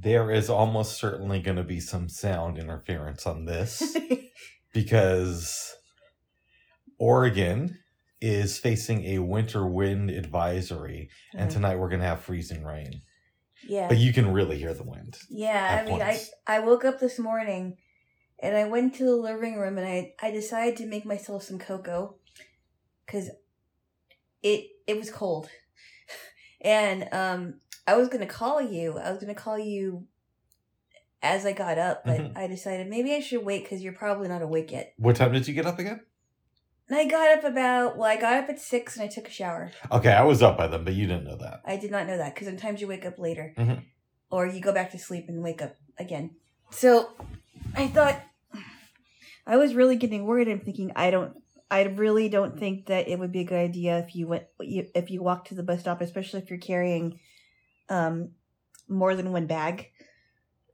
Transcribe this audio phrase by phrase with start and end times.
[0.00, 3.96] There is almost certainly going to be some sound interference on this
[4.72, 5.74] because
[6.98, 7.78] Oregon
[8.20, 11.54] is facing a winter wind advisory, and Mhm.
[11.54, 13.02] tonight we're going to have freezing rain.
[13.66, 13.88] yeah.
[13.88, 15.18] But you can really hear the wind.
[15.28, 16.20] Yeah, I mean, I.
[16.46, 17.76] I woke up this morning
[18.40, 21.58] and I went to the living room and I, I decided to make myself some
[21.58, 22.16] cocoa
[23.04, 23.30] because
[24.42, 25.48] it it was cold.
[26.60, 28.98] And um, I was going to call you.
[28.98, 30.06] I was going to call you
[31.22, 32.36] as I got up, but Mhm.
[32.36, 34.92] I decided maybe I should wait because you're probably not awake yet.
[34.98, 36.00] What time did you get up again?
[36.90, 39.72] I got up about, well, I got up at six and I took a shower.
[39.90, 41.62] Okay, I was up by then, but you didn't know that.
[41.64, 43.84] I did not know that because sometimes you wake up later, Mhm.
[44.30, 46.36] or you go back to sleep and wake up again.
[46.70, 47.10] So
[47.74, 48.20] I thought
[49.46, 50.48] I was really getting worried.
[50.48, 51.34] I'm thinking I don't,
[51.70, 54.90] I really don't think that it would be a good idea if you went, you-
[54.94, 57.18] if you walk to the bus stop, especially if you're carrying
[57.88, 58.32] um,
[58.88, 59.90] more than one bag.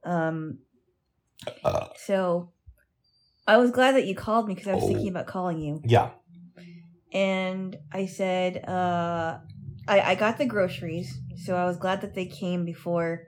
[0.03, 0.59] Um,
[1.63, 2.51] Uh, so
[3.47, 4.87] I was glad that you called me because I was Oh.
[4.87, 6.11] thinking about calling you yeah.
[7.11, 9.39] and I said, uh,
[9.87, 13.27] I, I got the groceries, so I was glad that they came before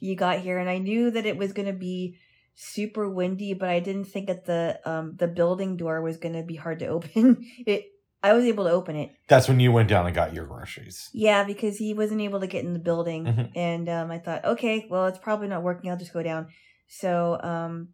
[0.00, 2.18] you got here, and I knew that it was going to be
[2.54, 6.42] super windy, but I didn't think that the um the building door was going to
[6.42, 7.44] be hard to open.
[7.66, 7.86] it
[8.24, 9.10] I was able to open it.
[9.28, 11.10] That's when you went down and got your groceries.
[11.12, 13.50] Yeah, because he wasn't able to get in the building, Mhm.
[13.54, 15.90] and um, I thought, okay, well, it's probably not working.
[15.90, 16.48] I'll just go down.
[16.88, 17.88] So, um,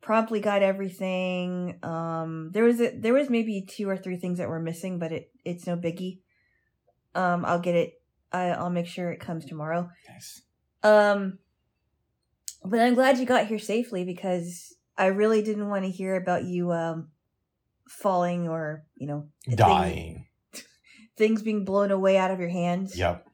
[0.00, 1.78] promptly got everything.
[1.84, 5.12] Um, there was a, there was maybe two or three things that were missing, but
[5.12, 6.18] it it's no biggie.
[7.14, 8.02] Um, I'll get it.
[8.32, 9.90] I, I'll make sure it comes tomorrow.
[10.08, 10.42] Nice.
[10.82, 11.38] Um,
[12.64, 16.44] but I'm glad you got here safely because I really didn't want to hear about
[16.44, 17.10] you um
[17.88, 20.26] falling or you know thing- Dying.
[21.16, 22.96] things being blown away out of your hands.
[22.96, 23.24] Yep.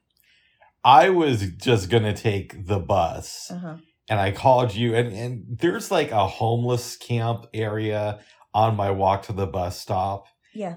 [0.85, 3.51] I was just going to take the bus.
[3.51, 3.77] Uh huh.
[4.09, 8.21] and I called you and, and there's like a homeless camp area
[8.53, 10.27] on my walk to the bus stop.
[10.55, 10.77] Yeah.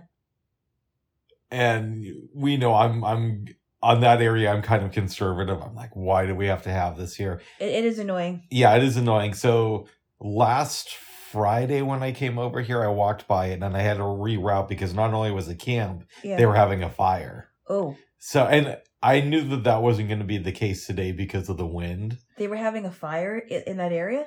[1.52, 3.45] And we know I'm I'm
[3.82, 5.61] on that area I'm kind of conservative.
[5.61, 7.42] I'm like, why do we have to have this here?
[7.60, 8.48] It, it is annoying.
[8.49, 9.33] Yeah, it is annoying.
[9.33, 9.87] So
[10.20, 10.89] last
[11.32, 14.67] Friday when I came over here, I walked by it and I had to reroute
[14.67, 16.38] because not only was it camp, Yeah.
[16.38, 17.49] they were having a fire.
[17.70, 21.49] oh, So and I knew that that wasn't going to be the case today because
[21.49, 22.17] of the wind.
[22.37, 24.26] they were having a fire in, that area.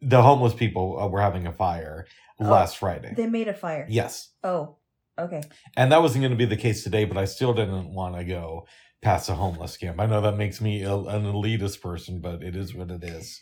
[0.00, 2.06] The homeless people uh, were having a fire
[2.38, 3.14] Oh, last Friday.
[3.16, 3.86] They made a fire.
[3.88, 4.30] Yes.
[4.44, 4.76] Oh,
[5.18, 5.40] okay.
[5.76, 8.24] And that wasn't going to be the case today, but I still didn't want to
[8.24, 8.66] go
[9.00, 9.98] past a homeless camp.
[10.00, 13.40] I know that makes me a, an elitist person, but it is what it is.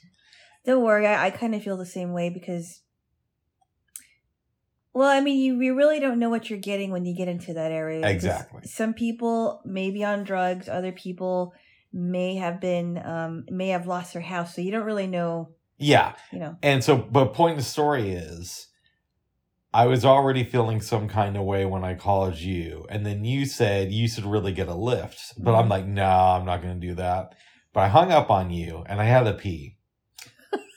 [0.64, 1.06] Don't worry.
[1.08, 2.80] I, I kind of feel the same way because.
[4.94, 7.54] Well, I mean, you, you really don't know what you're getting when you get into
[7.54, 8.06] that area.
[8.06, 8.62] Exactly.
[8.64, 10.68] Some people may be on drugs.
[10.68, 11.52] Other people
[11.92, 14.54] may have been um may have lost their house.
[14.54, 15.50] So you don't really know.
[15.78, 16.14] Yeah.
[16.32, 16.56] You know.
[16.62, 18.68] And so, but point of the story is,
[19.72, 23.44] I was already feeling some kind of way when I called you, and then you
[23.46, 25.34] said you should really get a lift.
[25.36, 25.70] But I'm Mhm.
[25.70, 27.34] like, no, I'm not going to do that.
[27.72, 29.76] But I hung up on you, and I had to pee.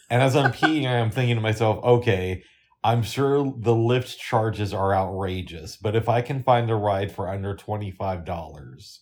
[0.09, 2.41] and as I'm peeing, I'm thinking to myself, okay,
[2.88, 7.28] I'm sure the Lyft charges are outrageous, but if I can find a ride for
[7.28, 9.02] under twenty five dollars.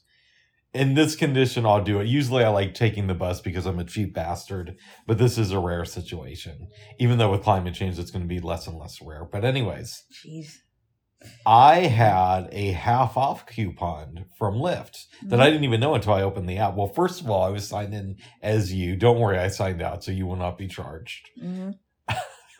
[0.73, 2.07] In this condition, I'll do it.
[2.07, 4.75] Usually, I like taking the bus because I'm a cheap bastard
[5.07, 6.67] but this is a rare situation.
[6.99, 9.23] Even though with climate change, it's going to be less and less rare.
[9.23, 10.55] But, anyways, Jeez.
[11.45, 16.23] I had a half off coupon from Lyft that I didn't even know until I
[16.23, 16.75] opened the app.
[16.75, 18.95] Well, first of all, I was signed in as you.
[18.95, 21.29] Don't worry, I signed out, so you will not be charged.
[21.39, 21.69] hmm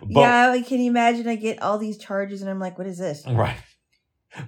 [0.00, 1.26] but, yeah, I can imagine.
[1.28, 3.56] I get all these charges, and I'm like, "What is this?" Right.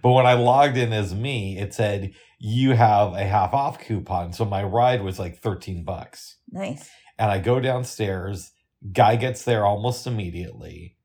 [0.01, 4.33] But when I logged in as me, it said you have a half off coupon.
[4.33, 6.37] So my ride was like 13 bucks.
[6.51, 6.89] Nice.
[7.19, 8.53] and I go downstairs.
[8.93, 10.97] Guy gets there almost immediately,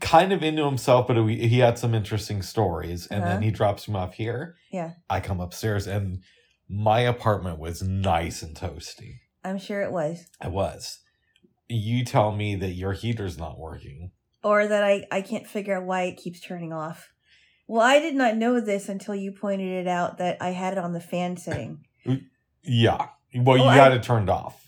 [0.00, 3.06] kind of into himself, but he had some interesting stories.
[3.08, 3.32] And Uh-huh.
[3.34, 4.56] then he drops me off here.
[4.72, 4.92] Yeah.
[5.10, 6.22] I come upstairs, and
[6.68, 9.20] my apartment was nice and toasty.
[9.44, 11.00] I'm sure it was, It was.
[11.68, 14.10] You tell me that your heater's not working.
[14.42, 17.12] or that I I can't figure out why it keeps turning off.
[17.66, 20.78] Well, I did not know this until you pointed it out that I had it
[20.78, 21.84] on the fan setting.
[22.64, 23.08] Yeah.
[23.34, 24.64] Well, you Oh, I- got it turned off.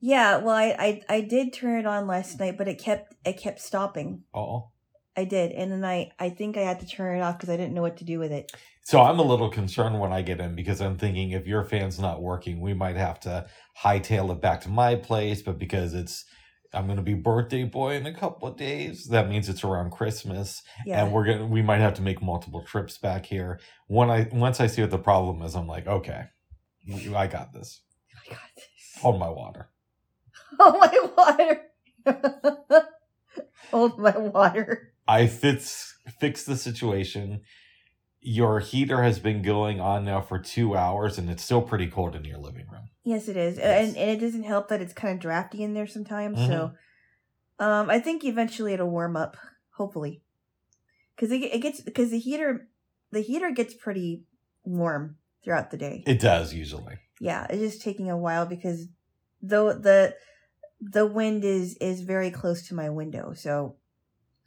[0.00, 3.34] Yeah, well, I, I I did turn it on last night, but it kept it
[3.38, 4.22] kept stopping.
[4.34, 4.70] Oh.
[5.16, 7.56] I did, and then I I think I had to turn it off because I
[7.56, 8.52] didn't know what to do with it.
[8.84, 11.98] So I'm a little concerned when I get in because I'm thinking if your fan's
[11.98, 13.46] not working, we might have to
[13.82, 15.42] hightail it back to my place.
[15.42, 16.24] But because it's
[16.72, 19.06] I'm gonna be birthday boy in a couple of days.
[19.06, 21.02] That means it's around Christmas, Yeah.
[21.04, 23.58] and we're gonna we might have to make multiple trips back here.
[23.86, 26.24] When I once I see what the problem is, I'm like, okay,
[27.14, 27.80] I got this.
[28.14, 28.48] Oh my God.
[29.00, 29.70] Hold my water.
[30.58, 32.86] Oh my water.
[33.70, 34.92] Hold my water.
[35.08, 37.40] I fix fix the situation.
[38.20, 42.16] Your heater has been going on now for two hours, and it's still pretty cold
[42.16, 42.88] in your living room.
[43.04, 43.88] Yes, it is, Yes.
[43.88, 46.38] and, and it doesn't help that it's kind of drafty in there sometimes.
[46.38, 46.72] So,
[47.60, 47.64] Mm-hmm.
[47.64, 49.36] um, I think eventually it'll warm up.
[49.76, 50.22] Hopefully,
[51.14, 52.66] because it, it gets because the heater
[53.12, 54.24] the heater gets pretty
[54.64, 56.02] warm throughout the day.
[56.06, 56.96] It does usually.
[57.20, 58.88] yeah, it's just taking a while because
[59.42, 60.16] though the
[60.80, 63.76] the wind is is very close to my window, so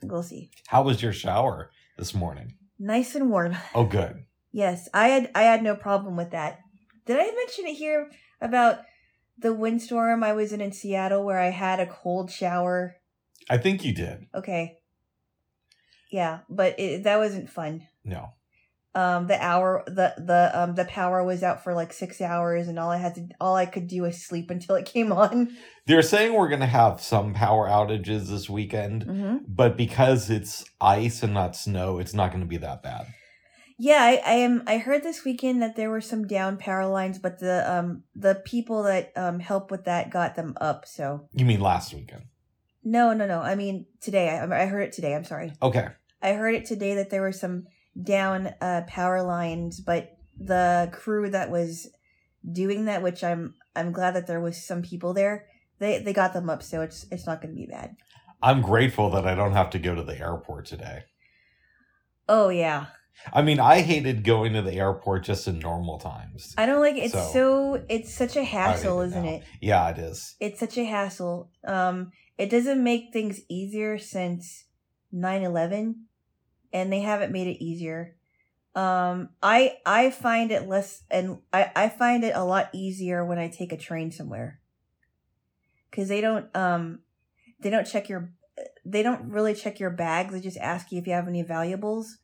[0.01, 0.51] we'll see.
[0.67, 2.55] How was your shower this morning?
[2.77, 3.55] Nice and warm.
[3.75, 4.25] Oh, good.
[4.51, 6.59] Yes, I had I had no problem with that.
[7.05, 8.09] Did I mention it here
[8.41, 8.79] about
[9.37, 12.95] the windstorm I was in in Seattle where I had a cold shower?
[13.49, 14.27] I think you did.
[14.33, 14.77] Okay.
[16.11, 17.87] Yeah, but it, that wasn't fun.
[18.03, 18.33] No.
[18.95, 22.79] Um, the hour the the um the power was out for like six hours, and
[22.79, 25.55] all I had to all I could do was sleep until it came on.
[25.85, 29.37] They're saying we're going to have some power outages this weekend, Mm-hmm.
[29.47, 33.07] but because it's ice and not snow, it's not going to be that bad.
[33.77, 34.63] Yeah, I, I am.
[34.67, 38.35] I heard this weekend that there were some down power lines, but the um the
[38.43, 40.85] people that um help with that got them up.
[40.87, 42.23] So You mean last weekend?
[42.83, 43.39] no, no, no.
[43.39, 44.29] I mean today.
[44.29, 45.13] I, I heard it today.
[45.15, 45.53] I'm sorry.
[45.61, 45.87] Okay.
[46.21, 47.67] I heard it today that there were some
[48.01, 51.87] down uh power lines, but the crew that was
[52.49, 55.45] doing that, which I'm I'm glad that there was some people there.
[55.79, 57.95] They they got them up, so it's it's not going to be bad.
[58.41, 61.03] I'm grateful that I don't have to go to the airport today.
[62.27, 62.85] Oh yeah,
[63.33, 66.53] I mean, I hated going to the airport just in normal times.
[66.57, 66.95] I don't like.
[66.95, 69.29] It's So- so, it's such a hassle, isn't now.
[69.31, 69.43] it?
[69.61, 70.35] Yeah, it is.
[70.39, 71.49] it's such a hassle.
[71.65, 74.65] Um, it doesn't make things easier since
[75.13, 75.95] 9-11
[76.71, 78.15] and they haven't made it easier.
[78.75, 83.39] Um, I I find it less and I I find it a lot easier when
[83.39, 84.59] I take a train somewhere.
[85.91, 86.99] Cuz they don't um
[87.59, 88.31] they don't check your
[88.85, 90.33] they don't really check your bags.
[90.33, 92.19] They just ask you if you have any valuables,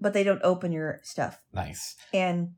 [0.00, 1.96] but they don't open your stuff Nice.
[2.12, 2.54] and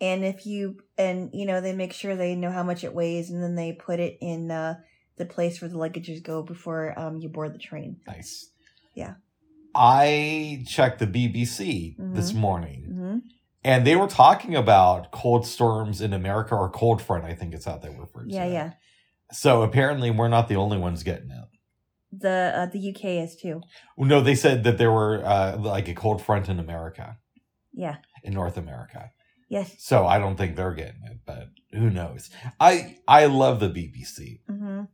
[0.00, 3.30] and if you and you know they make sure they know how much it weighs
[3.30, 4.76] and then they put it in uh,
[5.16, 8.50] the place where the luggages go before um, you board the train Nice.
[8.94, 9.14] Yeah.
[9.74, 12.34] I checked the BBC this Mhm.
[12.36, 13.18] morning hmm
[13.64, 17.64] and they were talking about cold storms in America or cold front, I think it's
[17.64, 18.72] how they refer to yeah yeah
[19.32, 21.48] So apparently we're not the only ones getting it.
[22.10, 23.60] the uh, the uk is too
[23.98, 27.18] No, they said that there were uh, like a cold front in America,
[27.72, 29.10] yeah in North America.
[29.48, 32.30] yes So I don't think they're getting it, but who knows?
[32.60, 34.40] I I love the BBC.
[34.48, 34.84] hmm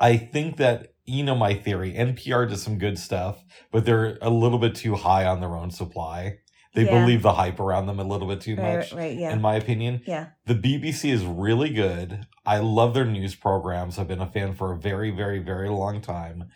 [0.00, 1.92] I think that you know my theory.
[1.94, 5.70] NPR does some good stuff, but they're a little bit too high on their own
[5.70, 6.38] supply.
[6.74, 7.00] They Yeah.
[7.00, 9.54] believe the hype around them a little bit too right much, right yeah in my
[9.54, 10.02] opinion.
[10.06, 12.26] yeah The BBC is really good.
[12.44, 13.98] I love their news programs.
[13.98, 16.50] I've been a fan for a very, very, very long time.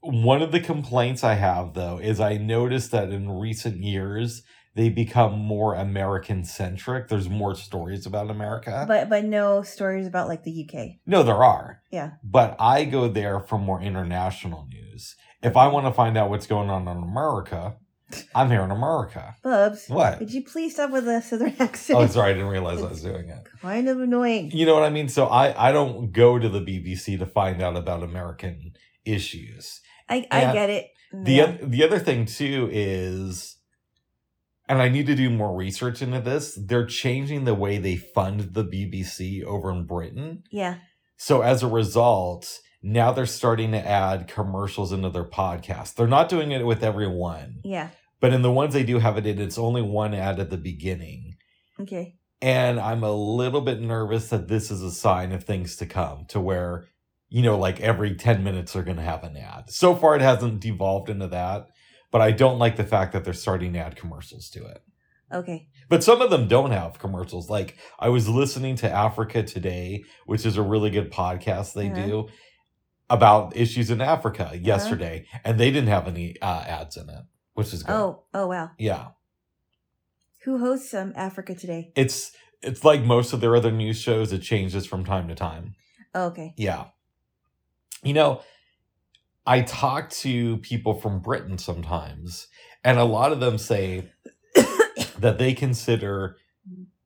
[0.00, 4.42] One of the complaints I have, though, is I noticed that in recent years,
[4.74, 7.08] they become more American centric.
[7.08, 8.84] There's more stories about America.
[8.88, 11.82] but but no stories about like the uk no, there are.
[11.90, 12.12] Yeah.
[12.22, 15.14] But I go there for more international news.
[15.42, 17.76] If I want to find out what's going on in America,
[18.34, 19.36] I'm here in America.
[19.42, 20.18] bubs What?
[20.18, 23.02] could you please stop with the southern accent Oh, sorry, I didn't realize I was
[23.02, 23.46] doing it.
[23.60, 25.08] kind of annoying You know what I mean?
[25.08, 28.72] So I, I don't go to the BBC to find out about American
[29.04, 29.80] issues.
[30.08, 31.56] i i get it The yeah.
[31.62, 33.56] the other thing too is,
[34.72, 36.58] and I need to do more research into this.
[36.60, 40.44] They're changing the way they fund the BBC over in Britain.
[40.50, 40.76] yeah
[41.16, 45.94] So as a result, now they're starting to add commercials into their podcast.
[45.94, 49.18] They're not doing it with every one, yeah but in the ones they do have
[49.18, 51.34] it in, it's only one ad at the beginning.
[51.80, 55.86] okay And I'm a little bit nervous that this is a sign of things to
[55.86, 56.86] come to where,
[57.28, 59.70] you know, like every 10 minutes they're going to have an ad.
[59.70, 61.66] So far, it hasn't devolved into that,
[62.12, 64.82] but I don't like the fact that they're starting to add commercials to it.
[65.32, 67.50] okay But some of them don't have commercials.
[67.50, 72.06] Like I was listening to Africa Today, which is a really good podcast they Uh-huh.
[72.06, 72.28] do
[73.10, 77.72] about issues in Africa yesterday, and they didn't have any uh, ads in it, which
[77.74, 77.92] is good.
[77.96, 79.08] oh oh wow Yeah.
[80.44, 84.38] who hosts um africa today It's it's like most of their other news shows, it
[84.40, 85.74] changes from time to time.
[86.14, 86.84] oh, okay Yeah.
[88.04, 88.40] You know,
[89.46, 92.46] I talk to people from Britain sometimes,
[92.84, 94.10] and a lot of them say
[95.18, 96.36] that they consider,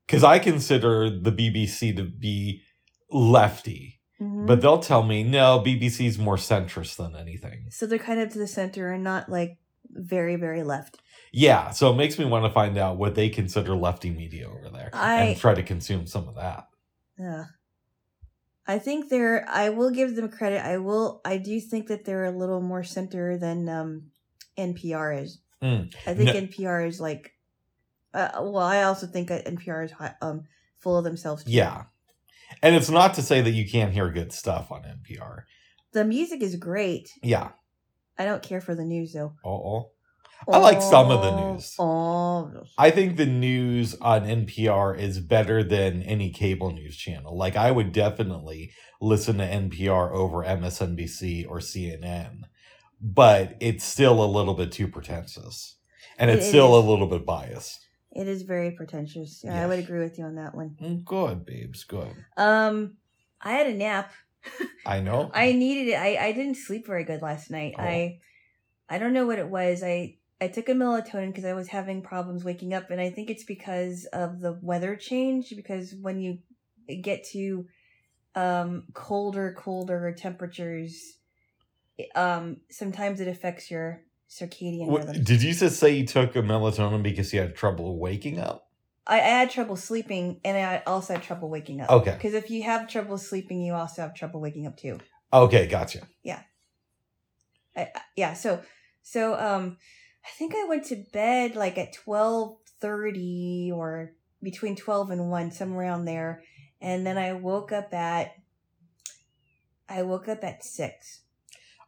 [0.07, 2.63] because I consider the BBC to be
[3.11, 7.67] lefty, hmm But they'll tell me, no, BBC's more centrist than anything.
[7.71, 9.59] so they're kind of to the center and not like
[9.91, 10.99] very very left.
[11.33, 14.71] Yeah, so it makes me want to find out what they consider lefty media over
[14.71, 16.69] there I- and try to consume some of that.
[17.19, 17.45] Yeah.
[18.69, 19.49] I think they're.
[19.49, 20.65] I will give them credit.
[20.65, 21.21] I will.
[21.25, 24.11] I do think that they're a little more center than um,
[24.59, 25.39] NPR is.
[25.63, 25.95] Mm.
[26.07, 27.33] I think No- NPR is like.
[28.13, 29.93] Uh, well, I also think that NPR is
[30.23, 30.45] um
[30.79, 31.45] full of themselves.
[31.45, 31.51] too.
[31.53, 31.85] Yeah.
[32.63, 35.43] And it's not to say that you can't hear good stuff on NPR.
[35.93, 37.11] The music is great.
[37.23, 37.51] Yeah.
[38.19, 39.35] I don't care for the news though.
[39.45, 39.91] Uh oh,
[40.49, 41.75] I like some of the news.
[42.79, 47.37] I think the news on NPR is better than any cable news channel.
[47.37, 52.43] Like I would definitely listen to NPR over MSNBC or CNN,
[53.01, 55.77] but it's still a little bit too pretentious,
[56.19, 56.85] and it's it still is.
[56.85, 57.87] a little bit biased.
[58.13, 59.43] it is very pretentious.
[59.45, 60.77] Yeah, I would agree with you on that one.
[60.81, 62.15] Mm, Good, babes, good.
[62.37, 62.97] Um,
[63.41, 64.13] I had a nap.
[64.87, 65.31] I know.
[65.35, 65.97] I needed it.
[65.97, 67.75] I, I didn't sleep very good last night.
[67.79, 67.83] Oh.
[67.83, 68.19] I
[68.89, 69.83] I don't know what it was.
[69.83, 73.31] I I took a melatonin because I was having problems waking up, and I think
[73.31, 75.53] it's because of the weather change.
[75.57, 76.39] Because when you
[77.03, 77.67] get to
[78.35, 81.19] um, colder, colder temperatures,
[82.15, 85.25] um, sometimes it affects your circadian What- rhythm.
[85.25, 88.69] did you just say you took a melatonin because you had trouble waking up?
[89.07, 91.91] I, I had trouble sleeping, and I also had trouble waking up.
[91.91, 92.13] Okay.
[92.13, 94.99] Because if you have trouble sleeping, you also have trouble waking up too.
[95.33, 96.01] Okay, gotcha.
[97.77, 98.61] I, I- yeah so
[99.03, 99.77] so um
[100.27, 105.87] i think i went to bed like at 12.30 or between 12 and 1 somewhere
[105.87, 106.43] around there
[106.81, 108.33] and then i woke up at
[109.89, 111.21] i woke up at 6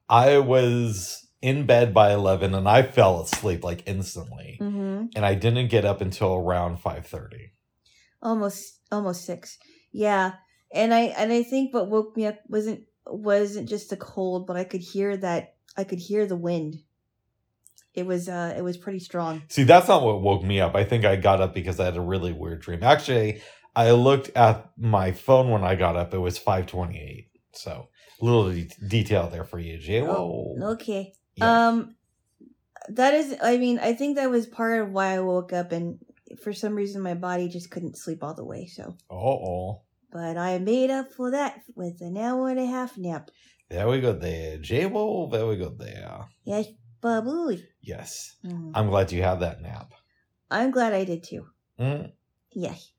[0.09, 4.59] I was in bed by 11 and I fell asleep like instantly.
[4.61, 5.07] mm-hmm.
[5.14, 7.50] And I didn't get up until around 5:30.
[8.23, 9.59] almost almost 6
[9.92, 10.33] yeah
[10.73, 14.57] and i and i think what woke me up wasn't wasn't just the cold but
[14.57, 16.76] i could hear that i could hear the wind
[17.95, 20.75] it was uh it was pretty strong See, that's not what woke me up.
[20.75, 22.83] I think I got up because I had a really weird dream.
[22.83, 23.40] Actually,
[23.75, 26.12] I looked at my phone when I got up.
[26.14, 27.26] It was 5:28.
[27.52, 27.88] So,
[28.21, 30.02] little de- detail there for you, Jay.
[30.02, 30.57] Whoa.
[30.75, 31.68] okay Yeah.
[31.68, 31.97] Um,
[32.90, 35.99] that is, I mean, I think that was part of why I woke up, and
[36.42, 38.66] for some reason, my body just couldn't sleep all the way.
[38.66, 39.83] So, Uh-oh.
[40.12, 43.30] but I made up for that with an hour and a half nap.
[43.68, 44.57] There we go there.
[44.59, 46.26] Jay, whoa, there we go there.
[46.45, 46.66] Yes,
[47.02, 47.62] babooey.
[47.88, 48.37] Yes.
[48.45, 48.73] Mm.
[48.75, 49.92] I'm glad you had that nap.
[50.50, 51.47] I'm glad I did too.
[51.80, 52.12] Mm,
[52.52, 52.92] Yes.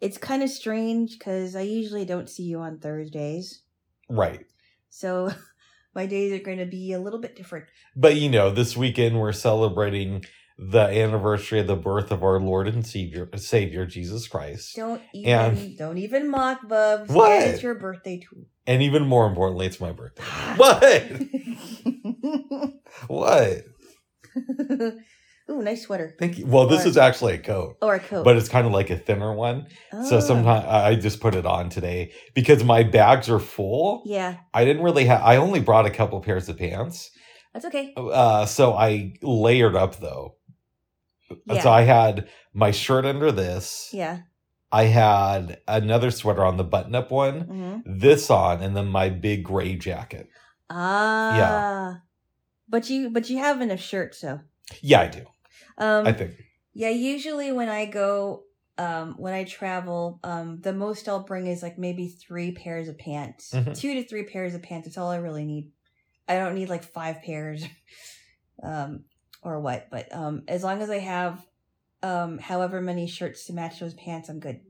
[0.00, 3.62] It's kind of strange because I usually don't see you on Thursdays.
[4.08, 4.46] right.
[4.88, 5.30] So
[5.94, 7.66] my days are going to be a little bit different.
[7.96, 10.24] But you know, this weekend we're celebrating
[10.58, 14.76] the anniversary of the birth of our Lord and Savior, Savior Jesus Christ.
[14.76, 17.10] Don't even, And- don't even mock, Bubs.
[17.10, 17.42] What?
[17.48, 18.46] It's your birthday too.
[18.66, 20.22] And even more importantly, it's my birthday.
[20.56, 20.92] what?
[23.08, 23.64] What?
[25.50, 26.14] Ooh, nice sweater.
[26.18, 26.46] Thank you.
[26.46, 28.24] Well, this Or- is actually a coat, Or a coat.
[28.24, 29.66] but it's kind of like a thinner one.
[30.08, 30.20] So Oh.
[30.20, 34.02] sometimes I just put it on today because my bags are full.
[34.06, 35.22] Yeah, I didn't really have.
[35.22, 37.10] I only brought a couple pairs of pants.
[37.52, 37.92] that's okay.
[37.96, 40.36] Uh, so I layered up though.
[41.46, 41.62] Yeah.
[41.62, 43.90] So I had my shirt under this.
[43.92, 44.18] Yeah.
[44.72, 49.08] I had another sweater on the button up one, hmm this on, and then my
[49.08, 50.28] big gray jacket.
[50.68, 52.02] Ah.
[52.70, 54.40] But you but you have enough shirts so.
[54.80, 55.24] Yeah, I do.
[55.76, 56.32] Um I think.
[56.72, 58.44] yeah, usually when I go
[58.78, 62.96] um when I travel, um the most I'll bring is like maybe 3 pairs of
[62.96, 63.50] pants.
[63.52, 63.76] Mhm.
[63.78, 64.86] 2 to 3 pairs of pants.
[64.86, 65.72] That's all I really need.
[66.28, 67.64] I don't need like 5 pairs.
[68.62, 69.04] um
[69.42, 71.44] or what, but um as long as I have
[72.02, 74.60] um however many shirts to match those pants, I'm good.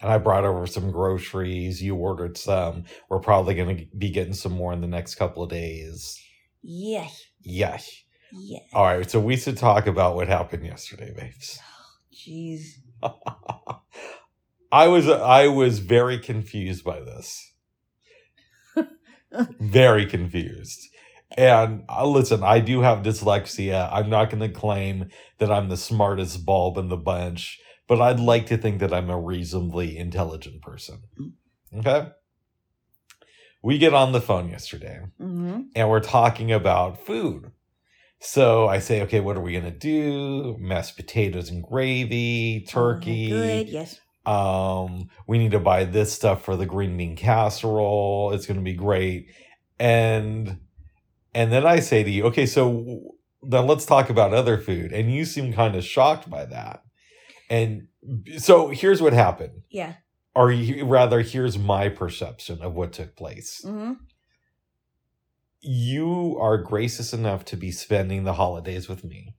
[0.00, 1.82] And I brought over some groceries.
[1.82, 2.84] You ordered some.
[3.10, 6.18] We're probably going to be getting some more in the next couple of days.
[6.62, 7.08] Yeah.
[7.42, 7.78] Yeah.
[8.32, 8.58] Yeah.
[8.72, 9.10] All right.
[9.10, 11.58] So we should talk about what happened yesterday, babes.
[12.14, 12.78] Jeez.
[14.72, 17.52] I was I was very confused by this.
[19.60, 20.88] very confused.
[21.36, 23.88] And uh, listen, I do have dyslexia.
[23.92, 28.20] I'm not going to claim that I'm the smartest bulb in the bunch, but I'd
[28.20, 31.02] like to think that I'm a reasonably intelligent person.
[31.76, 32.08] Okay?
[33.62, 35.60] We get on the phone yesterday Mm-hmm.
[35.74, 37.50] and we're talking about food.
[38.20, 40.56] So I say, okay, what are we gonna do?
[40.58, 43.28] Mashed potatoes and gravy, turkey.
[43.28, 43.68] Good.
[43.68, 44.00] Yes.
[44.26, 48.32] Um, we need to buy this stuff for the green bean casserole.
[48.32, 49.28] It's gonna be great.
[49.78, 50.58] And
[51.34, 54.92] and then I say to you, okay, so then let's talk about other food.
[54.92, 56.82] And you seem kind of shocked by that.
[57.48, 57.86] And
[58.38, 59.94] so here's what happened Yeah.
[60.38, 63.60] Or he- rather, here's my perception of what took place.
[63.64, 63.92] hmm
[65.60, 69.34] You are gracious enough to be spending the holidays with me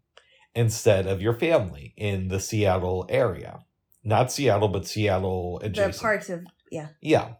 [0.54, 3.60] instead of your family in the Seattle area.
[4.04, 6.02] Not Seattle, but Seattle The adjacent.
[6.02, 6.42] parts of
[6.72, 6.90] yeah.
[7.02, 7.34] Yeah.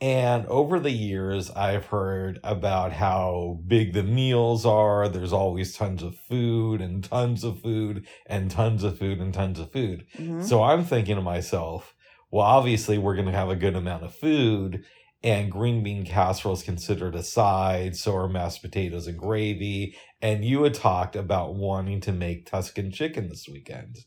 [0.00, 5.08] And over the years, I've heard about how big the meals are.
[5.08, 9.58] There's always tons of food and tons of food and tons of food and tons
[9.58, 10.06] of food.
[10.16, 10.42] Mhm.
[10.42, 11.94] So I'm thinking to myself,
[12.30, 14.84] well, obviously, we're going to have a good amount of food,
[15.22, 17.96] and green bean casserole is considered a side.
[17.96, 19.96] So are mashed potatoes and gravy.
[20.22, 23.98] And you had talked about wanting to make Tuscan chicken this weekend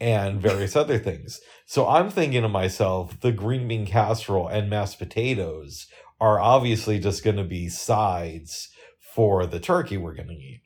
[0.00, 1.40] and various other things.
[1.66, 5.86] So I'm thinking to myself, the green bean casserole and mashed potatoes
[6.20, 10.62] are obviously just going to be sides for the turkey we're going to eat.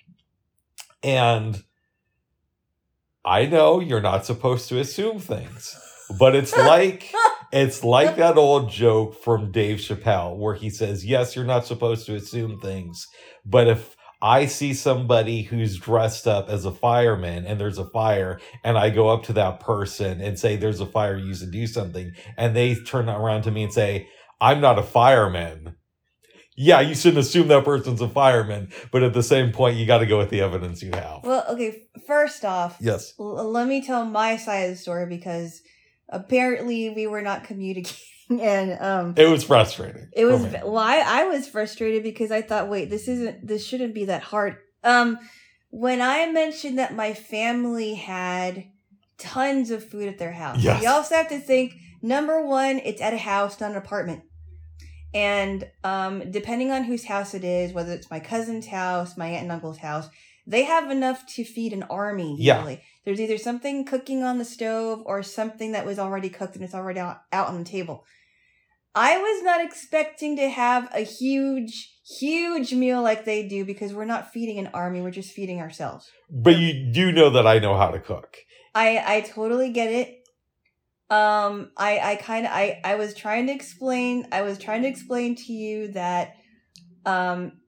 [1.02, 1.62] And
[3.25, 5.79] I know you're not supposed to assume things,
[6.19, 7.12] but it's like
[7.52, 12.07] it's like that old joke from Dave Chappelle where he says, "Yes, you're not supposed
[12.07, 13.07] to assume things,
[13.45, 18.38] but if I see somebody who's dressed up as a fireman and there's a fire
[18.62, 21.50] and I go up to that person and say there's a fire you used to
[21.50, 24.09] do something and they turn around to me and say
[24.40, 25.76] I'm not a fireman.
[26.57, 29.99] Yeah, you shouldn't assume that person's a fireman, but at the same point you got
[29.99, 31.21] to go with the evidence you have.
[31.25, 31.85] Well, okay.
[32.07, 33.14] First off, yes.
[33.19, 35.62] l- let me tell my side of the story because
[36.11, 37.97] apparently we were not communicating,
[38.40, 40.09] and um, It was frustrating.
[40.12, 43.64] It was why well, I, I was frustrated because I thought, wait, this isn't this
[43.67, 44.57] shouldn't be that hard.
[44.85, 45.19] Um,
[45.71, 48.64] when I mentioned that my family had
[49.19, 50.83] tons of food at their house, Yes.
[50.83, 54.23] you also have to think number one, it's at a house, not an apartment.
[55.12, 59.43] And um, depending on whose house it is, whether it's my cousin's house, my aunt
[59.43, 60.09] and uncle's house,
[60.47, 62.37] they have enough to feed an army.
[62.39, 62.57] Yeah.
[62.57, 62.83] Usually.
[63.05, 66.75] There's either something cooking on the stove or something that was already cooked and it's
[66.75, 68.05] already out, out on the table.
[68.95, 74.05] I was not expecting to have a huge, huge meal like they do because we're
[74.05, 76.11] not feeding an army, we're just feeding ourselves.
[76.29, 78.37] But you do know that I know how to cook.
[78.75, 80.17] I I totally get it.
[81.09, 84.89] Um I I kind of I I was trying to explain I was trying to
[84.89, 86.35] explain to you that
[87.07, 87.60] um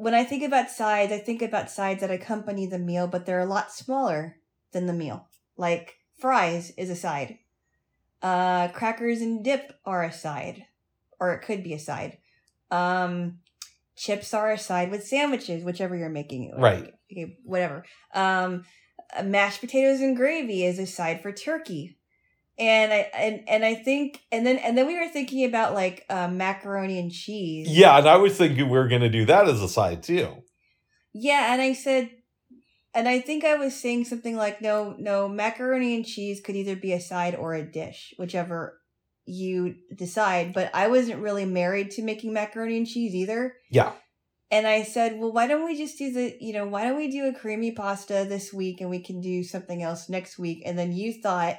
[0.00, 3.40] when I think about sides, I think about sides that accompany the meal, but they're
[3.40, 4.36] a lot smaller
[4.72, 5.28] than the meal.
[5.58, 7.38] Like fries is a side.
[8.22, 10.64] Uh crackers and dip are a side
[11.18, 12.16] or it could be a side.
[12.70, 13.40] Um
[13.94, 16.54] chips are a side with sandwiches, whichever you're making it.
[16.58, 16.94] Right.
[17.12, 17.84] Okay, whatever.
[18.14, 18.64] Um
[19.14, 21.98] uh, mashed potatoes and gravy is a side for turkey
[22.60, 26.04] and i and, and i think and then and then we were thinking about like
[26.10, 29.48] uh, macaroni and cheese Yeah, and I was thinking we were going to do that
[29.48, 30.28] as a side too.
[31.14, 32.10] yeah and i said
[32.94, 36.76] and i think i was saying something like no no macaroni and cheese could either
[36.76, 38.78] be a side or a dish whichever
[39.26, 43.92] you decide but i wasn't really married to making macaroni and cheese either Yeah.
[44.50, 47.08] and I said, well, why don't we just do the, you know, why don't we
[47.08, 50.64] do a creamy pasta this week and we can do something else next week?
[50.66, 51.56] And then you thought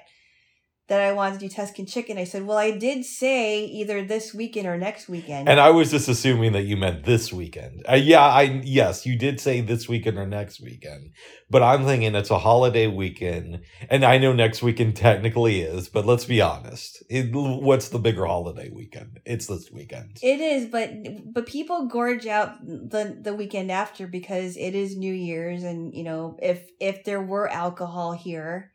[0.87, 2.17] that I wanted to do Tuscan chicken.
[2.17, 5.47] I said, well, I did say either this weekend or next weekend.
[5.47, 7.85] And I was just assuming that you meant this weekend.
[7.89, 11.11] Uh, yeah, I yes, you did say this weekend or next weekend.
[11.49, 16.05] But I'm thinking it's a holiday weekend, and I know next weekend technically is, but
[16.05, 17.03] let's be honest.
[17.09, 19.19] It, what's the bigger holiday weekend?
[19.25, 20.17] It's this weekend.
[20.21, 20.91] it is, but
[21.25, 26.03] but people gorge out the the weekend after because it is New Year's, and you
[26.03, 28.70] know if if there were alcohol here,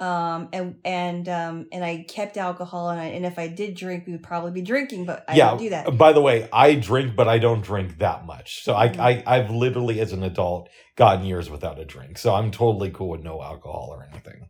[0.00, 4.06] um and and um and I kept alcohol and I, and if I did drink,
[4.06, 5.50] we would probably be drinking, but I yeah.
[5.50, 5.98] don't do that.
[5.98, 8.64] By the way, I drink, but I don't drink that much.
[8.64, 9.00] So I, Mhm.
[9.00, 12.18] I I've literally as an adult gotten years without a drink.
[12.18, 14.48] So I'm totally cool with no alcohol or anything.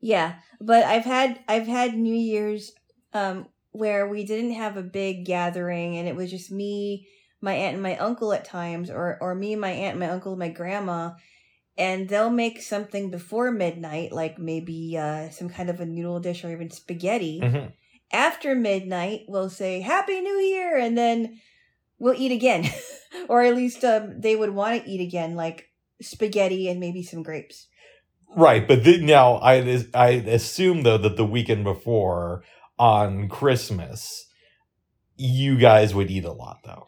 [0.00, 2.72] Yeah, but I've had I've had New Year's
[3.14, 7.08] um where we didn't have a big gathering and it was just me,
[7.40, 10.48] my aunt and my uncle at times or or me, my aunt, my uncle, my
[10.50, 11.12] grandma
[11.76, 16.44] and they'll make something before midnight like maybe uh some kind of a noodle dish
[16.44, 17.40] or even spaghetti.
[17.42, 17.72] Mhm.
[18.12, 21.40] After midnight, we'll say happy new year and then
[21.98, 22.68] we'll eat again.
[23.28, 25.68] or at least um they would want to eat again like
[26.00, 27.68] spaghetti and maybe some grapes.
[28.34, 32.42] Right, but then now I I assume though that the weekend before
[32.78, 34.26] on Christmas,
[35.16, 36.86] you guys would eat a lot though.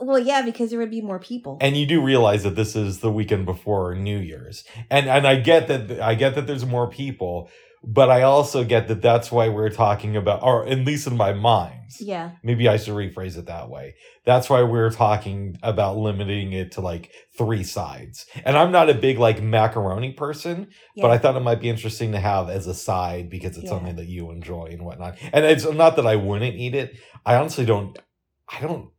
[0.00, 1.58] Well, yeah, because there would be more people.
[1.60, 5.36] and you do realize that this is the weekend before New Year's, and and I
[5.36, 7.50] get that I get that there's more people,
[7.82, 11.32] but I also get that that's why we're talking about, or at least in my
[11.32, 13.94] mind, yeah, maybe I should rephrase it that way.
[14.24, 18.26] That's why we're talking about limiting it to like three sides.
[18.44, 21.02] And I'm not a big like macaroni person, yeah.
[21.02, 23.70] but I thought it might be interesting to have as a side because it's Yeah.
[23.70, 25.16] something that you enjoy and whatnot.
[25.32, 26.98] And it's not that I wouldn't eat it.
[27.24, 27.98] I honestly don't.
[28.48, 28.90] I don't.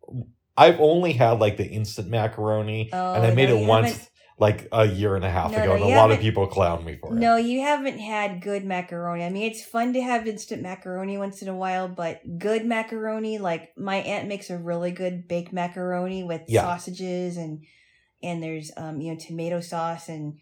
[0.60, 4.06] I've only had like the instant macaroni, Oh, and I made no, it once haven't-
[4.38, 6.86] like a year and a half No, ago, no, and a lot of people clown
[6.86, 7.20] me for it.
[7.20, 9.26] No, you haven't had good macaroni.
[9.26, 13.38] I mean, it's fun to have instant macaroni once in a while, but good macaroni,
[13.38, 16.62] like my aunt makes a really good baked macaroni with Yeah.
[16.62, 17.64] sausages and
[18.24, 20.38] and there's um you know tomato sauce and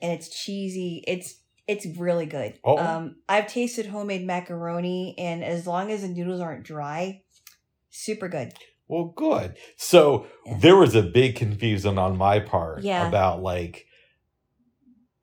[0.00, 1.04] and it's cheesy.
[1.06, 2.58] It's it's really good.
[2.64, 2.78] Oh.
[2.78, 7.22] Um, I've tasted homemade macaroni, and as long as the noodles aren't dry,
[7.90, 8.52] super good.
[8.88, 9.56] Well, good.
[9.76, 10.58] So Yeah.
[10.60, 13.06] there was a big confusion on my part Yeah.
[13.06, 13.86] about like,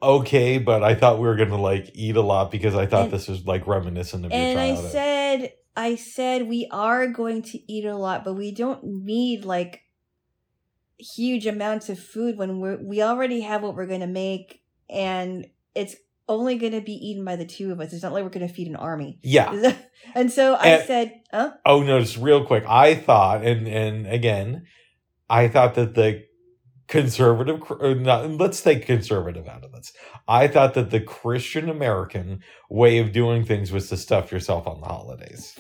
[0.02, 3.12] okay, but I thought we were gonna like eat a lot because I thought And-
[3.14, 7.72] this was like reminiscent of your And I said, I said we are going to
[7.72, 9.82] eat a lot, but we don't need like
[10.98, 15.48] huge amounts of food when we're we already have what we're going to make, and
[15.74, 15.96] it's
[16.28, 17.94] only going to be eaten by the two of us.
[17.94, 19.20] It's not like we're going to feed an army.
[19.24, 19.74] yeah.
[20.16, 21.52] and so I And- said, "Huh?
[21.66, 22.64] Oh no, just real quick.
[22.68, 24.66] I thought, and and again,
[25.30, 26.24] I thought that the
[26.88, 29.92] conservative, uh, not, let's take conservative out of this.
[30.28, 34.82] I thought that the Christian American way of doing things was to stuff yourself on
[34.82, 35.58] the holidays.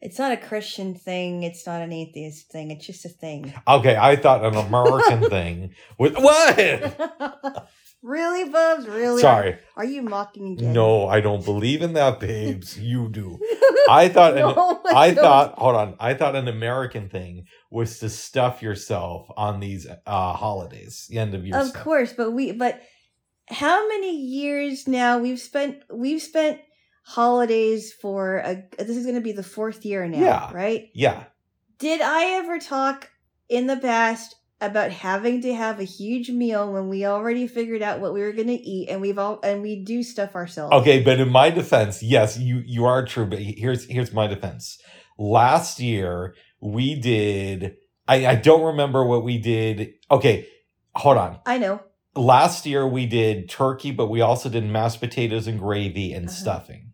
[0.00, 1.42] It's not a Christian thing.
[1.42, 2.70] It's not an atheist thing.
[2.70, 7.68] It's just a thing." Okay, I thought an American thing was what?
[8.02, 8.86] really, Bubs?
[8.86, 9.20] Really?
[9.20, 10.72] Sorry, Are you mocking again?
[10.72, 12.78] no, I don't believe in that, babes.
[12.78, 13.38] You do.
[13.90, 15.24] I thought an, No, I don't.
[15.24, 15.96] thought hold on.
[16.00, 21.34] I thought an American thing was to stuff yourself on these uh holidays, the end
[21.34, 21.82] of year of stuff.
[21.84, 22.80] course but we but
[23.48, 26.60] how many years now we've spent we've spent
[27.04, 30.50] holidays for a this is going to be the fourth year now Yeah.
[30.52, 31.24] right Yeah.
[31.78, 33.10] did i ever talk
[33.48, 38.00] in the past about having to have a huge meal when we already figured out
[38.00, 41.02] what we were going to eat and we've all and we do stuff ourselves Okay,
[41.02, 44.78] but in my defense, yes, you you are true, but here's here's my defense.
[45.18, 47.76] Last year we did
[48.08, 49.92] I, I don't remember what we did.
[50.10, 50.46] Okay,
[50.94, 51.38] hold on.
[51.46, 51.80] i know
[52.16, 56.34] Last year we did turkey, but we also did mashed potatoes and gravy and Uh-huh.
[56.36, 56.92] stuffing.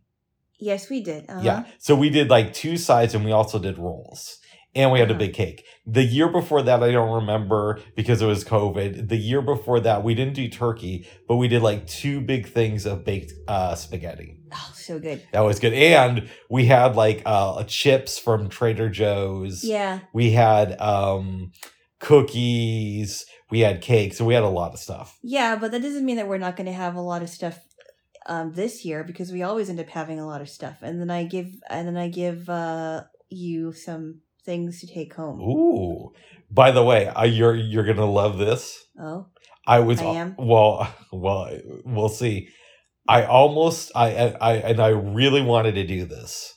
[0.61, 1.41] yes we did uh-huh.
[1.43, 1.65] Yeah.
[1.79, 4.39] So we did like two sides and we also did rolls.
[4.77, 5.19] And we had a Uh-huh.
[5.19, 5.65] big cake.
[5.87, 9.09] The year before that, I don't remember because it was COVID.
[9.09, 12.85] The year before that, we didn't do turkey, but we did like two big things
[12.87, 14.37] of baked uh, spaghetti.
[14.53, 15.73] oh so good That was good.
[15.73, 19.65] And we had like uh, chips from Trader Joe's.
[19.65, 21.53] yeah We had um,
[22.01, 23.27] cookies.
[23.51, 24.15] We had cake.
[24.15, 25.19] So we had a lot of stuff.
[25.23, 27.59] Yeah, but that doesn't mean that we're not going to have a lot of stuff
[28.27, 31.11] um, this year because we always end up having a lot of stuff, and then
[31.11, 35.41] I give and then I give uh, you some things to take home.
[35.41, 36.13] Ooh.
[36.51, 38.83] By the way, uh, you're you're gonna love this.
[38.99, 39.27] Oh,
[39.67, 40.37] I was I am?
[40.39, 41.51] well, well,
[41.85, 42.49] we'll see.
[43.09, 46.55] I almost I, I and I really wanted to do this.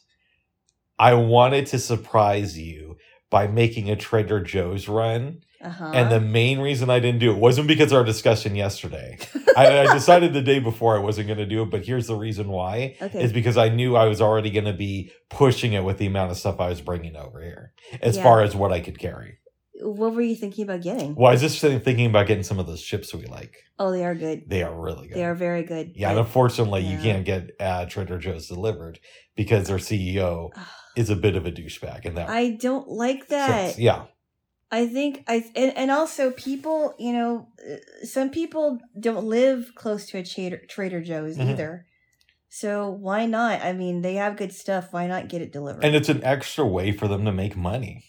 [0.98, 2.98] I wanted to surprise you
[3.30, 5.92] by making a Trader Joe's run, uh huh.
[5.94, 9.18] and the main reason I didn't do it wasn't because of our discussion yesterday.
[9.58, 12.16] I, I decided the day before I wasn't going to do it, but here's the
[12.16, 13.24] reason why: okay.
[13.24, 16.32] is because I knew I was already going to be pushing it with the amount
[16.32, 18.24] of stuff I was bringing over here, as Yeah.
[18.24, 19.40] far as what I could carry.
[19.82, 21.16] what were you thinking about getting?
[21.16, 23.56] Well, I was just thinking about getting some of those chips we like.
[23.80, 24.44] Oh, they are good.
[24.50, 25.16] They are really good.
[25.18, 25.94] They are very good.
[25.96, 29.00] Yeah, and unfortunately, you can't get uh, Trader Joe's delivered
[29.38, 30.50] because their CEO
[30.98, 33.68] is a bit of a douchebag in that I don't like that.
[33.68, 33.80] sense.
[33.80, 34.06] Yeah,
[34.72, 37.48] I think I and, and also people, you know,
[38.04, 41.52] some people don't live close to a Trader, Trader Joe's Mhm.
[41.52, 41.86] either.
[42.50, 43.62] So why not?
[43.62, 44.88] I mean, they have good stuff.
[44.92, 45.84] Why not get it delivered?
[45.84, 48.04] and it's an extra way for them to make money.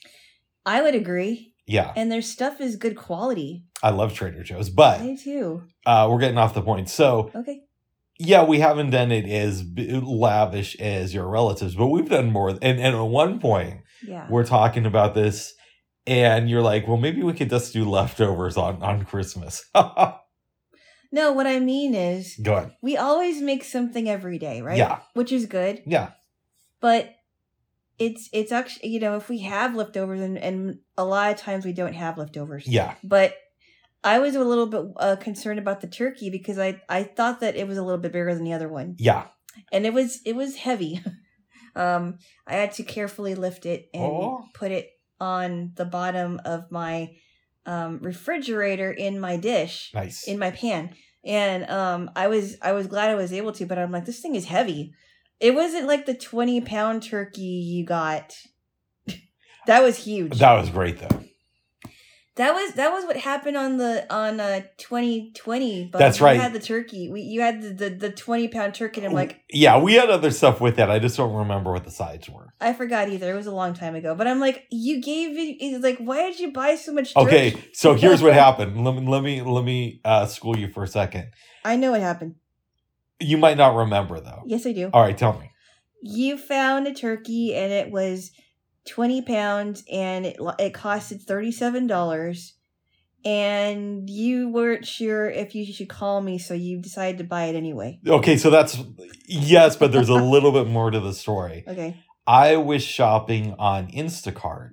[0.67, 1.55] I would agree.
[1.67, 3.65] Yeah, And their stuff is good quality.
[3.83, 5.63] I love Trader Joe's, but I too.
[5.87, 6.89] uh, we're getting off the point.
[6.91, 7.61] So Okay.
[8.19, 12.51] yeah, we haven't done it as lavish as your relatives, but we've done more.
[12.51, 14.27] And, and at one point, Yeah.
[14.29, 15.55] we're talking about this,
[16.07, 19.65] and you're like, well, maybe we could just do leftovers on on Christmas.
[21.13, 22.77] No, what I mean is go ahead.
[22.83, 24.79] we always make something every day, right?
[24.79, 25.01] Yeah.
[25.15, 25.83] Which is good.
[25.85, 26.11] Yeah.
[26.81, 27.13] But
[27.99, 31.65] it's it's actually you know, if we have leftovers and, and a lot of times
[31.65, 32.65] we don't have leftovers.
[32.69, 32.95] Yeah.
[33.03, 33.35] But
[34.05, 37.57] I was a little bit uh, concerned about the turkey because I I thought that
[37.57, 38.95] it was a little bit bigger than the other one.
[38.99, 39.27] Yeah.
[39.73, 41.03] And it was it was heavy.
[41.75, 44.45] um I had to carefully lift it and Oh.
[44.55, 44.89] put it
[45.21, 47.11] on the bottom of my
[47.67, 50.27] um, refrigerator in my dish Nice.
[50.27, 53.79] in my pan and um i was i was glad i was able to but
[53.79, 54.95] i'm like this thing is heavy
[55.39, 58.35] it wasn't like the 20 pound turkey you got
[59.67, 61.25] that was huge that was great though.
[62.37, 66.41] That was that was what happened on the on uh 2020 but That's you right.
[66.41, 69.41] had the turkey we you had the the, the 20 pound turkey and i'm like
[69.53, 70.91] Yeah, we had other stuff with that.
[70.91, 72.55] I just don't remember what the sides were.
[72.61, 75.83] i forgot either it was a long time ago but i'm like you gave it
[75.83, 78.85] like why did you buy so much Okay, so here's what happened.
[78.85, 81.31] Let me let me let me uh, school you for a second.
[81.65, 82.37] i know what happened
[83.19, 84.43] You might not remember though.
[84.47, 85.51] yes i do All right, tell me.
[86.03, 88.31] you found a turkey and it was
[88.89, 92.53] 20 pounds and it, it costed $37
[93.25, 97.55] and you weren't sure if you should call me so you decided to buy it
[97.55, 98.79] anyway Okay, so that's
[99.27, 101.65] yes, but there's a little bit more to the story.
[101.69, 104.73] okay I was shopping on Instacart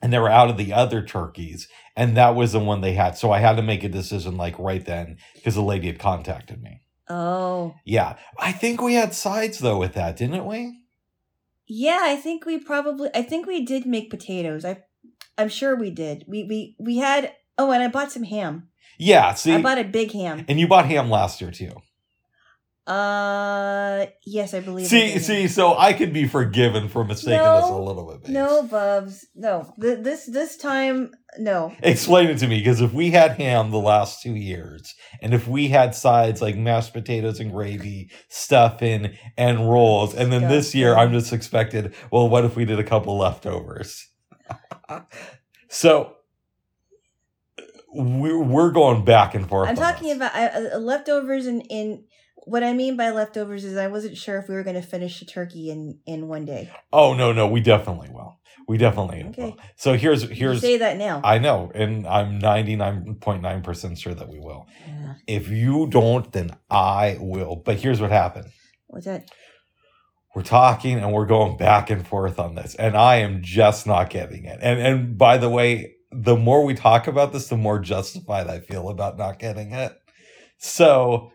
[0.00, 3.18] and they were out of the other turkeys, and that was the one they had.
[3.18, 6.62] So I had to make a decision like right then because the lady had contacted
[6.62, 6.82] me.
[7.08, 8.16] oh Yeah.
[8.38, 10.78] I think we had sides though with that, didn't we?
[11.68, 14.78] Yeah i think we probably i think we did make potatoes i
[15.36, 19.34] i'm sure we did we we we had oh and i bought some ham Yeah,
[19.34, 19.52] see.
[19.52, 21.72] i bought a big ham and you bought ham last year too.
[22.88, 25.22] Uh yes i believe See, did.
[25.22, 28.22] see, so I could be forgiven for mistaking this a little bit.
[28.22, 28.30] babes.
[28.32, 33.10] no bubs no Th- this this time no Explain it to me, because if we
[33.10, 37.52] had ham the last two years, and if we had sides like mashed potatoes and
[37.52, 42.64] gravy, stuffing, and rolls, and then this year I'm just expected, well, what if we
[42.64, 44.08] did a couple leftovers?
[45.68, 46.14] so
[47.92, 49.68] we're, we're going back and forth.
[49.68, 50.16] I'm talking this.
[50.16, 52.04] about uh, uh, leftovers in in
[52.48, 55.20] what I mean by leftovers is I wasn't sure if we were going to finish
[55.20, 56.70] the turkey in in one day.
[56.92, 58.38] Oh no, no, we definitely will.
[58.66, 59.42] We definitely Okay.
[59.42, 59.58] will.
[59.76, 61.20] So here's You here's say that now.
[61.24, 64.66] I know, and I'm 99.9% sure that we will.
[64.86, 65.14] Yeah.
[65.26, 67.56] If you don't, then I will.
[67.56, 68.48] But here's what happened.
[68.88, 69.30] What's that?
[70.34, 74.10] We're talking and we're going back and forth on this, and I am just not
[74.10, 74.58] getting it.
[74.62, 78.60] And and by the way, the more we talk about this, the more justified I
[78.60, 79.92] feel about not getting it.
[80.58, 81.32] So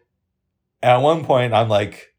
[0.84, 2.10] at one point, I'm like,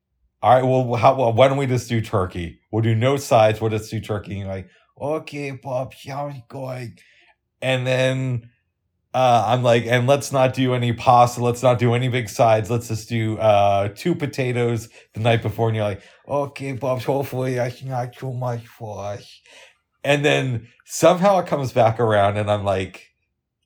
[0.42, 2.61] all right, well, how, well, why don't we just do turkey?
[2.72, 3.61] We'll do no sides.
[3.61, 4.33] We'll just do turkey.
[4.33, 4.68] And you're like,
[5.00, 6.98] okay, Bob, how's it going?
[7.61, 8.50] And then
[9.12, 11.42] uh, I'm like, and let's not do any pasta.
[11.42, 12.70] Let's not do any big sides.
[12.70, 15.68] Let's just do uh, two potatoes the night before.
[15.68, 19.40] And you're like, okay, Bob, hopefully that's not too much for us.
[20.03, 23.09] And then somehow it comes back around, and I'm like,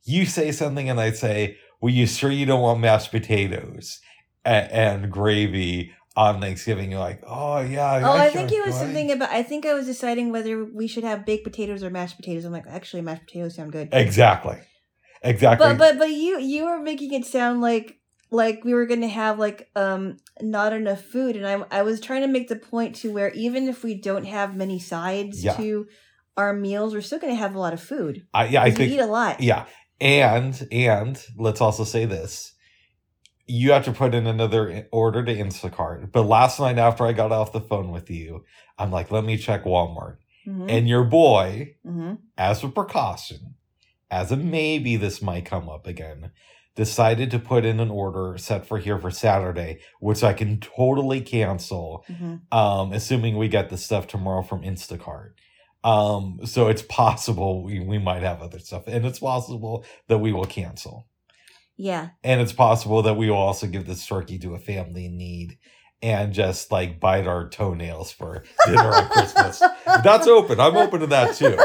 [0.04, 4.00] you say something, and I say, well, you sure you don't want mashed potatoes
[4.48, 6.90] and, and gravy on Thanksgiving?
[6.90, 8.00] You're like, oh, yeah.
[8.04, 9.30] Oh, I think it was something about.
[9.30, 12.44] I think I was deciding whether we should have baked potatoes or mashed potatoes.
[12.44, 13.88] I'm like, actually, mashed potatoes sound good.
[13.92, 14.58] Exactly.
[15.22, 15.66] Exactly.
[15.66, 17.98] But but but you you were making it sound like
[18.30, 22.00] like we were going to have like um not enough food, and I I was
[22.00, 25.56] trying to make the point to where even if we don't have many sides Yeah.
[25.56, 25.86] to
[26.36, 28.26] our meals, we're still going to have a lot of food.
[28.32, 29.40] I, yeah, I we think eat a lot.
[29.40, 29.66] Yeah.
[30.00, 32.54] And and let's also say this.
[33.48, 36.12] You have to put in another order to Instacart.
[36.12, 38.44] But last night after I got off the phone with you,
[38.78, 40.18] I'm like, let me check Walmart.
[40.46, 42.18] Mhm, And your boy, mhm.
[42.36, 43.54] as a precaution,
[44.10, 46.30] as a maybe this might come up again,
[46.74, 51.20] decided to put in an order set for here for Saturday, which I can totally
[51.20, 52.40] cancel Mhm.
[52.52, 55.32] um, assuming we get the stuff tomorrow from Instacart.
[55.84, 60.32] Um, so it's possible we, we might have other stuff, and it's possible that we
[60.32, 61.06] will cancel,
[61.78, 62.08] Yeah.
[62.24, 65.58] and it's possible that we will also give this turkey to a family in need
[66.02, 69.62] and just like bite our toenails for dinner on Christmas.
[69.86, 70.60] That's open.
[70.60, 71.56] I'm open to that too.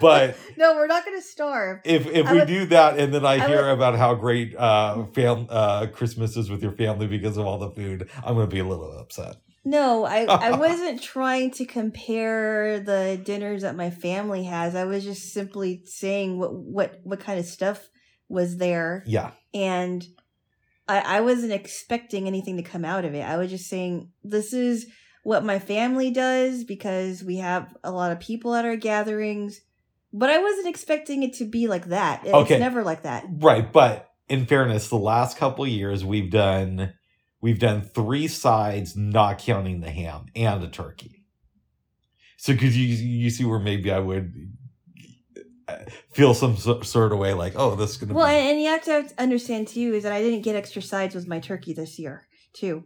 [0.00, 1.80] But no, we're not going to starve.
[1.84, 4.14] if if I we would- do that, and then I, I hear would- about how
[4.14, 8.34] great uh, fam- uh, Christmas is with your family because of all the food, I'm
[8.34, 9.36] going to be a little upset.
[9.64, 14.74] No, I I wasn't trying to compare the dinners that my family has.
[14.74, 17.88] I was just simply saying what what what kind of stuff
[18.32, 19.30] was there, Yeah.
[19.54, 20.04] and
[20.88, 23.22] I I wasn't expecting anything to come out of it.
[23.22, 24.86] I was just saying this is
[25.22, 29.60] what my family does because we have a lot of people at our gatherings.
[30.12, 32.22] But I wasn't expecting it to be like that.
[32.24, 32.58] It's Okay.
[32.58, 33.24] never like that.
[33.28, 36.92] Right, but in fairness, the last couple of years we've done
[37.40, 41.24] we've done three sides, not counting the ham and a turkey.
[42.36, 44.52] So could you you see where maybe I would
[46.12, 48.68] feel some sort of way like, oh, this is gonna Well, be and, and you
[48.68, 51.98] have to understand too is that I didn't get extra sides with my turkey this
[51.98, 52.84] year too.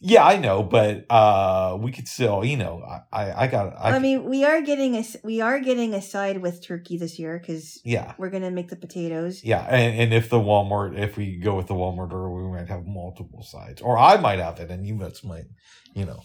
[0.00, 3.98] Yeah, I know, but uh we could still, you know, I I, got I, I,
[3.98, 7.80] mean, we are getting a we are getting a side with turkey this year because
[7.84, 8.14] yeah.
[8.16, 9.42] we're gonna make the potatoes.
[9.42, 12.68] Yeah, and, and if the Walmart, if we go with the Walmart order, we might
[12.68, 15.46] have multiple sides, or I might have it, and you guys might,
[15.94, 16.22] you know.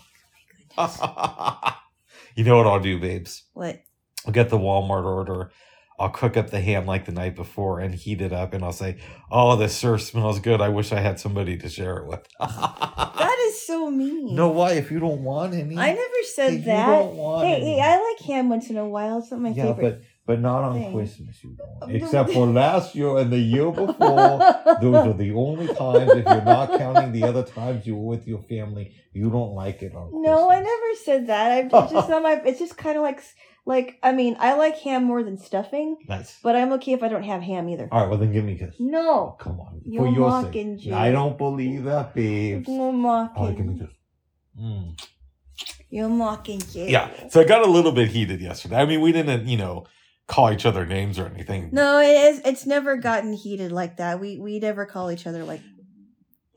[2.35, 3.43] you know what I'll do, babes?
[3.53, 3.81] What?
[4.25, 5.51] I'll get the Walmart order.
[5.99, 8.73] I'll cook up the ham like the night before and heat it up, and I'll
[8.73, 8.97] say,
[9.31, 10.59] "Oh, this sure smells good.
[10.61, 12.27] I wish I had somebody to share it with."
[13.23, 14.35] That is so mean.
[14.35, 14.73] no, why?
[14.73, 16.87] If you don't want any, I never said if that.
[16.87, 19.19] don't want Hey, hey, I like ham once in a while.
[19.19, 20.01] It's not my yeah, favorite.
[20.01, 20.93] but but not on.
[20.93, 21.43] Christmas.
[21.43, 21.91] You don't.
[21.95, 24.39] Except for last year and the year before.
[24.81, 28.27] Those are the only times, if you're not counting the other times you were with
[28.27, 31.51] your family, you don't like it on No, I never said that.
[31.51, 32.41] I, it's just not my.
[32.45, 33.21] It's just kind of like
[33.65, 36.37] like I mean, I like ham more than stuffing, Nice.
[36.43, 37.87] but I'm okay if I don't have ham either.
[37.91, 38.75] All right, well, then give me a kiss.
[38.79, 39.81] No, Come on.
[39.85, 40.85] You're for your mocking, sake.
[40.87, 40.91] Jay.
[40.93, 42.67] I don't believe that, babes.
[42.67, 43.79] you're All right, give me a mocking.
[43.79, 43.89] kiss.
[44.61, 45.01] Mm.
[45.89, 46.89] You're mocking, Jay.
[46.91, 48.77] Yeah, so I got a little bit heated yesterday.
[48.77, 49.85] I mean, we didn't, you know,
[50.27, 51.69] call each other names or anything.
[51.71, 52.41] No, it is.
[52.43, 54.19] It's never gotten heated like that.
[54.19, 55.61] We we never call each other like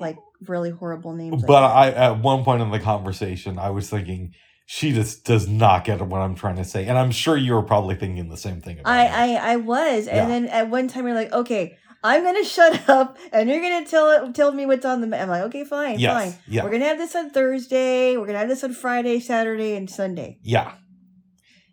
[0.01, 0.16] like
[0.47, 1.42] really horrible names.
[1.42, 1.77] like But that.
[1.77, 4.33] I, at one point in the conversation, I was thinking
[4.69, 7.63] she just does not get what I'm trying to say, and I'm sure you were
[7.63, 8.81] probably thinking the same thing.
[8.85, 12.89] I, I I was, and then at one time you're like, okay, I'm gonna shut
[12.89, 15.07] up, and you're gonna tell tell me what's on the.
[15.07, 16.43] ma-" I'm like, okay, fine, yes, fine.
[16.49, 18.17] yeah, We're gonna have this on Thursday.
[18.17, 20.39] We're gonna have this on Friday, Saturday, and Sunday.
[20.43, 20.73] yeah,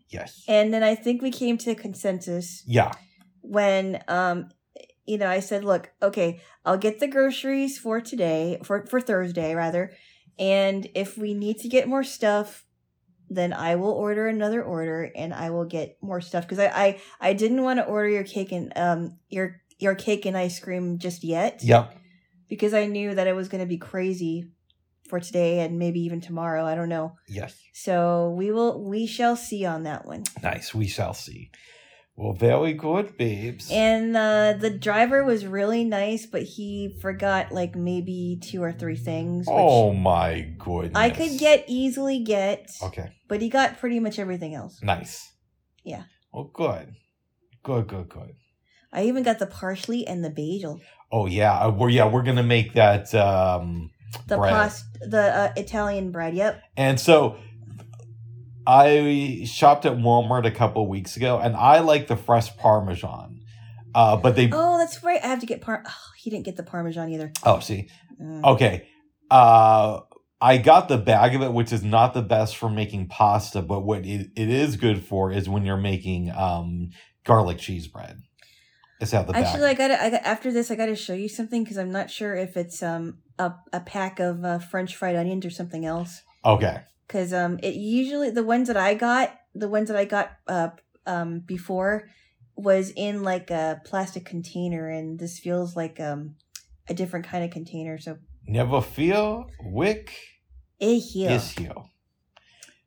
[0.10, 2.92] yes, And then I think we came to a consensus yeah,
[3.42, 4.50] when um
[5.06, 9.56] you know I said, look, okay, I'll get the groceries for today for for Thursday
[9.56, 9.92] rather,
[10.38, 12.66] and if we need to get more stuff.
[13.34, 17.02] Then I will order another order, and I will get more stuff because I, I
[17.30, 20.98] I didn't want to order your cake and um your your cake and ice cream
[21.00, 21.96] just yet yep.
[22.48, 24.50] because I knew that it was going to be crazy
[25.10, 26.66] for today and maybe even tomorrow.
[26.66, 27.16] I don't know.
[27.28, 27.56] Yes.
[27.74, 30.24] So we will we shall see on that one.
[30.42, 30.74] Nice.
[30.74, 31.52] We shall see.
[32.16, 33.70] Well, very good, babes.
[33.72, 38.96] And uh, the driver was really nice, but he forgot like maybe two or three
[38.98, 39.48] things.
[39.50, 40.92] Oh my goodness.
[40.96, 43.10] I could get easily get, Okay.
[43.28, 44.80] but he got pretty much everything else.
[44.84, 45.32] Nice.
[45.84, 46.04] Yeah.
[46.32, 46.94] Well, good.
[47.64, 47.88] Good.
[47.88, 48.10] Good.
[48.10, 48.36] Good.
[48.92, 50.80] I even got the parsley and the basil,
[51.12, 51.58] Oh yeah.
[51.58, 52.08] Uh, we're yeah.
[52.08, 53.14] We're gonna make that.
[53.16, 53.90] um
[54.28, 54.54] the Bread.
[54.54, 56.36] past, the uh, Italian bread.
[56.36, 56.62] Yep.
[56.78, 57.38] And so
[58.66, 63.42] I shopped at Walmart a couple weeks ago, and I like the fresh Parmesan.
[63.96, 65.24] Uh, but they Oh, that's right.
[65.24, 65.84] I have to get par.
[65.86, 67.32] Oh, he didn't get the parmesan either.
[67.44, 67.90] oh see
[68.22, 68.44] Mm.
[68.44, 68.88] okay.
[69.32, 70.02] Uh,
[70.40, 73.82] I got the bag of it, which is not the best for making pasta, but
[73.82, 76.92] what it, it is good for is when you're making um
[77.24, 78.22] garlic cheese bread.
[79.02, 79.46] Is how the bag.
[79.46, 80.70] Actually, I got I got after this.
[80.70, 83.80] I got to show you something because I'm not sure if it's um a a
[83.80, 86.22] pack of uh, French fried onions or something else.
[86.46, 86.82] Okay.
[87.08, 90.70] Because um it usually the ones that I got the ones that I got uh
[91.06, 92.10] um before
[92.56, 96.36] was in like a plastic container and this feels like um
[96.90, 97.98] a different kind of container.
[97.98, 100.14] So Never feel Wick
[100.82, 101.32] eh here.
[101.32, 101.76] is here.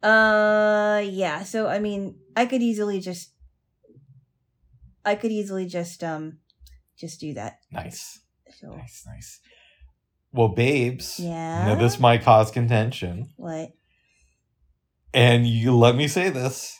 [0.03, 1.43] Uh yeah.
[1.45, 3.31] So I mean I could easily just
[5.05, 6.39] I could easily just um
[6.97, 7.61] just do that.
[7.71, 9.41] Nice, So nice, nice.
[10.33, 11.19] Well, babes.
[11.19, 11.67] Yeah?
[11.67, 13.31] Now this might cause contention.
[13.37, 13.73] what?
[15.15, 16.79] and you let me say this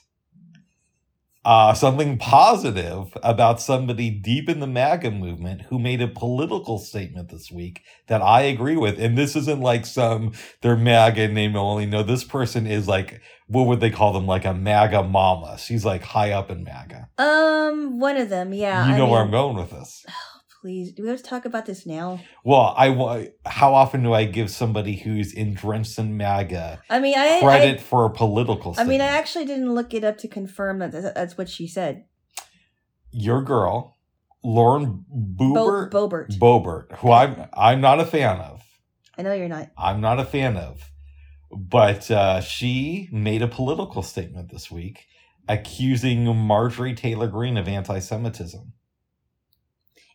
[1.47, 7.31] uh, something positive about somebody deep in the MAGA movement who made a political statement
[7.31, 8.99] this week that I agree with.
[8.99, 11.87] And this isn't like some, they're MAGA name only.
[11.87, 14.27] No, this person is like, what would they call them?
[14.27, 15.57] Like a MAGA mama.
[15.57, 17.11] She's like high up in MAGA.
[17.17, 18.89] Um, one of them, yeah.
[18.89, 20.05] you I know where I'm going with this.
[20.61, 22.21] Please, do we have to talk about this now?
[22.45, 27.41] Well, I how often do I give somebody who's entrenched in MAGA I mean, I
[27.41, 30.79] credit for a political I, I mean, I actually didn't look it up to confirm
[30.81, 32.05] that that- that's what she said.
[33.13, 33.97] your girl,
[34.43, 36.39] Lauren Bo- Boebert, Bobert.
[36.39, 38.63] Bobert, who I'm I'm not a fan of.
[39.19, 39.71] I know you're not.
[39.79, 40.91] I'm not a fan of,
[41.51, 45.07] but uh, she made a political statement this week
[45.49, 48.73] accusing Marjorie Taylor Greene of anti-Semitism.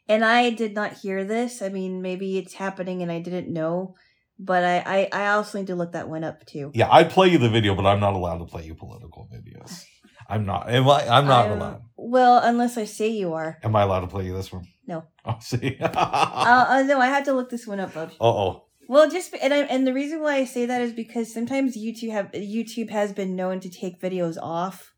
[0.08, 1.62] And I did not hear this.
[1.62, 3.96] I mean, maybe it's happening and I didn't know.
[4.38, 6.72] But I, I, I also need to look that one up too.
[6.74, 9.86] Yeah, I'd play you the video, but I'm not allowed to play you political videos.
[10.28, 10.70] I'm not.
[10.70, 11.08] Am I?
[11.08, 11.82] I'm not I'm- allowed.
[11.98, 13.60] Well, unless I say you are.
[13.64, 14.66] Am I allowed to play you this one?
[14.88, 15.04] No.
[15.26, 15.78] Oh, see.
[15.80, 18.12] Uh, uh uh, no, I have to look this one up, bud.
[18.20, 18.66] oh.
[18.88, 22.12] Well, just and I, and the reason why I say that is because sometimes YouTube
[22.12, 24.91] have YouTube has been known to take videos off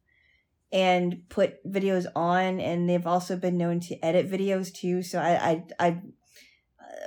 [0.73, 5.03] and put videos on, and they've also been known to edit videos too.
[5.03, 6.01] So I I, I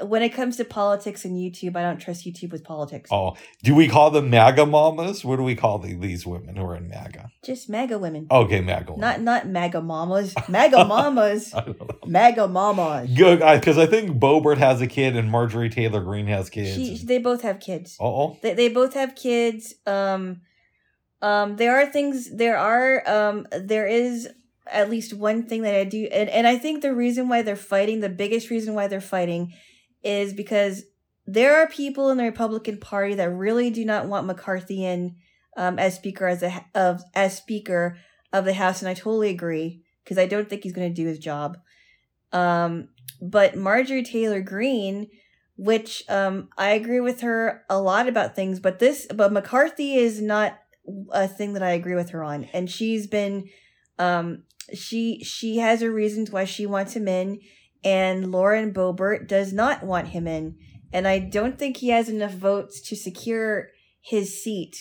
[0.02, 3.08] when it comes to politics and YouTube, I don't trust YouTube with politics.
[3.12, 5.24] Oh, do we call them MAGA mamas?
[5.24, 7.30] What do we call the, these women who are in MAGA?
[7.44, 8.26] Just MAGA women.
[8.30, 8.92] Okay, MAGA.
[8.92, 9.00] women.
[9.00, 10.34] Not not MAGA mamas.
[10.48, 11.54] MAGA mamas.
[11.54, 11.98] I don't know.
[12.06, 13.10] MAGA mamas.
[13.10, 16.74] Good, because I think Boebert has a kid and Marjorie Taylor Greene has kids.
[16.76, 17.96] She, they both have kids.
[18.00, 19.74] oh, They, they both have kids.
[19.86, 20.42] Um,
[21.22, 22.34] um, there are things.
[22.34, 23.08] There are.
[23.08, 24.28] Um, there is
[24.70, 27.56] at least one thing that I do, and and I think the reason why they're
[27.56, 29.52] fighting, the biggest reason why they're fighting,
[30.02, 30.84] is because
[31.26, 35.16] there are people in the Republican Party that really do not want McCarthy in
[35.56, 37.98] um, as speaker as a of as speaker
[38.32, 41.08] of the House, and I totally agree because I don't think he's going to do
[41.08, 41.58] his job.
[42.32, 42.88] Um,
[43.22, 45.08] but Marjorie Taylor Greene
[45.56, 50.20] which um I agree with her a lot about things, but this but McCarthy is
[50.20, 50.58] not
[51.12, 52.44] a thing that I agree with her on.
[52.52, 53.48] And she's been
[53.98, 54.42] um
[54.74, 57.40] she she has her reasons why she wants him in
[57.84, 60.56] and Lauren Boebert does not want him in.
[60.92, 63.68] And I don't think he has enough votes to secure
[64.00, 64.76] his seat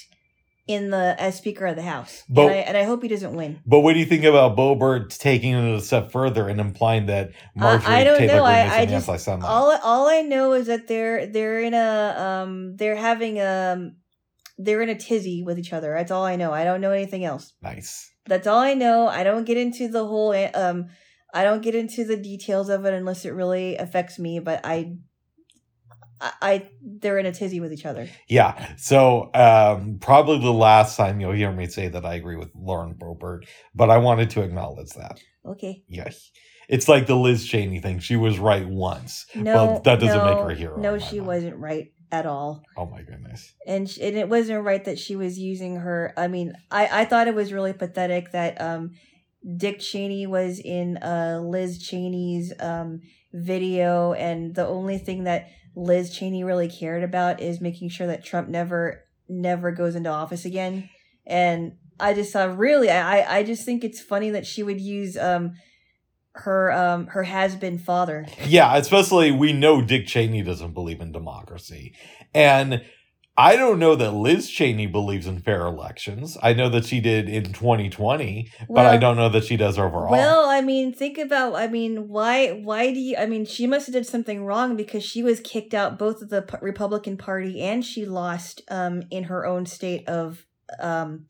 [0.67, 2.23] in the as Speaker of the House.
[2.27, 3.59] But- and, I, and I hope he doesn't win.
[3.65, 7.31] But what do you think about Boebert taking it a step further and implying that
[7.55, 8.43] Marjorie I don't Taylor know.
[8.45, 12.15] Greene I- is I just- all all I know is that they're they're in a
[12.17, 13.91] um they're having a
[14.57, 15.93] they're in a tizzy with each other.
[15.93, 16.51] That's all I know.
[16.53, 17.53] I don't know anything else.
[17.61, 18.11] nice.
[18.27, 19.07] That's all I know.
[19.07, 20.87] I don't get into the whole um
[21.33, 24.95] I don't get into the details of it unless it really affects me, but I
[26.21, 28.07] I, I they're in a tizzy with each other.
[28.29, 28.75] Yeah.
[28.77, 32.93] So um, probably the last time you'll hear me say that I agree with Lauren
[32.95, 33.41] Boebert,
[33.75, 35.19] but I wanted to acknowledge that.
[35.45, 35.83] Okay.
[35.89, 36.31] Yes.
[36.67, 37.99] It's like the Liz Cheney thing.
[37.99, 39.27] She was right once.
[39.35, 41.27] No, But that doesn't no, make her a hero No, she mind.
[41.27, 42.63] wasn't right at all.
[42.77, 43.53] Oh my goodness.
[43.67, 47.05] and sh- and it wasn't right that she was using her i mean i i
[47.05, 48.91] thought it was really pathetic that um
[49.57, 53.01] dick cheney was in uh liz cheney's um
[53.33, 58.23] video and the only thing that liz cheney really cared about is making sure that
[58.25, 60.89] trump never never goes into office again
[61.27, 65.17] and i just thought really i i just think it's funny that she would use
[65.17, 65.53] um
[66.35, 71.95] her um her has-been father Yeah, especially we know Dick Cheney doesn't believe in democracy.
[72.33, 72.83] And
[73.37, 76.37] I don't know that Liz Cheney believes in fair elections.
[76.41, 80.09] I know that she did in 2020, but I don't know that she does overall.
[80.09, 81.55] Well, I mean, think about.
[81.55, 82.51] I mean, why?
[82.51, 83.17] Why do you?
[83.17, 86.29] I mean, she must have did something wrong because she was kicked out both of
[86.29, 90.45] the Republican Party and she lost um in her own state of
[90.79, 91.25] um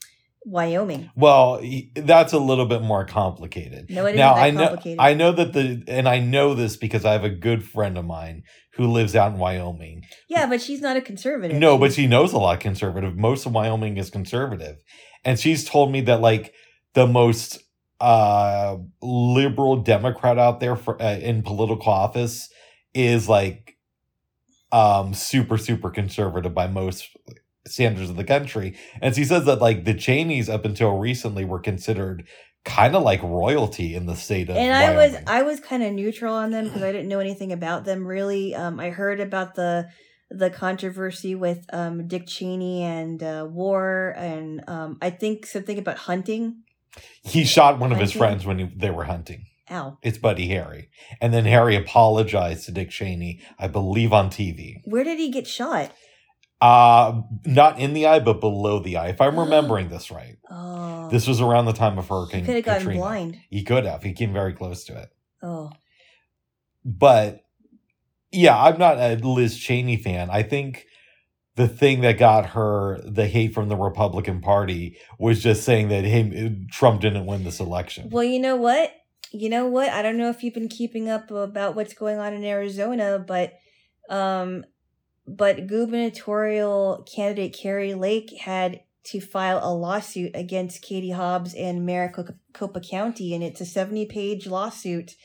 [0.45, 1.09] Wyoming.
[1.15, 1.61] Well,
[1.95, 3.89] that's a little bit more complicated.
[3.89, 4.99] No, it isn't now that I know complicated.
[4.99, 8.05] I know that the and I know this because I have a good friend of
[8.05, 8.43] mine
[8.73, 10.03] who lives out in Wyoming.
[10.29, 11.57] yeah, but she's not a conservative.
[11.57, 13.15] No, but she knows a lot conservative.
[13.17, 14.77] Most of Wyoming is conservative.
[15.23, 16.53] And she's told me that like
[16.93, 17.59] the most
[17.99, 22.49] uh liberal democrat out there for uh, in political office
[22.93, 23.77] is like
[24.71, 27.07] um super super conservative by most
[27.67, 28.77] standards of the country.
[29.01, 32.27] And she says that like the Cheneys up until recently were considered
[32.63, 35.93] kind of like royalty in the state of and I was I was kind of
[35.93, 38.55] neutral on them because I didn't know anything about them really.
[38.55, 39.87] Um, I heard about the
[40.31, 45.97] the controversy with um Dick Cheney and uh, war, and um, I think something about
[45.97, 46.63] hunting.
[47.21, 49.45] he shot one of his friends when he, they were hunting.
[49.71, 49.97] Ow.
[50.03, 50.89] It's Buddy Harry.
[51.19, 54.81] And then Harry apologized to Dick Cheney, I believe on TV.
[54.85, 55.91] Where did he get shot?
[56.65, 60.37] Uh not in the eye, but below the eye, if I'm remembering this right.
[60.49, 63.39] Oh, This was around the time of he Hurricane could have gotten blind.
[63.49, 64.03] He could have.
[64.03, 65.09] He came very close to it.
[65.43, 65.71] Oh,
[66.83, 67.43] But
[68.31, 70.29] yeah, I'm not a Liz Cheney fan.
[70.29, 70.87] I think
[71.55, 76.03] the thing that got her the hate from the Republican Party was just saying that
[76.03, 78.09] hey, Trump didn't win this election.
[78.09, 78.91] well, you know what?
[79.31, 79.89] You know what?
[79.89, 83.53] I don't know if you've been keeping up about what's going on in Arizona, but
[84.09, 84.65] um,
[85.27, 92.79] but gubernatorial candidate Kari Lake had to file a lawsuit against Katie Hobbs and Maricopa
[92.79, 95.15] County, and it's a seventy-page lawsuit.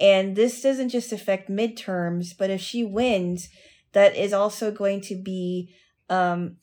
[0.00, 3.48] And this doesn't just affect midterms, but if she wins,
[3.92, 5.72] that is also going to be
[6.10, 6.56] um,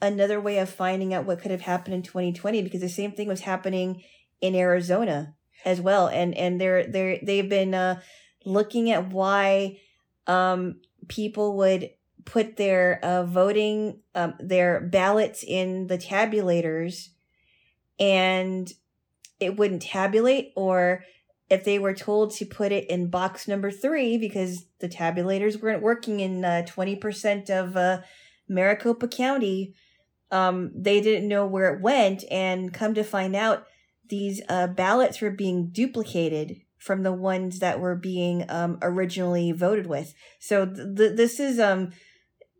[0.00, 3.28] another way of finding out what could have happened in 2020 because the same thing
[3.28, 4.02] was happening
[4.40, 7.98] in Arizona as well and and they're they're they've been uh
[8.44, 9.78] looking at why
[10.26, 11.90] um people would
[12.26, 17.08] put their uh voting um their ballots in the tabulators
[17.98, 18.72] and
[19.40, 21.02] it wouldn't tabulate or
[21.48, 25.82] if they were told to put it in box number three because the tabulators weren't
[25.82, 28.00] working in uh, 20% of uh,
[28.48, 29.74] Maricopa County,
[30.30, 32.24] um, they didn't know where it went.
[32.30, 33.66] And come to find out,
[34.08, 39.86] these uh, ballots were being duplicated from the ones that were being um, originally voted
[39.86, 40.14] with.
[40.38, 41.90] So th- th- this is um,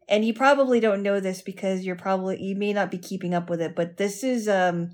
[0.08, 3.50] and you probably don't know this because you're probably you may not be keeping up
[3.50, 4.90] with it, but this is um,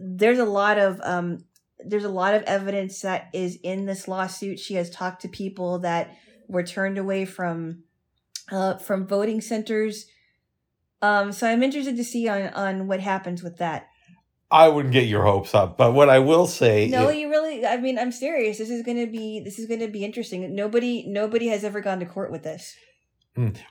[0.00, 1.44] there's a lot of um,
[1.78, 4.58] there's a lot of evidence that is in this lawsuit.
[4.58, 6.16] She has talked to people that
[6.48, 7.84] were turned away from
[8.50, 10.06] uh, from voting centers.
[11.02, 13.88] Um, so I'm interested to see on on what happens with that.
[14.50, 17.66] I wouldn't get your hopes up, but what I will say, No, is- you really.
[17.66, 18.58] I mean, I'm serious.
[18.58, 20.54] This is gonna be this is gonna be interesting.
[20.54, 22.76] Nobody nobody has ever gone to court with this,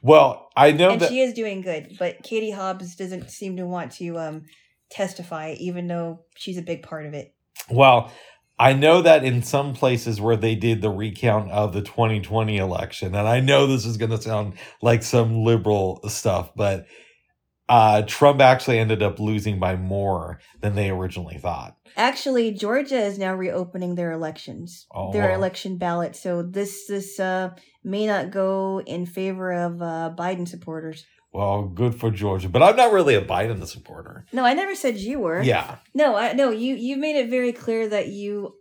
[0.01, 1.95] well, I know and that she is doing good.
[1.97, 4.45] But Katie Hobbs doesn't seem to want to um
[4.89, 7.33] testify, even though she's a big part of it.
[7.69, 8.11] Well,
[8.59, 13.15] I know that in some places where they did the recount of the 2020 election,
[13.15, 16.85] and I know this is going to sound like some liberal stuff, but
[17.73, 21.75] uh, Trump actually ended up losing by more than they originally thought.
[21.97, 25.35] Actually, Georgia is now reopening their elections, their Oh.
[25.35, 26.15] election ballot.
[26.15, 27.49] So this this uh,
[27.83, 31.05] may not go in favor of uh, Biden supporters.
[31.31, 34.25] Well, good for Georgia, but I'm not really a Biden supporter.
[34.31, 35.41] No, I never said you were.
[35.41, 38.55] Yeah, No, I, no, you you made it very clear that you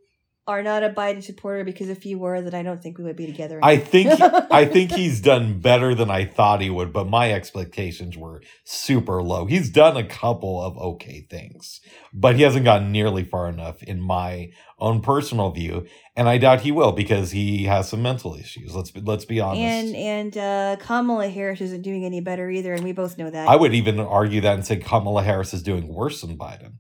[0.47, 3.16] are not a Biden supporter because if you were, then I don't think we would
[3.16, 3.61] be together.
[3.62, 4.20] I think
[4.51, 9.22] I think he's done better than I thought he would, but my expectations were super
[9.22, 9.47] low.
[9.47, 11.80] He's done a couple of okay things,
[12.12, 15.86] but he hasn't gotten nearly far enough in my own personal view,
[16.16, 18.74] and I doubt he will because he has some mental issues.
[18.74, 19.61] Let's be, let's be honest.
[19.62, 23.49] and and uh, Kamala Harris isn't doing any better either, and we both know that.
[23.49, 26.78] I would even argue that and say Kamala Harris is doing worse than Biden.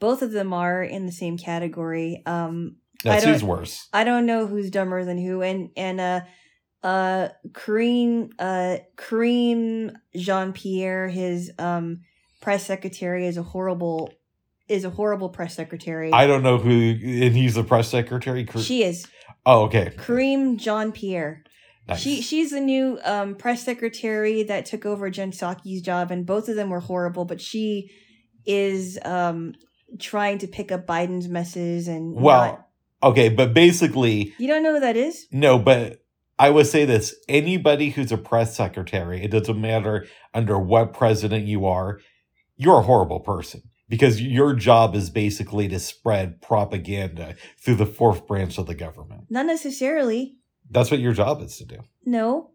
[0.00, 2.22] both of them are in the same category.
[2.26, 3.88] Um, That's who's worse.
[3.92, 6.20] I don't know who's dumber than who, and and uh,
[6.82, 12.00] uh, Karine uh, Karine Jean Pierre, his um
[12.40, 14.12] press secretary, is a horrible
[14.68, 16.12] is a horrible press secretary.
[16.12, 18.44] I don't know who, and he's the press secretary.
[18.44, 19.06] Kar- she is
[19.46, 19.92] oh, okay.
[19.96, 21.44] Karine Jean Pierre.
[21.86, 22.00] Nice.
[22.00, 26.48] She she's the new um, press secretary that took over Jen Psaki's job, and both
[26.48, 27.24] of them were horrible.
[27.24, 27.90] But she
[28.44, 29.54] is um,
[29.98, 32.67] trying to pick up Biden's messes and well, not-
[33.02, 35.26] okay, but basically, you don't know who that is.
[35.30, 36.04] No, but
[36.38, 41.46] I would say this anybody who's a press secretary, it doesn't matter under what president
[41.46, 42.00] you are,
[42.56, 48.26] you're a horrible person because your job is basically to spread propaganda through the fourth
[48.26, 49.24] branch of the government.
[49.30, 50.36] Not necessarily.
[50.70, 51.78] That's what your job is to do.
[52.04, 52.50] No,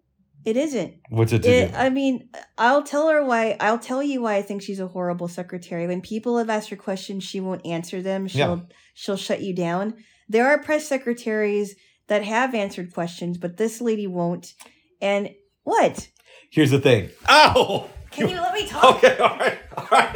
[0.45, 0.95] it isn't.
[1.09, 1.77] What's it to It, do?
[1.77, 3.57] I mean, I'll tell her why.
[3.59, 5.87] I'll tell you why I think she's a horrible secretary.
[5.87, 8.27] When people have asked her questions, she won't answer them.
[8.27, 9.95] She'll she'll shut you down.
[10.29, 11.75] There are press secretaries
[12.07, 14.53] that have answered questions, but this lady won't.
[15.01, 15.29] And
[15.63, 16.09] what?
[16.49, 17.09] Here's the thing.
[17.29, 17.89] Ow!
[18.11, 18.95] Can you let me talk?
[19.03, 20.15] Okay, all right, all right.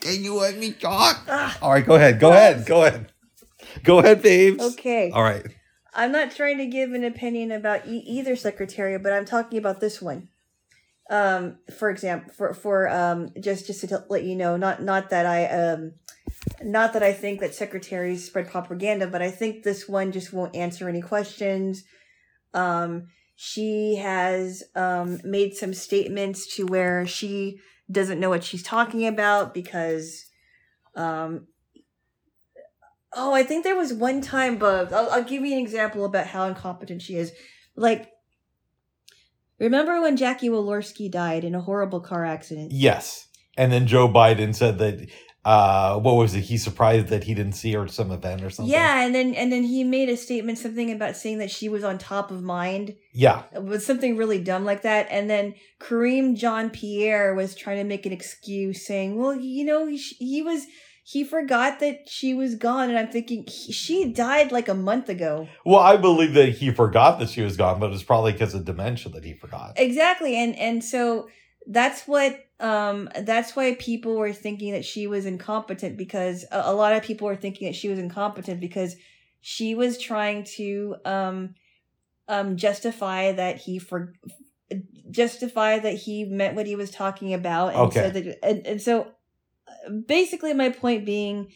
[0.00, 1.22] Can you let me talk?
[1.28, 3.12] Ah, All right, go ahead, go ahead, go ahead.
[3.82, 4.62] Go ahead, babes.
[4.62, 5.10] okay.
[5.10, 5.44] All right.
[5.94, 9.80] I'm not trying to give an opinion about e- either secretary, but I'm talking about
[9.80, 10.28] this one.
[11.10, 15.26] Um, for example, for for um, just just to let you know, not not that
[15.26, 15.92] I um,
[16.62, 20.56] not that I think that secretaries spread propaganda, but I think this one just won't
[20.56, 21.84] answer any questions.
[22.52, 27.58] Um, she has um made some statements to where she
[27.90, 30.26] doesn't know what she's talking about because
[30.94, 31.46] um
[33.16, 34.92] Oh, I think there was one time, Bubs.
[34.92, 37.32] I'll, I'll give you an example about how incompetent she is.
[37.76, 38.10] Like,
[39.60, 42.72] remember when Jackie Walorski died in a horrible car accident?
[42.72, 43.28] Yes.
[43.56, 45.08] And then Joe Biden said that
[45.44, 46.40] uh what was it?
[46.40, 48.72] He's surprised that he didn't see her at some event or something.
[48.72, 51.84] Yeah, and then and then he made a statement, something about saying that she was
[51.84, 52.94] on top of mind.
[53.12, 53.42] Yeah.
[53.54, 55.06] It was something really dumb like that.
[55.10, 59.86] And then Karine John Pierre was trying to make an excuse, saying, "Well, you know,
[59.86, 60.66] he, he was."
[61.06, 65.10] He forgot that she was gone, and I'm thinking he, she died like a month
[65.10, 65.48] ago.
[65.66, 68.64] Well, I believe that he forgot that she was gone, but it's probably because of
[68.64, 69.74] dementia that he forgot.
[69.76, 71.28] exactly and and so
[71.66, 76.74] that's what um that's why people were thinking that she was incompetent because a, a
[76.74, 78.96] lot of people were thinking that she was incompetent because
[79.40, 81.54] she was trying to um
[82.28, 84.14] um justify that he for
[85.10, 88.00] justify that he meant what he was talking about and Okay.
[88.00, 89.08] so that and, and so
[90.06, 91.50] basically my point being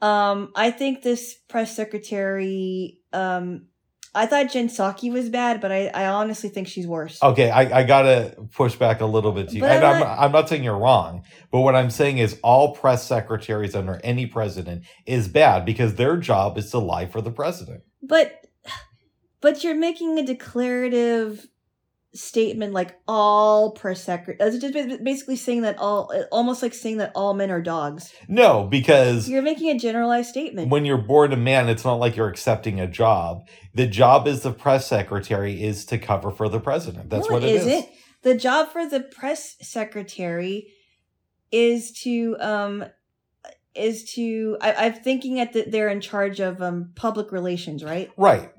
[0.00, 3.66] um i think this press secretary um
[4.14, 7.20] I thought Jen Psaki was bad, but I, I honestly think she's worse.
[7.22, 9.64] Okay, I, I gotta push back a little bit to you.
[9.64, 13.74] I'm I'm, I'm not saying you're wrong, but what I'm saying is all press secretaries
[13.74, 17.82] under any president is bad because their job is to lie for the president.
[18.02, 18.46] But
[19.40, 21.46] but you're making a declarative
[22.14, 24.54] statement like all press secretaries.
[24.54, 28.12] It's just basically saying that all, almost like saying that all men are dogs.
[28.28, 30.70] No, because You're making a generalized statement.
[30.70, 33.48] when you're born a man, it's not like you're accepting a job.
[33.74, 37.10] The job as the press secretary is to cover for the president.
[37.10, 37.84] That's no, what it it is.
[38.22, 40.72] The job for the press secretary
[41.50, 42.84] is to um
[43.74, 48.10] is to I, I'm thinking at that they're in charge of um public relations, right?
[48.16, 48.50] Right.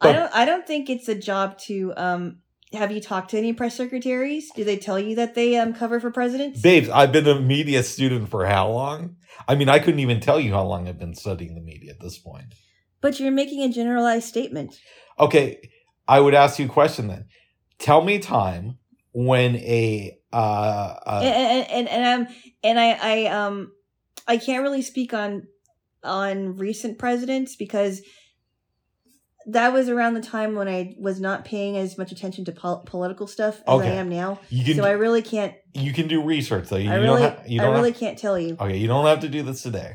[0.00, 2.38] I don't I don't think it's a job to um
[2.72, 4.50] have you talked to any press secretaries?
[4.54, 6.60] Do they tell you that they um cover for presidents?
[6.60, 9.16] Babes, I've been a media student for how long?
[9.48, 12.00] I mean, I couldn't even tell you how long I've been studying the media at
[12.00, 12.54] this point.
[13.00, 14.78] but you're making a generalized statement.
[15.18, 15.60] Okay,
[16.06, 17.26] I would ask you a question then.
[17.78, 18.78] Tell me time
[19.12, 23.72] when a uh, uh and and and, and um and I I um
[24.28, 25.48] I can't really speak on
[26.04, 28.00] on recent presidents because
[29.46, 32.82] that was around the time when I was not paying as much attention to pol-
[32.86, 34.38] political stuff as I am now.
[34.50, 35.54] you can So I really can't.
[35.74, 36.76] you can do research though.
[36.76, 38.56] You I don't really, have, you I really have- can't tell you.
[38.60, 39.94] Okay, you don't have to do this today.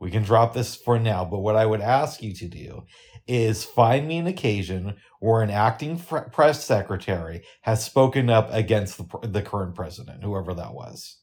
[0.00, 2.82] We can drop this for now, but what I would ask you to do
[3.26, 8.96] is find me an occasion where an acting fr- press secretary has spoken up against
[8.96, 11.18] the, pr- the current president, whoever that was.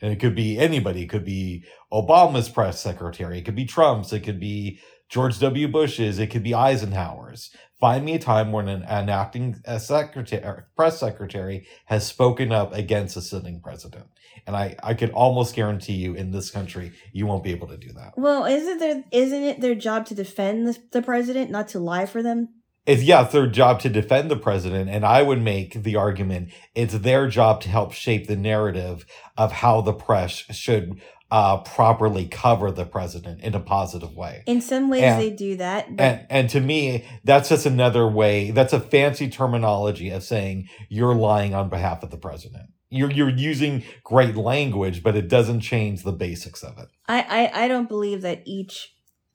[0.00, 1.02] And it could be anybody.
[1.02, 3.38] It could be Obama's press secretary.
[3.38, 4.12] It could be Trump's.
[4.12, 4.80] It could be
[5.14, 5.68] George W.
[5.68, 6.18] Bush's.
[6.18, 7.50] It could be Eisenhower's.
[7.78, 12.74] Find me a time when an, an acting uh, secretary, press secretary has spoken up
[12.74, 14.06] against a sitting president.
[14.44, 17.76] And I, I could almost guarantee you in this country, you won't be able to
[17.76, 18.14] do that.
[18.16, 22.06] Well, isn't there isn't it their job to defend the, the president, not to lie
[22.06, 22.48] for them?
[22.84, 24.90] It's, yeah, it's their job to defend the president.
[24.90, 29.06] And I would make the argument it's their job to help shape the narrative
[29.36, 31.00] of how the press should
[31.34, 34.44] uh, properly cover the president in a positive way.
[34.46, 38.06] In some ways, And- they do that, but And, and to me, that's just another
[38.06, 42.66] way, that's a fancy terminology of saying you're lying on behalf of the president.
[42.88, 46.86] You're, you're using great language, but it doesn't change the basics of it.
[47.08, 48.94] I, I I don't believe that each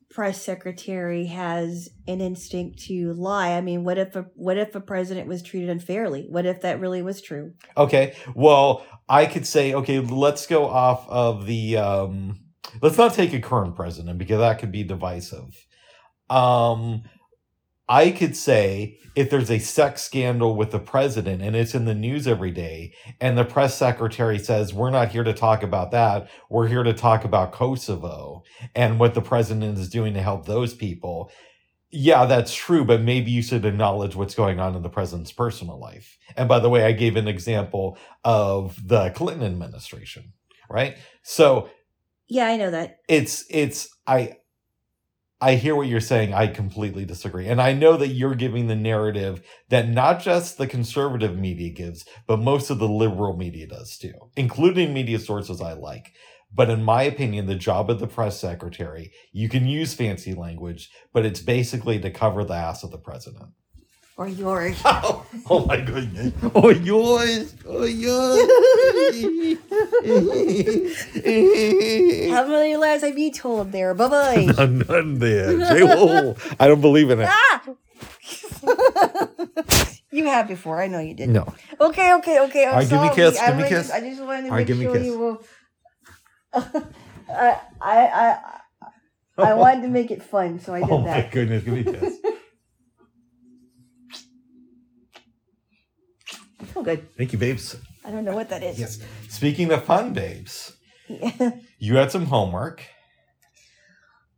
[0.10, 3.52] press secretary has an instinct to lie.
[3.52, 6.28] I mean, what if a what if a president was treated unfairly?
[6.30, 7.54] What if that really was true?
[7.76, 8.16] Okay.
[8.34, 12.40] Well, I could say, okay, let's go off of the um
[12.82, 15.66] let's not take a current president because that could be divisive.
[16.30, 17.04] Um
[17.88, 21.96] I could say if there's a sex scandal with the president and it's in the
[21.96, 26.30] news every day and the press secretary says we're not here to talk about that,
[26.52, 28.44] we're here to talk about Kosovo
[28.76, 31.32] and what the president is doing to help those people.
[31.92, 35.80] Yeah, that's true, but maybe you should acknowledge what's going on in the president's personal
[35.80, 36.18] life.
[36.38, 40.34] And by the way, I gave an example of the Clinton administration,
[40.70, 40.98] right?
[41.24, 41.70] So
[42.28, 43.00] Yeah, I know that.
[43.08, 44.36] it's it's I
[45.42, 46.34] I hear what you're saying.
[46.34, 47.48] I completely disagree.
[47.48, 52.06] And I know that you're giving the narrative that not just the conservative media gives,
[52.28, 56.12] but most of the liberal media does too, including media sources I like.
[56.54, 60.90] But in my opinion, the job of the press secretary, you can use fancy language,
[61.14, 63.50] but it's basically to cover the ass of the president.
[64.18, 64.76] Or yours.
[64.86, 66.34] Oh, oh my goodness.
[66.56, 67.56] Oh, yours.
[67.66, 68.50] Oh, yours.
[72.34, 73.94] How many lies have you told there?
[73.94, 74.46] Bye bye.
[74.58, 75.58] none, none there.
[75.58, 76.36] J-Ho.
[76.60, 77.30] I don't believe in it.
[77.32, 77.64] ah!
[80.12, 80.82] you have before.
[80.82, 81.30] I know you did.
[81.30, 81.54] No.
[81.80, 82.66] Okay, okay, okay.
[82.66, 83.88] I'm All right, give me a kiss, I give me a really kiss.
[83.88, 85.06] Just, I just wanted to All right, make give me a sure kiss.
[85.06, 85.44] you will.
[86.54, 86.68] I,
[87.30, 88.40] I, I,
[89.38, 90.94] I wanted to make it fun, so I did that.
[90.94, 92.18] Oh my goodness, give me a kiss.
[96.76, 97.14] Oh, good.
[97.16, 97.76] Thank you, babes.
[98.06, 98.80] I don't know what that is.
[98.80, 99.00] Yes.
[99.28, 100.74] Speaking of fun, babes,
[101.08, 101.52] yeah.
[101.80, 102.84] you had some homework.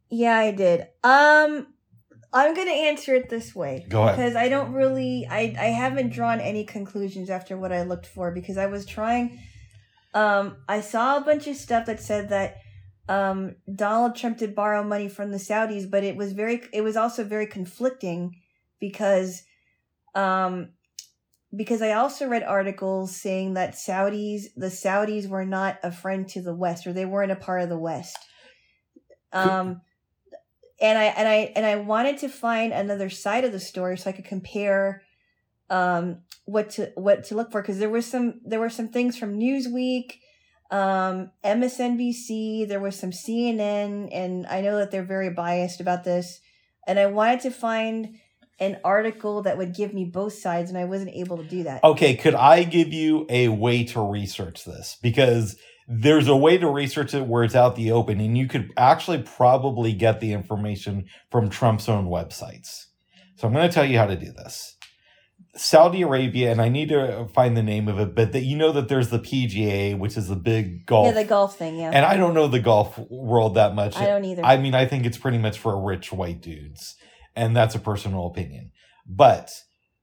[0.09, 0.81] yeah, I did.
[1.03, 1.67] Um,
[2.33, 3.85] I'm gonna answer it this way.
[3.89, 4.15] Go ahead.
[4.17, 8.31] because I don't really I I haven't drawn any conclusions after what I looked for
[8.31, 9.39] because I was trying
[10.13, 12.57] um I saw a bunch of stuff that said that
[13.07, 16.97] um Donald Trump did borrow money from the Saudis but it was very it was
[16.97, 18.35] also very conflicting
[18.79, 19.43] because
[20.15, 20.69] um
[21.55, 26.41] because I also read articles saying that Saudis the Saudis were not a friend to
[26.41, 28.17] the West or they weren't a part of the West.
[29.33, 29.81] Um
[30.81, 34.09] and I and I and I wanted to find another side of the story so
[34.09, 35.03] I could compare
[35.69, 39.17] um what to what to look for because there was some there were some things
[39.17, 40.13] from Newsweek
[40.71, 46.39] um MSNBC there was some CNN and I know that they're very biased about this
[46.87, 48.15] and I wanted to find
[48.61, 51.83] an article that would give me both sides and I wasn't able to do that.
[51.83, 54.97] Okay, could I give you a way to research this?
[55.01, 58.71] Because there's a way to research it where it's out the open, and you could
[58.77, 62.85] actually probably get the information from Trump's own websites.
[63.35, 64.77] So I'm going to tell you how to do this.
[65.55, 68.71] Saudi Arabia, and I need to find the name of it, but that you know
[68.71, 71.07] that there's the PGA, which is the big golf.
[71.07, 71.77] Yeah, the golf thing.
[71.77, 73.97] Yeah, and I don't know the golf world that much.
[73.97, 74.45] I don't either.
[74.45, 76.95] I mean, I think it's pretty much for rich white dudes,
[77.35, 78.71] and that's a personal opinion.
[79.05, 79.51] But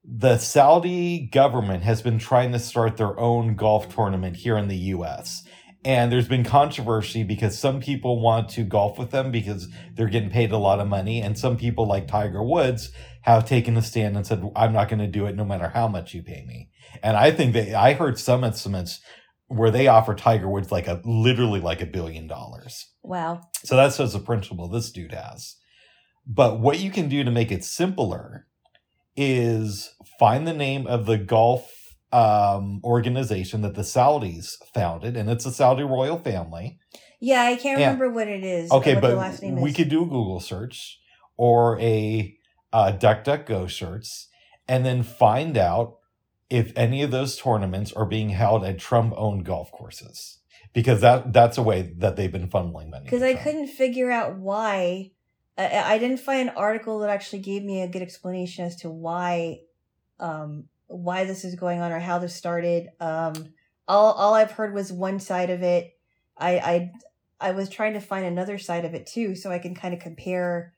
[0.04, 4.76] the Saudi government has been trying to start their own golf tournament here in the
[4.76, 5.44] U.S.
[5.84, 10.30] And there's been controversy because some people want to golf with them because they're getting
[10.30, 11.22] paid a lot of money.
[11.22, 12.90] And some people, like Tiger Woods,
[13.22, 15.86] have taken a stand and said, I'm not going to do it no matter how
[15.86, 16.70] much you pay me.
[17.02, 19.00] And I think that I heard some estimates
[19.46, 22.92] where they offer Tiger Woods like a literally like a billion dollars.
[23.02, 23.40] wow.
[23.64, 25.56] So that shows the principle this dude has.
[26.26, 28.46] But what you can do to make it simpler
[29.16, 31.77] is find the name of the golf
[32.12, 36.78] um, organization that the Saudis founded, and it's a Saudi royal family.
[37.20, 37.86] Yeah, I can't Yeah.
[37.90, 38.70] remember what it is.
[38.70, 39.76] Okay, but the last name we is.
[39.76, 40.98] could do a Google search
[41.36, 42.36] or a
[42.72, 44.26] uh, DuckDuckGo search,
[44.66, 45.96] and then find out
[46.50, 50.38] if any of those tournaments are being held at Trump-owned golf courses,
[50.72, 53.04] because that that's a way that they've been funneling money.
[53.04, 53.44] because I Trump.
[53.44, 55.10] couldn't figure out why.
[55.58, 58.90] I, I didn't find an article that actually gave me a good explanation as to
[58.90, 59.60] why,
[60.20, 62.88] um, why this is going on or how this started.
[63.00, 63.34] Um,
[63.86, 65.92] all all I've heard was one side of it.
[66.36, 66.92] I I
[67.40, 70.00] I was trying to find another side of it too, so I can kind of
[70.00, 70.74] compare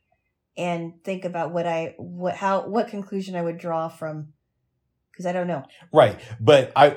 [0.57, 4.33] and think about what I what how what conclusion I would draw from
[5.21, 5.65] because I don't know.
[5.93, 6.19] Right.
[6.41, 6.97] But I,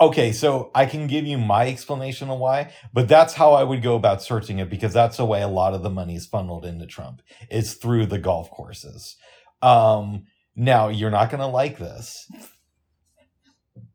[0.00, 3.80] okay, so I can give you my explanation of why, but that's how I would
[3.80, 6.64] go about searching it because that's the way a lot of the money is funneled
[6.64, 7.22] into Trump.
[7.48, 9.16] It's through the golf courses.
[9.62, 10.26] Um,
[10.60, 12.30] now you're not going to like this,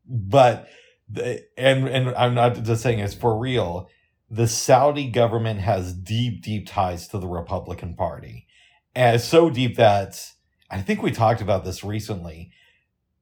[0.04, 0.68] but
[1.08, 3.88] the, and, and I'm not just saying it's for real.
[4.28, 8.48] The Saudi government has deep, deep ties to the Republican Party.
[8.96, 10.20] And so deep that
[10.68, 12.50] I think we talked about this recently.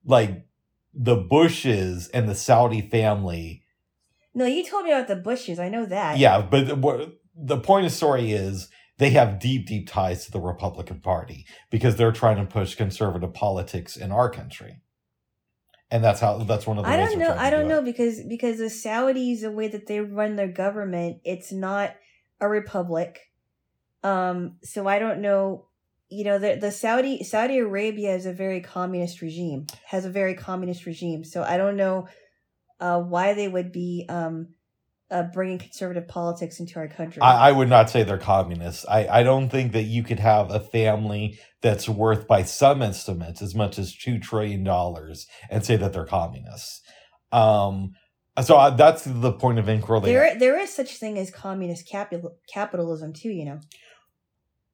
[0.06, 0.46] Like
[0.94, 3.64] the Bushes and the Saudi family.
[4.32, 5.58] No, you told me about the bushes.
[5.58, 6.18] I know that.
[6.18, 8.68] Yeah, but the, the point of the story is
[8.98, 13.34] they have deep, deep ties to the Republican Party because they're trying to push conservative
[13.34, 14.80] politics in our country.
[15.90, 17.34] And that's how that's one of the I don't know.
[17.36, 17.84] I don't do know it.
[17.84, 21.94] because because the Saudis, the way that they run their government, it's not
[22.40, 23.20] a republic.
[24.02, 25.66] Um, so I don't know.
[26.08, 29.66] You know, the the Saudi Saudi Arabia is a very communist regime.
[29.86, 31.22] Has a very communist regime.
[31.22, 32.08] So I don't know
[32.80, 34.48] uh, why they would be um,
[35.10, 37.22] uh, bringing conservative politics into our country.
[37.22, 38.84] I, I would not say they're communists.
[38.88, 43.42] I, I don't think that you could have a family that's worth, by some estimates,
[43.42, 44.66] as much as $2 trillion
[45.50, 46.82] and say that they're communists.
[47.32, 47.92] Um,
[48.42, 50.00] so I, that's the point of inquiry.
[50.00, 53.28] there there is such thing as communist capital capitalism too.
[53.28, 53.60] You know.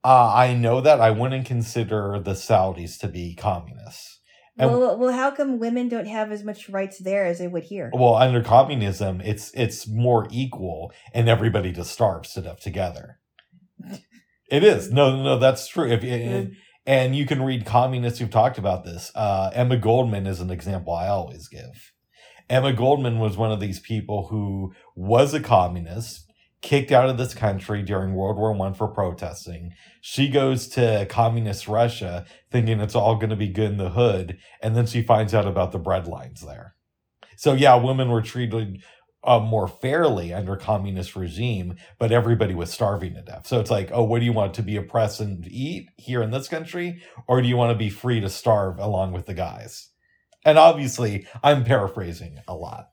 [0.02, 4.19] Uh, I know that I wouldn't consider the Saudis to be communists.
[4.60, 7.64] And- well, well, how come women don't have as much rights there as they would
[7.64, 7.90] here?
[7.92, 13.18] Well, under communism, it's it's more equal, and everybody just starves to death together.
[14.50, 15.88] It is no, no, that's true.
[15.88, 19.12] If and, and you can read communists who've talked about this.
[19.14, 21.92] Uh, Emma Goldman is an example I always give.
[22.48, 26.29] Emma Goldman was one of these people who was a communist,
[26.62, 29.72] kicked out of this country during World War One for protesting.
[30.00, 34.38] She goes to communist Russia thinking it's all going to be good in the hood,
[34.62, 36.74] and then she finds out about the bread lines there.
[37.36, 38.82] So yeah, women were treated
[39.24, 43.46] uh, more fairly under communist regime, but everybody was starving to death.
[43.46, 46.30] So it's like, oh, what do you want to be oppressed and eat here in
[46.30, 49.88] this country, or do you want to be free to starve along with the guys?
[50.44, 52.89] And obviously, I'm paraphrasing a lot.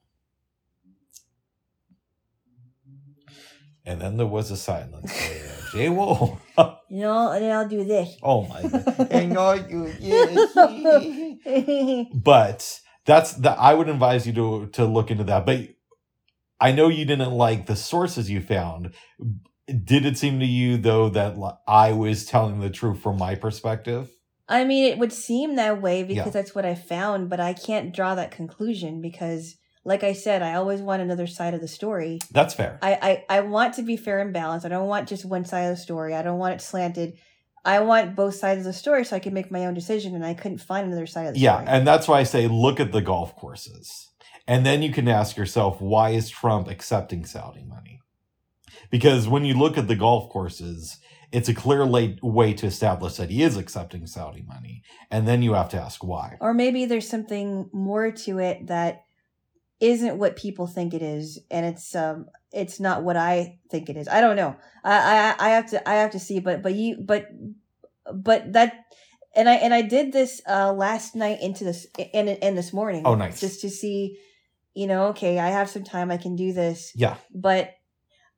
[3.88, 5.12] And then there was a silence.
[5.74, 6.40] Jay Wolf.
[6.90, 8.16] You know, and then I'll do this.
[8.24, 9.08] oh my god.
[9.12, 10.54] And I do- yes.
[12.14, 15.46] but that's that I would advise you to to look into that.
[15.46, 15.68] But
[16.60, 18.94] I know you didn't like the sources you found.
[19.68, 21.36] Did it seem to you though that
[21.68, 24.10] I was telling the truth from my perspective?
[24.50, 26.32] I mean, it would seem that way because Yeah.
[26.32, 29.58] that's what I found, but I can't draw that conclusion because,
[29.88, 32.20] like I said, I always want another side of the story.
[32.30, 32.78] That's fair.
[32.82, 34.66] I, I, I want to be fair and balanced.
[34.66, 36.14] I don't want just one side of the story.
[36.14, 37.14] I don't want it slanted.
[37.64, 40.26] I want both sides of the story so I can make my own decision, and
[40.26, 41.66] I couldn't find another side of the Yeah, story.
[41.66, 44.10] Yeah, and that's why I say look at the golf courses.
[44.46, 48.02] And then you can ask yourself, why is Trump accepting Saudi money?
[48.90, 50.98] Because when you look at the golf courses,
[51.32, 54.84] it's a clear way to establish that he is accepting Saudi money.
[55.12, 56.38] And then you have to ask why.
[56.42, 59.04] or maybe there's something more to it that
[59.80, 63.98] isn't what people think it is, and it's um it's not what I think it
[63.98, 64.08] is.
[64.08, 64.56] I don't know.
[64.84, 67.28] I I, I have to I have to see, but but you but
[68.14, 68.86] but that
[69.36, 73.04] and I and I did this uh last night into this and and this morning.
[73.06, 73.40] Oh, nice.
[73.40, 74.18] Just to see,
[74.74, 76.92] you know, okay, I have some time, I can do this.
[76.96, 77.18] Yeah.
[77.34, 77.76] But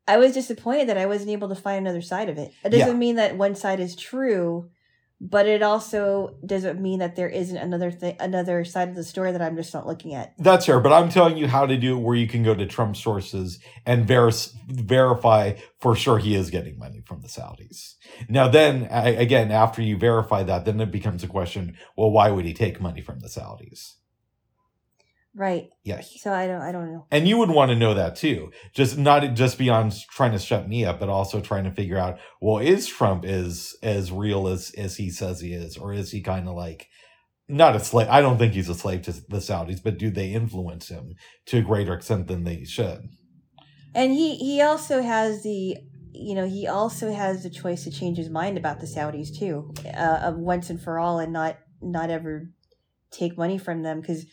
[0.07, 2.51] I was disappointed that I wasn't able to find another side of it.
[2.63, 4.71] It doesn't mean that one side is true,
[5.21, 9.31] but it also doesn't mean that there isn't another thing, another side of the story
[9.31, 10.33] that I'm just not looking at.
[10.37, 12.65] That's fair, but I'm telling you how to do it where you can go to
[12.65, 14.31] Trump sources and ver-
[14.67, 17.95] verify for sure he is getting money from the Saudis.
[18.29, 22.31] Now, then I, again, after you verify that, then it becomes a question: Well, why
[22.31, 23.95] would he take money from the Saudis?
[25.39, 25.69] Right.
[25.85, 26.61] Yeah, So I don't.
[26.61, 27.05] I don't know.
[27.11, 28.51] and you would want to know that too.
[28.73, 32.19] Just not just beyond trying to shut me up, but also trying to figure out:
[32.41, 36.21] Well, is Trump is as real as as he says he is, or is he
[36.21, 36.87] kind of like?
[37.47, 38.09] Not a slave.
[38.09, 41.15] I don't think he's a slave to the Saudis, but do they influence him
[41.45, 43.07] to a greater extent than they should?
[43.95, 45.77] And he he also has the
[46.11, 49.73] you know he also has the choice to change his mind about the Saudis too,
[49.85, 52.49] uh, of once and for all, and not not ever
[53.09, 54.25] take money from them because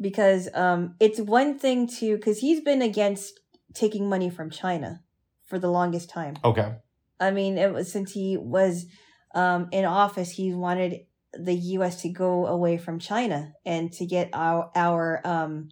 [0.00, 3.40] because um it's one thing to because he's been against
[3.74, 5.02] taking money from China
[5.44, 6.36] for the longest time.
[6.44, 6.74] Okay.
[7.20, 8.86] I mean, it was since he was
[9.34, 12.02] um, in office, he wanted the U.S.
[12.02, 15.68] to go away from China and to get our our um,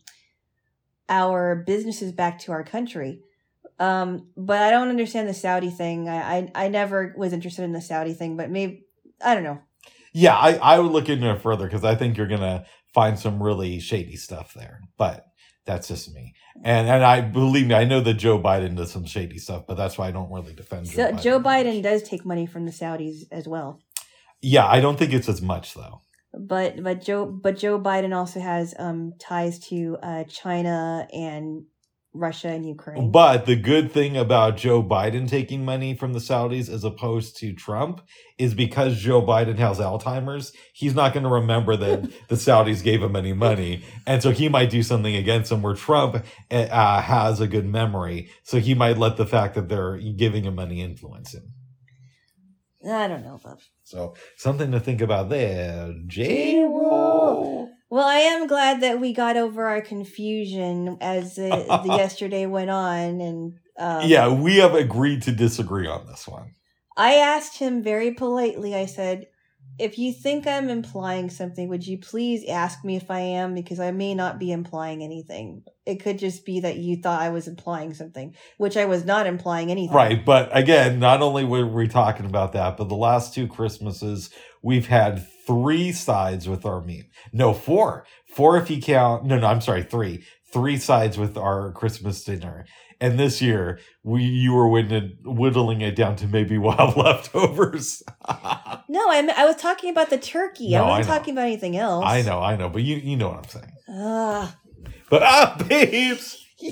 [1.09, 3.21] our businesses back to our country.
[3.79, 6.09] Um, but I don't understand the Saudi thing.
[6.09, 8.85] I, I I never was interested in the Saudi thing, but maybe
[9.23, 9.61] I don't know.
[10.13, 13.43] Yeah, I, I would look into it further because I think you're gonna find some
[13.43, 14.81] really shady stuff there.
[14.97, 15.27] But
[15.67, 16.35] that's just me.
[16.63, 19.77] And and I believe me, I know that Joe Biden does some shady stuff, but
[19.77, 21.23] that's why I don't really defend So Joe Biden.
[21.23, 23.81] Joe Biden does take money from the Saudis as well.
[24.41, 26.01] Yeah, I don't think it's as much though.
[26.33, 31.65] But but Joe but Joe Biden also has um ties to uh China and
[32.15, 33.11] Russia and Ukraine.
[33.11, 37.53] But the good thing about Joe Biden taking money from the Saudis as opposed to
[37.53, 38.03] Trump
[38.39, 43.03] is because Joe Biden has Alzheimer's, he's not going to remember that the Saudis gave
[43.03, 43.85] him any money.
[44.07, 48.31] And so he might do something against him where Trump uh, has a good memory.
[48.45, 51.53] So he might let the fact that they're giving him money influence him.
[52.89, 53.59] I don't know, Bob.
[53.83, 55.95] So something to think about there.
[56.07, 56.65] J.
[57.91, 62.71] Well, I am glad that we got over our confusion as the, the yesterday went
[62.71, 66.53] on, and um, yeah, we have agreed to disagree on this one.
[66.97, 68.75] I asked him very politely.
[68.75, 69.27] I said,
[69.79, 73.55] "If you think I'm implying something, would you please ask me if I am?
[73.55, 75.63] Because I may not be implying anything.
[75.85, 79.27] It could just be that you thought I was implying something, which I was not
[79.27, 79.95] implying anything.
[79.95, 80.25] Right.
[80.25, 84.31] But again, not only were we talking about that, but the last two Christmases,
[84.63, 87.11] we've had three sides with our meme.
[87.33, 88.07] No, four.
[88.27, 89.25] Four if you count.
[89.25, 90.25] No, no, I'm sorry, three.
[90.53, 92.65] Three sides with our Christmas dinner.
[93.01, 98.03] And this year, we you were whittling, whittling it down to maybe we'll leftovers.
[98.87, 100.71] No, I I was talking about the turkey.
[100.71, 101.19] No, I I wasn't know.
[101.19, 102.05] talking about anything else.
[102.07, 103.73] I know, I know, but you you know what I'm saying.
[103.89, 104.57] Ah.
[105.11, 106.37] But ah, babes.
[106.63, 106.69] I'm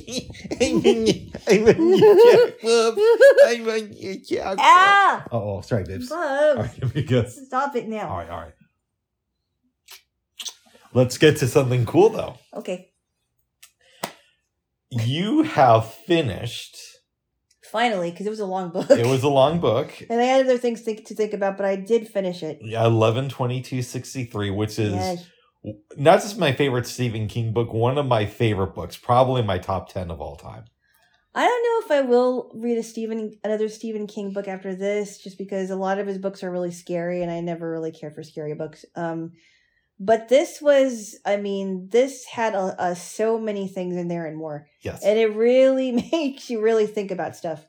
[0.85, 2.99] on your checkbook.
[3.47, 6.13] I'm on your ah, Oh, sorry, babes.
[6.13, 6.59] All Bubs.
[6.61, 7.41] right, give me a kiss.
[7.47, 8.09] Stop it now.
[8.09, 8.53] All right, all right.
[10.95, 12.37] Let's get to something cool though.
[12.55, 12.92] Okay,
[14.93, 16.77] You have finished.
[17.71, 18.91] finally, because it was a long book.
[18.91, 19.91] It was a long book.
[20.11, 22.59] and I had other things to, to think about, but I did finish it.
[22.61, 25.27] Yeah, Eleven twenty two sixty three, which is Yes.
[25.97, 29.89] not just my favorite Stephen King book, one of my favorite books, probably my top
[29.91, 30.65] ten of all time.
[31.35, 35.17] I don't know if I will read a Stephen another Stephen King book after this,
[35.17, 38.11] just because a lot of his books are really scary, and I never really care
[38.11, 38.85] for scary books.
[38.97, 39.33] Um,
[40.01, 44.37] but this was, I mean, this had a, a so many things in there and
[44.37, 45.03] more, Yes.
[45.05, 47.65] and it really makes you really think about stuff.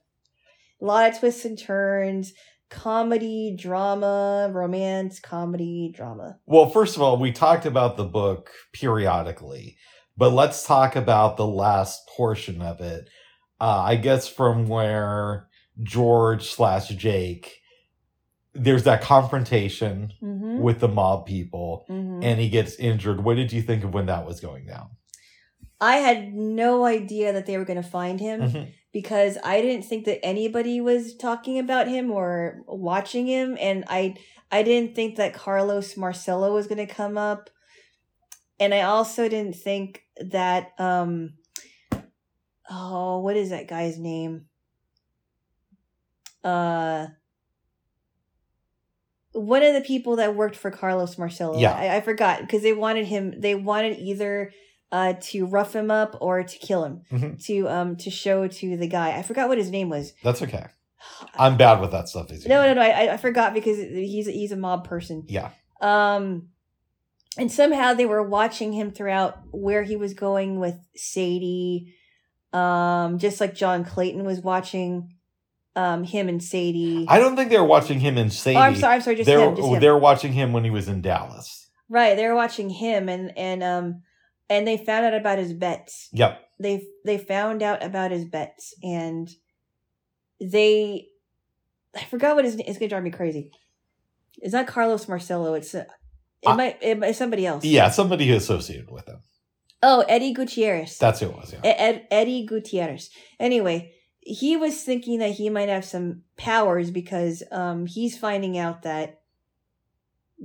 [0.82, 2.34] A lot of twists and turns,
[2.70, 6.40] comedy, drama, romance, comedy, drama.
[6.46, 9.78] Well, first of all, we talked about the book periodically,
[10.18, 13.10] but let's talk about the last portion of it.
[13.62, 15.48] Uh, I guess from where
[15.82, 17.60] George slash Jake,
[18.54, 20.60] there's that confrontation Mm-hmm.
[20.60, 22.22] with the mob people, mm-hmm.
[22.24, 23.24] and he gets injured.
[23.24, 24.90] What did you think of when that was going down?
[25.82, 28.42] I had no idea that they were going to find him.
[28.42, 28.74] Mhm.
[28.94, 34.16] because I didn't think that anybody was talking about him or watching him, and I
[34.52, 37.50] I didn't think that Carlos Marcello was going to come up,
[38.60, 41.34] and I also didn't think that um
[42.70, 44.46] oh what is that guy's name
[46.44, 47.08] uh
[49.34, 51.74] one of the people that worked for Carlos Marcello Yeah.
[51.74, 54.52] I, I forgot because they wanted him they wanted either
[54.92, 57.44] uh to rough him up or to kill him Mhm.
[57.46, 59.18] to um to show to the guy.
[59.18, 60.14] I forgot what his name was.
[60.24, 60.68] That's okay.
[61.36, 62.30] I'm bad with that stuff.
[62.48, 62.82] No, no, no.
[62.82, 65.26] I, I forgot because he's he's a mob person.
[65.28, 65.50] Yeah.
[65.82, 66.50] Um,
[67.38, 71.94] and somehow they were watching him throughout where he was going with Sadie.
[72.54, 75.16] Um, just like John Clayton was watching,
[75.76, 77.06] um, him and Sadie.
[77.08, 78.58] I don't think they were watching him in Sadie.
[78.58, 78.96] oh, I'm sorry.
[78.96, 79.16] I'm sorry.
[79.16, 79.56] Just They him.
[79.56, 79.80] Just him.
[79.80, 81.70] they were watching him when he was in Dallas.
[81.90, 82.16] Right.
[82.16, 84.02] They were watching him, and and um,
[84.50, 86.10] and they found out about his bets.
[86.14, 86.40] Yep.
[86.60, 89.30] They they found out about his bets, and
[90.40, 91.08] they,
[91.96, 92.66] I forgot what his name.
[92.68, 93.52] It's gonna drive me crazy.
[94.38, 95.54] It's not Carlos Marcello.
[95.54, 95.86] It's uh,
[96.42, 97.64] it Uh, might it might somebody else.
[97.64, 99.20] Yeah, somebody who associated with him.
[99.82, 100.98] Oh, Eddie Gutierrez.
[100.98, 101.54] That's who it was.
[101.54, 101.60] Yeah.
[101.64, 103.10] Ed- Eddie Gutierrez.
[103.40, 103.92] Anyway,
[104.26, 109.20] he was thinking that he might have some powers because um he's finding out that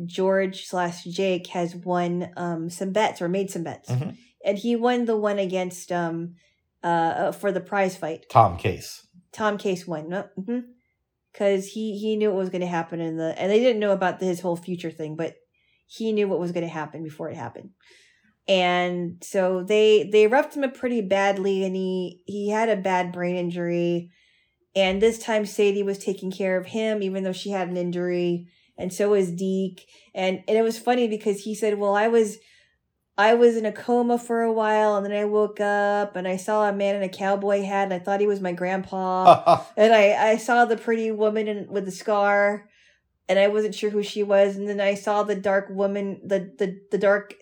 [0.05, 4.17] George slash Jake has won um some bets or made some bets, Mhm.
[4.45, 6.35] and he won the one against um
[6.83, 8.27] uh for the prize fight.
[8.31, 9.07] Tom Case.
[9.33, 10.29] Tom Case won, no,
[11.33, 13.93] because he he knew what was going to happen in the and they didn't know
[13.93, 15.37] about his whole future thing, but
[15.87, 17.71] he knew what was going to happen before it happened.
[18.49, 23.13] And so they they roughed him up pretty badly, and he he had a bad
[23.13, 24.11] brain injury.
[24.75, 28.49] And this time Sadie was taking care of him, even though she had an injury,
[28.79, 29.87] and so was Deke.
[30.15, 32.39] And and it was funny because he said, "Well, I was."
[33.21, 36.37] I was in a coma for a while and then I woke up and I
[36.37, 39.65] saw a man in a cowboy hat and I thought he was my grandpa.
[39.77, 42.69] and I, I saw the pretty woman in, with the scar
[43.29, 44.55] and I wasn't sure who she was.
[44.55, 47.35] And then I saw the dark woman, the, the, the dark,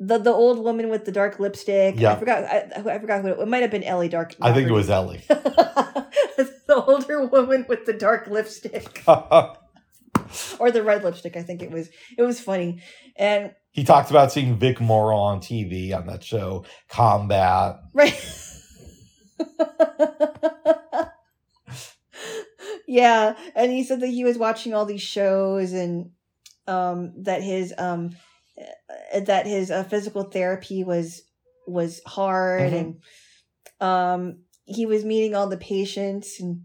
[0.00, 1.94] the, the old woman with the dark lipstick.
[1.98, 2.12] Yeah.
[2.12, 4.34] I forgot, I, I forgot who it, it might have been Ellie Dark.
[4.40, 5.22] I think it was Ellie.
[5.28, 11.36] the older woman with the dark lipstick or the red lipstick.
[11.36, 12.82] I think it was, it was funny.
[13.16, 17.76] And he talked about seeing Vic Morrow on TV on that show, Combat.
[17.92, 18.18] Right.
[22.88, 26.10] yeah, and he said that he was watching all these shows and
[26.66, 28.10] um that his um
[29.14, 31.22] that his uh, physical therapy was
[31.66, 32.78] was hard Mhm.
[32.80, 32.96] and
[33.80, 36.62] um he was meeting all the patients and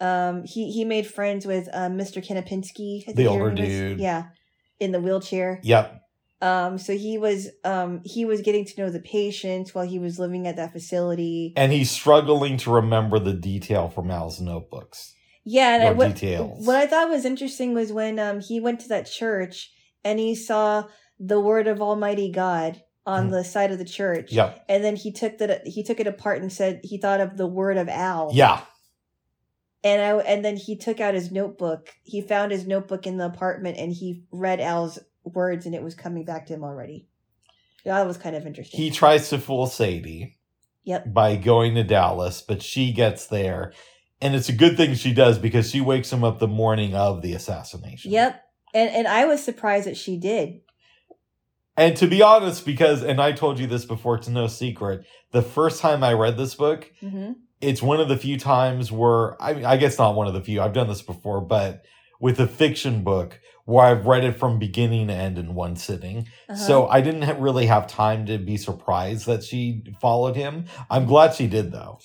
[0.00, 2.24] um he he made friends with um Mr.
[2.24, 3.98] Kanapinski, The older dude.
[4.00, 4.24] Yeah.
[4.78, 5.60] In the wheelchair.
[5.62, 6.02] Yep.
[6.42, 10.18] Um, so he was um he was getting to know the patients while he was
[10.18, 11.54] living at that facility.
[11.56, 15.14] And he's struggling to remember the detail from Al's notebooks.
[15.48, 16.66] Yeah, and what, details.
[16.66, 19.70] what I thought was interesting was when um he went to that church
[20.04, 20.84] and he saw
[21.18, 23.30] the word of Almighty God on Mhm.
[23.30, 24.32] the side of the church.
[24.32, 24.64] Yep.
[24.68, 27.46] And then he took that he took it apart and said he thought of the
[27.46, 28.30] word of Al.
[28.34, 28.62] Yeah.
[29.84, 31.94] And I and then he took out his notebook.
[32.02, 35.94] He found his notebook in the apartment and he read Al's words and it was
[35.94, 37.06] coming back to him already.
[37.84, 38.80] Yeah, that was kind of interesting.
[38.80, 40.36] He tries to fool Sadie
[40.84, 41.12] Yep.
[41.12, 43.72] by going to Dallas, but she gets there.
[44.20, 47.22] And it's a good thing she does because she wakes him up the morning of
[47.22, 48.10] the assassination.
[48.10, 48.42] Yep.
[48.74, 50.60] And and I was surprised that she did.
[51.76, 55.42] And to be honest, because, and I told you this before, it's no secret, the
[55.42, 59.54] first time I read this book, hmm it's one of the few times where, I
[59.54, 61.84] mean, I guess not one of the few, I've done this before, but
[62.20, 66.28] with a fiction book where I've read it from beginning to end in one sitting.
[66.50, 66.54] Uh-huh.
[66.54, 70.66] So I didn't ha- really have time to be surprised that she followed him.
[70.90, 71.98] I'm glad she did, though.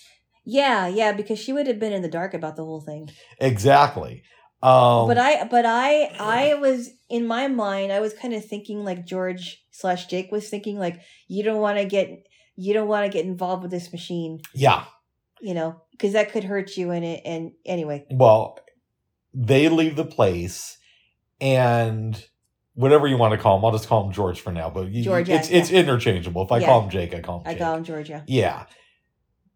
[0.45, 3.09] yeah, yeah, because she would have been in the dark about the whole thing.
[3.41, 4.23] Exactly.
[4.63, 7.91] Um, but I, but I, I was in my mind.
[7.91, 11.77] I was kind of thinking like George slash Jake was thinking like you don't want
[11.77, 14.85] to get, you don't want to get involved with this machine, yeah.
[15.41, 17.21] you know, because that could hurt you in it.
[17.25, 18.59] And anyway, Well,
[19.33, 20.77] they leave the place,
[21.39, 22.23] and
[22.73, 24.69] whatever you want to call him, I'll just call him George for now.
[24.69, 26.43] But you, George, yeah, it's it's interchangeable.
[26.43, 26.67] If I Yeah.
[26.67, 27.47] call him Jake, I call him.
[27.47, 28.23] I call him Georgia.
[28.27, 28.65] Yeah,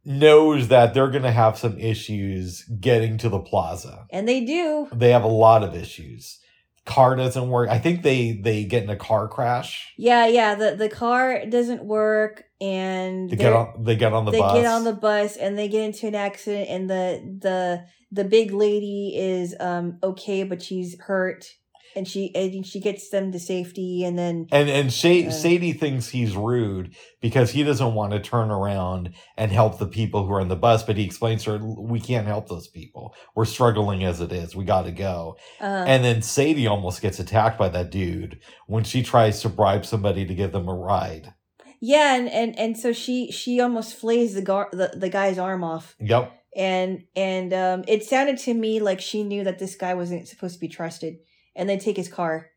[0.06, 4.06] knows that they're going to have some issues getting to the plaza.
[4.12, 4.88] And they do.
[4.94, 6.40] They have a lot of issues.
[6.86, 7.70] Car doesn't work.
[7.70, 9.94] I think they they get in a car crash.
[9.98, 10.56] Yeah, yeah.
[10.56, 13.84] The the car doesn't work, and They get on.
[13.84, 14.54] They get on the bus they bus.
[14.54, 18.52] get on the bus and they get into an accident and the the the big
[18.54, 21.48] lady is um okay but she's hurt
[21.96, 25.32] and she and she gets them to safety and then And and Uh.
[25.32, 30.26] Sadie thinks he's rude because he doesn't want to turn around and help the people
[30.26, 30.84] who are on the bus.
[30.84, 33.14] But he explains to her, "We can't help those people.
[33.36, 34.56] We're struggling as it is.
[34.56, 38.84] We got to go." uh And then Sadie almost gets attacked by that dude when
[38.84, 41.34] she tries to bribe somebody to give them a ride.
[41.82, 45.64] yeah and and and so she she almost flays the gar the, the guy's arm
[45.64, 46.32] off Yep.
[46.56, 50.56] and and um it sounded to me like she knew that this guy wasn't supposed
[50.56, 51.16] to be trusted
[51.56, 52.50] and they take his car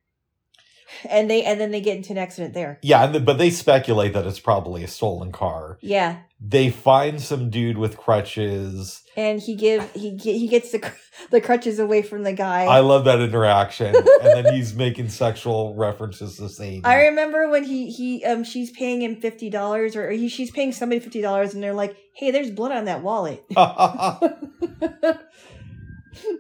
[1.09, 2.79] and they and then they get into an accident there.
[2.83, 5.79] Yeah, and the, but they speculate that it's probably a stolen car.
[5.83, 9.03] Yeah, They find some dude with crutches.
[9.15, 10.91] and he give he he gets the
[11.31, 12.65] the crutches away from the guy.
[12.65, 14.07] I love that interaction, and
[14.47, 16.81] then he's making sexual references to Sadie.
[16.85, 20.73] I remember when he he um she's paying him fifty dollars or he, she's paying
[20.73, 23.45] somebody fifty dollars and they're like, hey, there's blood on that wallet.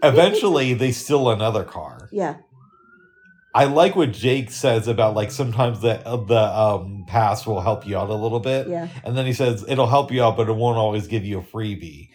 [0.02, 2.09] Eventually, they steal another car.
[2.11, 2.36] yeah,
[3.55, 5.94] I like what Jake says about like sometimes the
[6.28, 9.64] the um pass will help you out a little bit, yeah, and then he says
[9.66, 12.11] it'll help you out, but it won't always give you a freebie.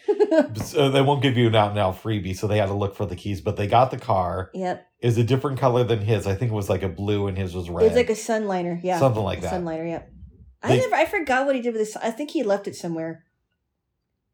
[0.64, 2.94] so they won't give you an out and out freebie, so they had to look
[2.94, 3.40] for the keys.
[3.40, 4.50] But they got the car.
[4.54, 4.86] yep.
[5.02, 6.26] Was a different color than his.
[6.26, 7.86] I think it was like a blue, and his was red.
[7.86, 8.80] It's like a sunliner.
[8.82, 9.52] Yeah, Something like that.
[9.52, 9.86] sunliner.
[9.90, 10.10] Yep.
[10.62, 10.94] I never.
[10.94, 11.96] I forgot what he did with this.
[11.96, 13.24] I think he left it somewhere.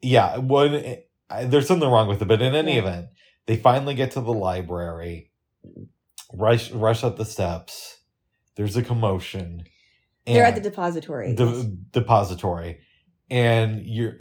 [0.03, 0.98] yeah, when
[1.28, 2.78] I, there's something wrong with it, but in any Yeah.
[2.82, 3.07] event,
[3.46, 5.30] they finally get to the library,
[6.33, 7.99] rush rush up the steps.
[8.57, 9.64] There's a commotion.
[10.26, 11.35] They're at the depository.
[11.35, 12.81] the depository,
[13.31, 14.16] and your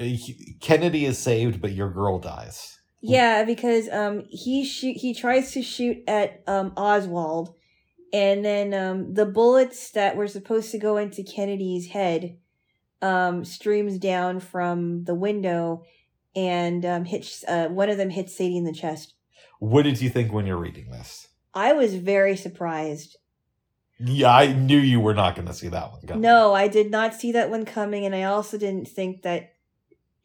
[0.59, 2.79] Kennedy is saved, but your girl dies.
[3.01, 7.53] Yeah, because um he shoot he tries to shoot at um Oswald
[8.11, 12.37] and then um the bullets that were supposed to go into Kennedy's head
[13.01, 15.83] um streams down from the window
[16.35, 19.13] and um hits uh one of them hits Sadie in the chest.
[19.59, 21.28] What did you think when you're reading this?
[21.59, 23.17] I was very surprised.
[23.99, 26.21] Yeah, I knew you were not going to see that one coming.
[26.21, 29.53] No, I did not see that one coming and I also didn't think that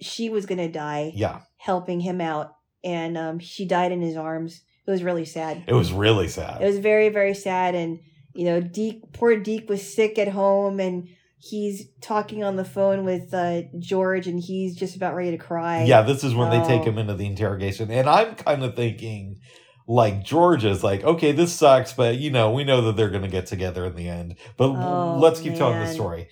[0.00, 2.54] she was going to die Yeah, helping him out
[2.84, 4.60] and um she died in his arms.
[4.86, 5.64] It was really sad.
[5.66, 6.62] it was really sad.
[6.62, 7.74] It was very, very sad.
[7.74, 7.98] And,
[8.34, 11.08] you know, Deke, poor Deke was sick at home and
[11.38, 15.84] he's talking on the phone with uh, George and he's just about ready to cry.
[15.84, 16.90] yeah, this is when they take Oh.
[16.90, 19.40] him into the interrogation, and I'm kind of thinking.
[19.86, 23.28] Like George is like, okay, this sucks, but you know, we know that they're gonna
[23.28, 24.36] get together in the end.
[24.56, 26.28] But Oh, let's keep telling the story.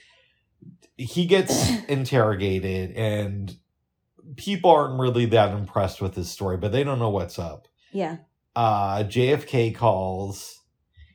[0.96, 3.54] He gets interrogated, and
[4.36, 7.68] people aren't really that impressed with his story, but they don't know what's up.
[7.92, 8.18] Yeah.
[8.54, 10.60] Uh, JFK calls.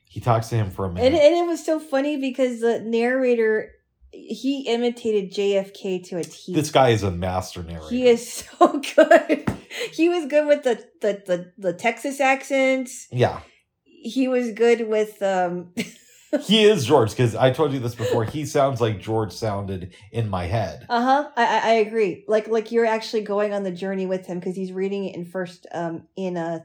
[0.04, 1.12] He talks to him for a minute.
[1.12, 3.70] And, and it was so funny because the narrator,
[4.12, 6.54] he imitated JFK to a T.
[6.54, 7.88] this guy is a master narrator.
[7.90, 9.50] he is so good.
[9.92, 13.06] he was good with the, the, the, the Texas accents.
[13.10, 13.40] yeah,
[13.84, 15.74] He was good with, um,
[16.42, 18.24] he is George because I told you this before.
[18.24, 20.84] He sounds like George sounded in my head.
[20.88, 21.30] Uh huh.
[21.36, 22.24] I, I I agree.
[22.28, 25.24] Like like you're actually going on the journey with him because he's reading it in
[25.24, 26.64] first um in a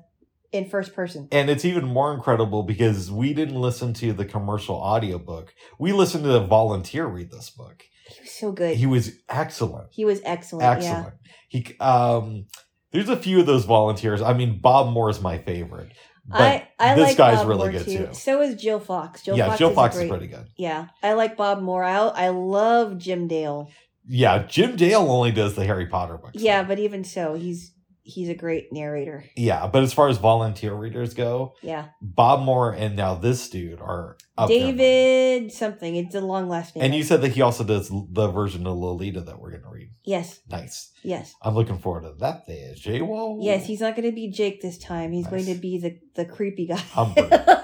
[0.54, 1.28] in first person.
[1.32, 5.54] And it's even more incredible because we didn't listen to the commercial audiobook.
[5.80, 7.84] We listened to a volunteer read this book.
[8.08, 8.78] He was so good.
[8.78, 9.88] He was excellent.
[9.92, 10.78] He was excellent.
[10.78, 11.16] Excellent.
[11.50, 12.46] He um
[12.92, 14.22] there's a few of those volunteers.
[14.22, 15.92] I mean Bob Moore is my favorite.
[16.26, 18.06] But I I this like guy's Bob really Moore good too.
[18.08, 18.14] too.
[18.14, 19.24] So is Jill Fox.
[19.24, 20.06] Jill yeah, Fox Jill is Fox great.
[20.06, 20.48] is pretty good.
[20.56, 21.84] Yeah, I like Bob Moore.
[21.84, 23.70] I I love Jim Dale.
[24.08, 26.36] Yeah, Jim Dale only does the Harry Potter books.
[26.36, 27.73] Yeah, but even so, he's
[28.04, 29.26] he's a great narrator.
[29.36, 33.80] Yeah, but as far as volunteer readers go, Yeah, Bob Moore and now this dude
[33.80, 34.18] are.
[34.48, 35.96] David something.
[35.96, 36.86] It's a long last name.
[36.86, 39.70] And you said that he also does the version of Lolita that we're going to
[39.70, 39.90] read.
[40.04, 40.92] yes, Nice.
[41.04, 42.48] yes, I'm looking forward to that.
[42.48, 43.40] There, J Wall.
[43.42, 43.66] yes.
[43.66, 45.12] He's not going to be Jake this time.
[45.12, 46.84] He's going to be the the creepy guy.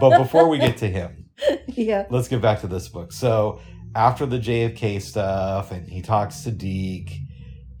[0.00, 1.26] But before we get to him,
[1.66, 2.06] yeah.
[2.10, 3.12] let's get back to this book.
[3.12, 3.60] So
[3.94, 7.20] after the JFK stuff, and he talks to Deke,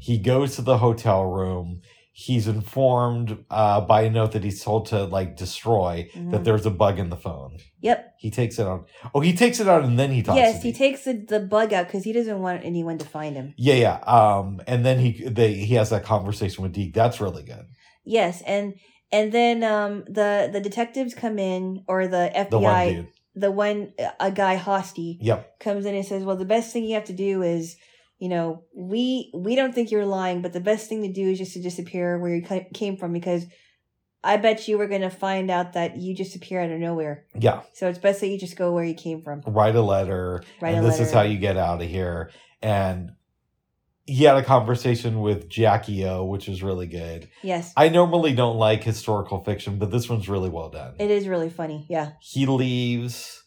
[0.00, 1.80] he goes to the hotel room.
[2.12, 6.44] He's informed uh, by a note that he's told to like destroy that Mhm.
[6.44, 7.56] there's a bug in the phone.
[7.80, 8.14] Yep.
[8.18, 8.88] He takes it out.
[9.14, 10.36] Oh, he takes it out and then he talks.
[10.36, 13.54] Yes, he takes the, the bug out because he doesn't want anyone to find him.
[13.56, 13.96] Yeah, yeah.
[14.06, 16.92] Um, and then he they he has that conversation with Deke.
[16.92, 17.64] That's really good.
[18.04, 18.74] Yes, and
[19.12, 23.08] and then um the the detectives come in or the FBI The one dude.
[23.36, 25.60] the one a guy Hosty Yep.
[25.60, 27.76] comes in and says, "Well, the best thing you have to do is,
[28.20, 31.38] you know, we we don't think you're lying, but the best thing to do is
[31.38, 33.46] just to disappear where you came from because
[34.22, 37.24] I bet you we're going to find out that you just appear out of nowhere.
[37.34, 37.62] Yeah.
[37.72, 39.40] So it's best that you just go where you came from.
[39.46, 40.42] Write a letter.
[40.60, 42.30] Write and a this is how you get out of here.
[42.60, 43.12] And
[44.04, 47.30] he had a conversation with Jackie O, which is really good.
[47.42, 47.72] Yes.
[47.74, 50.96] I normally don't like historical fiction, but this one's really well done.
[50.98, 51.86] It is really funny.
[51.88, 52.12] Yeah.
[52.20, 53.44] he leaves.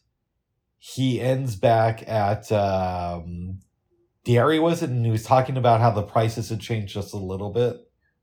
[0.80, 3.60] He ends back at um
[4.26, 4.90] Derry was it?
[4.90, 7.78] And he was talking about how the prices had changed just a little bit.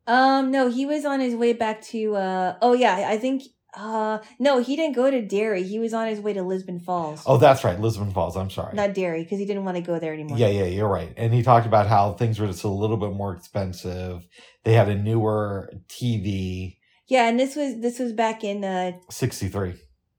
[0.06, 3.42] Um no, he was on his way back to uh oh yeah, I think
[3.74, 5.62] uh no, he didn't go to Derry.
[5.62, 7.22] He was on his way to Lisbon Falls.
[7.26, 8.36] Oh, that's right, Lisbon Falls.
[8.36, 8.74] I'm sorry.
[8.74, 10.38] Not Derry because he didn't want to go there anymore.
[10.38, 11.12] Yeah, yeah, you're right.
[11.16, 14.26] And he talked about how things were just a little bit more expensive.
[14.64, 19.74] They had a newer TV, Yeah, and this was this was back in uh 63.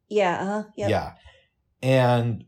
[0.10, 0.64] Yeah, uh huh.
[0.78, 0.90] Yep.
[0.90, 1.12] Yeah.
[1.84, 2.46] And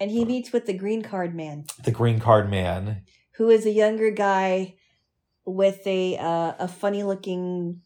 [0.00, 3.02] And he meets with the green card man, the green card man.
[3.36, 4.74] who is a younger guy
[5.44, 7.80] with a uh, a funny looking.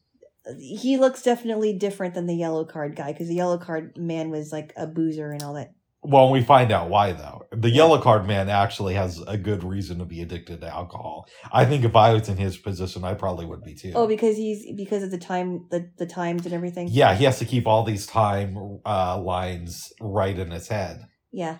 [0.58, 4.50] He looks definitely different than the yellow card guy because the yellow card man was
[4.52, 5.74] like a boozer and all that.
[6.00, 7.42] Well, we find out why though.
[7.52, 11.28] The yellow card man actually has a good reason to be addicted to alcohol.
[11.52, 13.92] I think if I was in his position, I probably would be too.
[13.94, 16.88] Oh, because he's because of the time the the times and everything.
[16.88, 21.06] yeah, he has to keep all these time uh, lines right in his head.
[21.32, 21.58] Yeah.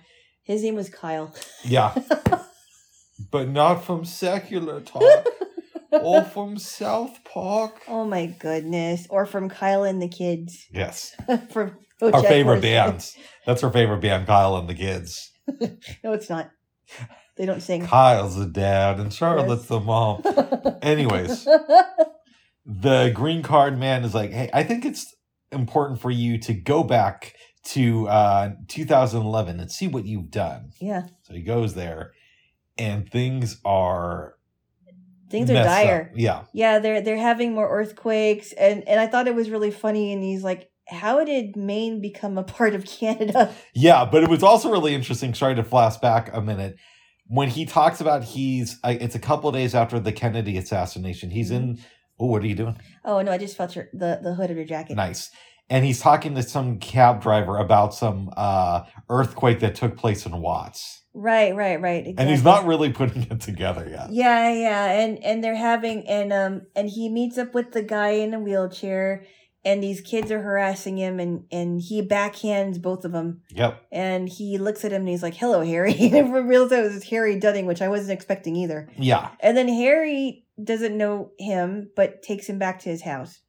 [0.49, 1.35] His name was Kyle.
[1.63, 1.95] Yeah,
[3.31, 5.27] but not from secular talk
[5.93, 7.83] or from South Park.
[7.87, 9.07] Oh my goodness!
[9.11, 10.65] Or from Kyle and the Kids.
[10.73, 11.15] Yes,
[11.51, 12.61] from our BoJack favorite Horseman.
[12.63, 13.17] bands.
[13.45, 15.33] That's our favorite band, Kyle and the Kids.
[16.03, 16.49] No, it's not.
[17.37, 17.85] They don't sing.
[17.85, 20.23] Kyle's the dad and Charlotte's the mom.
[20.81, 21.45] Anyways.
[22.65, 25.15] the green card man is like, hey, I think it's
[25.53, 27.35] important for you to go back
[27.73, 30.71] to uh, 2011 and see what you've done.
[30.81, 32.13] yeah, So he goes there,
[32.79, 34.35] and things are
[35.31, 36.11] things are dire.
[36.13, 36.19] up.
[36.19, 40.13] Yeah, Yeah, they're they're having more earthquakes, and and I thought it was really funny.
[40.13, 44.43] And he's like, "How did Maine become a part of Canada?" yeah, but it was
[44.43, 45.35] also really interesting.
[45.35, 46.77] Sorry to flash back a minute.
[47.27, 51.31] When he talks about he's, it's a couple of days after the Kennedy assassination.
[51.31, 51.79] He's in.
[52.19, 52.79] Oh, what are you doing?
[53.05, 54.97] Oh no, I just felt your, the the hood of your jacket.
[54.97, 55.31] Nice.
[55.71, 60.41] And he's talking to some cab driver about some uh, earthquake that took place in
[60.41, 61.03] Watts.
[61.15, 62.07] Right, right, right.
[62.07, 62.15] Exactly.
[62.23, 64.09] and he's not really putting it together yet.
[64.13, 68.11] Yeah, yeah, and and they're having and um and he meets up with the guy
[68.11, 69.25] in a wheelchair,
[69.65, 73.83] and these kids are harassing him, and and he backhands both of them, Yep.
[73.91, 77.05] and he looks at him and he's like, "Hello, Harry." and reveals that it was
[77.05, 78.89] Harry Dunning, which I wasn't expecting either.
[78.97, 83.41] Yeah, And then Harry doesn't know him, but takes him back to his house.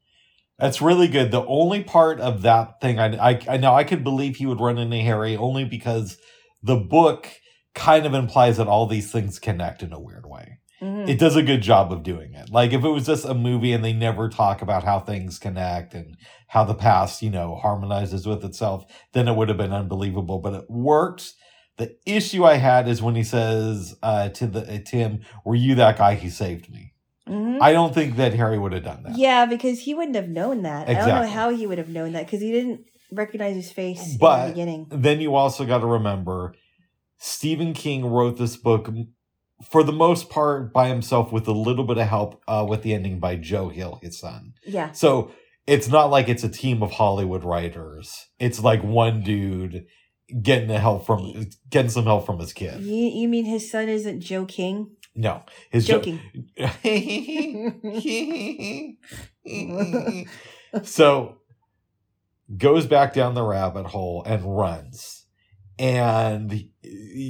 [0.60, 1.32] That's really good.
[1.32, 4.60] The only part of that thing I, I I know I could believe he would
[4.62, 6.18] run into Harry only because
[6.62, 7.30] the book
[7.76, 10.60] kind of implies that all these things connect in a weird way.
[10.82, 11.10] Mhm.
[11.10, 12.50] It does a good job of doing it.
[12.52, 15.94] Like if it was just a movie and they never talk about how things connect
[15.94, 16.16] and
[16.48, 20.40] how the past, you know, harmonizes with itself, then it would have been unbelievable.
[20.40, 21.36] But it works.
[21.78, 25.76] The issue I had is when he says uh, to the uh, Tim, "Were you
[25.76, 26.89] that guy who saved me?"
[27.30, 27.62] Mhm.
[27.62, 29.18] I don't think that Harry would have done that.
[29.18, 30.90] Yeah, because he wouldn't have known that.
[30.90, 31.12] Exactly.
[31.12, 32.82] I don't know how he would have known that because he didn't
[33.12, 34.88] recognize his face in the beginning.
[34.90, 36.54] Then you also got to remember,
[37.18, 38.90] Stephen King wrote this book
[39.70, 42.94] for the most part by himself with a little bit of help uh, with the
[42.94, 44.54] ending by Joe Hill, his son.
[44.66, 44.92] Yeah.
[44.92, 45.32] So
[45.68, 48.28] it's not like it's a team of Hollywood writers.
[48.40, 49.86] It's like one dude
[50.42, 52.82] getting the help from getting some help from his kid.
[52.82, 54.92] You, you mean his son isn't Joe King?
[55.20, 56.20] No, his jo- Joking.
[60.84, 61.38] so
[62.56, 65.26] goes back down the rabbit hole and runs.
[65.78, 66.70] And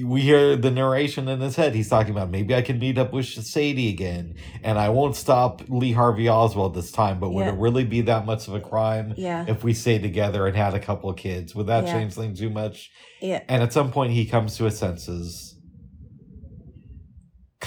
[0.05, 1.73] we hear the narration in his head.
[1.75, 5.61] He's talking about maybe I can meet up with Sadie again, and I won't stop
[5.67, 7.19] Lee Harvey Oswald this time.
[7.19, 7.53] But would Yeah.
[7.53, 9.45] it really be that much of a crime yeah.
[9.47, 11.53] if we stayed together and had a couple of kids?
[11.55, 11.93] Would that Yeah.
[11.93, 12.89] change things too much?
[13.19, 13.41] Yeah.
[13.47, 15.48] And at some point, he comes to his senses,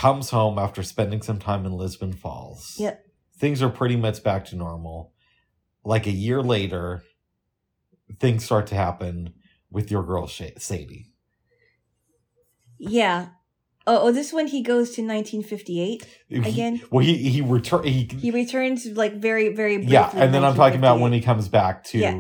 [0.03, 2.74] comes home after spending some time in Lisbon Falls.
[2.77, 3.07] Yep.
[3.39, 5.12] Things are pretty much back to normal.
[5.85, 7.05] Like a year later,
[8.19, 9.35] things start to happen
[9.70, 11.12] with your girl, Sadie.
[12.79, 13.29] Yeah.
[13.87, 16.77] Oh, oh, this one he goes to 1958 again.
[16.77, 19.93] He, well, he he return he, He returns like very, very briefly.
[19.93, 22.11] yeah, and then I'm talking about when he comes back to Yeah.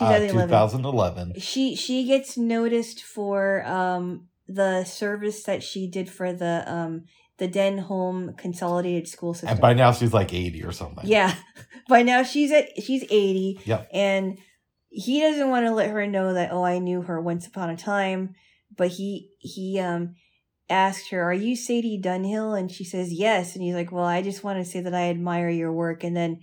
[0.00, 0.48] uh, 2011.
[0.48, 1.34] 2011.
[1.40, 7.04] she she gets noticed for um the service that she did for the um
[7.36, 9.50] the Denholm Consolidated School System.
[9.50, 11.04] And by now she's like 80 or something.
[11.06, 11.34] Yeah.
[11.88, 13.84] By now she's at she's 80 Yeah.
[13.92, 14.38] and
[14.90, 17.76] he doesn't want to let her know that oh I knew her once upon a
[17.76, 18.34] time,
[18.76, 20.14] but he he um
[20.70, 24.20] asked her, "Are you Sadie Dunhill?" and she says, "Yes." And he's like, "Well, I
[24.22, 26.40] just want to say that I admire your work." And then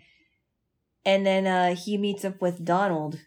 [1.06, 3.20] and then uh he meets up with Donald,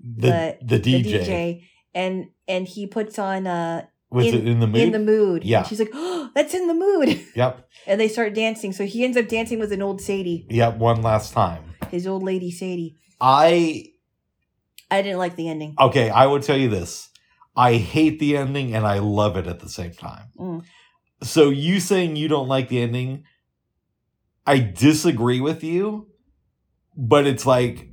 [0.00, 1.02] The, the, the, DJ.
[1.02, 4.80] the DJ, and and he puts on uh Was in- it in the mood?
[4.82, 5.44] in the mood.
[5.44, 5.58] Yeah.
[5.58, 7.68] And she's like, "Oh, that's in the mood." yep.
[7.86, 8.72] And they start dancing.
[8.72, 10.78] So he ends up dancing with an old Sadie, Yep.
[10.78, 11.74] One last time.
[11.90, 12.96] his old lady Sadie.
[13.20, 13.84] I
[14.90, 15.74] I didn't like the ending.
[15.80, 17.08] okay, I will tell you this.
[17.56, 20.26] I hate the ending and I love it at the same time.
[20.38, 20.64] Mm.
[21.22, 23.24] So you saying you don't like the ending,
[24.46, 26.08] I disagree with you,
[26.96, 27.88] but it's like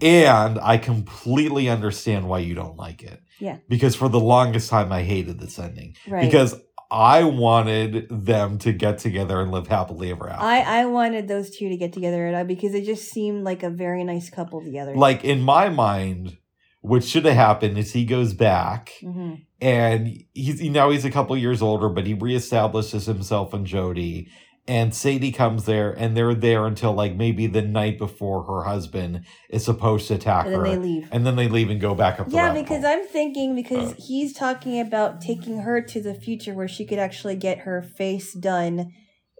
[0.00, 3.20] and I completely understand why you don't like it.
[3.38, 3.58] Yeah.
[3.68, 5.96] Because for the longest time I hated this ending.
[6.08, 6.24] Right.
[6.24, 6.54] Because
[6.90, 10.44] I wanted them to get together and live happily ever after.
[10.44, 14.04] I, I wanted those two to get together because it just seemed like a very
[14.04, 14.94] nice couple together.
[14.94, 16.38] like in my mind
[16.82, 21.36] what should have happened is he goes back hmm and he's now he's a couple
[21.36, 24.28] years older, but he reestablishes himself and Jodie.
[24.68, 29.24] And Sadie comes there, and they're there until like maybe the night before her husband
[29.48, 31.08] is supposed to attack And then her, they leave.
[31.12, 32.28] and then they leave and go back up.
[32.28, 32.84] The Yeah, because.
[32.84, 33.96] I'm thinking because Uh.
[33.98, 38.32] he's talking about taking her to the future where she could actually get her face
[38.34, 38.92] done,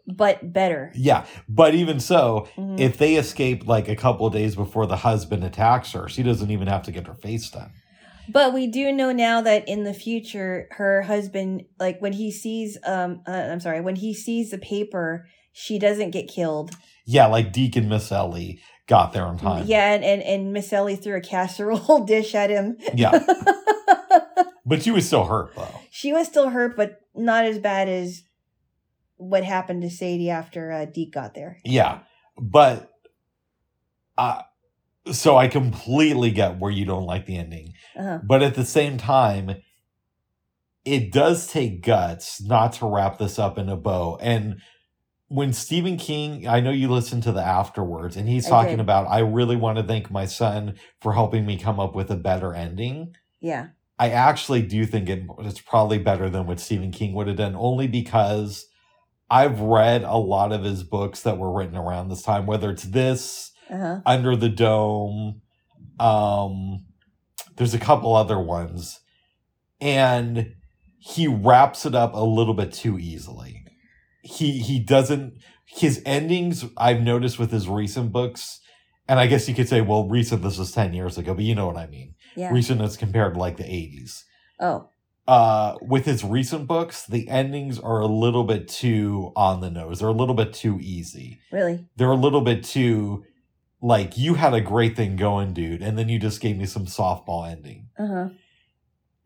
[0.07, 0.93] but better.
[0.94, 2.78] yeah, but even so, Mhm.
[2.78, 6.53] if they escape like a couple of days before the husband attacks her, she doesn't
[6.53, 7.70] even have to get her face done.
[8.28, 12.78] But we do know now that in the future, her husband, like when he sees,
[12.85, 16.73] um, uh, I'm sorry, when he sees the paper, she doesn't get killed.
[17.05, 19.66] Yeah, like Deacon Miss Ellie got there on time.
[19.66, 22.77] Yeah, and and, and Miss Ellie threw a casserole dish at him.
[22.94, 23.24] Yeah.
[24.66, 25.81] but she was still hurt though.
[25.90, 28.23] she was still hurt, but not as bad as
[29.16, 31.59] what happened to Sadie after uh, Deke got there.
[31.65, 32.01] Yeah,
[32.39, 32.90] but
[34.19, 34.43] uh,
[35.12, 38.18] so I completely get where you don't like the ending, Uh-huh.
[38.24, 39.62] but at the same time,
[40.85, 44.18] it does take guts not to wrap this up in a bow.
[44.20, 44.60] And
[45.28, 49.18] when Stephen King, I know you listened to the afterwards, and he's talking about, I
[49.20, 53.16] really want to thank my son for helping me come up with a better ending.
[53.40, 53.68] Yeah.
[53.98, 57.56] I actually do think it, it's probably better than what Stephen King would have done,
[57.56, 58.66] only because
[59.28, 62.85] I've read a lot of his books that were written around this time, whether it's
[62.85, 64.01] this, Uh huh.
[64.06, 65.40] Under the Dome,
[65.98, 66.85] um,
[67.56, 69.00] there's a couple other ones,
[69.80, 70.54] and
[70.98, 73.64] he wraps it up a little bit too easily.
[74.22, 75.34] He he doesn't
[75.66, 78.60] his endings I've noticed with his recent books,
[79.08, 81.54] and I guess you could say, well, recent this was ten years ago, but you
[81.54, 82.52] know what I mean Yeah.
[82.52, 84.24] recent as compared to like the 80s.
[84.60, 84.88] oh.
[85.28, 89.98] Uh, with his recent books, the endings are a little bit too on the nose.
[89.98, 91.40] They're a little bit too easy.
[91.50, 91.84] Really?
[91.96, 93.24] They're a little bit too
[93.81, 96.86] like you had a great thing going, dude, and then you just gave me some
[96.86, 97.89] softball ending.
[97.98, 98.28] Uh huh.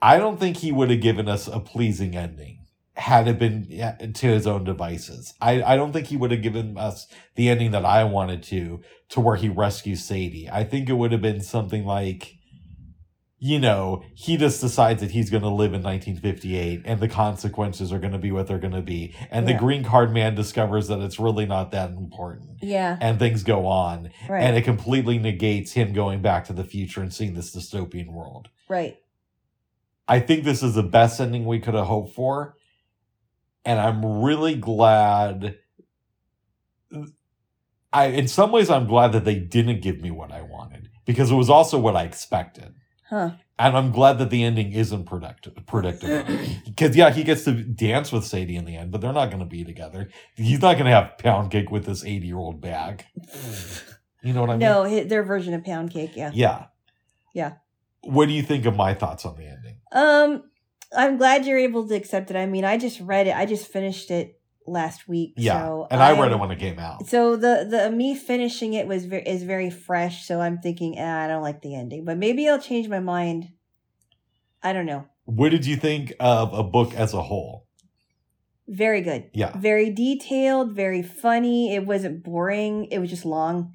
[0.03, 3.67] I don't think he would have given us a pleasing ending had it been
[4.13, 5.35] to his own devices.
[5.41, 8.81] I, I don't think he would have given us the ending that I wanted to,
[9.11, 10.51] to where he rescues Sadie.
[10.51, 12.37] I think it would have been something like,
[13.43, 17.91] you know, he just decides that he's going to live in 1958 and the consequences
[17.91, 19.15] are going to be what they're going to be.
[19.31, 19.55] And Yeah.
[19.55, 22.59] the green card man discovers that it's really not that important.
[22.61, 22.99] Yeah.
[23.01, 24.11] And things go on.
[24.29, 24.43] Right.
[24.43, 28.51] And it completely negates him going back to the future and seeing this dystopian world.
[28.69, 28.99] right.
[30.07, 32.57] I think this is the best ending we could have hoped for.
[33.65, 35.57] And I'm really glad.
[37.93, 41.31] I, in some ways, I'm glad that they didn't give me what I wanted because
[41.31, 42.75] it was also what I expected.
[43.11, 43.33] Huh.
[43.59, 46.25] And I'm glad that the ending isn't predict- predictable.
[46.65, 49.41] Because, yeah, he gets to dance with Sadie in the end, but they're not going
[49.41, 50.09] to be together.
[50.37, 53.05] He's not going to have pound cake with this 80 year old bag.
[54.23, 54.61] You know what I mean?
[54.61, 56.15] no, their version of pound cake.
[56.15, 56.31] Yeah.
[56.35, 56.67] Yeah.
[57.33, 57.53] Yeah.
[58.03, 59.77] What do you think of my thoughts on the ending?
[59.93, 60.43] Um,
[60.95, 62.37] I'm glad you're able to accept it.
[62.37, 63.35] I mean, I just read it.
[63.35, 65.35] I just finished it last week.
[65.37, 65.61] Yeah.
[65.61, 67.07] So and I read I'm- it when it came out.
[67.07, 70.27] So the the me finishing it was very is very fresh.
[70.27, 73.49] So I'm thinking, ah, I don't like the ending, but maybe I'll change my mind.
[74.63, 75.07] I don't know.
[75.25, 77.67] What did you think of a book as a whole?
[78.69, 79.31] Very good.
[79.33, 79.57] Yeah.
[79.57, 81.75] Very detailed, very funny.
[81.75, 82.87] It wasn't boring.
[82.87, 83.75] It was just long.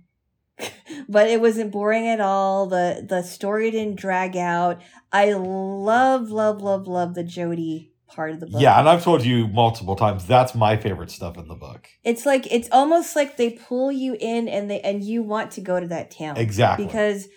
[1.10, 2.68] but it wasn't boring at all.
[2.68, 4.82] The the story didn't drag out.
[5.12, 8.62] I love, love, love, love the Jodie part of the book.
[8.62, 11.88] Yeah, and I've told you multiple times that's my favorite stuff in the book.
[12.04, 15.62] It's like it's almost like they pull you in and they and you want to
[15.62, 16.38] go to that town.
[16.38, 16.86] Exactly.
[16.86, 17.28] Because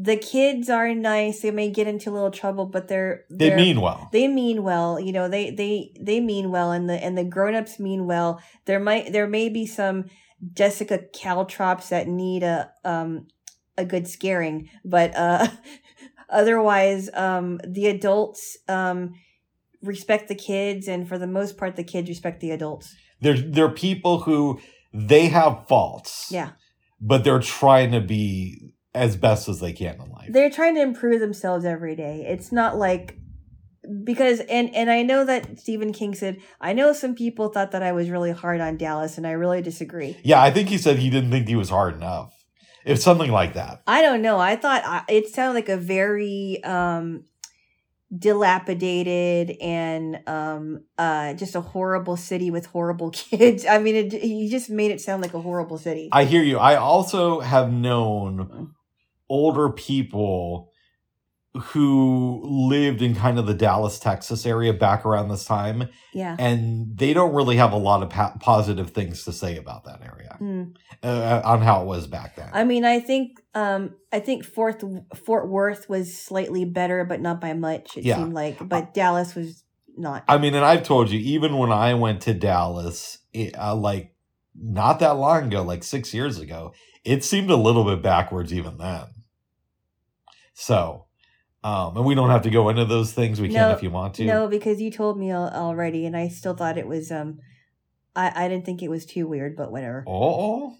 [0.00, 1.40] the kids are nice.
[1.40, 4.08] They may get into a little trouble, but they're, they they're mean well.
[4.12, 7.80] they mean well you know they they they mean well and the and the grown-ups
[7.80, 10.04] mean well there might there may be some
[10.52, 13.26] jessica caltrops that need a um
[13.76, 15.48] a good scaring but uh
[16.30, 19.14] otherwise um the adults um
[19.82, 23.70] respect the kids and for the most part the kids respect the adults They're they're
[23.70, 24.60] people who
[24.92, 26.28] they have faults.
[26.30, 26.50] yeah
[27.00, 30.28] But they're trying to be as best as they can in life.
[30.32, 33.16] they're trying to improve themselves every day it's not like
[34.04, 37.82] because and and i know that stephen king said i know some people thought that
[37.82, 40.98] i was really hard on dallas and i really disagree yeah, I think he said
[40.98, 42.34] he didn't think he was hard enough.
[42.84, 43.82] It's something like that.
[43.86, 47.24] i don't know i thought I, it sounded like a very um
[48.16, 53.66] dilapidated and um uh just a horrible city with horrible kids.
[53.66, 56.08] I mean it, he just made it sound like a horrible city.
[56.12, 56.58] I hear you.
[56.58, 58.74] I also have known
[59.28, 60.67] older people
[61.54, 66.36] who lived in kind of the Dallas, Texas area back around this time, Yeah.
[66.38, 70.02] and they don't really have a lot of pa- positive things to say about that
[70.02, 70.76] area Mm.
[71.02, 72.50] uh, on how it was back then.
[72.52, 74.84] I mean, I think um, I think Fort
[75.16, 77.96] Fort Worth was slightly better, but not by much.
[77.96, 78.16] It Yeah.
[78.16, 79.64] seemed like, but Dallas was
[79.96, 80.22] not.
[80.28, 84.14] I mean, and I've told you, even when I went to Dallas, it, uh, like
[84.54, 86.72] not that long ago, like six years ago,
[87.04, 89.06] it seemed a little bit backwards even then.
[90.54, 91.06] So,
[91.68, 93.40] um, and we don't have to go into those things.
[93.40, 94.24] We No, can if you want to.
[94.24, 97.10] no, because you told me already, and I still thought it was.
[97.10, 97.38] Um,
[98.16, 100.04] I I didn't think it was too weird, but whatever.
[100.06, 100.76] Oh,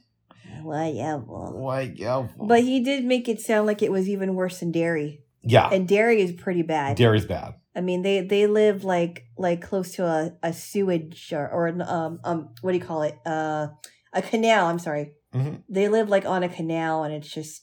[0.63, 1.51] Why Whatever.
[1.67, 1.93] why?
[1.95, 5.23] Yeah, But he did make it sound like it was even worse than Derry.
[5.43, 6.97] yeah, and Derry is pretty bad.
[6.97, 7.55] Derry's bad.
[7.77, 11.81] I mean, they they live like like close to a, a sewage or, or an,
[11.83, 13.69] um um what do you call it uh
[14.13, 14.67] a canal.
[14.67, 15.13] I'm sorry.
[15.35, 15.63] Mhm.
[15.69, 17.63] They live like on a canal, and it's just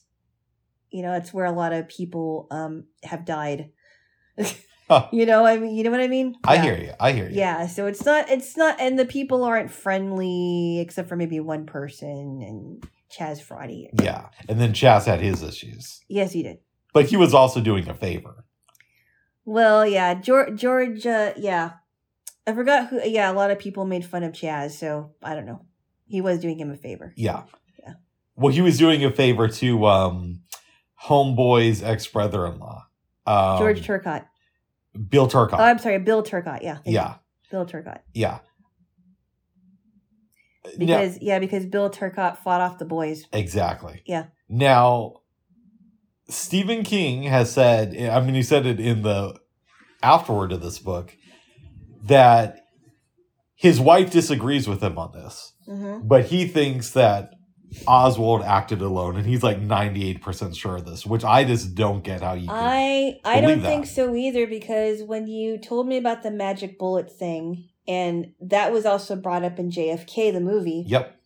[0.90, 3.70] you know it's where a lot of people um have died.
[4.88, 5.08] Huh.
[5.12, 6.36] You know, I mean, you know what I mean?
[6.44, 6.62] I Yeah.
[6.62, 6.92] hear you.
[7.00, 7.34] I hear you.
[7.36, 11.66] Yeah, so it's not it's not and the people aren't friendly except for maybe one
[11.66, 13.88] person and Chaz Frati.
[14.00, 16.58] Yeah, and then Chaz had his issues, Yes, he did.
[16.94, 18.44] but he was also doing a favor.
[19.44, 21.70] Well, yeah, George George uh, yeah.
[22.46, 25.46] I forgot who yeah, a lot of people made fun of Chaz, so I don't
[25.46, 25.66] know.
[26.06, 27.12] He was doing him a favor.
[27.16, 27.42] Yeah.
[27.82, 27.94] Yeah.
[28.36, 30.42] Well, he was doing a favor to um,
[31.06, 32.86] Homeboy's ex brother in law,
[33.26, 34.26] um, George Turcotte.
[35.08, 35.58] Bill Turcotte.
[35.58, 36.62] Oh, I'm sorry, Bill Turcotte.
[36.62, 36.74] Yeah.
[36.74, 36.92] thank you.
[36.94, 37.14] yeah,
[37.50, 38.00] Bill Turcotte.
[38.14, 38.38] yeah.
[40.78, 43.26] Because yeah, because Bill Turcotte fought off the boys.
[43.32, 44.02] exactly.
[44.04, 44.26] Yeah.
[44.48, 45.20] Now,
[46.28, 49.38] Stephen King has said, I mean, he said it in the
[50.02, 51.16] afterword of this book,
[52.04, 52.64] that
[53.54, 55.52] his wife disagrees with him on this.
[55.68, 56.06] Mm-hmm.
[56.06, 57.30] but he thinks that
[57.86, 61.74] Oswald acted alone, and he's like ninety eight percent sure of this, which I just
[61.74, 62.48] don't get how you.
[62.50, 67.10] I I don't think so either because when you told me about the magic bullet
[67.10, 71.16] thing, and that was also brought up in JFK the movie, Yep.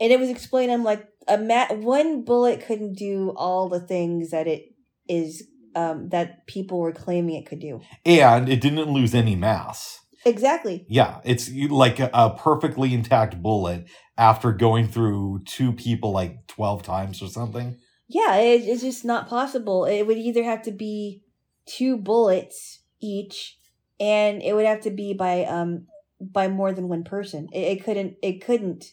[0.00, 0.72] and it was explained.
[0.72, 4.74] I'm like, a ma- one bullet couldn't do all the things that it
[5.08, 7.80] is um, that people were claiming it could do.
[8.04, 10.00] And it didn't lose any mass.
[10.24, 10.86] Exactly.
[10.88, 16.82] Yeah, it's like a, a perfectly intact bullet after going through two people like twelve
[16.82, 17.78] times or something.
[18.08, 19.84] Yeah, it, it's just not possible.
[19.84, 21.22] It would either have to be
[21.66, 23.58] two bullets each,
[23.98, 25.86] and it would have to be by um
[26.20, 27.48] by more than one person.
[27.52, 28.84] It, it couldn't it couldn't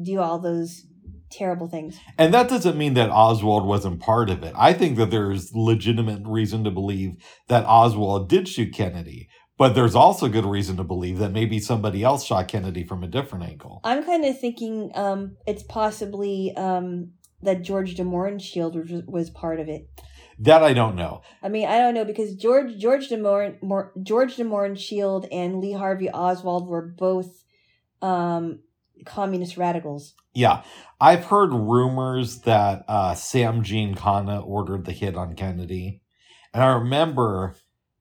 [0.00, 0.86] do all those
[1.30, 1.98] terrible things.
[2.18, 4.52] And that doesn't mean that Oswald wasn't part of it.
[4.56, 7.16] I think that there's legitimate reason to believe
[7.48, 9.28] that Oswald did shoot Kennedy,
[9.60, 13.06] but there's also good reason to believe that maybe somebody else shot Kennedy from a
[13.06, 13.82] different angle.
[13.84, 17.10] I'm kind of thinking um it's possibly um
[17.42, 19.86] that George de Mohrenschildt was, was part of it.
[20.38, 21.20] That I don't know.
[21.42, 25.60] I mean, I don't know because George George de Morin, Mor, George de Mohrenschildt and
[25.60, 27.44] Lee Harvey Oswald were both
[28.00, 28.60] um
[29.04, 30.14] communist radicals.
[30.32, 30.62] Yeah,
[30.98, 36.00] I've heard rumors that uh, Sam Jean Giancana ordered the hit on Kennedy,
[36.54, 37.56] and I remember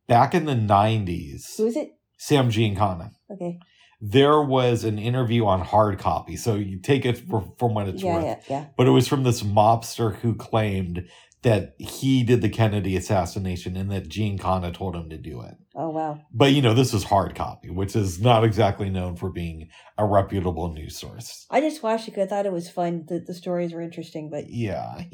[0.10, 1.92] back in the '90s, Who is it?
[2.18, 3.12] Sam Giancana.
[3.32, 3.60] Okay.
[4.02, 8.02] There was an interview on hard copy, so you take it for, from what it's
[8.02, 8.24] yeah, worth.
[8.26, 8.66] yeah, yeah.
[8.78, 11.06] But it was from this mobster who claimed
[11.42, 15.56] that he did the Kennedy assassination and that Giancana told him to do it.
[15.76, 16.20] Oh wow.
[16.34, 20.06] But you know, this is hard copy, which is not exactly known for being a
[20.06, 21.46] reputable news source.
[21.50, 23.06] I just watched it because I thought it was fun.
[23.08, 24.96] The the stories were interesting, but Yeah.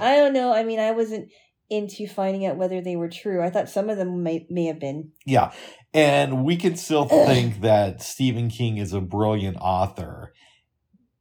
[0.00, 0.52] I don't know.
[0.52, 1.30] I mean, I wasn't
[1.70, 3.42] into finding out whether they were true.
[3.42, 5.12] I thought some of them may may have been.
[5.24, 5.52] Yeah.
[5.92, 10.32] And we can still think that Stephen King is a brilliant author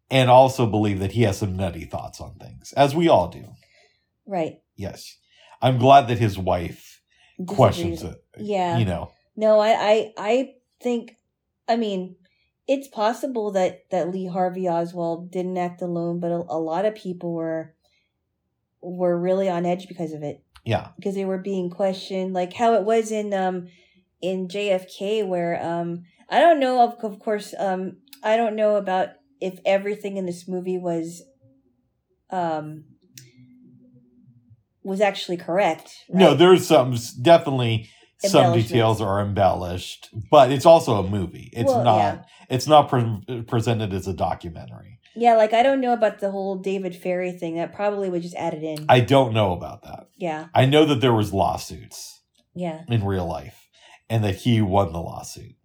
[0.10, 3.46] and also believe that he has some nutty thoughts on things, as we all do.
[4.28, 4.58] Right.
[4.76, 5.18] Yes.
[5.62, 7.02] I'm glad that his wife
[7.38, 7.56] Disagrees.
[7.56, 8.24] questions it.
[8.38, 8.78] Yeah.
[8.78, 11.16] You know, No, I, I, I think,
[11.68, 12.16] I mean,
[12.68, 16.96] it's possible that that Lee Harvey Oswald didn't act alone, but a, a lot of
[16.96, 17.74] people were
[18.84, 20.90] were really on edge because of it yeah.
[20.96, 23.68] because they were being questioned, like how it was in um
[24.22, 29.10] in JFK, where um I don't know of of course um I don't know about
[29.42, 31.24] if everything in this movie was
[32.30, 32.86] um
[34.84, 35.94] was actually correct.
[36.10, 37.90] No, there's some definitely
[38.20, 41.50] some details are embellished, but it's also a movie.
[41.54, 41.98] It's Well, not.
[41.98, 42.22] yeah.
[42.50, 45.00] It's not pre- presented as a documentary.
[45.16, 47.56] Yeah, like I don't know about the whole David Ferrie thing.
[47.56, 48.86] That probably was just added in.
[48.90, 50.08] I don't know about that.
[50.18, 52.22] yeah, I know that there was lawsuits
[52.56, 52.82] yeah.
[52.88, 53.68] in real life,
[54.10, 55.56] and that he won the lawsuit.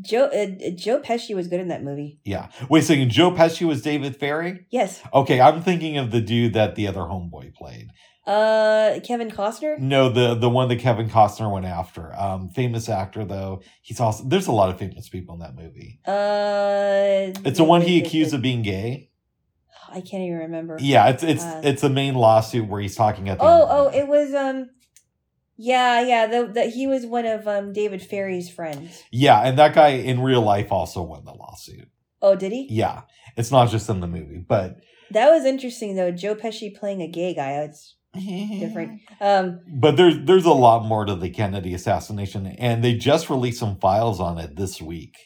[0.00, 2.18] Joe uh, Joe Pesci was good in that movie.
[2.24, 2.48] Yeah.
[2.68, 3.10] Wait a second.
[3.10, 4.66] Joe Pesci was David Ferrie.
[4.70, 5.00] Yes.
[5.12, 7.88] Okay, I'm thinking of the dude that the other homeboy played.
[8.26, 9.78] Uh, Kevin Costner.
[9.78, 12.14] No, the the one that Kevin Costner went after.
[12.14, 13.60] Um, famous actor though.
[13.82, 16.00] He's also there's a lot of famous people in that movie.
[16.06, 19.10] Uh, It's the one he accused of being gay.
[19.90, 20.78] I can't even remember.
[20.80, 23.62] Yeah, it's it's Uh, it's the main lawsuit where he's talking at the Oh, end
[23.62, 24.70] of the oh, it was um,
[25.56, 26.26] yeah, yeah.
[26.26, 29.02] The, the he was one of um David Ferrie's friends.
[29.12, 31.88] yeah, and that guy in real life also won the lawsuit.
[32.22, 32.66] Oh, did he?
[32.70, 33.02] Yeah,
[33.36, 34.76] it's not just in the movie, but
[35.10, 36.10] That was interesting though.
[36.10, 37.52] Joe Pesci playing a gay guy.
[37.62, 39.00] It's different.
[39.20, 43.60] Um, But there's there's a lot more to the Kennedy assassination, and they just released
[43.60, 45.16] some files on it this week,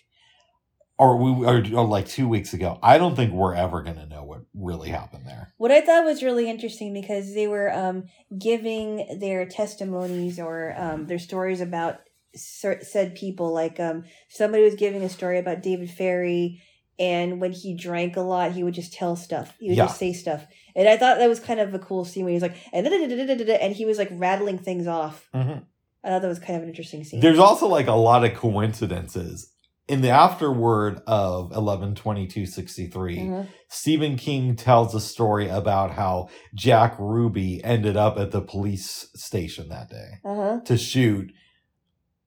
[0.99, 2.79] or we or, or like two weeks ago.
[2.83, 5.55] I don't think we're ever gonna know what really happened there.
[5.57, 8.05] what I thought was really interesting because they were um
[8.39, 12.01] giving their testimonies or um their stories about
[12.35, 13.53] said people.
[13.53, 16.61] Like um somebody was giving a story about David Ferrie.
[16.99, 19.55] And when he drank a lot, he would just tell stuff.
[19.61, 19.87] He would Yeah.
[19.87, 22.37] just say stuff, and I thought that was kind of a cool scene when he
[22.37, 25.29] was like, and, and he was like rattling things off.
[25.35, 25.65] Mhm.
[26.05, 27.21] I thought that was kind of an interesting scene.
[27.21, 29.53] There's also like a lot of coincidences
[29.89, 33.19] in the afterword of eleven twenty two sixty three.
[33.19, 33.47] Mhm.
[33.69, 39.69] Stephen King tells a story about how Jack Ruby ended up at the police station
[39.69, 40.61] that day Uh-huh.
[40.65, 41.31] to shoot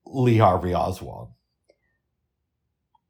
[0.05, 1.29] Lee Harvey Oswald.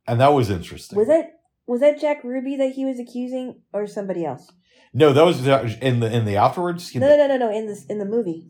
[0.07, 0.97] And that was interesting.
[0.97, 4.51] Was that was that Jack Ruby that he was accusing, or somebody else?
[4.93, 5.45] No, that was
[5.77, 6.93] in the in the afterwards.
[6.95, 7.51] No, no, no, no, no.
[7.57, 8.47] In this in the movie,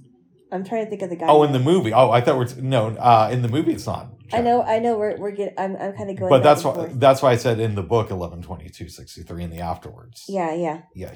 [0.51, 1.27] I'm trying to think of the guy.
[1.27, 1.93] Oh, in the movie.
[1.93, 2.88] Oh, I thought we're no.
[2.88, 4.11] Uh, in the movie, it's not.
[4.33, 4.97] I know, I know.
[4.97, 5.53] We're we're getting.
[5.57, 6.29] I'm I'm kind of going.
[6.29, 9.43] but that's why that's why I said in the book eleven twenty two sixty three
[9.43, 10.23] in the afterwards.
[10.27, 10.81] Yeah, yeah.
[10.95, 11.13] yeah,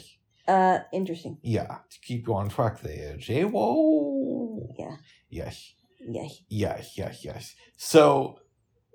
[0.47, 1.37] Uh, interesting.
[1.41, 1.77] yeah.
[1.89, 3.45] To keep you on track there, Jay.
[3.45, 4.73] Whoa.
[4.77, 4.97] Yeah.
[5.29, 5.73] Yes.
[5.99, 6.27] Yeah.
[6.49, 6.93] Yes.
[6.97, 7.25] Yes.
[7.25, 7.55] Yes.
[7.77, 8.39] So,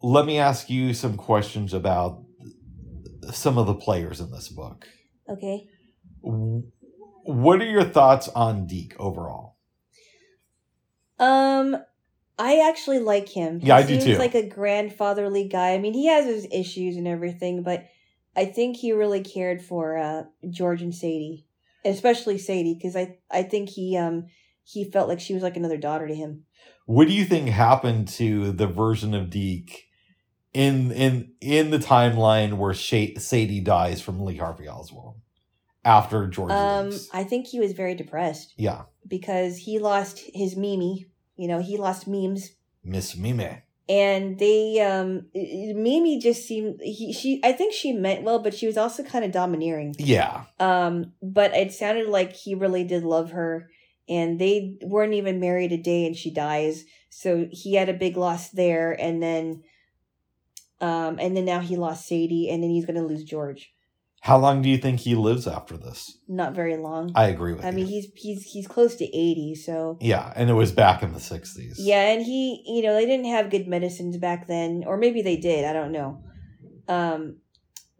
[0.02, 2.22] let me ask you some questions about
[3.32, 4.86] some of the players in this book.
[5.28, 5.68] Okay.
[6.22, 9.56] What are your thoughts on Deke overall?
[11.18, 11.76] Um,
[12.38, 13.60] I actually like him.
[13.60, 14.16] He Yeah, I do too.
[14.16, 15.74] Like a grandfatherly guy.
[15.74, 17.86] I mean, he has his issues and everything, but
[18.34, 21.46] I think he really cared for uh George and Sadie,
[21.84, 24.26] especially Sadie, because I I think he um
[24.64, 26.44] he felt like she was like another daughter to him.
[26.86, 29.89] What do you think happened to the version of Deke
[30.52, 35.16] in in in the timeline where Sha- Sadie dies from Lee Harvey Oswald
[35.84, 37.08] after George Um, leaves?
[37.12, 41.06] I think he was very depressed yeah, because he lost his Mimi.
[41.36, 42.50] You know, he lost memes,
[42.84, 43.62] Miss Mimi.
[43.88, 48.66] and they um Mimi just seemed he she I think she meant well, but she
[48.66, 49.94] was also kind of domineering.
[49.98, 53.70] Yeah, Um, but it sounded like he really did love her,
[54.08, 56.84] and they weren't even married a day, and she dies.
[57.08, 59.62] So he had a big loss there, and then,
[60.80, 63.72] um, and then now he lost Sadie, and then he's gonna lose George.
[64.22, 66.18] how long do you think he lives after this?
[66.28, 67.12] Not very long.
[67.14, 67.76] I agree with I you.
[67.76, 71.20] mean, he's he's he's close to eighty, so yeah, and it was back in the
[71.20, 71.76] sixties.
[71.78, 75.36] yeah, and he, you know, they didn't have good medicines back then, or maybe they
[75.36, 75.64] did.
[75.64, 76.22] I don't know.
[76.88, 77.38] Um,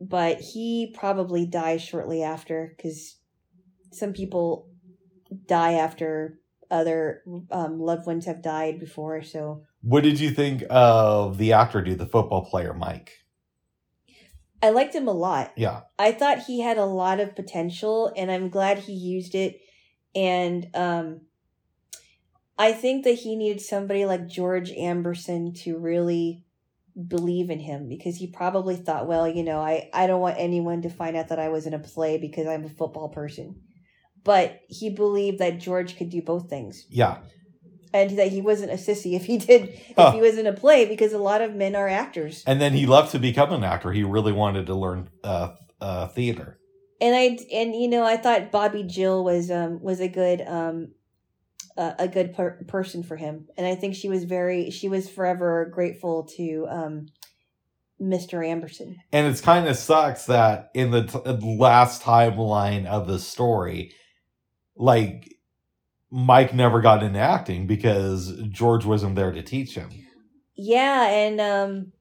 [0.00, 3.16] but he probably dies shortly after because
[3.92, 4.68] some people
[5.46, 6.38] die after
[6.70, 9.22] other um, loved ones have died before.
[9.22, 13.12] So What did you think of the actor, dude, the football player Mike?
[14.62, 15.52] I liked him a lot.
[15.56, 19.60] Yeah, I thought he had a lot of potential, and I'm glad he used it.
[20.14, 21.22] And um,
[22.58, 26.44] I think that he needed somebody like George Amberson to really
[27.08, 30.82] believe in him because he probably thought, well, you know, I, I don't want anyone
[30.82, 33.62] to find out that I was in a play because I'm a football person.
[34.22, 37.18] But he believed that George could do both things yeah,
[37.92, 40.12] and that he wasn't a sissy if he did, if Huh.
[40.12, 42.42] he was in a play because a lot of men are actors.
[42.46, 43.92] and then he left to become an actor.
[43.92, 46.58] He really wanted to learn uh, uh, theater.
[47.00, 50.88] and I and you know I thought Bobby Jill was um was a good um
[51.76, 55.08] uh, a good per- person for him, and I think she was very she was
[55.08, 57.06] forever grateful to um
[58.00, 58.44] Mr.
[58.46, 58.96] Amberson.
[59.12, 61.18] And it's kind of sucks that in the t-
[61.58, 63.92] last timeline of the story,
[64.76, 65.29] like
[66.10, 69.90] Mike never got into acting because George wasn't there to teach him.
[70.56, 71.92] Yeah, and um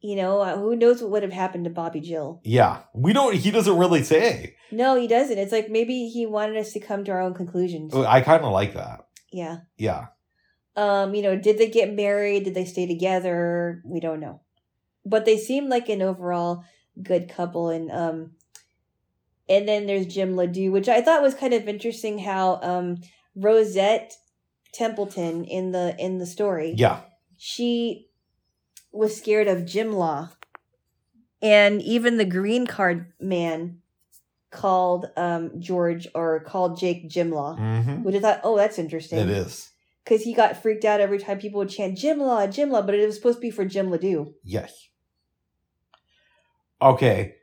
[0.00, 2.40] you know uh, who knows what would have happened to Bobby Jill?
[2.44, 3.34] Yeah, we don't.
[3.34, 4.56] He doesn't really say.
[4.70, 5.38] No, he doesn't.
[5.38, 7.94] It's like maybe he wanted us to come to our own conclusions.
[7.94, 9.06] I kind of like that.
[9.32, 9.58] Yeah.
[9.76, 10.06] Yeah,
[10.76, 12.44] Um, you know, did they get married?
[12.44, 13.82] Did they stay together?
[13.84, 14.40] We don't know.
[15.04, 16.64] But they seem like an overall
[17.02, 18.32] good couple and um
[19.48, 22.96] and then there's Jim LaDue, which I thought was kind of interesting how um
[23.36, 24.14] Rosette
[24.72, 26.74] Templeton in the in the story.
[26.76, 27.00] yeah,
[27.36, 28.08] She
[28.92, 30.30] was scared of Jim Law.
[31.40, 33.78] And even the green card man
[34.50, 39.18] called um George or called Jake Jimla, hmm which I thought, oh, that's interesting.
[39.20, 39.70] It is.
[40.04, 42.94] because he got freaked out every time people would chant Jim Law, Jim Law, but
[42.94, 44.32] it was supposed to be for Jim LaDue.
[44.42, 44.72] Yes.
[46.80, 47.34] Okay,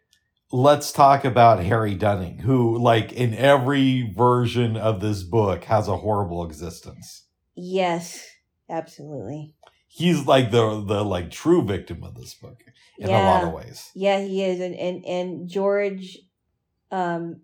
[0.56, 5.98] let's talk about Harry Dunning, who, like, in every version of this book, has a
[5.98, 7.26] horrible existence.
[7.56, 8.26] Yes,
[8.70, 9.54] absolutely.
[9.88, 12.62] He's like the the like true victim of this book
[13.00, 13.48] in a lot Yeah.
[13.48, 13.92] of ways.
[13.96, 16.18] Yeah, he is, and and and George,
[16.92, 17.42] um,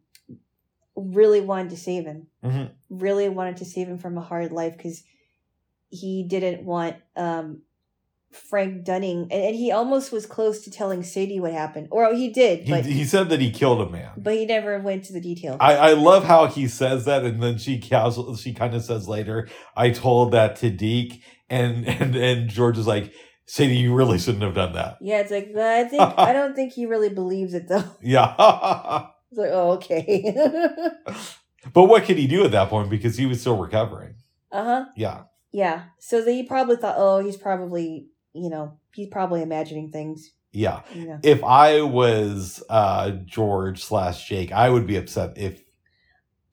[0.96, 2.28] really wanted to save him.
[2.44, 2.72] Mhm.
[2.90, 5.02] Really wanted to save him from a hard life because
[5.90, 7.62] he didn't want um
[8.32, 12.30] Frank Dunning, and, and he almost was close to telling Sadie what happened, or he
[12.30, 14.12] did, He, but he said that he killed a man.
[14.18, 15.58] but he never went to the details.
[15.60, 19.08] I, I love how he says that, and then she casual, she kind of says
[19.08, 23.14] later, "I told that to Deke," and and and George is like,
[23.46, 26.74] "Sadie, you really shouldn't have done that." yeah, it's like I think I don't think
[26.74, 27.84] he really believes it though.
[28.02, 28.34] Yeah,
[29.32, 30.36] It's like, oh, okay.
[31.74, 34.16] but what could he do at that point because he was still recovering?
[34.52, 34.86] uh huh.
[34.98, 35.84] Yeah, Yeah.
[36.00, 40.32] So they probably thought, oh, he's probably, you know, he's probably imagining things.
[40.52, 40.82] yeah.
[40.94, 41.20] You know.
[41.24, 45.62] If I was uh George slash Jake, I would be upset if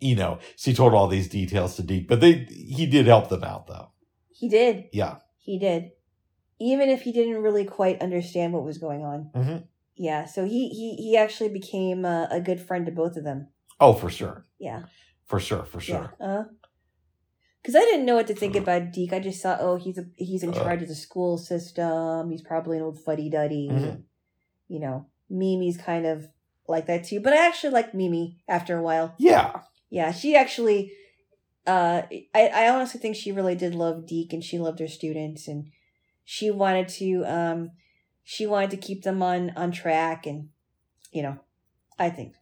[0.01, 3.45] you know she told all these details to Deke, but they he did help them
[3.45, 3.91] out though.
[4.31, 4.85] He did.
[4.93, 5.17] Yeah.
[5.39, 5.91] He did.
[6.61, 9.31] Even if he didn't really quite understand what was going on.
[9.35, 9.65] Mhm.
[9.97, 10.27] Yeah.
[10.27, 13.49] So he he he actually became a, a good friend to both of them.
[13.81, 14.83] Oh, for sure, Yeah.
[15.27, 16.15] for sure, for sure.
[16.21, 16.27] Yeah.
[16.27, 16.45] Uh.
[17.61, 19.13] Because I didn't know what to think about Deke.
[19.13, 20.55] I just thought, oh, he's a he's in Uh.
[20.55, 22.31] charge of the school system.
[22.31, 23.69] He's probably an old fuddy duddy.
[23.71, 24.03] Mhm.
[24.69, 26.29] You know, Mimi's kind of
[26.69, 27.21] like that too.
[27.21, 29.15] But I actually liked Mimi after a while.
[29.19, 30.93] Yeah, Yeah, she actually,
[31.67, 32.03] uh,
[32.35, 35.71] I, I honestly think she really did love Deke and she loved her students and
[36.25, 37.71] she wanted to, um,
[38.23, 40.51] she wanted to keep them on, on track and,
[41.11, 41.39] you know,
[41.99, 42.35] I think.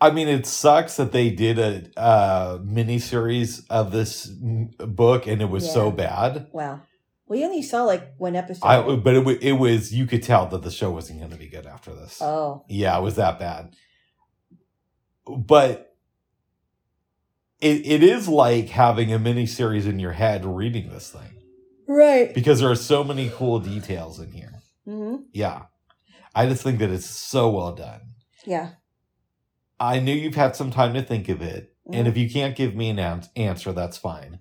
[0.00, 5.42] I mean, it sucks that they did a uh, mini series of this book and
[5.42, 6.48] it was so bad.
[6.52, 6.80] Wow.
[7.26, 8.66] We only saw like one episode.
[8.66, 11.48] I, but it, it was you could tell that the show wasn't going to be
[11.48, 12.20] good after this.
[12.20, 13.74] oh, Yeah, it was that bad.
[15.26, 15.94] But
[17.60, 21.42] it it is like having a mini series in your head reading this thing
[21.86, 22.34] right.
[22.34, 24.62] because there are so many cool details in here.
[24.84, 25.64] hmm Yeah,
[26.34, 28.00] I just think that it's so well done.
[28.46, 28.70] Yeah.
[29.80, 32.10] I knew you've had some time to think of it, and Mhm.
[32.10, 34.38] if you can't give me an an- answer, that's fine.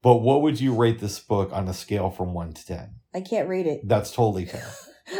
[0.00, 3.00] But what would you rate this book on a scale from one to ten?
[3.12, 3.80] I can't rate it.
[3.88, 4.70] That's totally fair.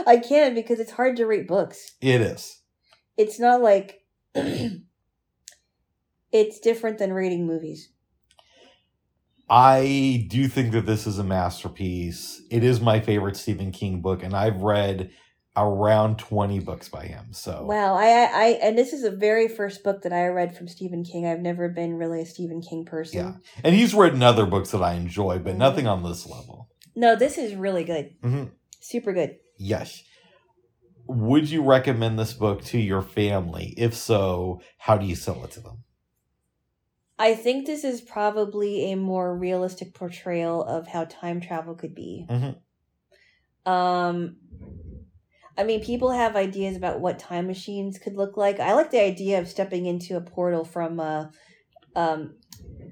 [0.06, 1.96] I can't because it's hard to rate books.
[2.00, 2.60] It is.
[3.16, 4.04] It's not like,
[6.32, 7.90] it's different than rating movies.
[9.48, 12.42] I do think that this is a masterpiece.
[12.50, 15.10] It is my favorite Stephen King book, and I've read
[15.56, 17.32] around 20 books by him.
[17.32, 20.56] So, Wow, I, I, I, and this is the very first book that I read
[20.56, 21.26] from Stephen King.
[21.26, 23.18] I've never been really a Stephen King person.
[23.18, 23.32] Yeah.
[23.64, 25.58] and he's written other books that I enjoy, but Mhm.
[25.58, 26.68] nothing on this level.
[26.94, 28.14] No, this is really good.
[28.22, 28.50] Mhm.
[28.80, 29.38] Super good.
[29.58, 30.02] Yes.
[31.08, 33.74] Would you recommend this book to your family?
[33.76, 35.84] If so, how do you sell it to them?
[37.18, 42.26] I think this is probably a more realistic portrayal of how time travel could be.
[42.28, 42.56] Mhm.
[43.64, 44.36] Um,
[45.58, 48.60] I mean, people have ideas about what time machines could look like.
[48.60, 51.26] I like the idea of stepping into a portal from, uh,
[51.94, 52.34] um,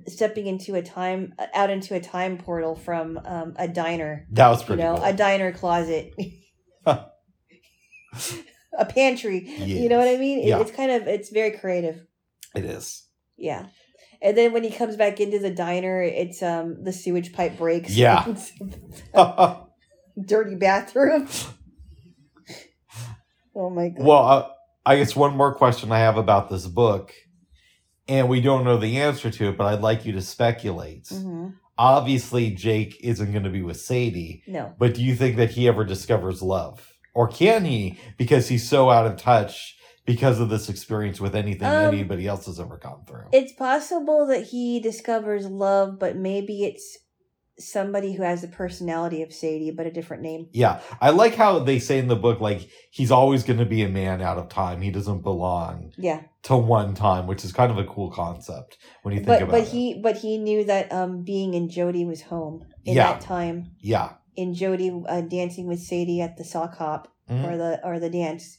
[0.09, 4.27] stepping into a time out into a time portal from um, a diner.
[4.33, 4.83] That was pretty.
[4.83, 5.05] You know, cool.
[5.05, 6.15] a diner closet,
[6.87, 9.41] a pantry.
[9.59, 10.39] You know what I mean?
[10.41, 10.61] It- Yeah.
[10.61, 12.07] It's kind of it's very creative.
[12.55, 13.07] it is.
[13.37, 13.67] Yeah.
[14.23, 17.91] And then when he comes back into the diner, it's um the sewage pipe breaks.
[17.95, 18.25] Yeah.
[20.25, 21.29] Dirty bathroom.
[23.55, 24.05] oh my god.
[24.05, 24.49] well, uh,
[24.87, 27.13] I guess one more question I have about this book,
[28.09, 31.09] and we don't know the answer to it, but I'd like you to speculate.
[31.09, 34.75] hmm Obviously, Jake isn't going to be with Sadie, No.
[34.79, 36.93] but do you think that he ever discovers love?
[37.15, 39.77] Or can he because he's so out of touch
[40.07, 43.25] because of this experience with anything Um, anybody else has ever gone through?
[43.33, 46.97] It's possible that he discovers love, but maybe it's
[47.59, 50.49] somebody who has the personality of Sadie, but a different name.
[50.53, 53.83] yeah, I like how they say in the book, like, he's always going to be
[53.83, 54.81] a man out of time.
[54.83, 56.23] He doesn't belong Yeah.
[56.45, 59.51] to one time, which is kind of a cool concept when you think But about
[59.53, 59.65] but it.
[59.65, 63.13] But he but he knew that um being in Jodie was home in Yeah.
[63.13, 63.71] that time.
[63.81, 64.15] yeah.
[64.37, 67.09] In Jodie uh, dancing with Sadie at the sock hop.
[67.31, 67.49] Mhm.
[67.49, 68.59] or the or the dance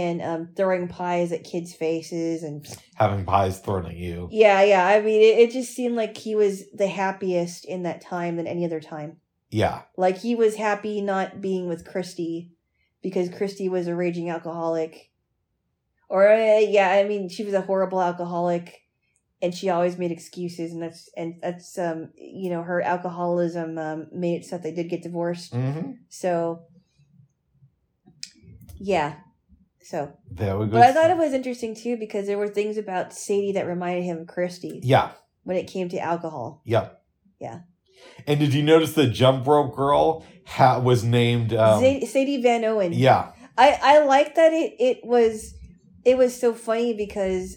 [0.00, 2.66] and um throwing pies at kids faces and
[2.96, 4.28] Having pies thrown at you.
[4.32, 8.00] yeah yeah i mean it, it just seemed like he was the happiest in that
[8.00, 9.10] time than any other time
[9.50, 9.82] Yeah.
[9.96, 12.52] like he was happy not being with christy
[13.02, 15.10] because christy was a raging alcoholic
[16.08, 18.66] Or uh, yeah, I mean, she was a horrible alcoholic,
[19.42, 24.06] and she always made excuses, and that's and that's um you know her alcoholism um,
[24.12, 25.54] made it so that they did get divorced.
[25.54, 26.32] hmm So
[28.92, 29.14] yeah,
[29.84, 30.72] so There we go.
[30.72, 34.04] but I thought it was interesting too because there were things about Sadie that reminded
[34.04, 35.10] him of Christy Yeah.
[35.44, 36.62] when it came to alcohol.
[36.64, 36.88] Yeah.
[37.40, 37.60] Yeah.
[38.26, 41.52] And did you notice the jump rope girl ha- was named?
[41.54, 42.92] Um, Sa- Sadie Van Owen.
[42.92, 43.32] yeah.
[43.56, 45.54] I I like that it it was
[46.04, 47.56] it was so funny because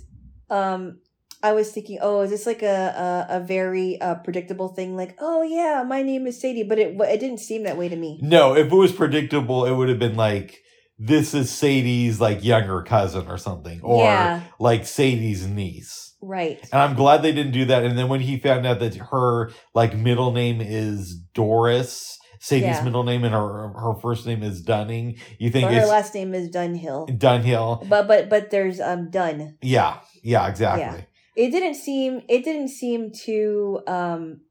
[0.50, 1.00] um
[1.44, 4.96] I was thinking, oh, is this like a a, a very uh, predictable thing?
[4.96, 7.96] Like, oh yeah, my name is Sadie, but it it didn't seem that way to
[7.96, 8.20] me.
[8.22, 10.60] No, if it was predictable, it would have been like
[11.00, 16.16] this is Sadie's like younger cousin or something, or yeah, like Sadie's niece.
[16.22, 16.60] right.
[16.72, 17.84] And I'm glad they didn't do that.
[17.84, 22.84] And then when he found out that her like middle name is Doris, Sadie's Yeah.
[22.84, 26.50] middle name and her her first name is Dunning, you think her last name is
[26.50, 27.08] Dunhill.
[27.20, 27.88] Dunhill?
[27.88, 29.58] But but but there's um Dunn.
[29.62, 31.06] Yeah, yeah, exactly.
[31.36, 34.42] It didn't seem it didn't seem too um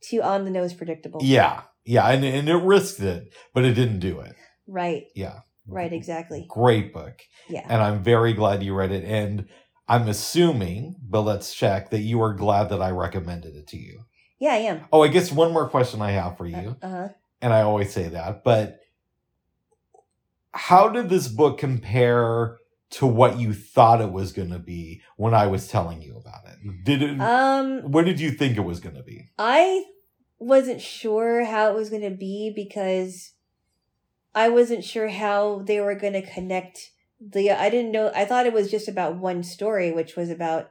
[0.00, 1.20] too on the nose predictable.
[1.22, 4.34] Yeah, yeah, and and it risked it, but it didn't do it.
[4.68, 5.06] Right.
[5.16, 5.92] Yeah, Right.
[5.92, 6.46] Exactly.
[6.48, 7.66] great book, Yeah.
[7.68, 9.04] and I'm very glad you read it.
[9.04, 9.48] And
[9.88, 14.04] I'm assuming, but let's check that you are glad that I recommended it to you.
[14.38, 14.84] Yeah, I am.
[14.92, 16.76] Oh, I guess one more question I have for you.
[16.82, 17.08] Uh huh.
[17.42, 18.78] and I always say that, but
[20.52, 22.56] how did this book compare
[22.90, 26.40] to what you thought it was going to be when I was telling you about
[26.46, 26.84] it?
[26.84, 27.20] Did it?
[27.20, 29.28] Um, what did you think it was going to be?
[29.38, 29.84] I
[30.38, 33.32] wasn't sure how it was going to be because
[34.38, 37.50] I wasn't sure how they were going to connect the.
[37.50, 38.12] I didn't know.
[38.14, 40.70] I thought it was just about one story, which was about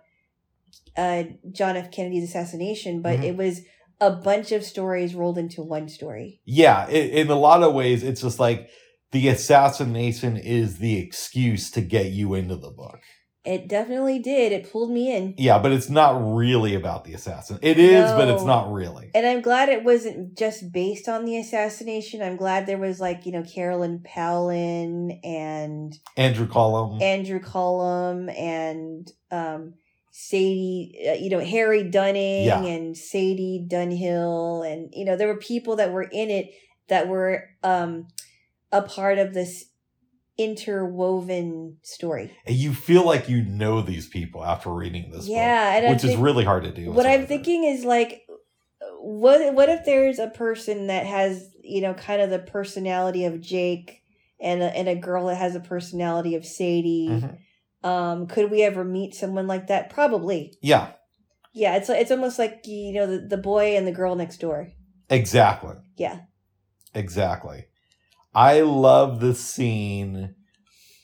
[0.95, 1.91] uh, John F.
[1.91, 3.23] Kennedy's assassination, but Mhm.
[3.26, 3.61] it was
[3.99, 6.39] a bunch of stories rolled into one story.
[6.45, 8.69] Yeah, i in a lot of ways, it's just like
[9.11, 13.02] the assassination is the excuse to get you into the book.
[13.48, 14.52] It definitely did.
[14.52, 15.34] It pulled me in.
[15.38, 17.60] Yeah, but it's not really about the assassin.
[17.61, 19.10] It is, but it's not really.
[19.15, 22.22] And I'm glad it wasn't just based on the assassination.
[22.22, 27.02] I'm glad there was like, you know, Carolyn Poulin and Andrew Cullum.
[27.02, 29.76] Andrew Cullum and um,
[30.11, 32.61] Sadie, uh, you know, Harry Dunning Yeah.
[32.65, 34.69] and Sadie Dunhill.
[34.69, 36.52] And, you know, there were people that were in it
[36.90, 38.07] that were um,
[38.74, 39.64] a part of this
[40.38, 42.31] interwoven story.
[42.45, 45.81] and you feel like you know these people after reading this yeah.
[45.81, 46.91] Book, which is really hard to do.
[46.91, 47.26] what I'm writer.
[47.27, 48.22] thinking is like,
[48.99, 53.41] what what if there's a person that has you know kind of the personality of
[53.41, 54.01] Jake
[54.39, 57.09] and a, and a girl that has a personality of Sadie?
[57.09, 57.38] Mhm.
[57.84, 59.89] Um, could we ever meet someone like that?
[59.89, 60.57] Probably.
[60.61, 60.91] Yeah,
[61.53, 64.69] Yeah, it's it's almost like you know the, the boy and the girl next door.
[65.09, 65.76] exactly.
[65.95, 66.22] Yeah.
[66.93, 67.65] Exactly.
[68.38, 70.35] I love the scene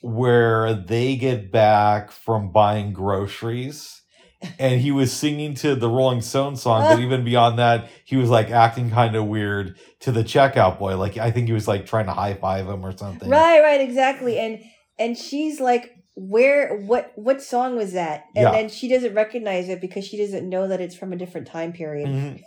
[0.00, 4.02] where they get back from buying groceries
[4.60, 8.30] and he was singing to the Rolling Stone song, but even beyond that, he was
[8.30, 10.96] like acting kind of weird to the checkout boy.
[10.96, 13.28] Like I think he was like trying to high five him or something.
[13.28, 14.38] Right, right, exactly.
[14.38, 14.60] And
[15.00, 18.26] and she's like, where what what song was that?
[18.36, 18.50] And Yeah.
[18.52, 21.72] then she doesn't recognize it because she doesn't know that it's from a different time
[21.72, 22.10] period.
[22.10, 22.42] Mhm.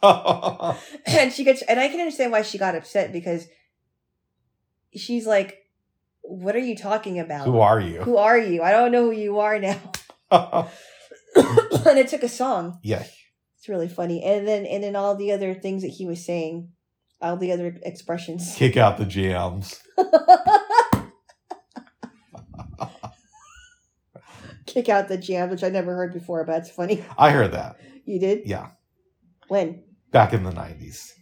[1.06, 3.48] and she gets and I can understand why she got upset because
[4.94, 5.58] she's like,
[6.22, 7.46] What are you talking about?
[7.46, 8.00] Who are you?
[8.02, 8.62] Who are you?
[8.62, 9.80] I don't know who you are now.
[10.30, 10.68] and
[11.98, 12.78] it took a song.
[12.82, 13.04] yeah.
[13.56, 14.22] It's really funny.
[14.22, 16.70] And then and then all the other things that he was saying,
[17.20, 18.54] all the other expressions.
[18.56, 19.80] Kick out the jams.
[24.66, 27.02] Kick out the jams, which I never heard before, but it's funny.
[27.16, 27.76] I heard that.
[28.04, 28.46] You did?
[28.46, 28.68] Yeah.
[29.48, 29.82] When?
[30.12, 31.12] Back in the 90s.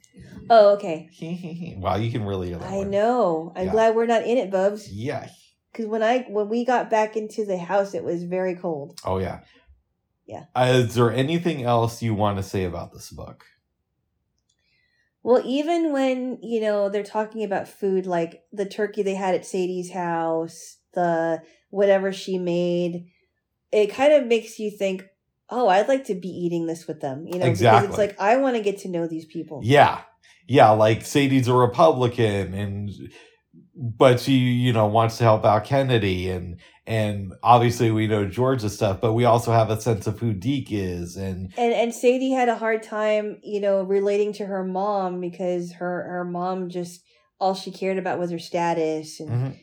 [0.48, 1.08] Oh, okay.
[1.78, 2.70] wow, you can really hear that.
[2.70, 2.90] I one.
[2.90, 3.52] know.
[3.56, 3.72] I'm Yeah.
[3.72, 4.90] glad we're not in it, Bubs.
[4.90, 5.28] Yeah.
[5.72, 8.98] Because when I when we got back into the house, it was very cold.
[9.04, 9.40] Oh yeah.
[10.26, 10.44] Yeah.
[10.54, 13.44] Uh, is there anything else you want to say about this book?
[15.22, 19.44] Well, even when, you know, they're talking about food, like the turkey they had at
[19.44, 23.06] Sadie's house, the whatever she made,
[23.72, 25.04] it kind of makes you think,
[25.48, 27.26] oh, I'd like to be eating this with them.
[27.26, 27.88] You know, because Exactly.
[27.88, 29.60] it's like, I want to get to know these people.
[29.62, 30.00] Yeah.
[30.48, 32.90] Yeah, like Sadie's a Republican and
[33.74, 38.70] but she, you know, wants to help out Kennedy and and obviously we know Georgia
[38.70, 42.30] stuff, but we also have a sense of who Deke is and And and Sadie
[42.30, 47.02] had a hard time, you know, relating to her mom because her her mom just
[47.40, 49.56] all she cared about was her status and Mhm.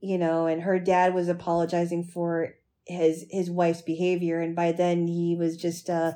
[0.00, 2.54] you know, and her dad was apologizing for
[2.86, 6.12] his his wife's behavior and by then he was just uh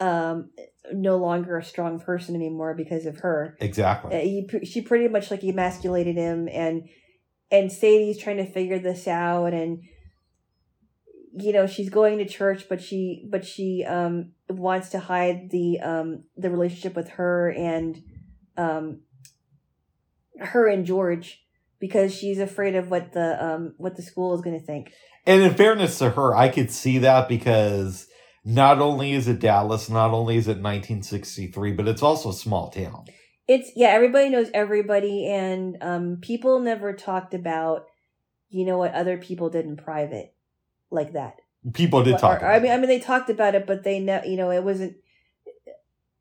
[0.00, 0.50] um
[0.92, 3.56] no longer a strong person anymore because of her.
[3.60, 4.16] exactly.
[4.16, 6.88] Uh, he she pretty much like emasculated him and
[7.50, 9.82] and Sadie's trying to figure this out and
[11.32, 15.78] you know she's going to church but she but she um wants to hide the
[15.80, 18.02] um the relationship with her and
[18.56, 19.00] um
[20.38, 21.44] her and George
[21.78, 24.92] because she's afraid of what the um what the school is going to think.
[25.30, 28.08] And in fairness to her, I could see that because
[28.44, 32.68] not only is it Dallas, not only is it 1963, but it's also a small
[32.68, 33.04] town.
[33.46, 37.86] It's yeah, everybody knows everybody and um people never talked about
[38.48, 40.34] you know what other people did in private
[40.90, 41.36] like that.
[41.74, 42.42] People did talk.
[42.42, 44.64] Or- I mean I mean they talked about it but they know you know it
[44.64, 44.96] wasn't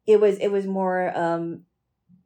[0.06, 1.64] it was it was more um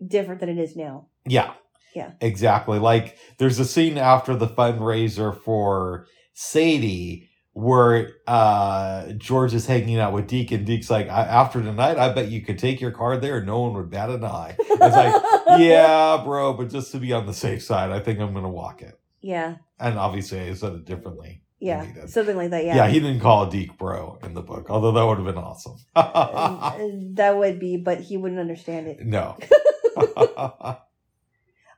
[0.06, 1.08] different than it is now.
[1.26, 1.54] Yeah.
[1.96, 2.12] Yeah.
[2.20, 2.80] Exactly.
[2.80, 10.12] Like there's a scene after the fundraiser for Sadie where uh George is hanging out
[10.12, 13.22] with Deke and Deke's like, I, after tonight, I bet you could take your card
[13.22, 14.56] there no one would bat an eye.
[14.60, 15.22] It's like,
[15.60, 18.82] yeah, bro, but just to be on the safe side, I think I'm gonna walk
[18.82, 19.00] it.
[19.22, 19.58] Yeah.
[19.80, 21.44] And obviously I said it differently.
[21.60, 22.08] Yeah.
[22.08, 22.76] Something like that, Yeah.
[22.76, 22.88] yeah.
[22.88, 25.78] he didn't call Deke bro in the book, although that would have been awesome.
[25.96, 29.06] Um, that would be, but he wouldn't understand it.
[29.06, 29.38] no.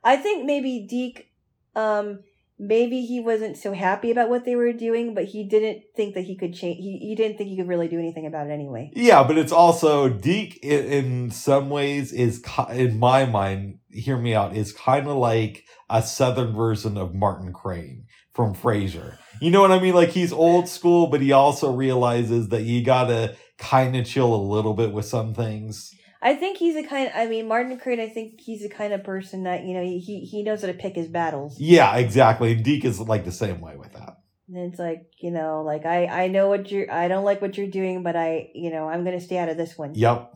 [0.04, 1.30] I think maybe Deke,
[1.76, 2.20] um,
[2.58, 6.24] maybe he wasn't so happy about what they were doing, but he didn't think that
[6.24, 6.78] he could change.
[6.78, 8.92] He, he didn't think he could really do anything about it anyway.
[8.94, 14.34] Yeah, but it's also Deke in, in some ways is in my mind, hear me
[14.34, 19.18] out, is kind of like a southern version of Martin Crane from Frasier.
[19.42, 19.94] You know what I mean?
[19.94, 24.38] Like he's old school, but he also realizes that you gotta kind of chill a
[24.38, 25.92] little bit with some things.
[26.26, 27.12] I think he's the kind.
[27.14, 28.00] I mean, Martin Crane.
[28.00, 30.74] I think he's the kind of person that you know he he knows how to
[30.74, 31.60] pick his battles.
[31.60, 32.54] Yeah, exactly.
[32.54, 34.18] And Deke is like the same way with that.
[34.48, 36.92] And it's like you know, like I I know what you're.
[36.92, 39.58] I don't like what you're doing, but I you know I'm gonna stay out of
[39.58, 39.94] this one.
[39.94, 40.34] Yep.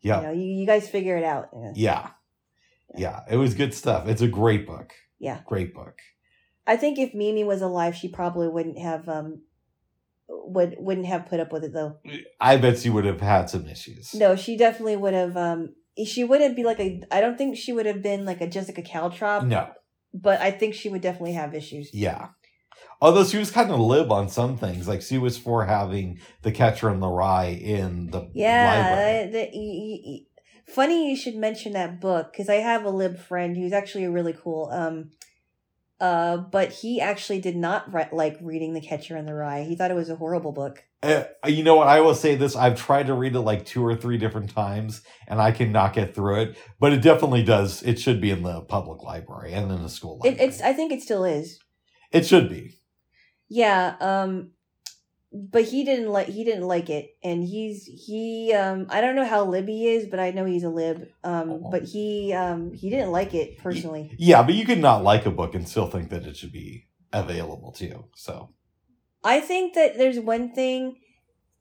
[0.00, 1.50] You know, you, you guys figure it out.
[1.52, 1.72] Yeah.
[1.74, 2.10] Yeah.
[2.96, 3.20] Yeah.
[3.30, 4.08] It was good stuff.
[4.08, 4.94] It's a great book.
[5.18, 5.40] Yeah.
[5.44, 5.98] Great book.
[6.66, 9.42] I think if Mimi was alive, she probably wouldn't have um
[10.28, 11.98] would wouldn't have put up with it though.
[12.40, 14.14] I bet she would have had some issues.
[14.14, 15.36] No, she definitely would have.
[15.36, 15.74] Um,
[16.04, 17.00] she wouldn't be like a.
[17.10, 19.46] I don't think she would have been like a Jessica Caltrop.
[19.46, 19.68] No.
[20.12, 21.90] but I think she would definitely have issues.
[21.92, 22.28] Yeah.
[23.00, 26.50] Although she was kind of lib on some things, like she was for having the
[26.52, 28.30] catcher in the rye in the.
[28.34, 30.20] Yeah, the, y- y- y-
[30.66, 34.10] funny you should mention that book because I have a lib friend who's actually a
[34.10, 34.70] really cool.
[34.72, 35.10] Um,
[36.00, 39.64] uh, but he actually did not re- like reading The Catcher in the Rye.
[39.64, 40.82] He thought it was a horrible book.
[41.02, 41.88] Uh, you know what?
[41.88, 45.02] I will say this: I've tried to read it like two or three different times,
[45.28, 46.58] and I cannot get through it.
[46.80, 47.82] But it definitely does.
[47.82, 50.48] It should be in the public library and in the school It, library.
[50.48, 50.60] it's.
[50.62, 51.58] I think it still is.
[52.12, 52.80] it should be.
[53.48, 53.94] Yeah.
[54.00, 54.50] Um,
[55.38, 56.28] but he didn't like.
[56.28, 58.52] He didn't like it, and he's he.
[58.54, 61.08] Um, I don't know how libby is, but I know he's a lib.
[61.22, 61.70] Um, Oh.
[61.70, 64.14] but he um he didn't like it personally.
[64.18, 66.86] Yeah, but you could not like a book and still think that it should be
[67.12, 68.04] available to you.
[68.14, 68.50] So
[69.22, 70.96] I think that there's one thing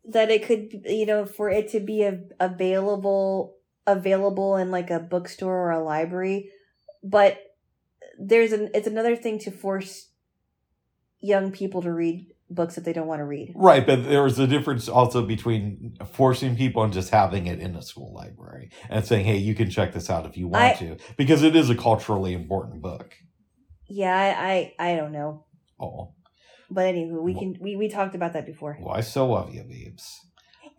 [0.05, 3.55] that it could, you know, for it to be a, available
[3.87, 6.51] available in like a bookstore or a library,
[7.03, 7.39] but
[8.19, 10.09] there's an it's another thing to force
[11.19, 13.53] young people to read books that they don't want to read.
[13.55, 17.75] Right, but there is a difference also between forcing people and just having it in
[17.75, 20.73] a school library and saying, "Hey, you can check this out if you want I,
[20.73, 23.13] to," because it is a culturally important book.
[23.87, 25.45] Yeah, I I, I don't know.
[25.79, 26.13] Oh.
[26.69, 28.77] But anywho, we can we, we talked about that before.
[28.81, 30.19] Well, so love you, babes.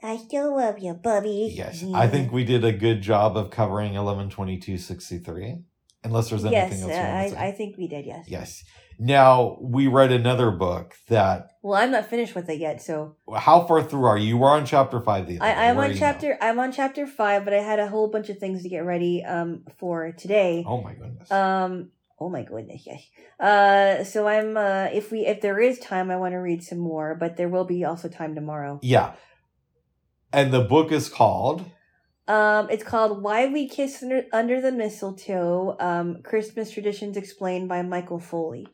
[0.03, 1.53] I still love you, Bubby.
[1.55, 5.65] Yes, I think we did a good job of covering 112263.
[6.07, 7.49] Unless there's anything yes, else want to I.
[7.49, 8.07] I think we did.
[8.07, 8.25] Yes.
[8.29, 8.65] yes.
[8.99, 11.51] Now we read another book that.
[11.63, 14.29] Well, I'm not finished with it yet, so How far through are you?
[14.29, 15.69] You were on chapter five the other I, day.
[15.69, 18.31] I'm Where on are chapter I'm on chapter five, but I had a whole bunch
[18.31, 20.65] of things to get ready um for today.
[20.67, 21.31] Oh my goodness.
[21.31, 23.03] Um oh my goodness, yes.
[23.39, 26.79] Uh so I'm uh if we if there is time I want to read some
[26.79, 28.79] more, but there will be also time tomorrow.
[28.83, 29.15] yeah.
[30.33, 31.65] And the book is called.
[32.29, 37.83] Um it's called Why We Kiss Under, Under the Mistletoe, um Christmas Traditions Explained by
[37.83, 38.67] Michael Foley.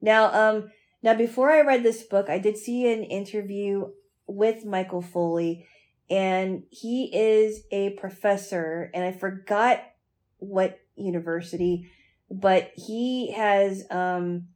[0.00, 0.70] Now um
[1.02, 3.88] now before I read this book, I did see an interview
[4.26, 5.66] with Michael Foley
[6.10, 9.82] and he is a professor and I forgot
[10.38, 11.90] what university,
[12.30, 14.48] but he has um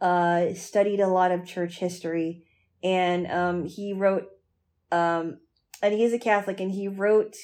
[0.00, 2.44] uh studied a lot of church history
[2.82, 4.28] and um he wrote
[4.90, 5.38] um
[5.82, 7.36] and he is a Catholic and he wrote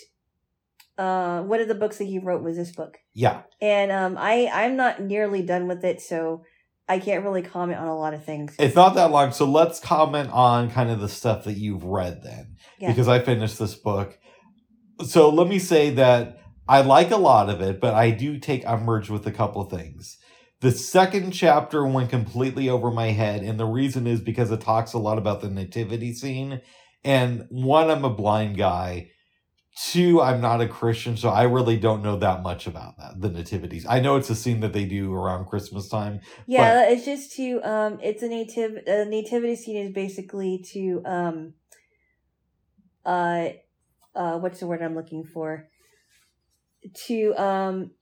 [0.98, 2.98] uh one of the books that he wrote was this book.
[3.14, 3.42] Yeah.
[3.60, 6.42] And um I I'm not nearly done with it so
[6.88, 8.56] I can't really comment on a lot of things.
[8.58, 9.30] It's not that long.
[9.30, 12.56] So let's comment on kind of the stuff that you've read then.
[12.80, 12.88] Yeah.
[12.88, 14.18] Because I finished this book.
[15.06, 18.66] So let me say that I like a lot of it, but I do take
[18.66, 20.18] umbrage with a couple things.
[20.60, 24.92] The second chapter went completely over my head, and the reason is because it talks
[24.92, 26.60] a lot about the nativity scene.
[27.04, 29.10] And one, I'm a blind guy.
[29.86, 33.30] Two, I'm not a Christian, so I really don't know that much about that, the
[33.30, 33.86] nativities.
[33.88, 36.20] I know it's a scene that they do around Christmas time.
[36.46, 41.54] Yeah, it's just to um, it's a native a nativity scene is basically to um,
[43.06, 43.50] uh,
[44.14, 45.68] uh, what's the word I'm looking for?
[47.06, 47.92] To um,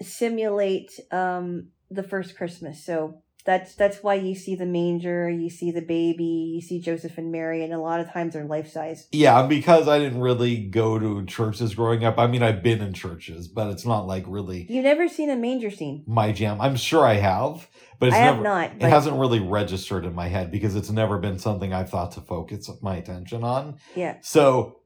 [0.00, 2.84] simulate um the first Christmas.
[2.84, 7.18] So that's that's why you see the manger, you see the baby, you see Joseph
[7.18, 9.08] and Mary, and a lot of times they're life size.
[9.10, 12.18] Yeah, because I didn't really go to churches growing up.
[12.18, 15.36] I mean, I've been in churches, but it's not like really You've never seen a
[15.36, 16.04] manger scene.
[16.06, 16.60] my jam.
[16.60, 18.34] I'm sure I have, but it's I never.
[18.36, 18.70] have not.
[18.76, 22.20] It hasn't really registered in my head because it's never been something I've thought to
[22.20, 23.78] focus my attention on.
[23.96, 24.78] yeah, So,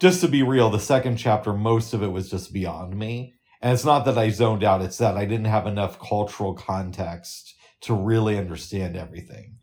[0.00, 3.34] just to be real, the second chapter, most of it was just beyond me.
[3.60, 7.54] And it's not that I zoned out, it's that I didn't have enough cultural context
[7.82, 9.56] to really understand everything.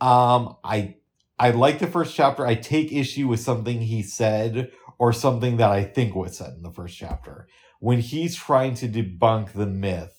[0.00, 0.96] Um, I
[1.38, 2.46] I like the first chapter.
[2.46, 6.62] I take issue with something he said or something that I think was said in
[6.62, 7.48] the first chapter.
[7.80, 10.16] When he's trying to debunk the myth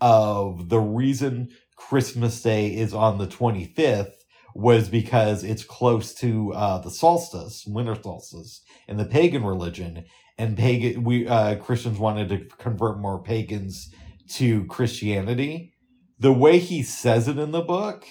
[0.00, 4.12] of the reason Christmas Day is on the 25th
[4.54, 10.04] was because it's close to uh, the solstice, winter solstice, in the pagan religion,
[10.38, 13.92] and pagan we uh, Christians wanted to convert more pagans
[14.34, 15.74] to Christianity.
[16.18, 18.06] The way he says it in the book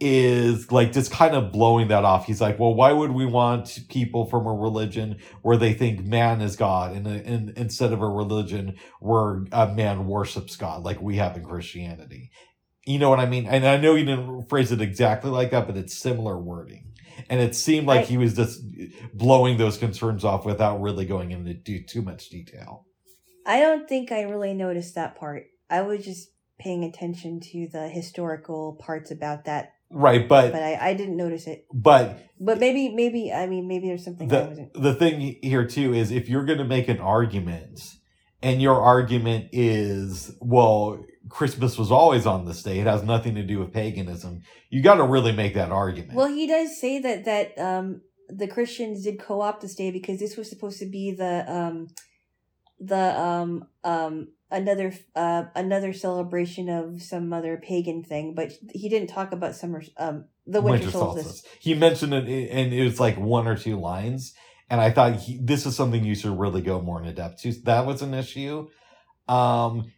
[0.00, 2.26] is like just kind of blowing that off.
[2.26, 6.40] He's like, "Well, why would we want people from a religion where they think man
[6.40, 11.16] is God, and, and instead of a religion where a man worships God, like we
[11.16, 12.30] have in Christianity?"
[12.86, 13.46] You know what I mean?
[13.46, 16.92] And I know he didn't phrase it exactly like that, but it's similar wording.
[17.28, 18.62] And it seemed like I- he was just
[19.12, 22.86] blowing those concerns off without really going into too much detail.
[23.44, 25.46] I don't think I really noticed that part.
[25.68, 26.28] I was just
[26.58, 31.46] paying attention to the historical parts about that, Right, but but I, I didn't notice
[31.46, 31.66] it.
[31.72, 34.72] but But maybe, maybe I mean, maybe there's something I the wasn't.
[34.74, 37.80] the thing here too is if you're going to make an argument
[38.42, 43.42] and your argument is well christmas was always on this day it has nothing to
[43.42, 44.40] do with paganism
[44.70, 48.46] you got to really make that argument Well, he does say that that um the
[48.46, 51.88] Christians did co-opt this day because this was supposed to be the um
[52.78, 59.08] the um um another uh another celebration of some other pagan thing, but he didn't
[59.08, 61.42] talk about summer um the winter, solstice.
[61.60, 64.32] he mentioned it and it was like one or two lines
[64.70, 67.52] and i thought he, this is something you should really go more into depth to
[67.64, 68.66] that was an issue
[69.28, 69.92] um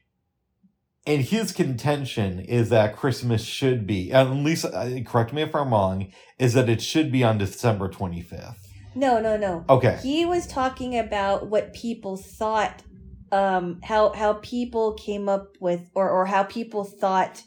[1.06, 5.72] and his contention is that Christmas should be, at least, uh, correct me if I'm
[5.72, 8.56] wrong, is that it should be on December 25th.
[8.94, 9.64] No, no, no.
[9.68, 9.98] Okay.
[10.02, 12.82] He was talking about what people thought
[13.32, 17.42] um how how people came up with or or how people thought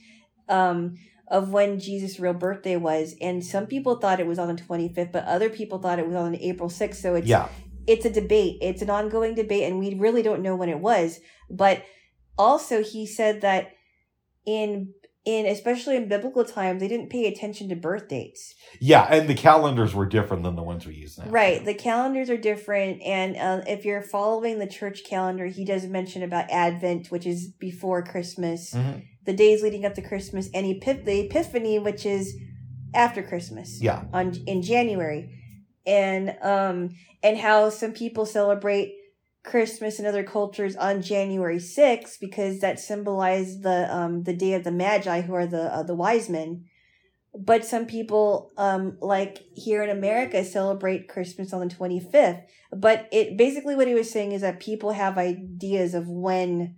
[0.50, 0.96] um
[1.30, 3.16] of when Jesus' real birthday was.
[3.22, 6.16] And some people thought it was on the 25th but other people thought it was
[6.16, 7.50] on April 6th so it's Yeah.
[7.88, 8.58] it's a debate.
[8.62, 11.20] It's an ongoing debate and we really don't know when it was.
[11.50, 11.84] But
[12.38, 13.72] also he said that
[14.46, 14.94] in
[15.26, 19.04] in especially in biblical times they didn't pay attention to birth dates Yeah.
[19.10, 21.28] And the calendars were different than the ones we use now.
[21.30, 21.64] Right.
[21.64, 23.02] The calendars are different.
[23.04, 27.48] And uh, if you're following the church calendar, he does mention about Advent, which is
[27.60, 29.04] before Christmas, Mhm.
[29.26, 32.36] the days leading up to Christmas, and Epip- the Epiphany, which is
[32.94, 34.04] after Christmas Yeah.
[34.12, 35.30] on in January.
[35.86, 36.90] And um
[37.22, 38.94] and how some people celebrate
[39.44, 44.64] Christmas in other cultures on January 6th because that symbolized the um the day of
[44.64, 46.66] the Magi who are the uh, the wise men.
[47.38, 52.44] But some people um like here in America celebrate Christmas on the 25th.
[52.72, 56.76] But it basically what he was saying is that people have ideas of when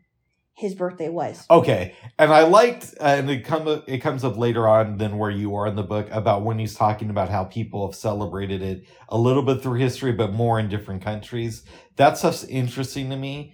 [0.55, 1.45] his birthday was.
[1.51, 1.93] Okay.
[2.17, 5.67] And I liked, and it, come, it comes up later on than where you are
[5.67, 9.43] in the book about when he's talking about how people have celebrated it a little
[9.43, 11.63] bit through history, but more in different countries.
[11.97, 13.53] That stuff's interesting to me.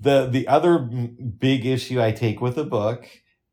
[0.00, 3.06] The, the other big issue I take with the book,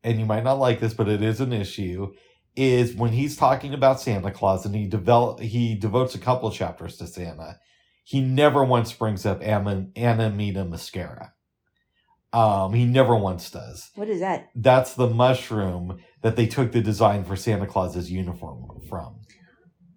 [0.04, 2.12] and you might not like this, but it is an issue,
[2.54, 6.96] is when he's talking about Santa Claus and he develop he devotes a couple chapters
[6.96, 7.58] to Santa.
[8.04, 11.32] He never once brings up Am- Amanita muscaria.
[12.32, 13.90] Um, he never once does.
[13.94, 14.48] What is that?
[14.54, 19.20] That's the mushroom that they took the design for Santa Claus's uniform from.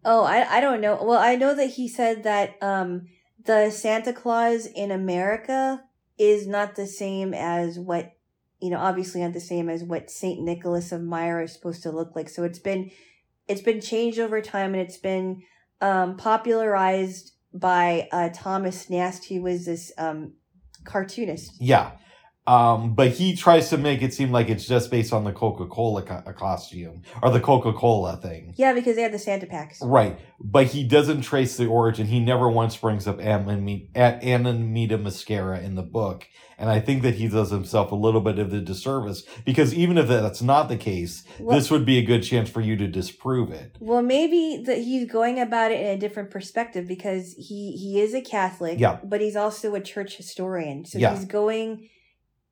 [0.05, 1.01] Oh, I I don't know.
[1.01, 3.07] Well, I know that he said that um
[3.45, 5.83] the Santa Claus in America
[6.17, 8.13] is not the same as what
[8.61, 11.91] you know, obviously not the same as what Saint Nicholas of Myra is supposed to
[11.91, 12.27] look like.
[12.27, 12.91] So it's been
[13.47, 15.43] it's been changed over time and it's been
[15.81, 20.33] um popularized by uh Thomas Nast who was this um
[20.83, 21.53] cartoonist.
[21.59, 21.91] Yeah.
[22.49, 25.67] Um, but he tries to make it seem like it's just based on the Coca
[25.67, 28.53] Cola co- costume or the Coca Cola thing.
[28.57, 29.79] Yeah, because they had the Santa packs.
[29.83, 32.07] Right, but he doesn't trace the origin.
[32.07, 36.27] He never once brings up Amanita muscaria in the book,
[36.57, 39.97] and I think that he does himself a little bit of a disservice because even
[39.99, 42.87] if that's not the case, Well- this would be a good chance for you to
[42.87, 43.75] disprove it.
[43.79, 48.13] Well, maybe that he's going about it in a different perspective because he he is
[48.15, 48.97] a Catholic, Yeah.
[49.03, 50.85] but he's also a church historian.
[50.85, 51.15] So Yeah.
[51.15, 51.89] he's going.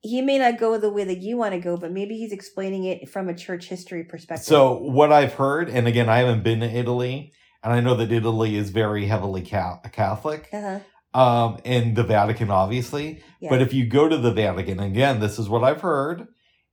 [0.07, 2.85] He may not go the way that you want to go, but maybe he's explaining
[2.85, 4.45] it from a church history perspective.
[4.45, 8.11] So what I've heard, and again, I haven't been to Italy, and I know that
[8.11, 10.79] Italy is very heavily Catholic, uh-huh.
[11.19, 13.21] um, and the Vatican, obviously.
[13.41, 13.49] yeah.
[13.49, 16.27] But if you go to the Vatican, again, this is what I've heard,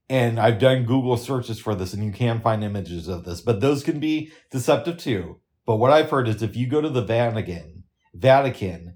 [0.07, 3.59] and I've done Google searches for this, and you can find images of this, but
[3.59, 5.41] those can be deceptive too.
[5.65, 7.83] But what I've heard is if you go to the Vatican,
[8.13, 8.94] Vatican,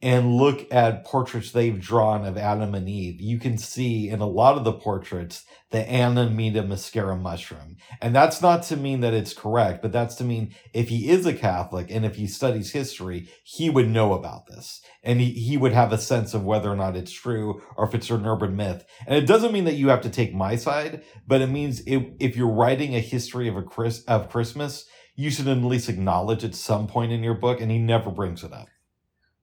[0.00, 4.28] and look at portraits they've drawn of Adam and Eve, you can see in a
[4.28, 7.76] lot of the portraits the Amanita muscaria mushroom.
[8.00, 11.26] And that's not to mean that it's correct, but that's to mean if he is
[11.26, 14.80] a Catholic and if he studies history, he would know about this.
[15.02, 17.94] And he, he would have a sense of whether or not it's true or if
[17.94, 18.84] it's an urban myth.
[19.06, 22.04] And it doesn't mean that you have to take my side, but it means if,
[22.20, 26.44] if you're writing a history of a Chris, of Christmas, you should at least acknowledge
[26.44, 28.68] at some point in your book, and he never brings it up.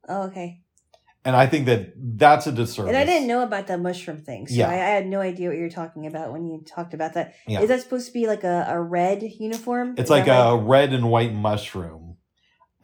[0.07, 0.61] Oh, okay.
[1.23, 2.89] And I think that that's a disservice.
[2.89, 4.69] And I didn't know about the mushroom thing, so Yeah.
[4.69, 7.29] I, I had no idea what you were talking about when you talked about that.
[7.47, 7.65] Is Yeah.
[7.65, 9.95] that supposed to be like a, a red uniform?
[9.97, 12.17] It's Is like a red and white mushroom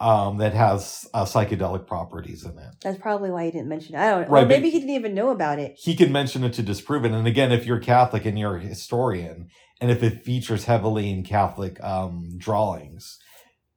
[0.00, 2.74] um, that has uh, psychedelic properties in it.
[2.82, 4.00] That's probably why he didn't mention it.
[4.00, 4.28] I don't.
[4.28, 5.76] Right, maybe he didn't even know about it.
[5.78, 7.12] He can mention it to disprove it.
[7.12, 9.50] And again, if you're Catholic and you're a historian,
[9.80, 13.18] and if it features heavily in Catholic um, drawings,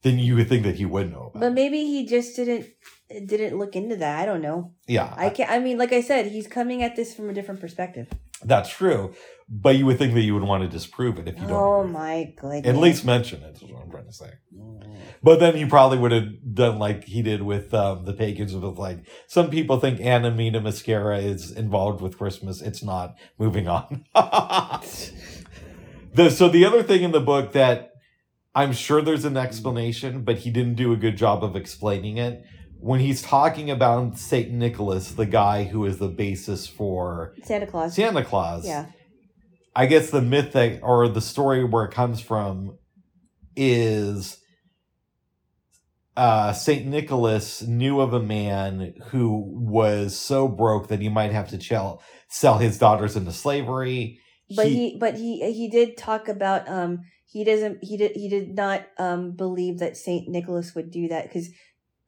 [0.01, 1.53] then you would think that he would know about But it.
[1.53, 2.65] maybe he just didn't
[3.09, 4.19] didn't look into that.
[4.19, 4.73] I don't know.
[4.87, 5.49] Yeah, I can't.
[5.49, 8.07] I mean, like I said, he's coming at this from a different perspective.
[8.43, 9.13] that's true.
[9.47, 11.51] But you would think that you would want to disprove it if you don't.
[11.51, 11.91] Oh agree.
[11.91, 12.65] my goodness!
[12.65, 14.31] At least mention it, is what I'm trying to say.
[15.21, 18.77] But then he probably would have done like he did with um, the pagans, with
[18.77, 22.59] like some people think Amanita muscaria is involved with Christmas.
[22.61, 23.15] It's not.
[23.37, 24.05] Moving on.
[26.13, 27.91] the, so the other thing in the book that
[28.55, 32.43] I'm sure there's an explanation, but he didn't do a good job of explaining it.
[32.85, 37.95] When he's talking about Saint Nicholas, the guy who is the basis for Santa Claus.
[37.95, 38.85] Santa Claus, Yeah.
[39.75, 42.77] I guess the myth that, or the story where it comes from
[43.55, 44.37] is
[46.15, 51.49] uh, Saint Nicholas knew of a man who was so broke that he might have
[51.49, 54.19] to chell, sell his daughters into slavery.
[54.55, 58.53] But he, but he, he did talk about um he doesn't he did he did
[58.53, 61.49] not um believe that Saint Nicholas would do that because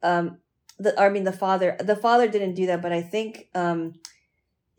[0.04, 0.38] um
[0.78, 3.94] the I mean the father the father didn't do that but I think um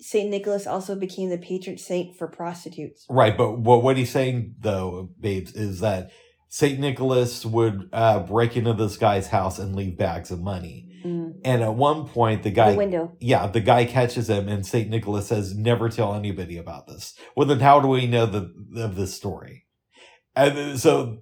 [0.02, 3.06] Saint Nicholas also became the patron saint for prostitutes.
[3.10, 6.12] right, but what what he's saying though, babes, is that
[6.48, 10.88] Saint Nicholas would uh, break into this guy's house and leave bags of money.
[11.06, 11.40] Mm.
[11.46, 13.16] And at one point, the guy the window.
[13.20, 17.48] yeah, the guy catches him, and Saint Nicholas says, "Never tell anybody about this." Well,
[17.48, 19.66] then how do we know the of this story?
[20.36, 21.20] And so,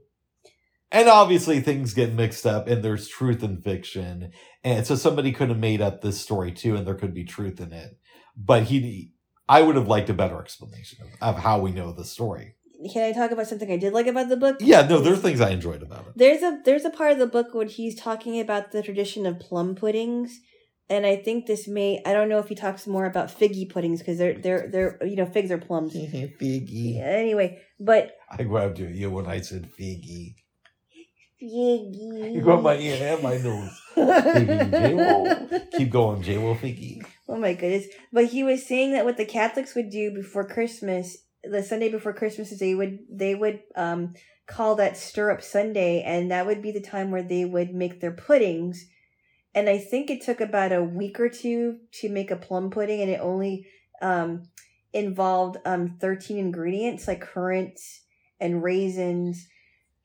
[0.91, 4.31] and obviously things get mixed up, and there's truth and fiction,
[4.67, 7.61] and so somebody could have made up this story too, and there could be truth
[7.61, 7.97] in it.
[8.35, 9.13] But he,
[9.47, 12.55] I would have liked a better explanation of, of how we know the story.
[12.91, 14.57] Can I talk about something I did like about the book?
[14.59, 16.13] Yeah, no, there's things I enjoyed about it.
[16.15, 19.39] There's a there's a part of the book where he's talking about the tradition of
[19.39, 20.39] plum puddings,
[20.89, 23.99] and I think this may I don't know if he talks more about figgy puddings
[23.99, 25.95] because they're they're they're you know figs are plums.
[25.95, 27.01] Figgy.
[27.01, 30.35] Anyway, but I grabbed you, you when I said figgy.
[31.41, 32.33] Figgy.
[32.33, 33.81] You got my ear and my nose.
[33.95, 35.71] Figgy.
[35.77, 37.05] Keep going, J-Wo figgy.
[37.29, 37.85] oh my goodness!
[38.11, 42.13] But he was saying that what the Catholics would do before Christmas, the Sunday before
[42.13, 44.13] Christmas, is they would they would um
[44.47, 48.13] call that Stir-up Sunday, and that would be the time where they would make their
[48.13, 48.85] puddings.
[49.53, 53.01] And I think it took about a week or two to make a plum pudding,
[53.01, 53.67] and it only
[54.01, 54.43] um,
[54.93, 58.03] involved um, 13 ingredients like currants
[58.39, 59.47] and raisins,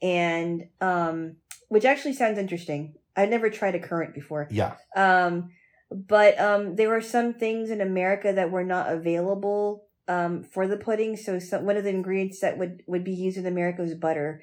[0.02, 1.36] and um,
[1.68, 2.94] which actually sounds interesting.
[3.16, 4.48] I've never tried a currant before.
[4.50, 4.74] Yeah.
[4.96, 5.50] Um,
[5.90, 10.76] but um, there were some things in America that were not available um, for the
[10.78, 11.16] pudding.
[11.16, 14.42] So some, one of the ingredients that would, would be used in America was butter.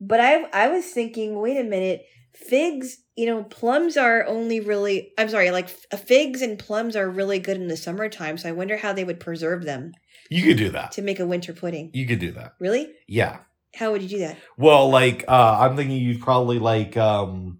[0.00, 2.02] But I I was thinking, wait a minute,
[2.34, 2.98] figs.
[3.14, 5.12] You know, plums are only really.
[5.16, 8.36] I'm sorry, like f- figs and plums are really good in the summertime.
[8.36, 9.92] So I wonder how they would preserve them
[10.28, 10.90] You could do that.
[10.92, 11.90] to make a winter pudding.
[11.94, 12.54] You could do that.
[12.58, 12.92] Really?
[13.06, 13.38] Yeah.
[13.74, 14.36] How would you do that?
[14.56, 17.58] Well, like uh I'm thinking you'd probably like um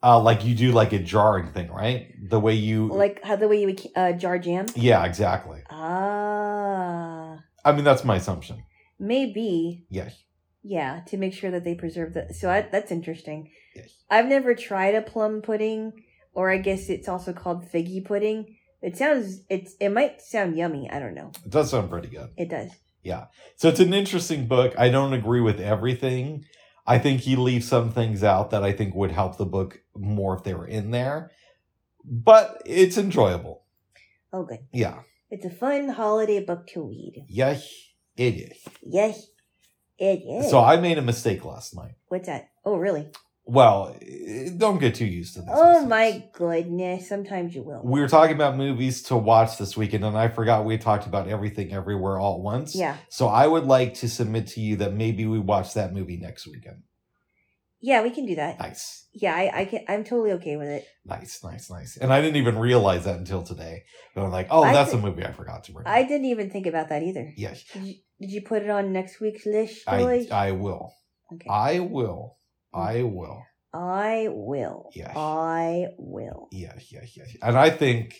[0.00, 2.14] Uh, like you do like a jarring thing, right?
[2.30, 4.66] The way you Like how the way you would uh, jar jam?
[4.76, 5.60] Yeah, exactly.
[5.70, 8.62] Ah, I mean that's my assumption.
[8.98, 9.86] maybe.
[9.90, 10.22] Yes.
[10.62, 12.34] Yeah, to make sure that they preserve the.
[12.34, 13.50] So I, that's interesting.
[13.74, 13.90] Yes.
[14.10, 15.92] I've never tried a plum pudding,
[16.34, 18.56] or I guess it's also called figgy pudding.
[18.82, 20.90] It sounds it's it might sound yummy.
[20.90, 21.30] I don't know.
[21.44, 22.30] It does sound pretty good.
[22.36, 22.70] It does.
[23.04, 24.74] So it's an interesting book.
[24.78, 26.44] I don't agree with everything.
[26.86, 30.36] I think he leaves some things out that I think would help the book more
[30.36, 31.30] if they were in there.
[32.04, 33.64] But it's enjoyable.
[34.32, 34.60] Oh, good.
[34.72, 35.00] Yeah.
[35.30, 37.24] It's a fun holiday book to read.
[37.28, 37.70] Yes,
[38.16, 38.58] it is.
[38.82, 39.26] Yes,
[39.98, 40.50] it is.
[40.50, 41.96] So I made a mistake last night.
[42.08, 42.48] What's that?
[42.64, 43.08] Oh, really?
[43.50, 45.48] Well, eh, don't get too used to this.
[45.54, 47.08] Oh my goodness!
[47.08, 47.80] Sometimes you will.
[47.82, 51.28] We were talking about movies to watch this weekend, and I forgot we talked about
[51.28, 52.74] everything everywhere all at once.
[52.74, 56.18] Yeah, So I would like to submit to you that maybe we watch that movie
[56.18, 56.82] next weekend.
[57.80, 58.58] yeah, we can do that.
[58.58, 59.06] Nice.
[59.14, 59.80] Yeah, I, I can.
[59.88, 60.86] I'm totally okay with it.
[61.06, 61.96] Nice, nice, nice.
[61.96, 63.84] And I didn't even realize that until today.
[64.14, 65.86] But I'm like, oh, I that's did- a movie I forgot to bring.
[65.86, 67.32] I didn't even think about that either.
[67.36, 70.26] yes, Did you, did you put it on next week's list, I.
[70.30, 70.92] I will.
[71.32, 71.48] okay.
[71.50, 72.36] I will.
[72.72, 73.12] I Mm.
[73.14, 73.42] will.
[73.72, 74.90] I will.
[74.94, 75.12] Yes.
[75.16, 76.48] I will.
[76.52, 77.28] Yes, yes, yes.
[77.42, 78.14] And I think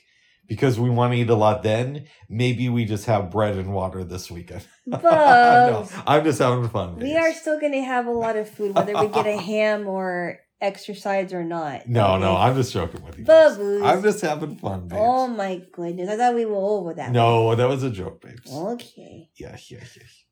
[0.47, 4.05] because we want to eat a lot then, maybe we just have bread and water
[4.05, 4.67] this weekend.
[4.87, 6.97] no, I'm just having fun.
[6.97, 9.87] We are still going to have a lot of food, whether we get a ham
[9.89, 11.87] or exercise or not.
[11.89, 12.37] No, no.
[12.37, 13.25] I'm just joking with you.
[13.25, 13.83] Bubbles.
[13.83, 15.01] I'm just having fun, babes.
[15.03, 16.09] Oh my goodness!
[16.11, 17.13] I thought we were over that.
[17.13, 18.51] no, that was a joke, babes.
[18.53, 19.31] Okay.
[19.39, 20.25] Yes, yes, yes.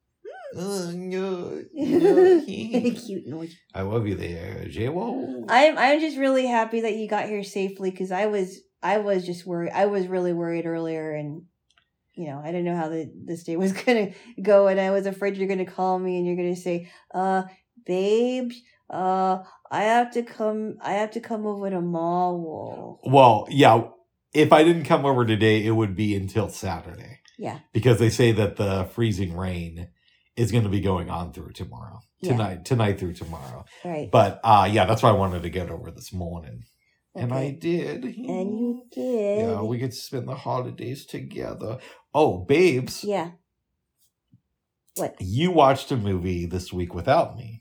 [0.55, 1.65] Oh, no.
[2.45, 3.57] Cute noise.
[3.75, 5.45] I love you there, J-Wo.
[5.49, 9.25] I'm I'm just really happy that you got here safely because I was I was
[9.27, 9.73] just worried.
[9.75, 11.43] I was really worried earlier, and
[12.15, 15.07] you know I didn't know how the this day was gonna go, and I was
[15.07, 17.45] afraid you're gonna call me and you're gonna say, "Uh,
[17.85, 18.57] babes,
[18.91, 19.39] uh,
[19.71, 20.77] I have to come.
[20.81, 23.89] I have to come over tomorrow." Well, yeah.
[24.33, 27.61] If I didn't come over today, it would be until Saturday Yeah.
[27.73, 29.89] because they say that the freezing rain
[30.37, 32.33] is going to be going on through tomorrow, Yeah.
[32.33, 33.65] tonight, tonight through tomorrow.
[33.85, 34.11] Right.
[34.11, 36.65] But uh yeah, that's why I wanted to get over this morning,
[37.15, 38.05] and I did.
[38.05, 39.41] And you did.
[39.41, 41.79] Yeah, we could spend the holidays together.
[42.15, 43.31] Oh, babes, Yeah.
[44.97, 45.17] What?
[45.21, 47.61] you watched a movie this week without me.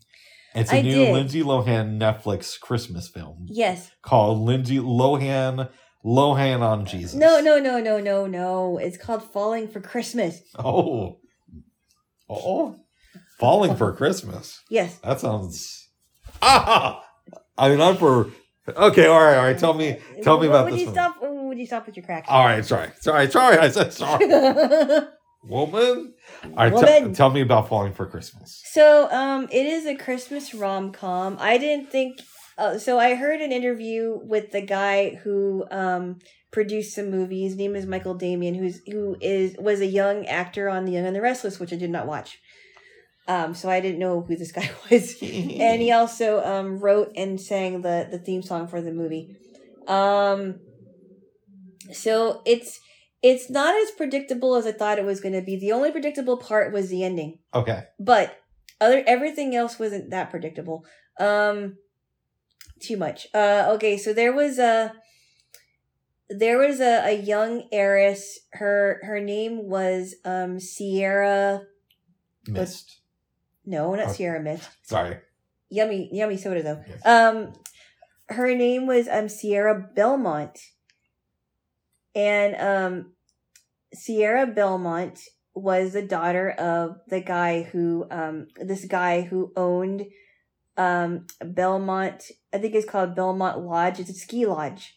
[0.54, 1.14] It's a I new did.
[1.14, 3.92] Lindsay Lohan Netflix Christmas film Yes.
[4.02, 5.70] called Lindsay Lohan
[6.06, 7.14] Lohan on Jesus.
[7.16, 8.78] No, no, no, no, no, no.
[8.78, 10.40] It's called Falling for Christmas.
[10.58, 11.20] Oh.
[12.30, 12.76] Oh.
[13.40, 14.62] Falling for Christmas.
[14.70, 14.98] Yes.
[15.00, 15.90] That sounds
[16.42, 17.04] Ah
[17.58, 18.30] I mean I'm for
[18.68, 19.58] Okay, all right, all right.
[19.58, 20.96] Tell me tell me about would this you one.
[20.96, 21.18] stop?
[21.22, 22.28] Would you stop with your cracks?
[22.28, 22.90] All right, sorry.
[23.00, 23.58] Sorry, sorry.
[23.60, 24.26] I said sorry.
[25.44, 26.14] Woman.
[26.44, 27.14] All right, Woman.
[27.14, 28.62] tell me about Falling for Christmas.
[28.72, 31.38] so, um, it is a Christmas rom com.
[31.40, 32.20] I didn't think.
[32.58, 36.18] Uh, so I heard an interview with the guy who um
[36.56, 37.52] produced some movies.
[37.52, 41.06] His name is Michael Damian, who's who is was a young actor on The Young
[41.06, 42.40] and the Restless, which I did not watch.
[43.28, 45.16] Um, so I didn't know who this guy was.
[45.22, 49.36] and he also um, wrote and sang the the theme song for the movie.
[49.86, 50.62] Um,
[51.92, 52.80] so it's
[53.22, 55.60] it's not as predictable as I thought it was going to be.
[55.60, 57.84] The only predictable part was the ending, Okay.
[58.00, 58.38] but
[58.80, 60.86] other everything else wasn't that predictable.
[61.20, 61.80] Um,
[62.82, 63.28] too much.
[63.34, 64.94] Uh, okay, so there was a
[66.30, 68.40] there was a, a young heiress.
[68.54, 71.62] Her her name was um Sierra.
[72.48, 73.02] Missed.
[73.66, 74.12] No, not Oh.
[74.12, 74.70] Sierra Mist.
[74.84, 75.18] Sorry.
[75.70, 77.06] yummy yummy soda though Yes.
[77.06, 77.54] um
[78.30, 80.60] her name was um sierra belmont
[82.16, 83.14] and um
[83.94, 85.20] sierra belmont
[85.54, 90.06] was the daughter of the guy who um this guy who owned
[90.78, 92.24] um belmont
[92.54, 94.96] i think it's called belmont lodge it's a ski lodge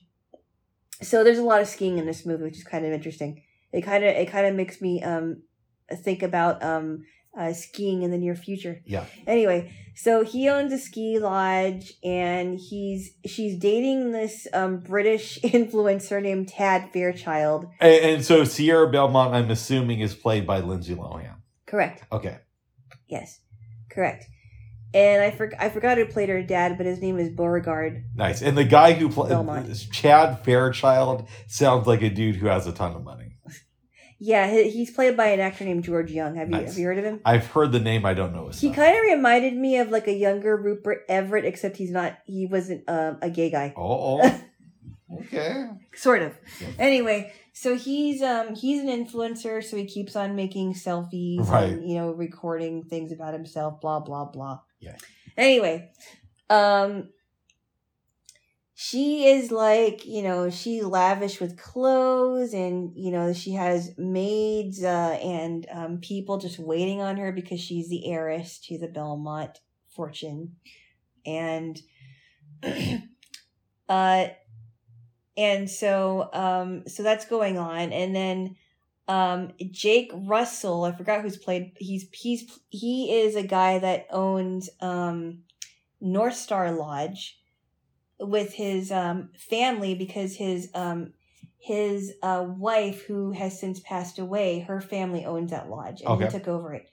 [1.02, 3.42] so there's a lot of skiing in this movie which is kind of interesting
[3.72, 5.42] it kind of it kind of makes me um
[6.02, 7.04] think about um
[7.38, 9.04] uh, skiing in the near future Yeah.
[9.26, 16.20] anyway so he owns a ski lodge and he's she's dating this um british influencer
[16.22, 21.36] named tad fairchild And, and so Sierra Belmont, I'm assuming, is played by Lindsay Lohan.
[21.66, 22.38] correct Okay.
[23.06, 23.40] yes
[23.90, 24.24] correct
[24.94, 28.42] and i for, i forgot who played her dad but his name is beauregard Nice.
[28.42, 29.30] And the guy who played
[29.92, 33.36] Chad Fairchild sounds like a dude who has a ton of money.
[34.18, 36.68] yeah he's played by an actor named george young have you Nice.
[36.70, 38.04] have you heard of him I've heard the name.
[38.06, 41.44] I don't know his he kind of reminded me of like a younger rupert everett
[41.44, 44.40] except he's not he wasn't um, a gay guy Oh, oh.
[45.20, 45.66] okay.
[45.94, 46.68] sort of Yeah.
[46.78, 51.70] anyway so he's um he's an influencer so he keeps on making selfies Right.
[51.72, 54.96] and you know recording things about himself blah blah blah Yeah.
[55.36, 55.90] anyway
[56.50, 57.08] um
[58.80, 64.84] she is like you know she's lavish with clothes and you know she has maids
[64.84, 69.58] uh, and um, people just waiting on her because she's the heiress to the belmont
[69.88, 70.54] fortune
[71.26, 71.80] and
[73.88, 74.26] uh
[75.36, 78.54] and so um so that's going on and then
[79.08, 84.68] um jake russell i forgot who's played he's he's he is a guy that owns
[84.80, 85.38] um
[86.00, 87.38] north star lodge
[88.20, 91.12] with his um, family because his um,
[91.60, 96.24] his uh, wife, who has since passed away, her family owns that lodge, and Okay.
[96.24, 96.88] he took over it.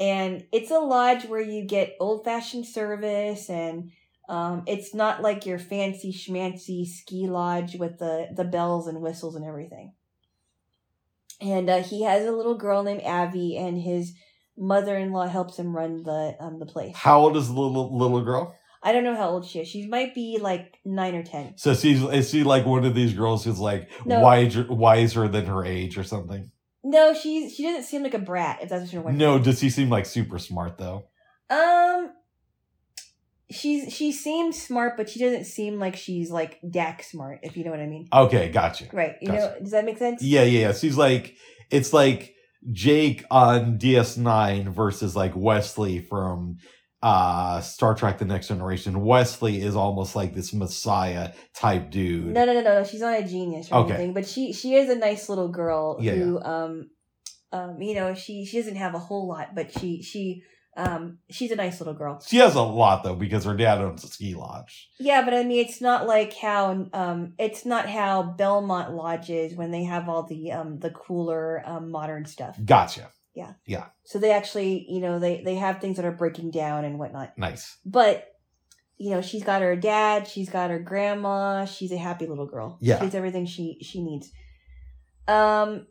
[0.00, 3.90] And it's a lodge where you get old fashioned service, and
[4.28, 9.36] um, it's not like your fancy schmancy ski lodge with the the bells and whistles
[9.36, 9.94] and everything.
[11.42, 14.14] And uh, he has a little girl named Abby, and his
[14.56, 16.94] mother in law helps him run the um the place.
[16.96, 18.54] How old is the little little girl?
[18.84, 19.68] I don't know how old she is.
[19.68, 21.54] She might be like nine or ten.
[21.56, 24.20] So she's is she like one of these girls who's like No.
[24.20, 26.50] wiser wiser than her age or something?
[26.84, 28.58] No, she's she doesn't seem like a brat.
[28.62, 29.18] If that's what you're wondering.
[29.18, 31.06] No, does she seem like super smart though?
[31.48, 32.10] Um,
[33.52, 37.40] she's she seems smart, but she doesn't seem like she's like Dak smart.
[37.42, 38.08] If you know what I mean.
[38.12, 38.86] Okay, gotcha.
[38.92, 39.16] Right.
[39.20, 39.40] You Gotcha.
[39.40, 39.54] know.
[39.60, 40.22] Does that make sense?
[40.22, 40.72] Yeah, yeah, yeah.
[40.72, 41.36] She's like
[41.70, 42.34] it's like
[42.70, 46.56] Jake on DS9 versus like Wesley from
[47.02, 49.00] uh Star Trek The Next Generation.
[49.00, 52.26] Wesley is almost like this messiah type dude.
[52.26, 52.84] No, no, no, no.
[52.84, 53.94] She's not a genius or Okay.
[53.94, 56.90] anything, but she she is a nice little girl Yeah, who um
[57.52, 60.42] um you know she she doesn't have a whole lot, but she she
[60.76, 62.20] um she's a nice little girl.
[62.26, 64.88] She has a lot though because her dad owns a ski lodge.
[64.98, 69.70] Yeah, but I mean, it's not like how um, it's not how Belmont lodges when
[69.70, 72.58] they have all the um the cooler um modern stuff.
[72.64, 73.10] Gotcha.
[73.34, 73.52] Yeah.
[73.66, 73.86] Yeah.
[74.04, 77.36] So they actually, you know, they they have things that are breaking down and whatnot.
[77.38, 77.78] Nice.
[77.84, 78.28] But
[78.98, 81.64] you know, she's got her dad, she's got her grandma.
[81.64, 82.78] She's a happy little girl.
[82.80, 83.00] Yeah.
[83.00, 84.30] she's everything she she needs.
[85.28, 85.86] Um.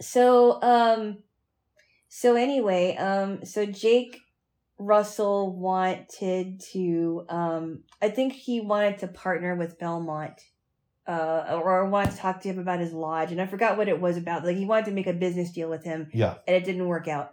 [0.00, 1.18] So um.
[2.10, 3.44] So anyway, um.
[3.44, 4.20] So Jake
[4.80, 10.40] Russell wanted to um I think he wanted to partner with Belmont
[11.06, 14.00] uh or wanted to talk to him about his lodge and I forgot what it
[14.00, 16.36] was about like he wanted to make a business deal with him Yeah.
[16.48, 17.32] and it didn't work out.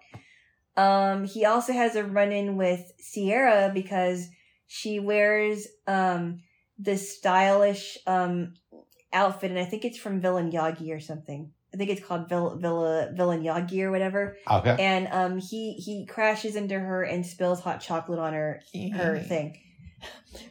[0.76, 4.28] Um he also has a run in with Sierra because
[4.68, 6.42] she wears um
[6.78, 8.56] this stylish um
[9.14, 11.54] outfit and I think it's from Villain Yagi or something.
[11.74, 14.76] I think it's called Villa Villa Villain Yagi or whatever Okay.
[14.80, 18.62] and um he he crashes into her and spills hot chocolate on her
[18.96, 19.60] her thing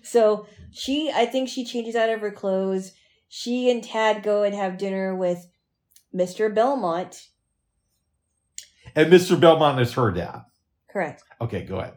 [0.02, 2.92] so she i think she changes out of her clothes
[3.28, 5.46] she and tad go and have dinner with
[6.14, 7.28] mr belmont
[8.94, 9.38] And Mr.
[9.38, 10.42] Belmont is her dad.
[10.90, 11.94] correct Okay, go ahead.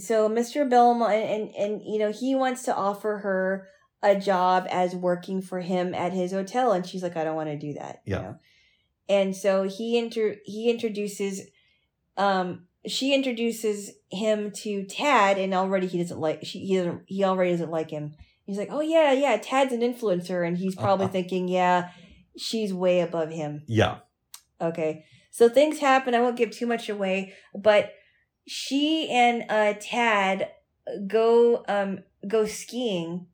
[0.00, 3.68] so mr belmont and and you know he wants to offer her
[4.02, 7.48] a job as working for him at his hotel and she's like i don't want
[7.48, 8.16] to do that Yeah.
[8.16, 8.36] you know
[9.08, 11.42] and so he inter he introduces
[12.16, 17.22] um she introduces him to tad and already he doesn't like she he doesn't he
[17.24, 18.14] already doesn't like him
[18.44, 21.12] he's like oh yeah yeah tad's an influencer and he's probably Uh-huh.
[21.18, 21.90] thinking yeah
[22.36, 23.98] she's way above him Yeah.
[24.60, 25.04] Okay.
[25.30, 26.14] So things happen.
[26.14, 27.92] I won't give too much away, but
[28.46, 30.48] she and uh Tad
[31.06, 33.26] go um go skiing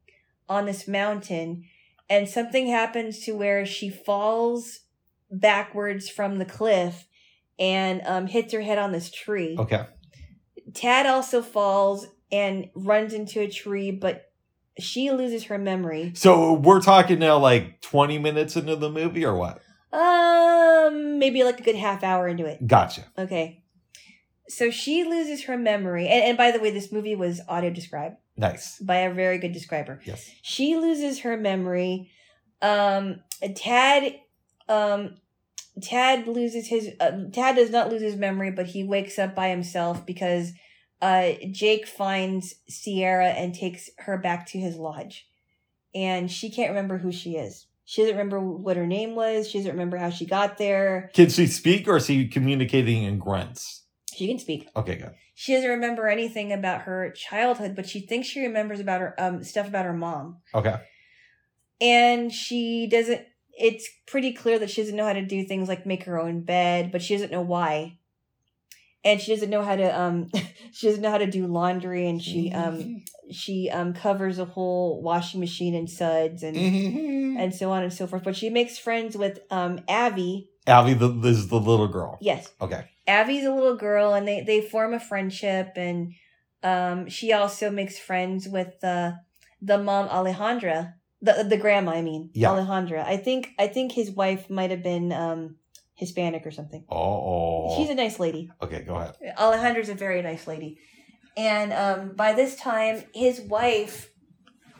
[0.49, 1.65] on this mountain
[2.11, 4.81] and something happens to where she falls
[5.31, 7.07] backwards from the cliff
[7.59, 9.57] and um hits her head on this tree.
[9.59, 9.85] Okay.
[10.75, 14.33] Tad also falls and runs into a tree, but
[14.79, 16.13] she loses her memory.
[16.15, 19.61] So we're talking now like 20 minutes into the movie or what?
[19.93, 22.67] Um maybe like a good half hour into it.
[22.67, 23.05] Gotcha.
[23.19, 23.65] Okay.
[24.49, 26.09] So she loses her memory.
[26.09, 28.79] And, and by the way, this movie was audio described Nice.
[28.79, 30.01] by a very good describer.
[30.05, 30.31] Yes.
[30.43, 32.11] She loses her memory.
[32.63, 33.21] Um,
[33.55, 34.15] Tad,
[34.69, 35.17] um,
[35.83, 39.49] Tad loses his, uh, Tad does not lose his memory, but he wakes up by
[39.49, 40.53] himself because,
[41.03, 45.27] uh, Jake finds Sierra and takes her back to his lodge.
[45.95, 47.67] And she can't remember who she is.
[47.85, 49.49] She doesn't remember what her name was.
[49.49, 51.11] She doesn't remember how she got there.
[51.15, 53.85] Can she speak or is he communicating in grunts?
[54.19, 54.69] She can speak.
[54.75, 55.15] Okay, good.
[55.35, 59.45] she doesn't remember anything about her childhood, but she thinks she remembers about her um
[59.45, 60.39] stuff about her mom.
[60.55, 60.75] Okay.
[61.81, 63.25] And she doesn't
[63.57, 66.41] it's pretty clear that she doesn't know how to do things like make her own
[66.43, 67.99] bed, but she doesn't know why.
[69.05, 70.31] And she doesn't know how to um
[70.73, 75.01] she doesn't know how to do laundry and she um she um covers a whole
[75.03, 76.57] washing machine in suds and
[77.39, 78.25] and so on and so forth.
[78.25, 80.51] But she makes friends with um Abby.
[80.67, 82.19] Abby, the, this is the little girl.
[82.21, 82.51] Yes.
[82.61, 82.85] Okay.
[83.09, 86.13] Abby's a little girl and they, they form a friendship and
[86.63, 89.13] um she also makes friends with uh
[89.63, 92.51] the mom Alejandra, the the grandma, I mean, Yeah.
[92.51, 93.05] Alejandra.
[93.05, 95.57] I think I think his wife might have been um
[95.95, 96.85] Hispanic or something.
[96.89, 98.51] Oh, She's a nice lady.
[98.63, 98.83] okay.
[98.83, 99.15] Go ahead.
[99.37, 100.79] Alejandra's a very nice lady.
[101.37, 104.11] And um, by this time, his wife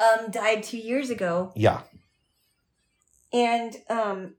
[0.01, 1.83] um, died two years ago, Yeah,
[3.33, 4.35] and um,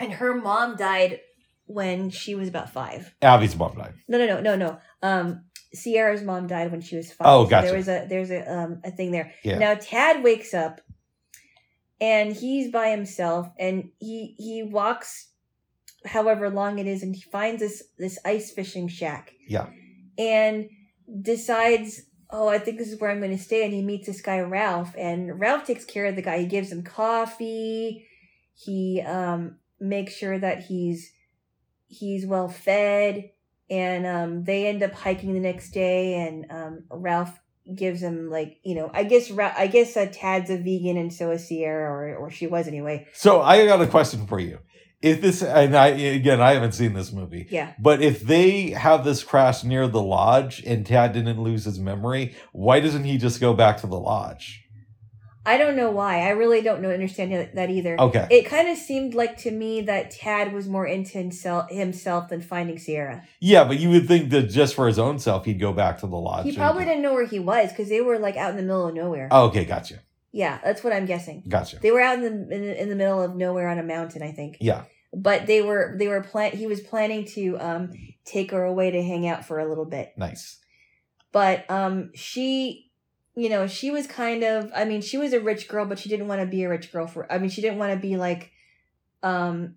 [0.00, 1.20] and her mom died
[1.66, 3.14] when she was about five.
[3.22, 3.94] Abby's mom died.
[4.08, 4.78] No, no, no, no, no.
[5.02, 5.44] Um,
[5.74, 7.26] Sierra's mom died when she was five.
[7.28, 7.66] Oh, So gotcha.
[7.68, 9.32] there was a there's a um a thing there.
[9.42, 9.58] Yeah.
[9.58, 10.80] Now Tad wakes up,
[12.00, 15.28] and he's by himself, and he he walks,
[16.04, 19.32] however long it is, and he finds this this ice fishing shack.
[19.48, 19.68] Yeah.
[20.18, 20.68] And
[21.22, 24.20] decides, oh, I think this is where I'm going to stay, and he meets this
[24.20, 26.40] guy Ralph, and Ralph takes care of the guy.
[26.40, 28.06] He gives him coffee.
[28.54, 31.12] He um makes sure that he's
[31.92, 33.30] he's well fed
[33.70, 37.38] and um, they end up hiking the next day and um, ralph
[37.74, 41.12] gives him like you know i guess Ra- i guess uh, tad's a vegan and
[41.12, 44.58] so is sierra or, or she was anyway So I got a question for you.
[45.00, 49.04] If this, and I again, I haven't seen this movie, yeah but if they have
[49.04, 53.40] this crash near the lodge and Tad didn't lose his memory, why doesn't he just
[53.40, 54.61] go back to the lodge?
[55.44, 56.20] I don't know why.
[56.20, 58.00] I really don't know understand that- either.
[58.00, 62.28] Okay, it kind of seemed like to me that tad was more into himself, himself
[62.28, 63.22] than finding sierra.
[63.40, 66.06] Yeah, but you would think that just for his own self, he'd go back to
[66.06, 66.44] the lodge.
[66.44, 68.86] he probably didn't know where he was because they were like out in the middle
[68.88, 69.28] of nowhere.
[69.30, 70.00] Oh, okay, gotcha,
[70.32, 71.42] yeah that's what i'm guessing.
[71.48, 71.78] Gotcha.
[71.80, 74.22] they were out in the, in the in the middle of nowhere on a mountain
[74.22, 74.56] i think.
[74.60, 77.90] Yeah, but they were they were plan he was planning to um
[78.24, 80.12] take her away to hang out for a little bit.
[80.16, 80.58] Nice.
[81.32, 82.91] but um she
[83.34, 86.08] you know she was kind of i mean she was a rich girl but she
[86.08, 88.16] didn't want to be a rich girl for i mean she didn't want to be
[88.16, 88.50] like
[89.22, 89.76] um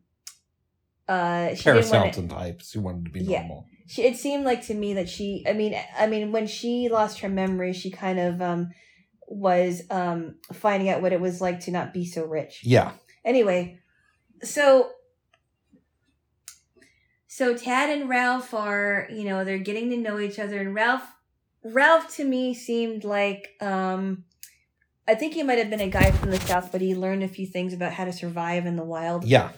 [1.07, 3.39] uh she Paris didn't want to, Hilton types who wanted to be Yeah.
[3.41, 3.67] normal.
[3.87, 7.19] she it seemed like to me that she i mean i mean when she lost
[7.21, 8.71] her memory she kind of um
[9.27, 12.91] was um finding out what it was like to not be so rich Yeah,
[13.23, 13.79] Anyway,
[14.43, 14.91] so
[17.27, 21.01] so Tad and Ralph are, you know, they're getting to know each other and Ralph
[21.65, 24.23] Ralph to me seemed like um
[25.07, 27.27] I think he might have been a guy from the south, but he learned a
[27.27, 29.23] few things about how to survive in the wild.
[29.23, 29.51] yeah,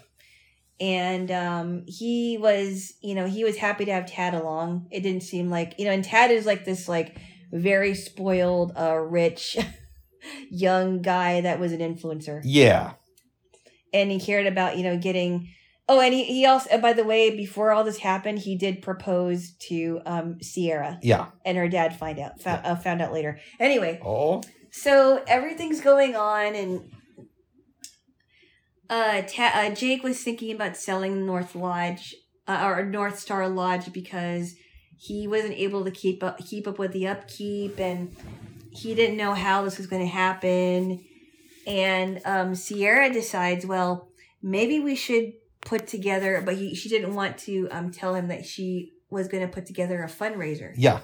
[0.80, 4.88] And um he was, you know, he was happy to have Tad along.
[4.92, 7.18] It didn't seem like, you know, and Tad is like this like
[7.52, 9.58] very spoiled, uh rich
[10.50, 12.94] young guy that was an influencer yeah.
[13.94, 15.50] and he cared about you know getting
[15.90, 19.52] oh and he, he also by the way before all this happened he did propose
[19.60, 21.00] to um sierra.
[21.02, 21.28] Yeah.
[21.46, 23.40] and her dad find out found, uh, found out later.
[23.60, 24.42] Anyway Oh,
[24.72, 26.92] so everything's going on and
[28.90, 32.16] uh, Ta- uh jake was thinking about selling north lodge
[32.48, 34.56] uh, or north star lodge because
[34.98, 38.16] he wasn't able to keep up keep up with the upkeep and
[38.72, 41.04] he didn't know how this was going to happen.
[41.66, 44.10] And um sierra decides well
[44.42, 45.34] maybe we should
[45.68, 49.46] put together but he, she didn't want to um tell him that she was going
[49.46, 51.00] to put together a fundraiser yeah.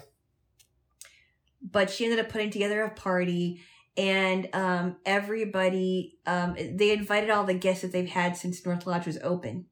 [1.61, 3.61] but she ended up putting together a party
[3.95, 9.05] and um, everybody um, they invited all the guests that they've had since north lodge
[9.05, 9.65] was open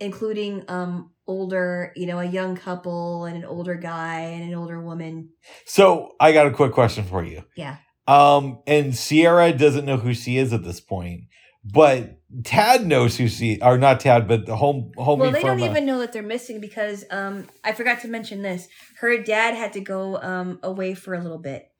[0.00, 4.80] including um, older you know a young couple and an older guy and an older
[4.80, 5.28] woman
[5.64, 7.44] So I got a quick question for you.
[7.54, 7.76] Yeah.
[8.06, 11.24] Um, and Sierra doesn't know who she is at this point,
[11.64, 15.60] but Tad knows who she, or not Tad, but the home homie well they don't
[15.60, 18.68] uh, even know that they're missing because um, i forgot to mention this.
[19.00, 21.70] Her dad had to go um, away for a little bit.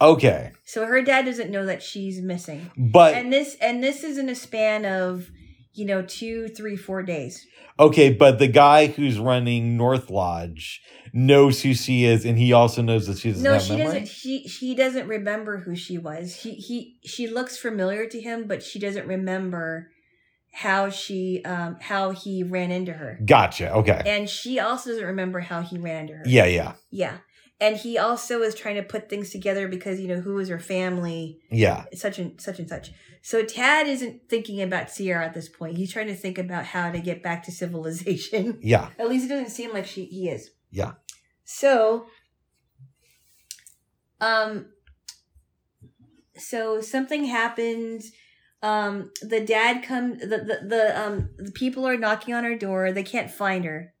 [0.00, 2.70] Okay, so her dad doesn't know that she's missing.
[2.76, 5.30] But and this and this is in a span of
[5.78, 7.46] you know two three four days
[7.80, 10.82] okay, but the guy who's running North Lodge
[11.12, 13.84] knows who she is, and he also knows that she doesn't no she memory.
[13.84, 18.46] doesn't she he doesn't remember who she was he he she looks familiar to him
[18.46, 19.90] but she doesn't remember
[20.52, 23.72] how she um how he ran into her Gotcha.
[23.74, 24.02] Okay.
[24.06, 27.18] and she also doesn't remember how he ran into her Yeah, yeah, yeah
[27.60, 30.60] and he also is trying to put things together because you know who is her
[30.60, 31.84] family yeah.
[31.94, 35.92] such and such and such so tad isn't thinking about sierra at this point he's
[35.92, 38.90] trying to think about how to get back to civilization Yeah.
[38.98, 40.50] At least it doesn't seem like she he is.
[40.70, 40.92] Yeah.
[41.44, 42.06] So
[44.20, 44.66] um
[46.36, 48.12] so something happens.
[48.62, 52.92] Um the dad come the, the the um the people are knocking on her door.
[52.92, 53.94] They can't find her.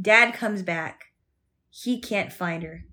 [0.00, 1.05] Dad comes back.
[1.82, 2.84] He can't find her.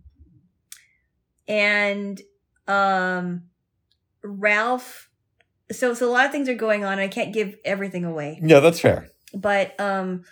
[1.48, 2.22] And
[2.68, 3.44] um
[4.24, 5.10] Ralph
[5.72, 7.00] so so a lot of things are going on.
[7.00, 9.10] I can't give everything away Yeah, that's fair.
[9.34, 10.24] but um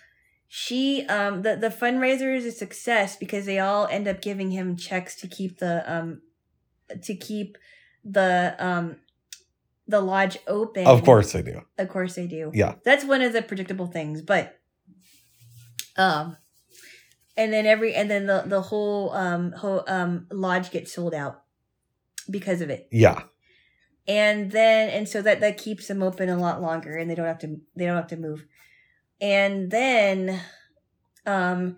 [0.47, 4.75] she um the the fundraiser is a success because they all end up giving him
[4.75, 6.21] checks to keep the um
[7.03, 7.57] to keep
[8.03, 8.97] the um
[9.87, 10.85] the lodge open.
[10.87, 11.61] Of course they do.
[11.77, 12.51] Of course they do.
[12.53, 12.75] Yeah.
[12.85, 14.57] That's one of the predictable things, but
[15.97, 16.37] um
[17.41, 21.41] and then every and then the the whole um whole um lodge gets sold out
[22.29, 22.87] because of it.
[22.91, 23.23] Yeah.
[24.07, 27.25] And then and so that that keeps them open a lot longer and they don't
[27.25, 28.45] have to they don't have to move.
[29.19, 30.39] And then
[31.25, 31.77] um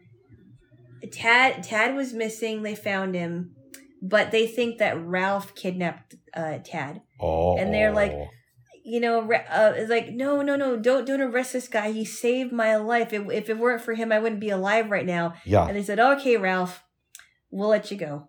[1.11, 3.55] Tad Tad was missing, they found him,
[4.01, 7.01] but they think that Ralph kidnapped uh Tad.
[7.21, 7.57] Oh.
[7.57, 8.13] And they're like,
[8.83, 11.91] you know, uh, it's like, no, no, no, don't, don't arrest this guy.
[11.91, 13.13] He saved my life.
[13.13, 15.33] If, if it weren't for him, I wouldn't be alive right now.
[15.45, 15.65] yeah.
[15.65, 16.83] And they said, okay, Ralph,
[17.49, 18.27] we'll let you go.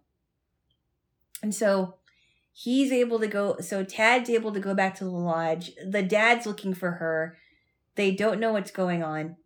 [1.42, 1.96] And so
[2.52, 3.56] he's able to go.
[3.60, 5.72] So Tad's able to go back to the lodge.
[5.86, 7.36] The dad's looking for her.
[7.96, 9.36] They don't know what's going on.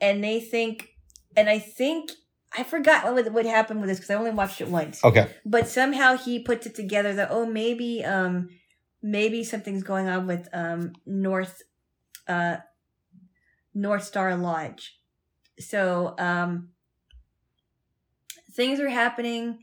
[0.00, 0.96] And they think,
[1.36, 2.10] and I think,
[2.56, 5.28] I forgot what, what happened with this because I only watched it once Okay.
[5.44, 8.48] but somehow he puts it together that oh maybe um
[9.06, 11.62] maybe something's going on with um north
[12.26, 12.56] uh
[13.72, 14.98] north star lodge
[15.60, 16.70] so um
[18.52, 19.58] things are happening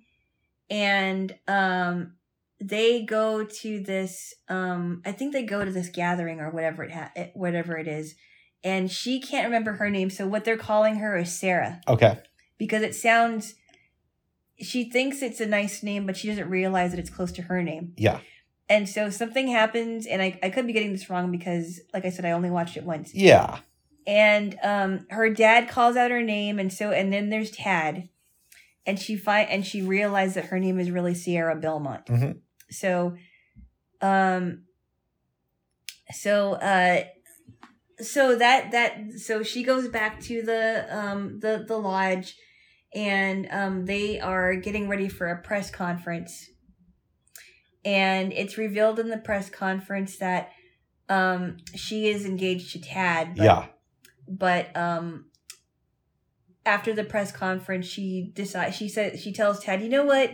[0.70, 2.14] and um
[2.61, 6.91] they go to this um i think they go to this gathering or whatever it
[6.91, 8.15] ha- whatever it is
[8.64, 12.18] and she can't remember her name so what they're calling her is sarah Okay.
[12.57, 13.56] because it sounds
[14.60, 17.61] she thinks it's a nice name but she doesn't realize that it's close to her
[17.61, 18.22] name Yeah.
[18.69, 22.10] And so something happens and i, I could be getting this wrong because like i
[22.10, 23.60] said i only watched it once Yeah.
[24.07, 28.10] and um her dad calls out her name and so and then there's tad
[28.85, 32.40] and she find and she realized that her name is really sierra belmont Mhm.
[32.69, 33.15] so
[34.02, 34.64] um
[36.11, 37.03] so uh
[37.99, 42.35] so that that so she goes back to the um the the lodge
[42.94, 46.49] and um they are getting ready for a press conference
[47.85, 50.51] and it's revealed in the press conference that
[51.10, 53.65] um she is engaged to tad but yeah.
[54.27, 55.26] but um
[56.65, 60.31] after the press conference she decides she said she tells ted you know what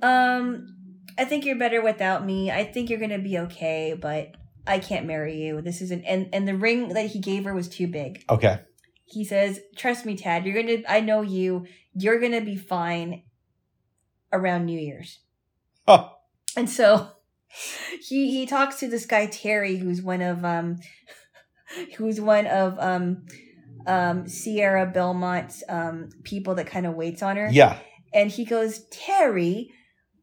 [0.00, 0.74] um
[1.18, 4.34] i think you're better without me i think you're gonna be okay but
[4.66, 7.68] i can't marry you this isn't and and the ring that he gave her was
[7.68, 8.58] too big Okay.
[9.04, 13.22] he says trust me tad you're gonna i know you you're gonna be fine
[14.32, 15.18] around new year's
[15.86, 16.10] Huh.
[16.58, 17.08] And so
[18.08, 20.76] he he talks to this guy Terry, who's one of um,
[21.96, 23.24] who's one of um,
[23.86, 27.48] um Sierra Belmont's um people that kind of waits on her.
[27.50, 27.78] Yeah.
[28.12, 29.70] And he goes, Terry,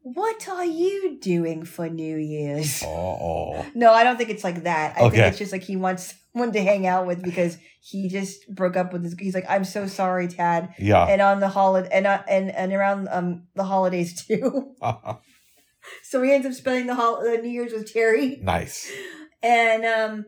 [0.02, 2.82] what are you doing for New Year's?
[3.28, 3.64] Oh.
[3.74, 4.96] No, I don't think it's like that.
[4.96, 5.16] I Okay.
[5.16, 8.76] think it's just like he wants someone to hang out with because he just broke
[8.76, 9.14] up with his.
[9.18, 10.74] He's like, I'm so sorry, Tad.
[10.78, 11.04] Yeah.
[11.06, 14.74] And on the holiday and uh, and and around um the holidays too.
[16.02, 18.38] so we ends up spending the hol- the New Year's with Terry.
[18.42, 18.90] nice.
[19.42, 20.26] and um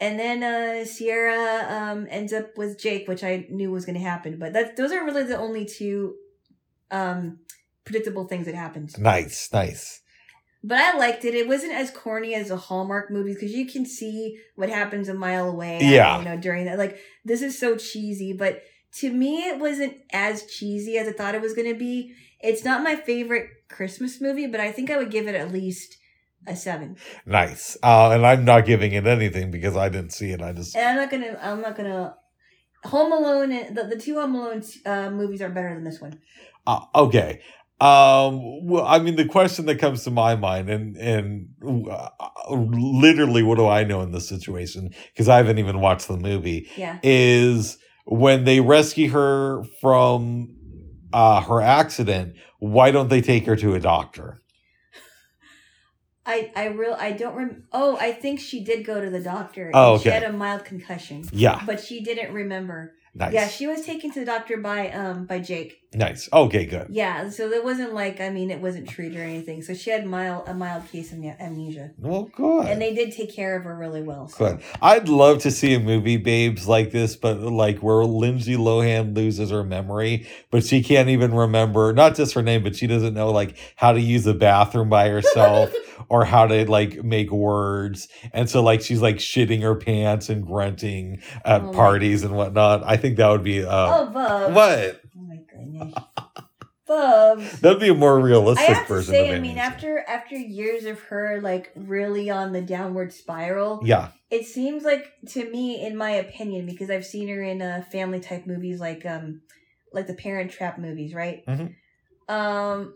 [0.00, 4.00] and then uh sierra um ends up with jake which i knew was going to
[4.00, 6.14] happen but that those are really the only two
[6.90, 7.38] um
[7.84, 9.48] predictable things that happened Nice.
[9.52, 10.00] Nice.
[10.62, 13.84] but i liked it it wasn't as corny as the hallmark movies because you can
[13.86, 16.18] see what happens a mile away Yeah.
[16.18, 18.62] you know during that like this is so cheesy but
[19.00, 22.64] to me it wasn't as cheesy as i thought it was going to be it's
[22.64, 25.96] not my favorite christmas movie but i think i would give it at least
[26.46, 26.96] a seven
[27.26, 27.76] Nice.
[27.82, 30.40] Uh, and I'm not giving it anything because I didn't see it.
[30.40, 30.74] I just.
[30.76, 31.38] And I'm not gonna.
[31.42, 32.14] I'm not gonna.
[32.84, 33.52] Home Alone.
[33.52, 36.20] and- The, the two Home Alone uh, movies are better than this one.
[36.66, 37.40] Uh, okay.
[37.80, 41.48] Um, well, I mean, the question that comes to my mind, and and
[41.88, 42.08] uh,
[42.48, 44.90] literally, what do I know in this situation?
[45.12, 46.68] Because I haven't even watched the movie.
[46.76, 46.98] Yeah.
[47.02, 50.56] Is when they rescue her from
[51.12, 52.34] uh, her accident.
[52.58, 54.38] Why don't they take her to a doctor?
[56.26, 57.64] I I real I don't rem.
[57.72, 59.70] Oh, I think she did go to the doctor.
[59.72, 62.94] Oh, and She had a mild concussion, Yeah, but she didn't remember.
[63.14, 65.78] nice, Yeah, she was taken to the doctor by um by Jake.
[65.94, 66.28] Nice.
[66.32, 66.88] Okay, good.
[66.90, 69.62] Yeah, so it wasn't like I mean it wasn't treated or anything.
[69.62, 72.66] So she had mild a mild case of amnesia, Well, good.
[72.66, 74.28] and they did take care of her really well.
[74.28, 74.38] So.
[74.56, 74.62] Good.
[74.82, 79.50] I'd love to see a movie, babes, like this, but like where Lindsay Lohan loses
[79.50, 83.30] her memory, but she can't even remember not just her name, but she doesn't know
[83.30, 85.72] like how to use the bathroom by herself
[86.08, 88.08] or how to like make words.
[88.32, 92.82] And so like she's like shitting her pants and grunting at Oh parties and whatnot.
[92.84, 94.54] I think that would be uh oh, Bub.
[94.54, 95.02] what?
[96.88, 97.36] My.
[97.60, 100.98] That'd be a more I realistic have to say, I mean, after after years of
[101.00, 104.08] her like really on the downward spiral, Yeah.
[104.30, 108.20] it seems like to me, in my opinion, because I've seen her in uh, family
[108.20, 109.42] type movies like um
[109.92, 111.44] like the Parent Trap movies, right?
[111.46, 111.74] Mhm.
[112.28, 112.94] Um,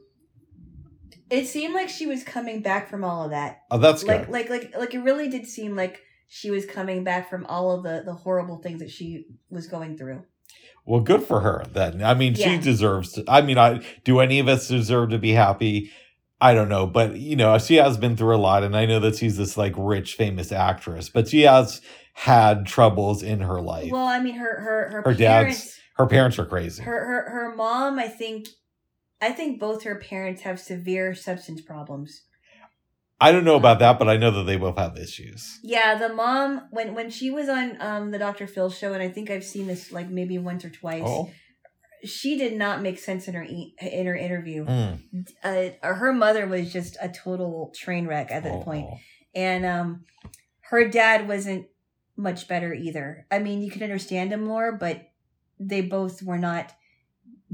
[1.31, 3.61] It seemed like she was coming back from all of that.
[3.71, 4.33] Oh, that's like good.
[4.33, 7.83] like like like it really did seem like she was coming back from all of
[7.83, 10.25] the the horrible things that she was going through.
[10.85, 12.03] Well, good for her then.
[12.03, 13.25] I mean, she deserves to.
[13.29, 15.91] I mean, I do any of us deserve to be happy?
[16.41, 18.99] I don't know, but you know, she has been through a lot, and I know
[18.99, 21.81] that she's this like rich, famous actress, but she has
[22.15, 23.93] had troubles in her life.
[23.93, 26.83] Well, I mean, her her her, Her dad's- parents, her parents are crazy.
[26.83, 28.01] her her her mom.
[28.01, 28.49] I think,
[29.21, 32.23] I think both her parents have severe substance problems.
[33.23, 35.61] I don't know about that, but I know that they both have issues.
[35.63, 38.47] Yeah, the mom when when she was on um the Dr.
[38.47, 41.03] Phil show, and I think I've seen this like maybe once or twice.
[41.07, 41.31] Oh,
[42.05, 44.65] She did not make sense in her e- in her interview.
[44.67, 44.99] Mm.
[45.45, 48.89] Uh, her mother was just a total train wreck at that Oh, point.
[49.35, 50.05] and um
[50.71, 51.67] her dad wasn't
[52.17, 54.97] much better either i mean you can understand him more but
[55.59, 56.71] they both were not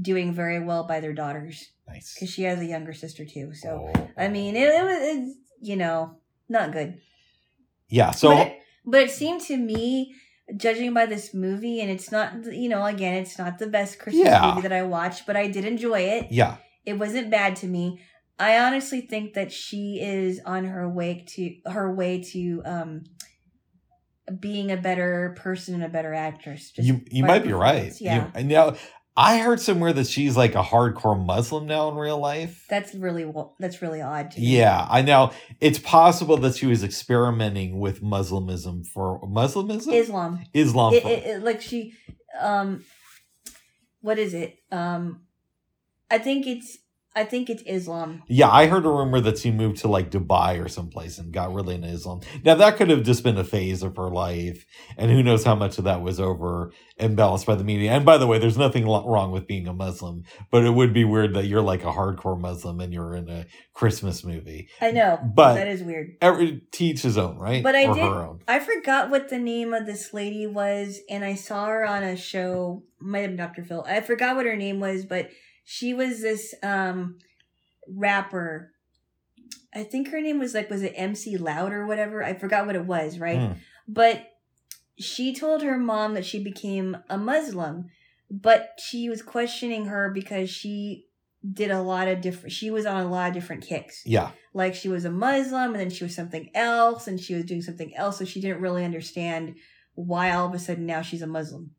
[0.01, 2.13] doing very well by their daughters nice.
[2.13, 5.37] because she has a younger sister too so Oh, i mean it, it was it's,
[5.61, 6.15] you know
[6.47, 6.99] not good
[7.91, 8.11] yeah.
[8.11, 10.13] So but, it, but it seemed to me
[10.55, 14.25] judging by this movie and it's not you know again it's not the best christmas
[14.25, 14.49] Yeah.
[14.49, 17.99] movie that i watched but i did enjoy it yeah, it wasn't bad to me.
[18.39, 23.03] I honestly think that she is on her way to her way to um
[24.39, 26.71] being a better person and a better actress.
[26.71, 27.93] just you you might be right.
[27.99, 28.75] Yeah, You, and now
[29.21, 32.65] I heard somewhere that she's like a hardcore Muslim now in real life.
[32.69, 33.29] that's really
[33.59, 34.31] that's really odd.
[34.31, 34.57] To me.
[34.57, 35.33] Yeah, I know.
[35.59, 40.39] It's possible that she was experimenting with Muslimism for Muslimism, Islam.
[40.53, 40.93] Islam.
[40.93, 41.95] It, for- it, it, like she,
[42.39, 42.85] um,
[43.99, 44.57] what is it?
[44.71, 45.23] Um,
[46.09, 46.77] I think it's
[47.19, 48.23] I think it's Islam.
[48.27, 51.53] yeah, I heard a rumor that she moved to like Dubai or someplace and got
[51.53, 52.21] really into Islam.
[52.45, 54.65] Now that could have just been a phase of her life,
[54.97, 57.91] and who knows how much of that was over imbalanced by the media.
[57.91, 61.03] And by the way, there's nothing wrong with being a Muslim, but it would be
[61.03, 64.69] weird that you're like a hardcore Muslim and you're in a Christmas movie.
[64.81, 66.15] I know, But- that is weird.
[66.21, 67.63] Every teach his own, right?
[67.63, 68.39] But I or did- her own.
[68.47, 72.15] I forgot what the name of this lady was, and I saw her on a
[72.15, 72.83] show.
[73.01, 73.63] Might have been Dr.
[73.63, 73.85] Phil.
[73.87, 75.29] I forgot what her name was, but
[75.71, 77.19] she was this um
[77.87, 78.71] rapper.
[79.71, 82.23] I think her name was like was it MC Loud or whatever.
[82.23, 83.37] I forgot what it was, right?
[83.37, 83.57] Mm.
[83.87, 84.31] But
[84.97, 87.85] she told her mom that she became a Muslim,
[88.31, 91.05] but she was questioning her because she
[91.53, 92.51] did a lot of different.
[92.51, 95.79] She was on a lot of different kicks Yeah, like she was a Muslim and
[95.79, 98.83] then she was something else and she was doing something else, so she didn't really
[98.83, 99.53] understand
[99.93, 101.75] why all of a sudden now she's a Muslim.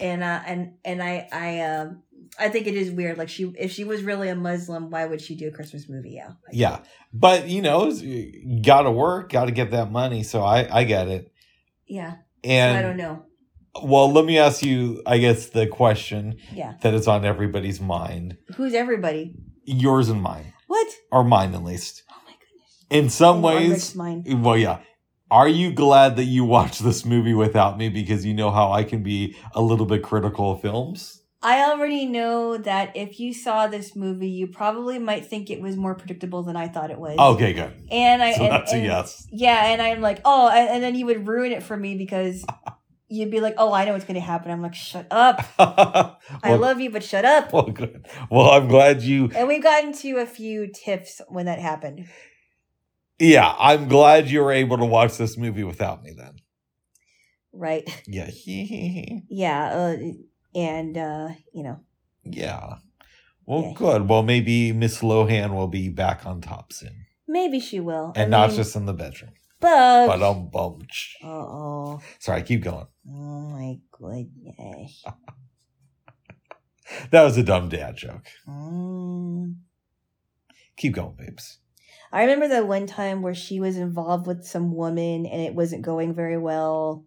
[0.00, 2.02] And uh, and and I I um
[2.38, 3.18] I think it is weird.
[3.18, 6.10] Like she if she was really a Muslim, why would she do a Christmas movie?
[6.12, 6.30] Yeah.
[6.52, 6.78] yeah.
[7.12, 7.92] But you know,
[8.62, 10.22] got to work, got to get that money.
[10.22, 11.32] So I I get it.
[11.86, 12.16] Yeah.
[12.44, 13.24] And so I don't know.
[13.84, 16.74] Well, let me ask you, I guess, the question Yeah.
[16.82, 19.34] that is on everybody's mind, Who's everybody?
[19.64, 20.88] yours and mine, What?
[21.12, 22.02] or mine at least.
[22.10, 22.86] Oh my goodness.
[22.90, 24.24] In some ways, mine.
[24.42, 24.78] well, yeah.
[25.30, 28.82] Are you glad that you watched this movie without me because you know how I
[28.82, 31.19] can be a little bit critical of films?
[31.42, 35.74] I already know that if you saw this movie, you probably might think it was
[35.76, 37.18] more predictable than I thought it was.
[37.18, 37.72] Okay, good.
[37.90, 39.26] And I So and- that's a yes.
[39.32, 42.44] Yeah, and I'm like, oh, and, and then you would ruin it for me because
[43.08, 44.50] you'd be like, oh, I know what's going to happen.
[44.52, 45.42] I'm like, shut up.
[46.42, 47.52] I love you, but shut up.
[47.54, 48.06] well, good.
[48.30, 49.30] Well, I'm glad you.
[49.34, 52.06] And we've gotten to a few tips when that happened.
[53.18, 56.12] Yeah, I'm glad you were able to watch this movie without me.
[56.16, 56.36] Then,
[57.52, 57.82] Right.
[58.06, 58.30] yeah,
[59.30, 59.64] Yeah.
[59.74, 59.96] Uh,
[60.54, 61.80] and, uh, you know,
[62.24, 62.76] yeah.
[63.46, 63.72] Well, Yeah.
[63.74, 64.08] good.
[64.08, 67.06] Well, maybe Miss Lohan will be back on top soon.
[67.26, 68.12] maybe she will.
[68.16, 69.32] and not just in the bedroom.
[69.60, 70.06] But.
[70.06, 70.80] But um, bum.
[71.22, 72.00] uh oh.
[72.18, 72.86] Sorry, keep going.
[73.08, 75.04] Oh my goodness.
[77.12, 78.26] That was a dumb dad joke.
[78.48, 79.54] Mm.
[80.76, 81.58] Keep going, babes.
[82.12, 85.82] I remember that one time where she was involved with some woman and it wasn't
[85.82, 87.04] going very well.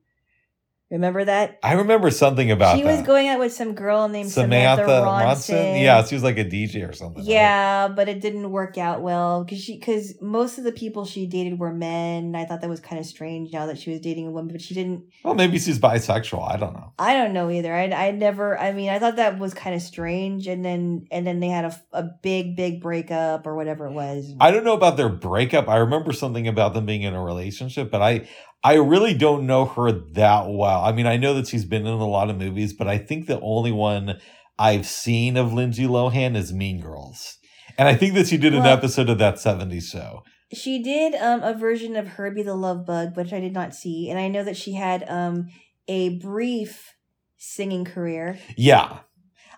[0.94, 1.58] Remember that?
[1.64, 2.98] I remember something about she that.
[2.98, 5.82] was going out with some girl named Samantha, Ronson.
[5.82, 7.24] Yeah, she was like a DJ or something.
[7.24, 7.32] right?
[7.32, 11.26] Yeah, but it didn't work out well because she because most of the people she
[11.26, 12.36] dated were men.
[12.36, 14.62] I thought that was kind of strange now that she was dating a woman, but
[14.62, 15.06] she didn't.
[15.24, 16.48] Well, maybe she's bisexual.
[16.48, 16.94] I don't know.
[17.00, 17.74] I don't know either.
[17.74, 18.56] I I never.
[18.60, 21.66] I mean, I thought that was kind of strange, and then and then they had
[21.66, 24.32] a a big big breakup or whatever it was.
[24.40, 25.68] I don't know about their breakup.
[25.68, 28.28] I remember something about them being in a relationship, but I
[28.64, 30.84] I really don't know her that well.
[30.84, 33.28] I mean, I know that she's been in a lot of movies, but I think
[33.28, 34.20] the only one
[34.58, 37.38] I've seen of Lindsay Lohan is Mean Girls.
[37.78, 40.24] And I think that she did an episode of that 70s show.
[40.54, 44.10] She did um a version of Herbie the Love Bug, which I did not see,
[44.12, 45.48] and I know that she had um
[45.88, 46.94] a brief
[47.38, 48.38] singing career.
[48.56, 49.00] Yeah.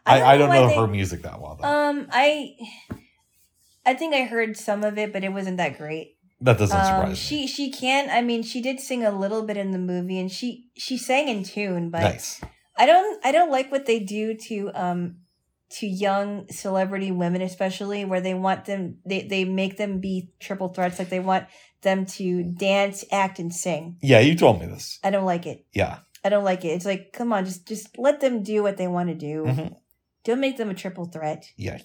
[0.05, 1.67] I, I don't why know they- her music that well though.
[1.67, 2.53] Um, I
[3.85, 6.14] I think I heard some of it, but it wasn't that great.
[6.45, 7.15] That doesn't surprise Um, me.
[7.15, 8.09] she she can.
[8.09, 11.27] I mean, she did sing a little bit in the movie, and she she sang
[11.27, 11.89] in tune.
[11.89, 12.41] But nice.
[12.77, 15.01] I don't I don't like what they do to um
[15.77, 20.69] to young celebrity women, especially where they want them they they make them be triple
[20.69, 20.99] threats.
[20.99, 21.45] Like they want
[21.81, 23.97] them to dance, act, and sing.
[24.01, 24.99] Yeah, you told me this.
[25.03, 25.65] I don't like it.
[25.73, 25.99] Yeah.
[26.23, 26.69] I don't like it.
[26.69, 29.43] It's like, come on, just just let them do what they want to do.
[29.45, 29.75] Mhm.
[30.23, 31.45] Don't make them a triple threat.
[31.57, 31.77] Yeah.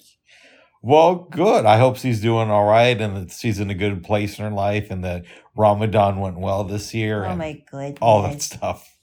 [0.83, 1.65] Well, good.
[1.65, 4.51] I hope she's doing all right and that she's in a good place in her
[4.51, 7.99] life and that Ramadan went well this year Oh and my goodness.
[8.01, 8.97] all that stuff.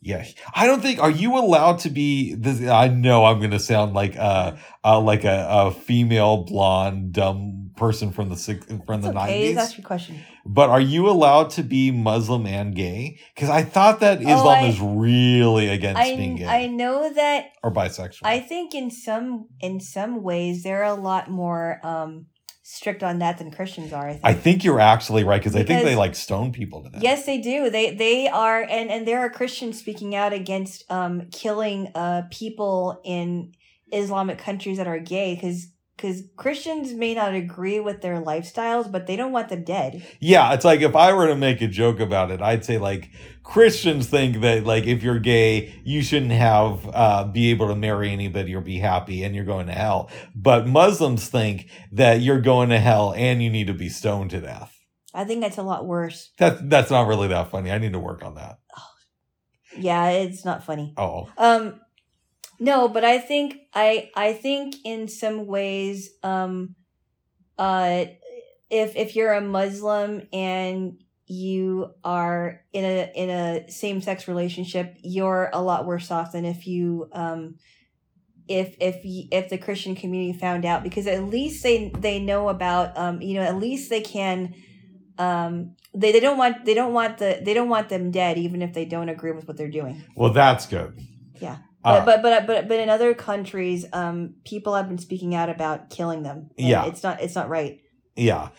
[0.00, 0.26] Yeah.
[0.54, 3.94] I don't think are you allowed to be this I know I'm going to sound
[3.94, 9.08] like uh, uh like a, a female blonde dumb person from the six, from the
[9.10, 9.52] okay.
[9.52, 9.54] 90s.
[9.54, 10.20] That's your question.
[10.44, 13.18] But are you allowed to be Muslim and gay?
[13.36, 17.12] Cuz I thought that Islam Oh, I- is really against being gay I I know
[17.12, 18.20] that or bisexual.
[18.24, 22.26] I think in some in some ways they're a lot more um
[22.64, 24.08] strict on that than Christians are.
[24.08, 24.24] I think.
[24.24, 27.02] I think you're actually right because I think they like stone people to death.
[27.02, 27.68] Yes, they do.
[27.70, 33.00] They they are, and and there are Christians speaking out against um killing uh people
[33.04, 33.52] in
[33.92, 35.66] Islamic countries that are gay because
[36.02, 40.04] because Christians may not agree with their lifestyles, but they don't want them dead.
[40.18, 43.10] Yeah, it's like if I were to make a joke about it, I'd say like
[43.44, 48.10] Christians think that like if you're gay, you shouldn't have uh be able to marry
[48.10, 50.10] anybody or be happy and you're going to hell.
[50.34, 54.40] But Muslims think that you're going to hell and you need to be stoned to
[54.40, 54.76] death.
[55.14, 56.32] I think that's a lot worse.
[56.38, 57.70] That that's not really that funny.
[57.70, 58.58] I need to work on that.
[59.78, 60.94] Yeah, it's not funny.
[60.96, 61.28] Oh.
[61.38, 61.80] Um
[62.62, 66.76] no, but I think I I think in some ways um
[67.58, 68.04] uh
[68.70, 74.96] if if you're a Muslim and you are in a in a same sex relationship,
[75.02, 77.56] you're a lot worse off than if you um
[78.46, 82.96] if if if the Christian community found out because at least they they know about
[82.96, 84.54] um you know at least they can
[85.18, 88.62] um they, they don't want they don't want the they don't want them dead even
[88.62, 90.04] if they don't agree with what they're doing.
[90.14, 90.96] Well, that's good.
[91.40, 91.58] Yeah.
[91.84, 95.90] But, but but but but in other countries, um, people have been speaking out about
[95.90, 96.50] killing them.
[96.56, 96.86] Yeah.
[96.86, 97.80] it's not it's not right.
[98.16, 98.50] yeah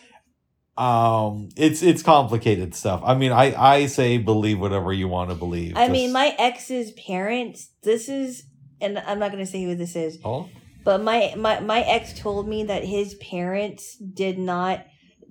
[0.76, 5.36] um it's it's complicated stuff i mean i i say believe whatever you want to
[5.36, 7.70] believe I mean, my ex's parents.
[7.84, 8.42] This is,
[8.80, 10.48] and I'm not going to say who this is, oh
[10.84, 14.84] but my my my ex told me that his parents did not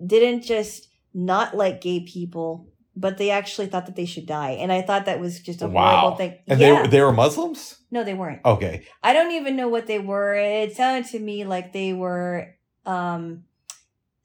[0.05, 4.71] didn't just not like gay people, but they actually thought that they should die, and
[4.71, 5.97] I thought that was just a Wow.
[5.99, 6.37] horrible thing.
[6.47, 8.41] and yeah, they were they were muslims no, they weren't.
[8.45, 10.33] okay I don't even know what they were.
[10.35, 12.55] It sounded to me like they were
[12.85, 13.43] um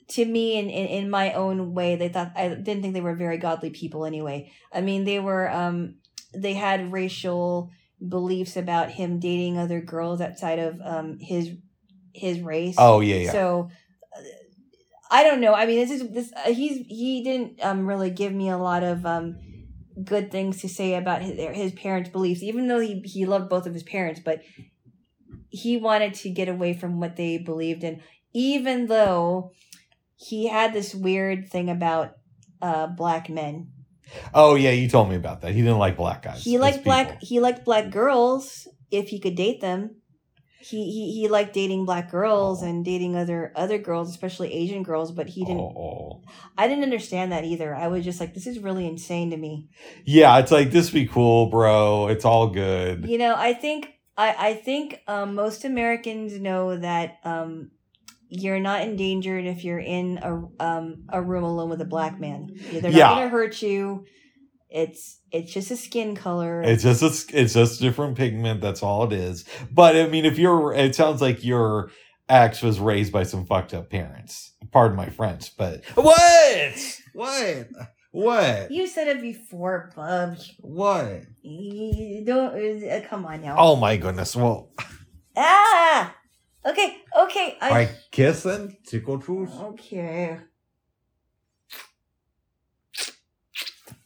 [0.08, 3.14] to me in, in, in my own way, they thought I didn't think they were
[3.14, 4.50] very godly people anyway.
[4.72, 5.96] I mean they were um
[6.34, 7.70] they had racial
[8.06, 11.50] beliefs about him dating other girls outside of um his
[12.14, 12.76] his race.
[12.78, 13.68] oh yeah yeah So
[15.10, 15.54] I don't know.
[15.54, 16.32] I mean, this is this.
[16.36, 19.36] Uh, he's he didn't um really give me a lot of um
[20.04, 23.66] good things to say about his his parents' beliefs, even though he he loved both
[23.66, 24.40] of his parents, but
[25.50, 28.00] he wanted to get away from what they believed in,
[28.34, 29.52] even though
[30.16, 32.12] he had this weird thing about
[32.60, 33.68] uh black men.
[34.34, 37.06] oh yeah you told me about that he didn't like black guys He liked black.
[37.20, 37.26] people.
[37.26, 39.96] He liked black girls if he could date them.
[40.70, 42.66] He he he liked dating black girls Oh.
[42.66, 45.12] and dating other other girls, especially Asian girls.
[45.12, 45.60] But he didn't.
[45.60, 46.22] oh.
[46.56, 47.74] I didn't understand that either.
[47.74, 49.68] I was just like, this is really insane to me.
[50.04, 54.34] yeah it's like this be cool bro it's all good You know, I think I
[54.50, 57.70] I think um, most Americans know that um,
[58.28, 60.32] you're not endangered if you're in a
[60.68, 62.48] um a room alone with a black man.
[62.72, 63.06] They're Yeah.
[63.08, 64.04] not gonna hurt you.
[64.70, 66.62] It's it's just a skin color.
[66.62, 68.60] It's just a, it's just different pigment.
[68.60, 69.44] That's all it is.
[69.70, 71.90] But I mean, if you're, it sounds like your
[72.28, 74.52] ex was raised by some fucked up parents.
[74.70, 77.00] Pardon my French, but what?
[77.14, 77.68] What?
[78.10, 78.70] What?
[78.70, 80.36] you said it before, bub.
[80.60, 81.22] What?
[81.42, 82.54] You don't
[82.90, 83.56] uh, come on now.
[83.58, 84.34] Oh my goodness.
[84.34, 84.70] Well,
[85.38, 86.14] Ah.
[86.66, 86.96] Okay.
[87.18, 87.56] Okay.
[87.60, 87.80] I.
[87.80, 89.54] I kiss and tickle truth.
[89.54, 90.38] Okay.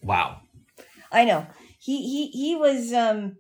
[0.03, 0.42] Wow.
[1.13, 1.47] I know.
[1.79, 3.37] He he he was um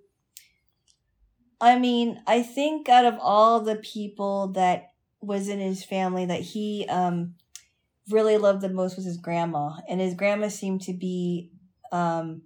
[1.60, 6.40] I mean, I think out of all the people that was in his family that
[6.40, 7.34] he um
[8.10, 11.50] really loved the most was his grandma and his grandma seemed to be
[11.92, 12.42] um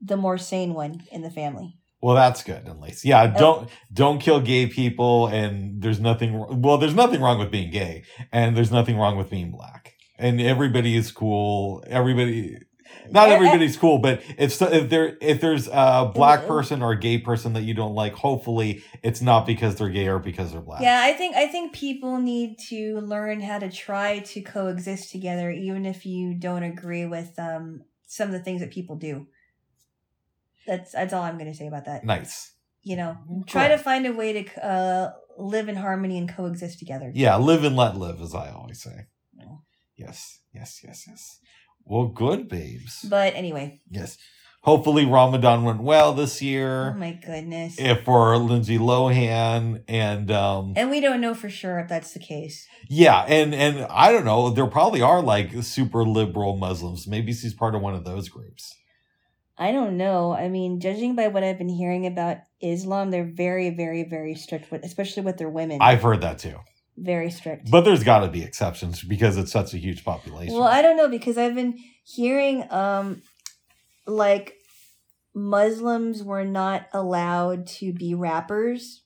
[0.00, 1.76] the more sane one in the family.
[2.00, 3.04] Well, that's good at least.
[3.04, 6.62] Yeah, don't don't kill gay people, and there's nothing.
[6.62, 10.40] Well, there's nothing wrong with being gay, and there's nothing wrong with being black, and
[10.40, 11.82] everybody is cool.
[11.88, 12.58] Everybody,
[13.12, 16.46] Not I- I- everybody's cool, but if so, if there if there's a black Mm.
[16.48, 20.08] person or a gay person that you don't like, hopefully it's not because they're gay
[20.08, 20.82] or because they're black.
[20.82, 25.50] Yeah, I think I think people need to learn how to try to coexist together,
[25.50, 29.26] even if you don't agree with um, some of the things that people do.
[30.66, 32.04] That's that's all I'm going to say about that.
[32.04, 32.52] Nice.
[32.82, 37.10] You know, try to find a way to uh, live in harmony and coexist together.
[37.14, 39.06] Yeah, live and let live, as I always say.
[39.36, 39.44] Yeah.
[39.96, 41.38] Yes, yes, yes, yes.
[41.88, 43.02] Well, good, babes.
[43.08, 44.18] But anyway, yes.
[44.62, 46.92] Hopefully, Ramadan went well this year.
[46.94, 47.76] oh my goodness.
[47.78, 52.18] if for Lindsay Lohan and um And we don't know for sure if that's the
[52.18, 52.66] case.
[52.88, 57.54] yeah and and I don't know there probably are like super liberal Muslims maybe she's
[57.54, 58.74] part of one of those groups
[59.60, 60.32] I don't know.
[60.32, 64.70] I mean, judging by what I've been hearing about Islam, they're very, very, very strict
[64.70, 65.78] with, especially with their women.
[65.80, 66.60] I've heard that too
[67.00, 67.70] very strict.
[67.70, 70.96] but there's got to be exceptions because it's such a huge population Well, I don't
[70.96, 73.22] know because I've been hearing um
[74.06, 74.54] like
[75.34, 79.02] Muslims were not allowed to be rappers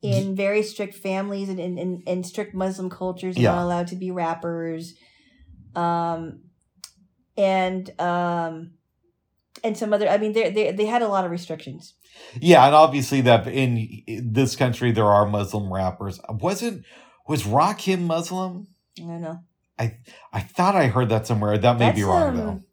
[0.00, 3.52] in very strict families and in, in, in strict Muslim cultures Yeah.
[3.52, 4.94] not allowed to be rappers.
[5.74, 6.42] Um
[7.36, 8.72] and um
[9.64, 11.94] and some other I mean they they they had a lot of restrictions.
[12.40, 16.84] yeah and obviously that in this country there are Muslim rappers wasn't
[17.28, 18.66] was Rakim Muslim
[18.98, 19.38] I don't know.
[19.78, 19.98] I
[20.32, 22.64] I thought I heard that somewhere that may be wrong though um,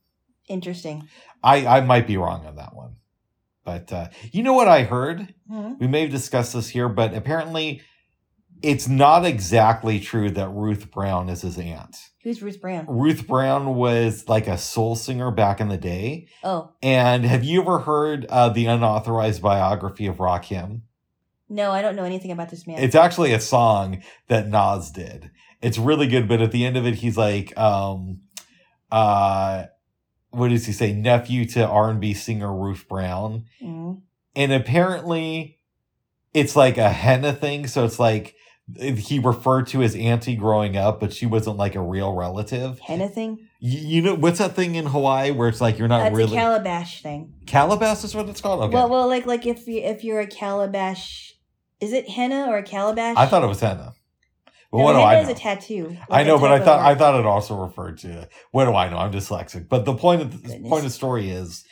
[0.48, 1.08] interesting.
[1.43, 2.95] I I might be wrong on that one
[3.64, 5.74] but uh you know what I heard Hmm.
[5.80, 7.82] we may have discussed this here, but apparently
[8.64, 11.95] it's not exactly true that Ruth Brown is his aunt.
[12.24, 12.85] Who's Ruth Brown?
[12.88, 16.27] Ruth Brown was like a soul singer back in the day.
[16.43, 20.82] Oh, And have you ever heard uh, the unauthorized biography of Rakim?
[21.50, 22.80] No, I don't know anything about this man.
[22.80, 25.30] It's actually a song that Nas did.
[25.62, 28.22] It's really good, but at the end of it, he's like, um,
[28.92, 29.66] uh,
[30.32, 30.94] what does he say?
[30.94, 33.46] Nephew to R&B singer Ruth Brown.
[33.64, 34.02] Mhm.
[34.36, 35.58] and apparently
[36.34, 38.36] it's like a henna thing so it's like
[38.78, 43.08] he referred to his auntie growing up but she wasn't like a real relative Henna
[43.08, 43.48] thing?
[43.60, 46.36] you, you know what's that thing in hawaii where it's like you're not That's really
[46.36, 47.34] a calabash thing.
[47.46, 50.28] calabash is what it's called okay Well, well, like like if you if you're a
[50.28, 51.35] calabash,
[51.82, 53.16] is it henna or a calabash?
[53.18, 53.94] i thought it was henna
[54.72, 55.98] but no, what do henna i is know a tattoo.
[56.10, 58.74] I like a know, but I thought I thought it also referred to what do
[58.76, 58.98] I know?
[58.98, 59.70] I'm dyslexic.
[59.70, 60.70] But the point of the Goodness.
[60.70, 61.64] point of story is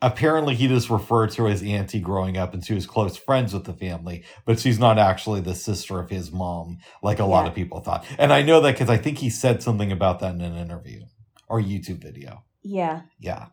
[0.00, 3.64] apparently he just referred to his auntie growing up and she was close friends with
[3.64, 7.54] the family, but she's not actually the sister of his mom, like a lot of
[7.54, 8.06] people thought.
[8.18, 11.02] And I know that because I think he said something about that in an interview
[11.48, 12.44] or YouTube video.
[12.62, 13.46] Yeah, Yeah.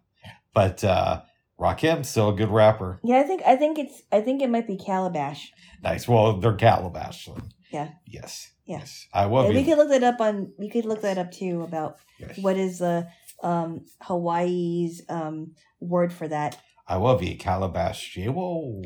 [0.54, 1.22] But uh
[1.60, 3.00] Rakim, still a good rapper.
[3.04, 3.20] yeah.
[3.20, 5.52] I think I think it's I think it might be calabash.
[5.82, 6.08] Nice.
[6.08, 7.26] Well, they're calabash.
[7.26, 7.38] So.
[7.72, 7.90] Yeah.
[8.06, 8.52] Yes.
[8.66, 8.80] Yeah.
[8.80, 9.08] Yes.
[9.14, 9.56] I will be.
[9.56, 10.54] we could look that up on.
[10.58, 12.38] We could look that up too about yes.
[12.40, 13.08] what is the
[13.42, 16.60] um Hawaii's um word for that.
[16.88, 18.18] I will be calabash.
[18.18, 18.82] Whoa.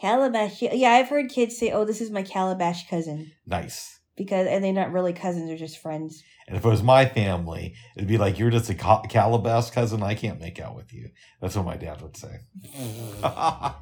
[0.00, 0.60] Calabash.
[0.62, 3.95] Yeah, I've heard kids say, "Oh, this is my calabash cousin," Nice.
[4.16, 6.22] Because and they're not really cousins; they're just friends.
[6.48, 10.02] And if it was my family, it'd be like, you're just a ca- Calabash cousin.
[10.02, 11.10] I can't make out with you.
[11.40, 12.40] That's what my dad would say.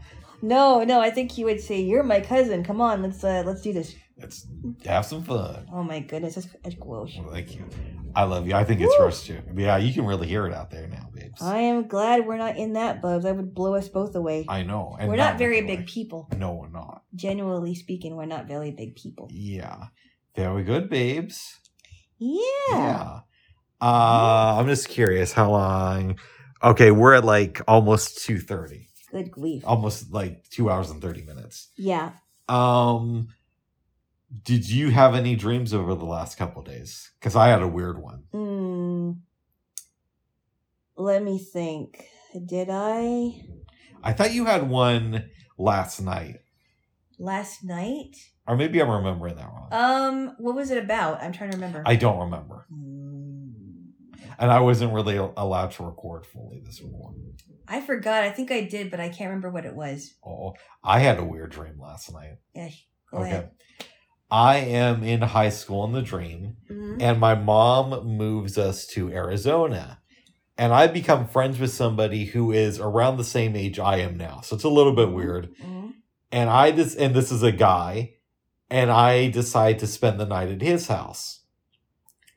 [0.43, 2.65] No, no, I think he would say, "You're my cousin.
[2.65, 4.47] Come on, let's uh, let's do this." Let's
[4.85, 5.67] have some fun.
[5.73, 7.17] Oh my goodness, that's, that's gross.
[7.19, 7.65] Well, Thank you.
[8.15, 8.55] I love you.
[8.55, 8.99] I think it's Woo.
[8.99, 9.41] gross too.
[9.57, 11.43] Yeah, you can really hear it out there now, babes.
[11.43, 13.25] I am glad we're not in that, Bubs.
[13.25, 14.45] That would blow us both away.
[14.49, 14.97] I know.
[15.01, 16.29] and we're not a very big people.
[16.37, 17.03] No, we're not.
[17.17, 19.29] Genuinely speaking, we're not very big people.
[19.33, 19.87] Yeah.
[20.35, 21.61] Very good, babes.
[22.19, 22.41] Yeah.
[22.71, 23.21] Yeah.
[23.81, 26.19] Uh, I'm just curious how long.
[26.63, 28.87] Okay, we're at like almost 2.30.
[29.11, 29.63] Good grief.
[29.67, 31.69] Almost like two hours and 30 minutes.
[31.77, 32.13] Yeah.
[32.49, 33.29] Um,
[34.43, 37.13] did you have any dreams over the last couple of days?
[37.21, 38.25] Because I had a weird one.
[38.35, 39.19] Mm,
[40.97, 42.07] let me think.
[42.47, 43.45] Did I
[44.03, 46.41] I thought you had one last night,
[47.19, 48.17] last night?
[48.47, 49.69] Or maybe I'm remembering that wrong.
[49.73, 51.23] Um, what was it about?
[51.23, 51.83] I'm trying to remember.
[51.87, 53.91] I don't remember, Mm,
[54.39, 57.35] and I wasn't really allowed to record fully this morning.
[57.67, 58.23] I forgot.
[58.25, 60.15] I think I did, but I can't remember what it was.
[60.27, 62.39] Oh, I had a weird dream last night.
[62.55, 62.69] Yeah.
[63.11, 63.51] Go ahead.
[64.31, 67.01] I am in high school in the dream, Mhm.
[67.01, 70.01] and my mom moves us to Arizona.
[70.57, 74.41] And I become friends with somebody who is around the same age I am now.
[74.43, 75.53] So it's a little bit weird.
[75.57, 75.95] Mhm.
[76.31, 78.15] And I just, and this is a guy,
[78.71, 81.41] and I decide to spend the night at his house.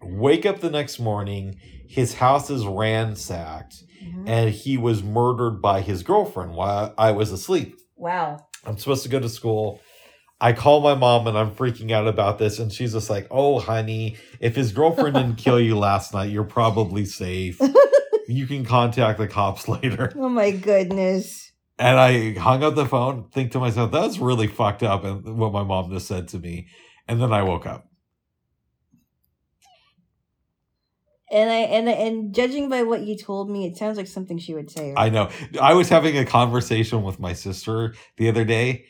[0.02, 4.24] Wake up the next morning, his house is ransacked, Mhm.
[4.28, 7.76] and he was murdered by his girlfriend while I was asleep.
[7.96, 8.38] Wow.
[8.66, 9.80] I'm supposed to go to school.
[10.40, 12.60] I call my mom and I'm freaking out about this.
[12.60, 16.44] And she's just like, oh, honey, if his girlfriend didn't kill you last night, you're
[16.44, 17.60] probably safe.
[18.30, 20.12] You can contact the cops later.
[20.18, 21.47] Oh my goodness.
[21.80, 25.54] And I hung up the phone, think to myself, that's really fucked up and what
[25.54, 26.68] my mom just said to me.
[27.08, 27.88] And then I woke up.
[31.30, 34.54] And I and and judging by what you told me, it sounds like something she
[34.54, 34.94] would say.
[34.96, 35.30] I know.
[35.62, 38.86] I was having a conversation with my sister the other day,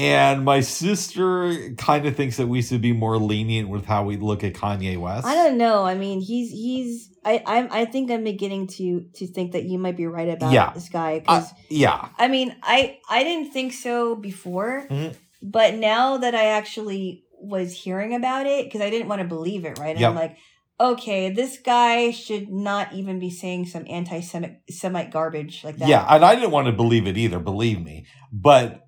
[0.00, 4.16] and my sister kind of thinks that we should be more lenient with how we
[4.16, 5.26] look at Kanye West.
[5.26, 5.84] I don't know.
[5.84, 7.10] I mean, he's he's.
[7.24, 10.52] I I I think I'm beginning to to think that you might be right about
[10.52, 10.72] Yeah.
[10.72, 12.08] this guy Uh, yeah.
[12.18, 15.14] I mean I I didn't think so before, Mhm.
[15.42, 19.64] but now that I actually was hearing about it because I didn't want to believe
[19.66, 19.96] it, right?
[19.96, 20.36] And I'm like,
[20.78, 25.88] okay, this guy should not even be saying some anti-Semite Semite garbage like that.
[25.88, 26.06] Yeah.
[26.08, 28.06] And I didn't want to believe it either, believe me.
[28.32, 28.86] But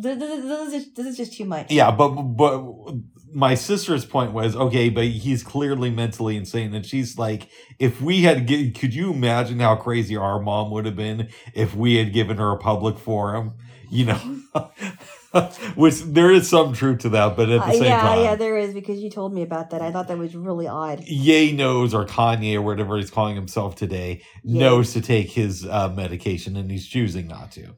[0.00, 1.70] Th- th- th- this, is, this is just too much.
[1.70, 2.62] yeah, but but
[3.32, 8.22] my sister's point was okay, but he's clearly mentally insane, and she's like, if we
[8.22, 12.36] had, could you imagine how crazy our mom would have been if we had given
[12.38, 13.54] her a public forum?
[13.90, 14.40] You know,
[15.74, 18.34] which there is some truth to that, but at the Uh, same yeah, time, yeah,
[18.34, 19.80] there is because you told me about that.
[19.80, 21.04] I thought that was really odd.
[21.04, 25.88] Ye knows or Kanye or whatever he's calling himself today knows to take his uh,
[25.88, 27.76] medication, and he's choosing not to.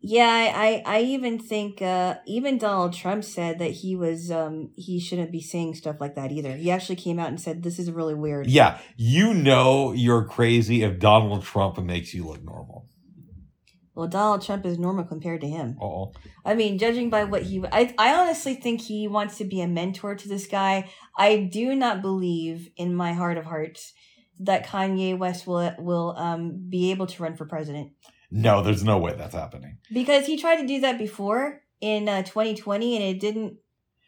[0.00, 5.00] Yeah, I, I, even think uh, even Donald Trump said that he was um he
[5.00, 6.56] shouldn't be saying stuff like that either.
[6.56, 8.46] He actually came out and said this is really weird.
[8.46, 12.86] Yeah, you know you're crazy if Donald Trump makes you look normal.
[13.96, 15.76] Well, Donald Trump is normal compared to him.
[15.82, 16.12] Oh,
[16.44, 19.66] I mean, judging by what he, I, I honestly think he wants to be a
[19.66, 20.88] mentor to this guy.
[21.16, 23.92] I do not believe in my heart of hearts
[24.38, 27.90] that Kanye West will will um be able to run for president
[28.30, 29.78] no, there's no way that's happening.
[29.92, 33.56] because he tried to do that before in uh, 2020 and it didn't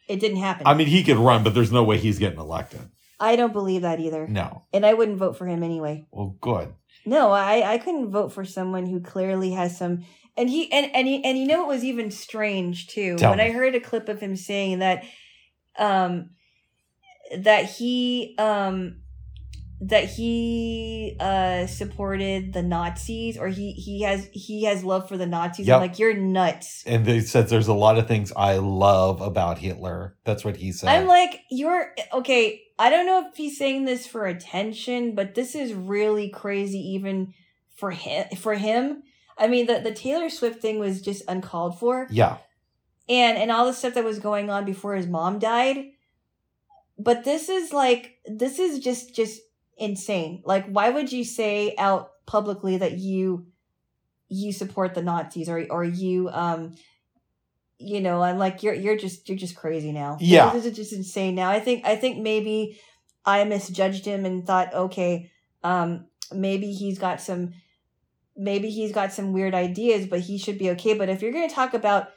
[0.07, 0.67] it didn't happen.
[0.67, 2.81] I mean, he could run, but there's no way he's getting elected.
[3.19, 4.27] I don't believe that either.
[4.27, 4.63] No.
[4.73, 6.07] And I wouldn't vote for him anyway.
[6.11, 6.73] Well, good.
[7.05, 10.03] No, I, I couldn't vote for someone who clearly has some
[10.37, 13.37] and he and and he, and you know it was even strange too Tell when
[13.39, 13.45] me.
[13.45, 15.03] I heard a clip of him saying that
[15.77, 16.31] um
[17.37, 19.00] that he um
[19.83, 25.25] that he uh supported the Nazis or he he has he has love for the
[25.25, 25.67] Nazis.
[25.67, 25.75] Yep.
[25.75, 26.83] I'm like you're nuts.
[26.85, 30.15] And they said there's a lot of things I love about Hitler.
[30.23, 30.89] That's what he said.
[30.89, 32.61] I'm like, you're okay.
[32.77, 37.33] I don't know if he's saying this for attention, but this is really crazy, even
[37.75, 38.27] for him.
[38.37, 39.01] For him,
[39.35, 42.37] I mean, the the Taylor Swift thing was just uncalled for, yeah.
[43.09, 45.85] and and all the stuff that was going on before his mom died.
[46.99, 49.41] But this is like, this is just just
[49.77, 50.41] insane.
[50.45, 53.47] Like, why would you say out publicly that you
[54.29, 56.73] you support the Nazis or or you um
[57.77, 60.53] you know i'm like you're you're just you're just crazy now Yeah.
[60.53, 62.79] this is just insane now i think i think maybe
[63.25, 65.31] i misjudged him and thought okay
[65.63, 67.53] um maybe he's got some
[68.37, 71.49] maybe he's got some weird ideas but he should be okay but if you're going
[71.49, 72.09] to talk about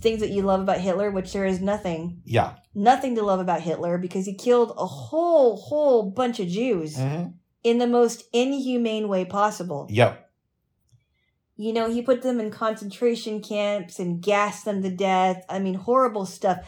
[0.00, 2.54] things that you love about hitler which there is nothing Yeah.
[2.74, 7.34] nothing to love about hitler because he killed a whole whole bunch of jews Mhm.
[7.64, 10.26] in the most inhumane way possible Yep.
[11.56, 15.44] you know, he put them in concentration camps and gassed them to death.
[15.46, 16.58] I mean, horrible stuff.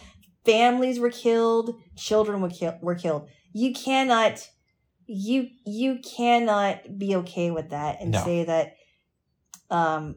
[0.44, 3.26] Families were killed, children were, kill- were killed.
[3.54, 4.50] You cannot,
[5.06, 8.22] you you cannot be okay with that and No.
[8.22, 8.74] say that,
[9.70, 10.16] um,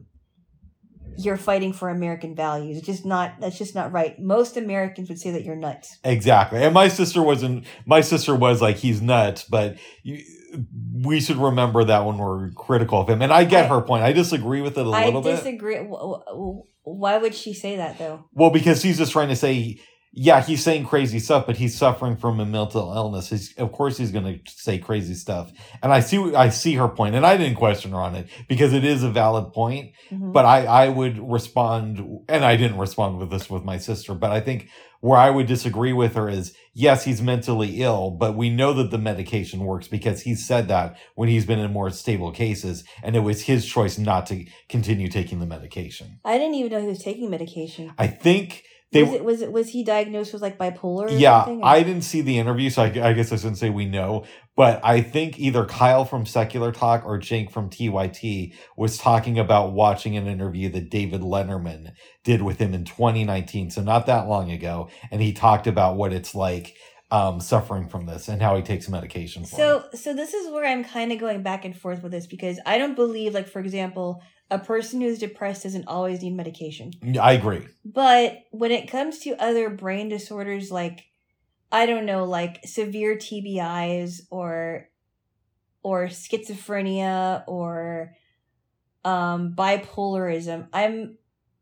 [1.18, 2.78] you're fighting for American values.
[2.78, 3.34] It's just not.
[3.40, 4.18] That's just not right.
[4.18, 5.98] Most Americans would say that you're nuts.
[6.04, 6.62] Exactly.
[6.62, 10.22] And my sister wasn't, my sister was like, he's nuts, but you,
[11.02, 13.22] we should remember that when we're critical of him.
[13.22, 14.04] And I get I- her point.
[14.04, 15.34] I disagree with it a I little bit.
[15.34, 15.78] I disagree.
[15.78, 18.24] Why would she say that though?
[18.32, 19.80] Well, because he's just trying to say,
[20.18, 23.28] yeah, he's saying crazy stuff, but he's suffering from a mental illness.
[23.28, 25.52] He's, of course, he's going to say crazy stuff.
[25.82, 28.72] And I see, I see her point, and I didn't question her on it because
[28.72, 29.92] it is a valid point.
[30.10, 30.32] Mhm.
[30.32, 34.14] But I, I would respond, and I didn't respond with this with my sister.
[34.14, 34.70] But I think
[35.00, 38.90] where I would disagree with her is, yes, he's mentally ill, but we know that
[38.90, 43.14] the medication works because he said that when he's been in more stable cases, and
[43.16, 46.20] it was his choice not to continue taking the medication.
[46.24, 47.92] I didn't even know he was taking medication.
[47.98, 49.02] I think they.
[49.02, 51.06] was it was it was he diagnosed with like bipolar?
[51.06, 51.64] Or yeah, something?
[51.64, 54.24] I didn't see the interview, so I, I guess I shouldn't say we know.
[54.56, 59.72] But I think either Kyle from Secular Talk or Jake from TYT was talking about
[59.72, 61.92] watching an interview that David Letterman
[62.24, 66.12] did with him in 2019, so not that long ago, and he talked about what
[66.12, 66.74] it's like
[67.10, 70.66] um, suffering from this and how he takes medication for So so this is where
[70.66, 73.60] I'm kind of going back and forth with this because I don't believe like for
[73.60, 76.92] example a person who's depressed doesn't always need medication.
[77.20, 77.66] I agree.
[77.84, 81.04] But when it comes to other brain disorders like
[81.72, 84.88] I don't know like severe TBIs or
[85.82, 88.12] or schizophrenia or
[89.04, 90.68] um bipolarism.
[90.72, 91.18] I'm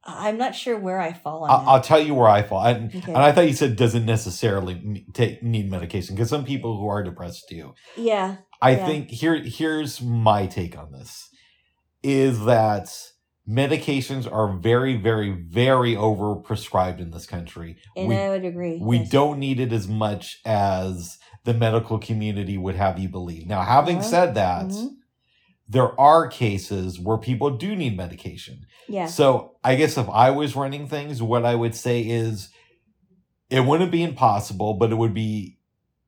[0.06, 1.70] I'm not sure where I fall on I- that.
[1.70, 2.62] I'll tell you where I fall.
[2.64, 3.12] And, Okay.
[3.12, 7.02] and I thought you said doesn't necessarily take need medication because some people who are
[7.02, 7.74] depressed do.
[7.96, 8.36] yeah.
[8.62, 8.86] I Yeah.
[8.86, 11.28] think here here's my take on this
[12.04, 12.88] is that
[13.48, 17.76] medications are very very very overprescribed in this country.
[17.96, 18.78] And we I would agree.
[18.80, 19.10] we yes.
[19.10, 23.46] don't need it as much as the medical community would have you believe.
[23.46, 24.06] Now, having Uh-huh.
[24.08, 24.88] said that, Mhm.
[25.68, 28.60] there are cases where people do need medication.
[28.88, 29.06] Yeah.
[29.06, 32.48] So I guess if I was running things, what I would say is
[33.50, 35.58] it wouldn't be impossible, but it would be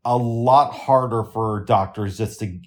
[0.06, 2.60] a lot harder for doctors just to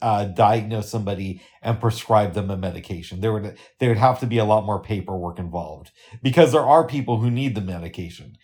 [0.00, 3.20] uh, diagnose somebody and prescribe them a medication.
[3.20, 5.92] There would there would have to be a lot more paperwork involved
[6.22, 8.36] because there are people who need the medication.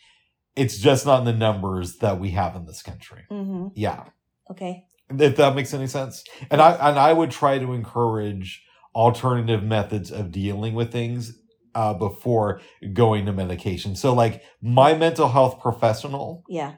[0.55, 3.23] It's just not in the numbers that we have in this country.
[3.31, 4.05] hmm Yeah
[4.51, 4.85] Okay.
[5.09, 6.23] if that makes any sense.
[6.51, 8.63] And I and I would try to encourage
[8.95, 11.39] alternative methods of dealing with things
[11.75, 12.61] uh, before
[12.93, 13.97] going to medication.
[13.97, 16.75] So, like my mental health professional Yeah.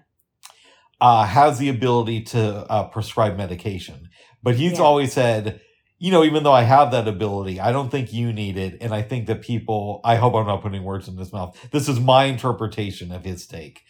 [1.07, 2.43] Uh, has the ability to
[2.75, 3.99] uh, prescribe medication,
[4.43, 4.85] but he's Yeah.
[4.89, 5.61] always said.
[6.01, 8.73] You know, even though I have that ability, I don't think you need it.
[8.83, 11.57] And I think that people, I hope I'm not putting words in his mouth.
[11.71, 13.81] This is my interpretation of his take.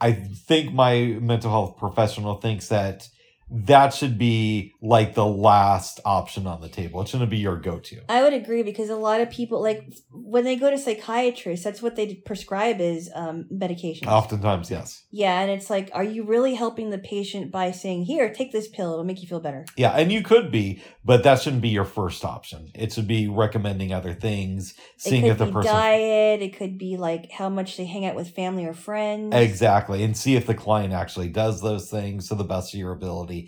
[0.00, 3.08] I think my mental health professional thinks that
[3.52, 7.02] that should be like the last option on the table.
[7.02, 8.00] It shouldn't be your go-to.
[8.08, 11.82] I would agree because a lot of people like when they go to psychiatrists, that's
[11.82, 14.06] what they prescribe is um, medication.
[14.06, 15.04] Oftentimes, yes.
[15.10, 18.68] Yeah, and it's like, are you really helping the patient by saying, "Here, take this
[18.68, 19.64] pill; it'll make you feel better"?
[19.76, 22.70] Yeah, and you could be, but that shouldn't be your first option.
[22.74, 26.40] It should be recommending other things, seeing it if the be person diet.
[26.40, 29.34] It could be like how much they hang out with family or friends.
[29.34, 32.92] exactly, and see if the client actually does those things to the best of your
[32.92, 33.39] ability.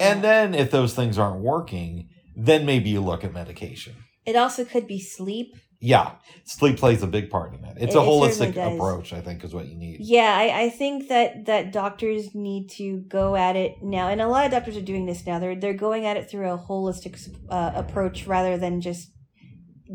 [0.00, 3.94] And then if those things aren't working, then maybe you look at medication.
[4.24, 5.56] It also could be sleep.
[5.80, 6.12] Yeah,
[6.44, 7.76] sleep plays a big part in it.
[7.80, 8.74] It's It- a holistic does.
[8.74, 9.98] approach, I think, is what you need.
[10.00, 14.26] Yeah, I, I think that that doctors need to go at it now, and a
[14.28, 15.38] lot of doctors are doing this now.
[15.38, 17.16] They're they're going at it through a holistic
[17.48, 19.10] uh, approach rather than just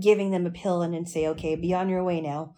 [0.01, 2.53] giving them a pill and then say, "Okay, be on your way now."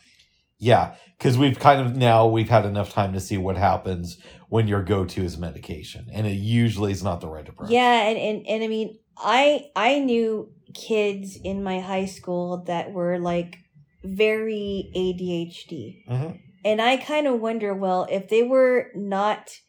[0.60, 4.18] Yeah, because we've kind of now we've had enough time to see what happens
[4.56, 7.70] when your go-to is medication, and it usually is not the right approach.
[7.70, 12.94] Yeah, and, and and I mean, I I knew kids in my high school that
[12.94, 13.58] were like
[14.06, 16.06] very ADHD.
[16.10, 16.40] Mhm.
[16.64, 19.60] And I kind of wonder, well, if they were not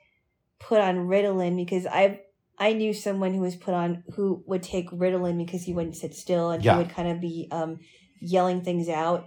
[0.61, 2.21] put on Ritalin because I
[2.57, 6.15] I knew someone who was put on who would take Ritalin because he wouldn't sit
[6.15, 6.75] still and Yeah.
[6.75, 7.81] he would kind of be um
[8.21, 9.27] yelling things out.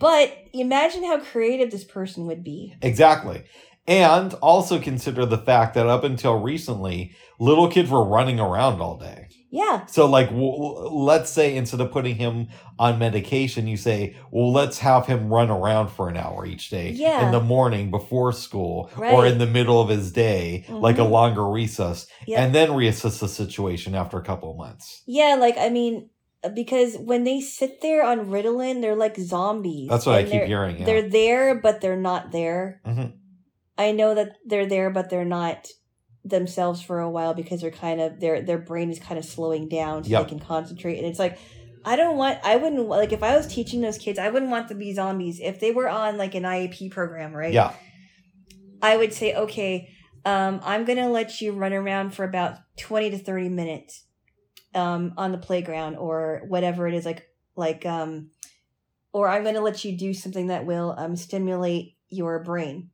[0.00, 2.74] But imagine how creative this person would be.
[2.82, 3.44] exactly.
[3.86, 8.96] And also consider the fact that up until recently, little kids were running around all
[8.96, 9.28] day.
[9.50, 9.86] Yeah.
[9.86, 12.48] So, like, w- let's say instead of putting him
[12.78, 16.90] on medication, you say, well, let's have him run around for an hour each day
[16.90, 17.24] Yeah.
[17.26, 21.10] in the morning before school or in the middle of his day, like a Mhm.
[21.10, 22.42] longer recess, Yeah.
[22.42, 25.02] and then reassess the situation after a couple of months.
[25.06, 26.08] Yeah, like I mean,
[26.52, 29.88] because when they sit there on Ritalin, they're like zombies.
[29.88, 30.78] That's what I keep hearing.
[30.80, 30.84] Yeah.
[30.84, 32.80] They're there, but they're not there.
[32.84, 33.12] Mhm.
[33.76, 35.68] I know that they're there, but they're not
[36.24, 39.68] themselves for a while because they're kind of their their brain is kind of slowing
[39.68, 40.22] down so Yep.
[40.22, 40.98] they can concentrate.
[40.98, 41.38] And it's like
[41.84, 42.38] I don't want.
[42.42, 44.18] I wouldn't like if I was teaching those kids.
[44.18, 45.38] I wouldn't want them to be zombies.
[45.38, 47.52] If they were on like an IEP program, right?
[47.52, 47.74] Yeah.
[48.80, 49.90] I would say, okay,
[50.24, 54.04] um, I'm gonna let you run around for about twenty to thirty minutes,
[54.74, 58.30] um, on the playground or whatever it is, like like um,
[59.12, 62.90] or I'm gonna let you do something that will um stimulate your brain,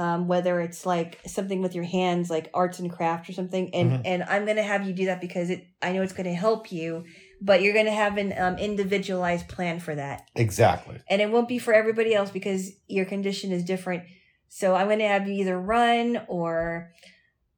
[0.00, 3.88] um, whether it's like something with your hands, like arts and craft or something, and
[3.92, 4.02] Mhm.
[4.04, 7.04] and I'm gonna have you do that because it I know it's gonna help you,
[7.40, 10.96] but you're gonna have an um, individualized plan for that Exactly.
[11.10, 14.04] and it won't be for everybody else because your condition is different.
[14.48, 16.90] So I'm going to have you either run or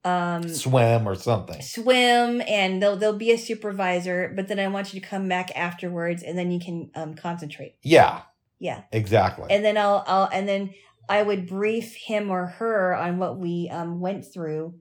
[0.04, 1.62] um, Swim or something.
[1.62, 4.32] swim, and there'll there'll be a supervisor.
[4.34, 7.76] But then I want you to come back afterwards, and then you can um, concentrate.
[7.82, 8.22] Yeah.
[8.58, 9.46] Yeah, Exactly.
[9.50, 10.74] and then I'll I'll and then
[11.08, 14.74] I would brief him or her on what we um, went through,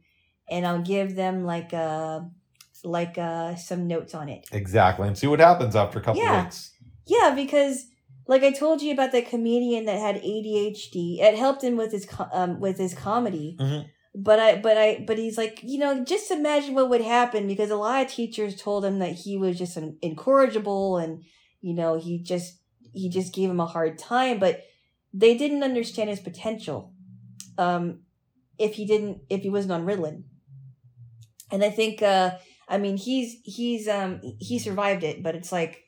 [0.50, 2.22] and I'll give them like uh
[2.84, 4.48] like uh some notes on it.
[4.52, 5.08] exactly.
[5.08, 6.44] And see what happens after a couple Yeah.
[6.44, 6.72] weeks.
[7.08, 7.86] Yeah, because
[8.28, 12.08] like I told you about that comedian that had ADHD, it helped him with his
[12.32, 13.58] um with his comedy.
[13.60, 13.86] Mhm.
[14.14, 17.70] But I but I but he's like, you know, just imagine what would happen because
[17.72, 21.24] a lot of teachers told him that he was just an incorrigible and
[21.62, 22.60] you know, he just
[22.94, 24.64] he just gave him a hard time, but
[25.14, 26.94] they didn't understand his potential.
[27.58, 28.02] Um
[28.58, 30.24] if he didn't if he wasn't on Ritalin.
[31.52, 35.84] And I think uh I mean, he's he's um he survived it, but it's like,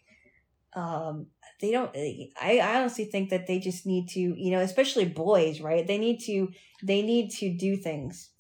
[0.76, 1.28] um,
[1.62, 1.90] they don't.
[1.96, 5.88] I I honestly think that they just need to, you know, especially boys, right?
[5.88, 6.50] They need to
[6.84, 8.32] they need to do things.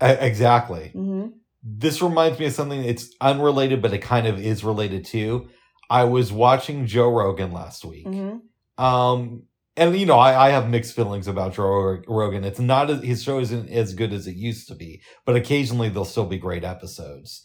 [0.00, 0.88] Exactly.
[0.94, 1.26] hmm
[1.62, 2.82] This reminds me of something.
[2.82, 5.50] It's unrelated, but it kind of is related too.
[5.90, 8.06] I was watching Joe Rogan last week.
[8.06, 8.36] hmm
[8.78, 9.42] Um,
[9.76, 12.44] and you know, I, I have mixed feelings about Joe Rogan.
[12.44, 15.88] It's not as, his show isn't as good as it used to be, but occasionally
[15.88, 17.42] there'll still be great episodes.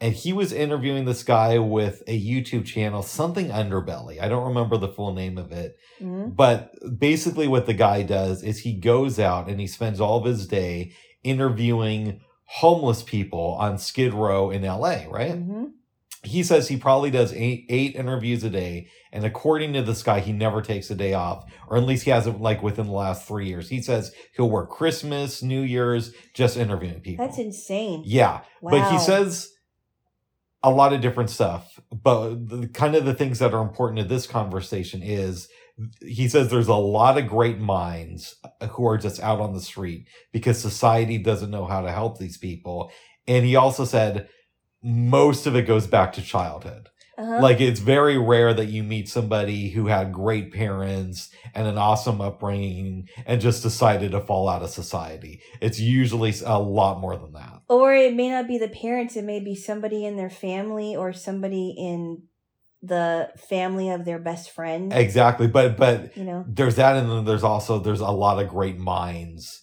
[0.00, 4.20] And he was interviewing this guy with a YouTube channel, something Underbelly.
[4.20, 8.42] I don't remember the full name of it, hmm but basically what the guy does
[8.42, 10.92] is he goes out and he spends all of his day
[11.24, 15.32] interviewing homeless people on Skid Row in LA, right?
[15.32, 15.64] hmm
[16.24, 20.18] he says he probably does eight eight interviews a day and according to this guy
[20.20, 23.26] he never takes a day off or at least he hasn't like within the last
[23.26, 28.02] three years he says he'll work christmas new year's just interviewing people That's insane.
[28.04, 28.70] yeah Wow.
[28.72, 29.48] but he says
[30.62, 34.04] a lot of different stuff but the kind of the things that are important to
[34.04, 35.48] this conversation is
[36.04, 39.60] he says there's a lot of great minds uh, who are just out on the
[39.60, 42.90] street because society doesn't know how to help these people
[43.28, 44.28] and he also said
[44.82, 47.40] most of it goes back to childhood Uh-huh.
[47.42, 52.20] like it's very rare that you meet somebody who had great parents and an awesome
[52.20, 57.32] upbringing and just decided to fall out of society it's usually a lot more than
[57.32, 59.14] that or it may not be the parents.
[59.16, 62.22] It may be somebody in their family or somebody in
[62.80, 64.92] the family of their best friend.
[64.92, 66.44] exactly but but You know.
[66.46, 69.62] there's that and then there's also there's a lot of great minds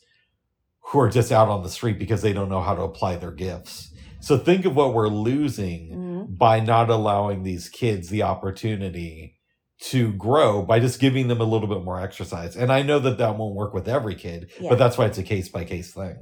[0.88, 3.32] who are just out on the street because they don't know how to apply their
[3.32, 3.92] gifts
[4.26, 9.38] so think of what we're losing hmm by not allowing these kids the opportunity
[9.80, 13.18] to grow by just giving them a little bit more exercise and i know that
[13.20, 14.70] that won't work with every kid Yeah.
[14.70, 16.18] but that's why it's a case by case thing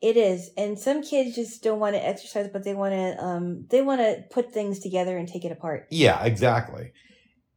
[0.00, 3.06] It is, and some kids just don't want to exercise, but they want to.
[3.28, 5.88] Um, they want to put things together and take it apart.
[5.90, 6.92] Yeah, exactly.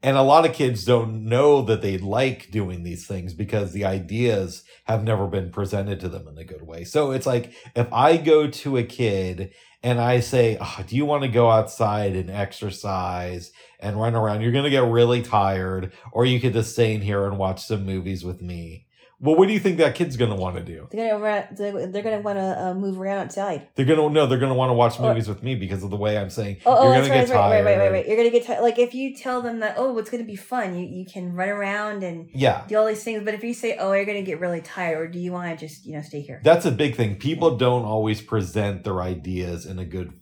[0.01, 3.85] And a lot of kids don't know that they like doing these things because the
[3.85, 6.83] ideas have never been presented to them in a good way.
[6.83, 9.51] So it's like if I go to a kid
[9.83, 14.41] and I say, oh, Do you want to go outside and exercise and run around?
[14.41, 17.65] You're going to get really tired, or you could just stay in here and watch
[17.65, 18.85] some movies with me.
[19.23, 20.87] Well, what do you think that kid's going to want to do?
[20.91, 23.67] They're gonna they're, they're gonna want to uh, move around outside.
[23.75, 25.83] They're going to, no, they're going to want to watch Or- movies with me because
[25.83, 27.65] of the way I'm saying, Oh, oh You're that's going right, to get right, tired.
[27.65, 28.07] right, right, right.
[28.07, 28.61] You're gonna get tired.
[28.63, 30.75] Like if you tell them that, oh, it's gonna be fun.
[30.75, 32.63] You you can run around and Yeah.
[32.67, 33.23] do all these things.
[33.23, 35.65] But if you say, oh, you're gonna get really tired, or do you want to
[35.67, 36.41] just you know stay here?
[36.43, 37.17] That's a big thing.
[37.17, 40.13] People don't always present their ideas in a good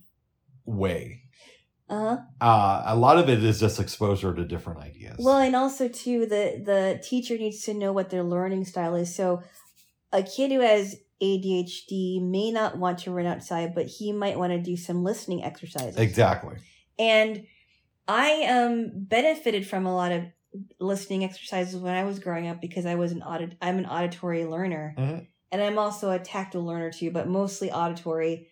[0.66, 1.19] way.
[1.90, 2.18] Uh huh.
[2.40, 5.16] Uh, a lot of it is just exposure to different ideas.
[5.18, 9.14] Well, and also too, the the teacher needs to know what their learning style is.
[9.14, 9.42] So,
[10.12, 14.52] a kid who has ADHD may not want to run outside, but he might want
[14.52, 15.96] to do some listening exercises.
[15.98, 16.56] exactly.
[16.98, 17.46] And
[18.06, 20.24] I um benefited from a lot of
[20.78, 24.44] listening exercises when I was growing up because I was an audit I'm an auditory
[24.44, 24.94] learner.
[24.96, 25.26] Mhm.
[25.52, 28.48] And I'm also a tactile learner too, but mostly auditory.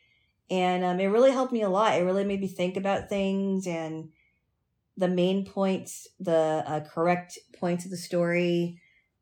[0.50, 1.98] And um, it really helped me a lot.
[1.98, 4.08] It really made me think about things and
[4.96, 8.80] the main points, the uh, correct points of the story,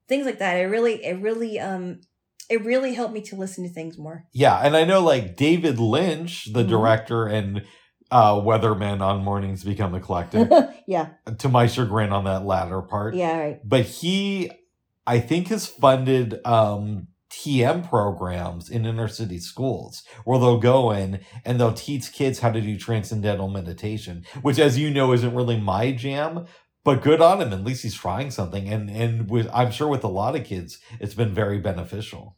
[0.09, 0.57] things like that.
[0.57, 2.01] It really, it really, um,
[2.49, 4.25] it really helped me to listen to things more.
[4.33, 6.69] Yeah, and I know like David Lynch, the Mhm.
[6.69, 7.65] director and
[8.11, 10.49] uh, Weatherman on Mornings Become Eclectic,
[10.87, 13.15] yeah, to my chagrin on that latter part.
[13.17, 13.61] yeah, right.
[13.69, 14.51] But he,
[15.07, 21.21] I think, has funded um, TM programs in inner city schools where they'll go in
[21.45, 25.61] and they'll teach kids how to do transcendental meditation, which, as you know, isn't really
[25.61, 26.47] my jam.
[26.83, 27.53] But good on him.
[27.53, 30.79] At least he's trying something, and and with I'm sure with a lot of kids,
[31.01, 32.37] it's been very beneficial.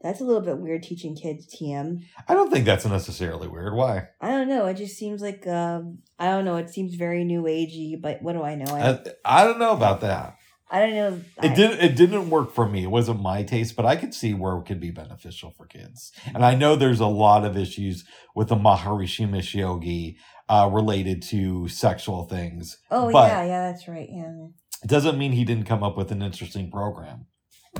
[0.00, 2.04] That's a little bit weird teaching kids TM.
[2.26, 3.74] I don't think that's necessarily weird.
[3.74, 4.08] Why?
[4.20, 4.64] I don't know.
[4.66, 6.56] It just seems like um, I don't know.
[6.56, 8.74] It seems very new agey, but what do I know?
[8.74, 10.37] I, I, I don't know about that.
[10.70, 11.20] I don't know.
[11.42, 11.80] It didn't.
[11.80, 12.82] It didn't work for me.
[12.82, 16.12] It wasn't my taste, but I could see where it could be beneficial for kids.
[16.34, 21.22] And I know there's a lot of issues with the Maharishi Mahesh Yogi uh, related
[21.22, 22.78] to sexual things.
[22.90, 24.08] Oh yeah, yeah, that's right.
[24.10, 24.48] Yeah.
[24.82, 27.26] it doesn't mean he didn't come up with an interesting program.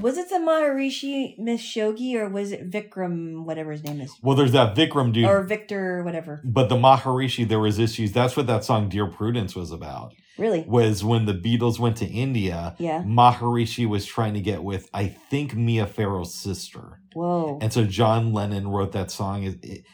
[0.00, 4.36] Was it the Maharishi Mahesh Yogi or was it Vikram, whatever his name is, Well,
[4.36, 6.40] there's that Vikram dude, or Victor, whatever?
[6.44, 8.12] but the Maharishi, there was issues.
[8.12, 10.12] That's what that song "Dear Prudence" was about.
[10.38, 10.64] Really?
[10.68, 12.74] Was when the Beatles went to India.
[12.78, 13.02] Yeah.
[13.02, 17.00] Maharishi was trying to get with, I think, Mia Farrow's sister.
[17.14, 17.58] Whoa.
[17.60, 19.42] And so John Lennon wrote that song.
[19.44, 19.84] It- it-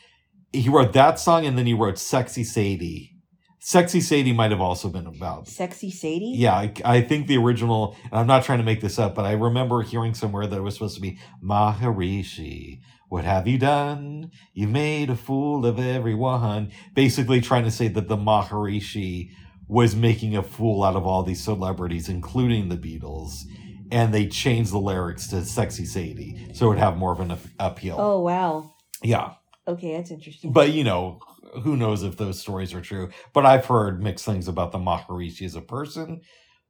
[0.52, 3.10] He wrote that song and then he wrote Sexy Sadie.
[3.58, 5.48] Sexy Sadie might have also been about.
[5.48, 6.34] Sexy Sadie.
[6.36, 9.24] Yeah, I, I think the original, and I'm not trying to make this up, but
[9.24, 12.80] I remember hearing somewhere that it was supposed to be Maharishi.
[13.08, 14.30] What have you done?
[14.54, 16.72] You made a fool of everyone.
[16.94, 19.30] Basically, trying to say that the Maharishi
[19.68, 23.44] was making a fool out of all these celebrities, including the Beatles,
[23.90, 27.30] and they changed the lyrics to "Sexy Sadie" so it would have more of an
[27.32, 27.96] ap- appeal.
[27.98, 28.74] Oh wow.
[29.02, 29.32] Yeah,
[29.68, 30.52] Okay, that's interesting.
[30.52, 31.18] but you know,
[31.62, 33.10] who knows if those stories are true?
[33.32, 36.20] But I've heard mixed things about the Maharishi as a person,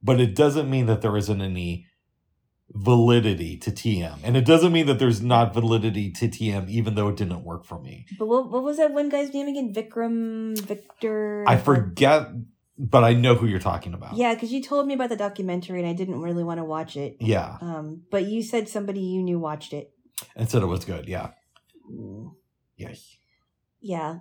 [0.03, 1.87] but it doesn't mean that there isn't any
[2.71, 7.07] validity to TM, and it doesn't mean that there's not validity to TM, even though
[7.09, 8.05] it didn't work for me.
[8.19, 9.73] But what, what was that one guy's name again?
[9.73, 11.45] Vikram Victor.
[11.47, 12.27] I forget,
[12.77, 14.15] but I know who you're talking about.
[14.17, 16.95] Yeah, because you told me about the documentary and I didn't really want to watch
[16.97, 17.17] it.
[17.19, 19.91] yeah, Um, but you said somebody you knew watched it.
[20.35, 21.07] and said it was good.
[21.07, 21.31] Yeah,
[21.91, 22.31] Mm,
[22.77, 22.93] yeah,
[23.81, 24.17] Yeah,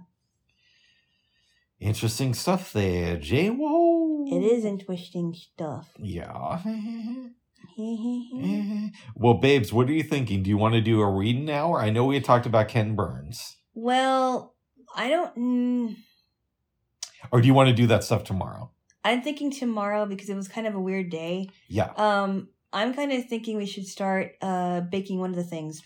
[1.80, 3.50] interesting stuff there, J.
[3.50, 4.24] Wo.
[4.30, 5.90] it is interesting stuff.
[5.98, 6.32] Yeah.
[6.32, 7.30] well,
[9.16, 10.42] well, babes, what are you thinking?
[10.42, 11.80] Do you want to do a reading hour?
[11.80, 13.56] I know we had talked about Ken Burns.
[13.74, 14.54] Well,
[14.94, 15.34] I don't.
[15.36, 15.96] Mm,
[17.30, 18.70] Or do you want to do that stuff tomorrow?
[19.04, 21.50] I'm thinking tomorrow because it was kind of a weird day.
[21.68, 21.92] Yeah.
[21.96, 25.82] Um, I'm kind of thinking we should start uh baking one of the things.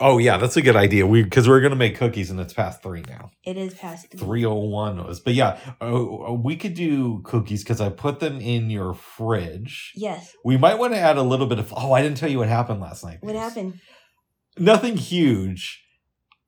[0.00, 1.06] Oh yeah, that's a good idea.
[1.06, 3.30] We because we're gonna make cookies and it's past three now.
[3.44, 4.44] It is past three.
[4.44, 8.70] Oh one was, but yeah, uh, we could do cookies because I put them in
[8.70, 9.92] your fridge.
[9.96, 10.32] Yes.
[10.44, 11.74] We might want to add a little bit of.
[11.76, 13.18] Oh, I didn't tell you what happened last night.
[13.20, 13.80] What happened?
[14.56, 15.84] Nothing huge.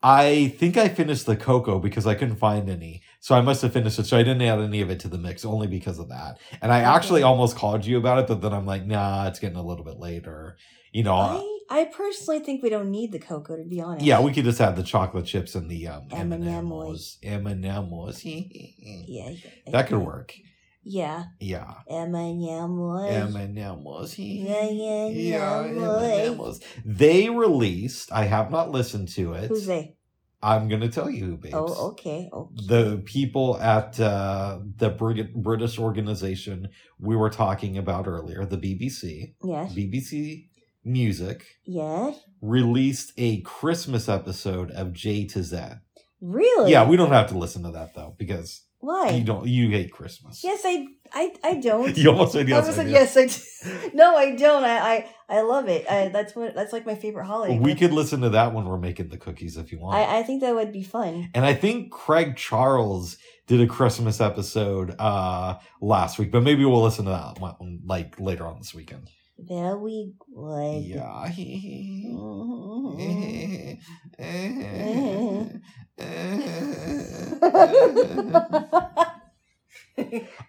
[0.02, 3.02] I think I finished the cocoa because I couldn't find any.
[3.20, 4.07] So I must have finished it.
[4.07, 6.39] So I didn't add any of it to the mix only because of that.
[6.62, 9.58] And I actually almost called you about it, but then I'm like, nah, it's getting
[9.58, 10.57] a little bit later.
[10.92, 14.05] You know, I I personally think we don't need the cocoa to be honest.
[14.05, 17.18] yeah, we could just add the chocolate chips and the um, M&Ms.
[17.23, 18.24] M&Ms.
[18.24, 19.34] Yeah.
[19.70, 20.34] that could work.
[20.82, 21.24] Yeah.
[21.39, 21.74] Yeah.
[21.89, 23.36] M&M's.
[23.36, 24.18] M&Ms.
[24.18, 26.49] Yeah, yeah, Yeah.
[26.84, 29.49] They released, I have not listened to it.
[29.49, 29.94] Who's they?
[30.43, 31.55] I'm going to tell you, babes.
[31.55, 32.28] Oh, okay.
[32.33, 32.67] okay.
[32.67, 39.35] the people at uh, the Brit- British organization we were talking about earlier, the BBC,
[39.44, 39.75] yes.
[39.75, 40.47] BBC
[40.83, 42.19] Music, Yes.
[42.41, 45.59] released a Christmas episode of J to Z.
[46.23, 46.70] Really?
[46.73, 49.10] Yeah, we don't have to listen to that though because Why?
[49.10, 49.47] you don't.
[49.47, 50.42] You hate Christmas.
[50.42, 51.97] Yes, I, I, I don't.
[52.00, 52.60] You almost said I yes.
[52.60, 53.17] almost I said yes.
[53.17, 53.91] I do.
[53.94, 54.65] no, I don't.
[54.65, 55.86] I, I, I love it.
[55.91, 56.55] I, that's what.
[56.55, 57.59] That's like my favorite holiday.
[57.59, 59.97] We could listen to that when we're making the cookies if you want.
[59.97, 61.31] I, I think that would be fun.
[61.34, 66.83] and I think Craig Charles did a Christmas episode uh last week, but maybe we'll
[66.83, 69.10] listen to that one like later on this weekend.
[69.49, 70.83] Very good.
[70.85, 71.31] Yeah.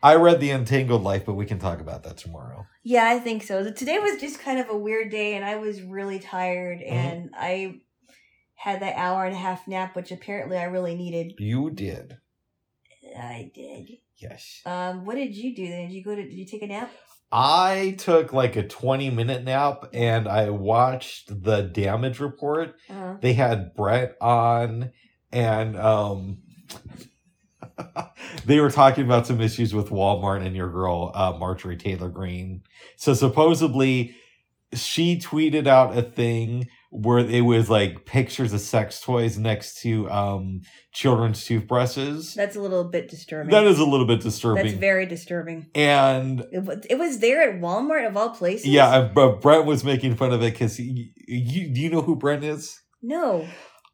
[0.04, 2.66] I read The Entangled Life, but we can talk about that tomorrow.
[2.84, 3.70] yeah, I think so.
[3.72, 6.94] Today was just kind of a weird day, and I was really tired, Mm-hmm.
[6.94, 7.82] and I
[8.56, 11.34] had that hour and a half nap, which apparently I really needed.
[11.38, 12.18] You did.
[13.18, 13.90] I did.
[14.18, 14.62] Yes.
[14.66, 15.68] Um, what did you do?
[15.68, 15.88] then?
[15.88, 16.24] Did you go to?
[16.24, 16.92] Did you take a nap?
[17.32, 22.76] I took like a 20 minute nap and I watched the damage report.
[22.90, 24.92] Uh, They had Brett on
[25.32, 26.40] and um
[28.46, 32.64] they were talking about some issues with Walmart and your girl uh, Marjorie Taylor Greene.
[32.98, 34.16] So supposedly
[34.74, 40.10] she tweeted out a thing where it was like pictures of sex toys next to
[40.12, 40.60] um
[40.92, 42.34] children's toothbrushes.
[42.34, 43.50] that's a little bit disturbing.
[43.50, 44.66] That is a little bit disturbing.
[44.66, 45.68] That's very disturbing.
[45.74, 48.68] and It, it was there at Walmart of all places.
[48.68, 52.44] yeah, but Brett was making fun of it because you, do you know who Brent
[52.44, 52.82] is?
[53.02, 53.48] No,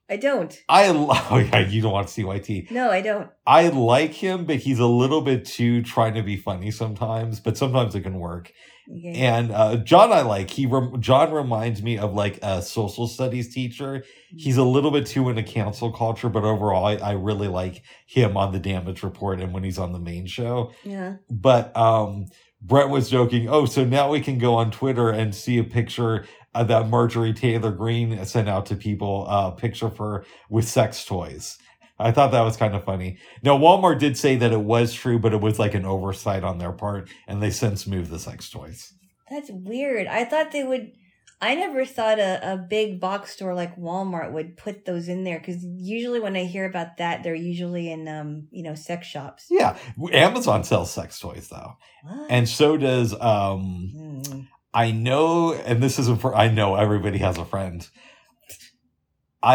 [0.10, 0.58] I don't.
[0.68, 2.72] I oh yeah, you don't watch TYT.
[2.72, 3.30] No, I don't.
[3.46, 7.40] I like him, but he's a little bit too trying to be funny sometimes.
[7.40, 8.52] But sometimes it can work.
[8.90, 9.14] Okay.
[9.16, 10.50] And uh, John, I like.
[10.50, 14.06] He rem- John reminds me of like a social studies teacher.
[14.36, 18.38] He's a little bit too into cancel culture, but overall, I, I really like him
[18.38, 20.72] on the Damage Report and when he's on the main show.
[20.86, 21.16] yeah.
[21.30, 22.28] But um,
[22.62, 23.50] Brett was joking.
[23.50, 26.26] Oh, so now we can go on Twitter and see a picture
[26.56, 29.28] uh, that Marjorie Taylor Greene sent out to people.
[29.28, 31.58] A picture of her with sex toys.
[32.00, 33.18] I thought that was kind of funny.
[33.44, 36.58] Now, Walmart did say that it was true, but it was like an oversight on
[36.60, 38.94] their part, and they since moved the sex toys.
[39.30, 40.08] That's weird.
[40.08, 40.92] I thought they would.
[41.40, 45.38] I never thought a, a big box store like Walmart would put those in there
[45.38, 49.46] because usually when I hear about that, they're usually in um you know sex shops.
[49.50, 49.78] Yeah,
[50.14, 52.32] Amazon sells sex toys though, What?
[52.32, 53.92] and so does um.
[53.94, 54.40] Hmm.
[54.74, 56.36] I know, and this isn't for.
[56.36, 57.88] I know everybody has a friend.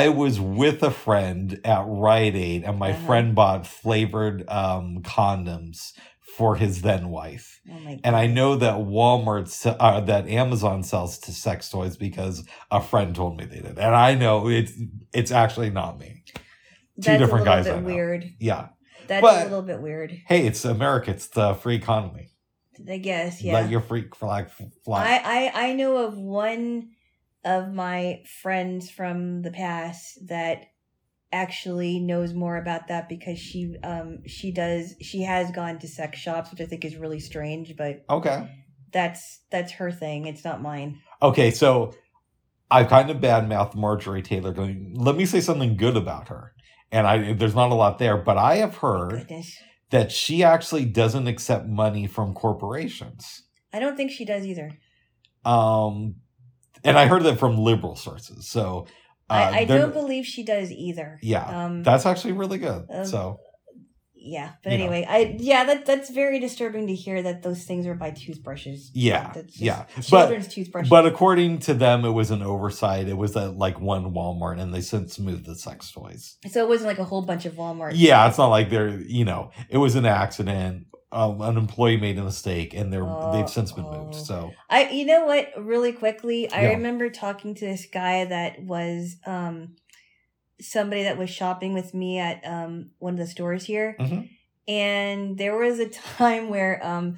[0.00, 3.06] I was with a friend at Rite Aid, and my Uh-huh.
[3.06, 5.92] friend bought flavored um, condoms
[6.36, 7.60] for his then wife.
[7.70, 9.46] Oh And I know that Walmart,
[9.78, 13.94] uh, that Amazon sells to sex toys because a friend told me they did, and
[13.94, 14.72] I know it's
[15.12, 16.24] it's actually not me.
[16.96, 18.22] That's different guys bit weird.
[18.40, 18.68] Yeah.
[19.08, 20.10] That's But- a little bit weird.
[20.26, 21.10] Hey, it's America.
[21.10, 22.28] It's the free economy.
[22.88, 23.52] I guess, yeah.
[23.54, 24.44] Let your freak flag
[24.84, 25.02] fly.
[25.04, 26.90] I, I I know of one
[27.44, 30.66] of my friends from the past that
[31.32, 36.18] actually knows more about that because she um she does she has gone to sex
[36.18, 38.50] shops which I think is really strange but okay.
[38.92, 41.00] that's that's her thing it's not mine.
[41.22, 41.94] Okay, so
[42.72, 44.52] I've kind of badmouthed Marjorie Taylor.
[44.52, 46.54] Going, let me say something good about her.
[46.90, 49.56] And I, there's not a lot there, but I have heard Goodness.
[49.90, 53.42] that she actually doesn't accept money from corporations.
[53.72, 54.72] I don't think she does either.
[55.44, 56.16] Um,
[56.84, 58.48] and I heard that from liberal sources.
[58.48, 58.86] So
[59.30, 61.18] uh, I, I don't believe she does either.
[61.22, 62.86] Yeah, Um that's actually really good.
[62.90, 63.40] Um, so
[64.24, 64.84] yeah, but you know.
[64.84, 68.90] anyway, I yeah, that that's very disturbing to hear that those things are by toothbrushes.
[68.94, 69.86] yeah, yeah.
[69.96, 70.88] But Children's toothbrushes.
[70.88, 73.08] but according to them, it was an oversight.
[73.08, 76.36] It was at like one Walmart, and they since moved the sex toys.
[76.48, 77.92] so it wasn't like a whole bunch of Walmart.
[77.94, 80.86] Yeah, it's not like they're you know it was an accident.
[81.12, 83.90] Um, an employee made a mistake, and they're Oh, they've since been oh.
[83.90, 84.14] moved.
[84.14, 86.70] So I you know what really quickly I Yeah.
[86.70, 89.76] remember talking to this guy that was um
[90.60, 94.28] somebody that was shopping with me at um one of the stores here Mhm.
[94.68, 97.16] and there was a time where um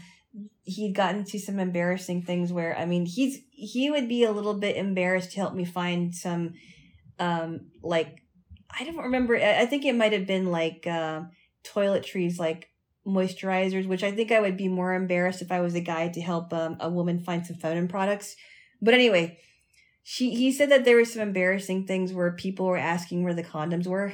[0.65, 4.55] he'd gotten to some embarrassing things where I mean he's he would be a little
[4.59, 6.55] bit embarrassed to help me find some
[7.19, 8.23] um like
[8.79, 11.23] I don't remember I I think it might have been like uh,
[11.65, 12.71] toiletries like
[13.07, 16.21] moisturizers, which I think I would be more embarrassed if I was a guy to
[16.21, 18.37] help um, a woman find some feminine products.
[18.81, 19.39] But anyway,
[20.03, 23.45] she he said that there were some embarrassing things where people were asking where the
[23.45, 24.13] condoms were,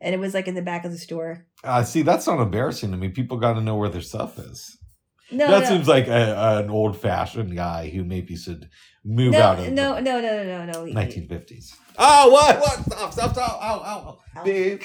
[0.00, 1.46] and it was like in the back of the store.
[1.64, 3.08] uh, see, that's not embarrassing to me.
[3.08, 4.76] People got to know where their stuff is.
[5.30, 8.68] No, that no, seems like a, an old fashioned guy who maybe should
[9.04, 10.92] move no, out of no, no, no, no, no, no.
[10.92, 11.72] 1950s.
[11.96, 12.60] Oh, what?
[12.60, 12.78] What?
[12.84, 13.62] Stop, stop, stop.
[13.62, 14.44] Ow, ow, Ow.
[14.44, 14.82] Babe.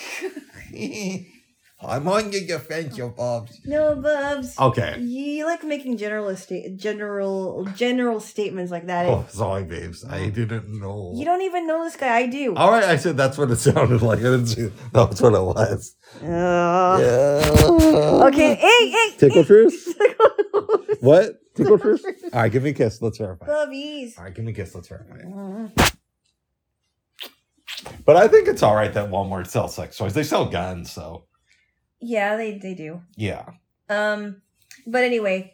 [1.81, 3.61] I'm on your defense, your Bobs.
[3.63, 4.59] No, Bubs.
[4.59, 4.99] Okay.
[4.99, 9.05] You like making general sta- general general statements like that.
[9.05, 10.03] Oh, sorry, babes.
[10.03, 11.13] I didn't know.
[11.15, 12.17] You don't even know this guy.
[12.17, 12.53] I do.
[12.55, 14.19] All right, I said that's what it sounded like.
[14.19, 15.95] I didn't see that's what it was.
[16.21, 16.25] Uh,
[17.01, 18.25] Yeah.
[18.27, 18.55] Okay.
[18.55, 19.15] Hey, hey.
[19.17, 19.47] Tickle hey.
[19.47, 19.93] truce?
[20.99, 21.39] What?
[21.55, 22.03] Tickle truce?
[22.33, 23.01] All right, give me a kiss.
[23.01, 23.47] Let's verify.
[23.47, 24.17] Bubbies.
[24.17, 24.75] All right, give me a kiss.
[24.75, 25.69] Let's verify.
[28.05, 30.13] But I think it's all right that Walmart sells sex toys.
[30.13, 31.23] They sell guns, so
[32.01, 33.01] Yeah, they they do.
[33.15, 33.45] yeah.
[33.89, 34.41] Um,
[34.85, 35.53] but anyway,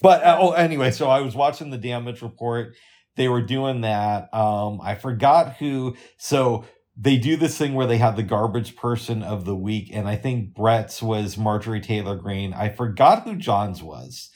[0.00, 2.74] But uh, oh, anyway, so I was watching the damage report.
[3.16, 4.32] They were doing that.
[4.34, 5.96] Um, I forgot who.
[6.18, 6.64] So
[6.96, 10.16] they do this thing where they have the garbage person of the week, and I
[10.16, 12.52] think Brett's was Marjorie Taylor Greene.
[12.52, 14.30] I forgot who John's was,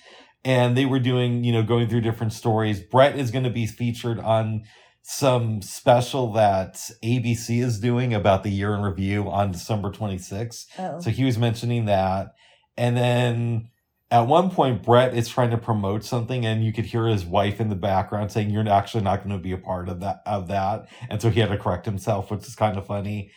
[0.44, 2.81] and they were doing, you know, going through different stories.
[2.81, 4.62] Brett is going to be featured on
[5.08, 10.66] some special that ABC is doing about the year in review on December 26th.
[10.80, 12.34] oh, So he was mentioning that.
[12.76, 13.68] And then
[14.10, 17.60] at one point, Brett is trying to promote something, and you could hear his wife
[17.60, 20.48] in the background saying, You're actually not going to be a part of that of
[20.48, 20.88] that.
[21.08, 23.30] And so he had to correct himself, which is kind of funny.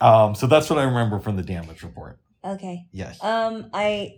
[0.00, 2.18] Um, so that's what I remember from the damage report.
[2.44, 2.84] okay.
[2.90, 3.22] Yes.
[3.22, 4.16] Um, I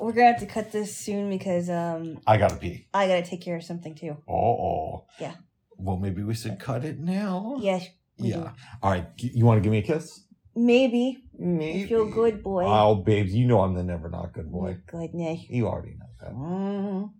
[0.00, 2.88] we're gonna have to cut this soon because um I gotta pee.
[2.94, 4.16] I gotta take care of something too.
[4.26, 5.06] Oh, oh.
[5.20, 5.34] Yeah.
[5.78, 7.58] Well, maybe we should cut it now.
[7.60, 7.86] Yes.
[8.16, 8.50] Yeah.
[8.82, 9.06] All right.
[9.16, 10.18] You want to give me a kiss?
[10.18, 10.24] do.
[10.60, 11.22] Maybe.
[11.38, 11.78] Maybe.
[11.78, 12.64] You feel good, boy.
[12.66, 14.78] Oh, babes, you know I'm the never not good boy.
[14.86, 15.48] Goodness.
[15.48, 16.34] You already know that.
[16.34, 17.10] Mm.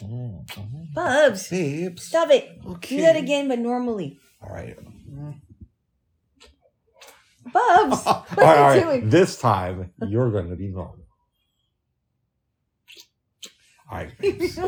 [0.00, 0.94] Mm.
[0.94, 2.02] Bubs, Babes.
[2.02, 2.58] stop it.
[2.66, 2.96] Okay.
[2.96, 4.18] Do that again, but normally.
[4.42, 4.76] All right.
[7.52, 9.10] Bubs, all right, you right.
[9.10, 11.01] This time you're going to be normal.
[13.92, 14.18] All right.
[14.18, 14.58] babes.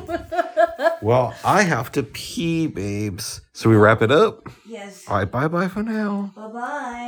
[1.03, 3.41] well, I have to pee, babes.
[3.55, 4.51] So we wrap it up.
[4.69, 5.05] yes.
[5.09, 5.31] All right.
[5.31, 6.31] Bye bye for now.
[6.37, 7.01] Bye bye.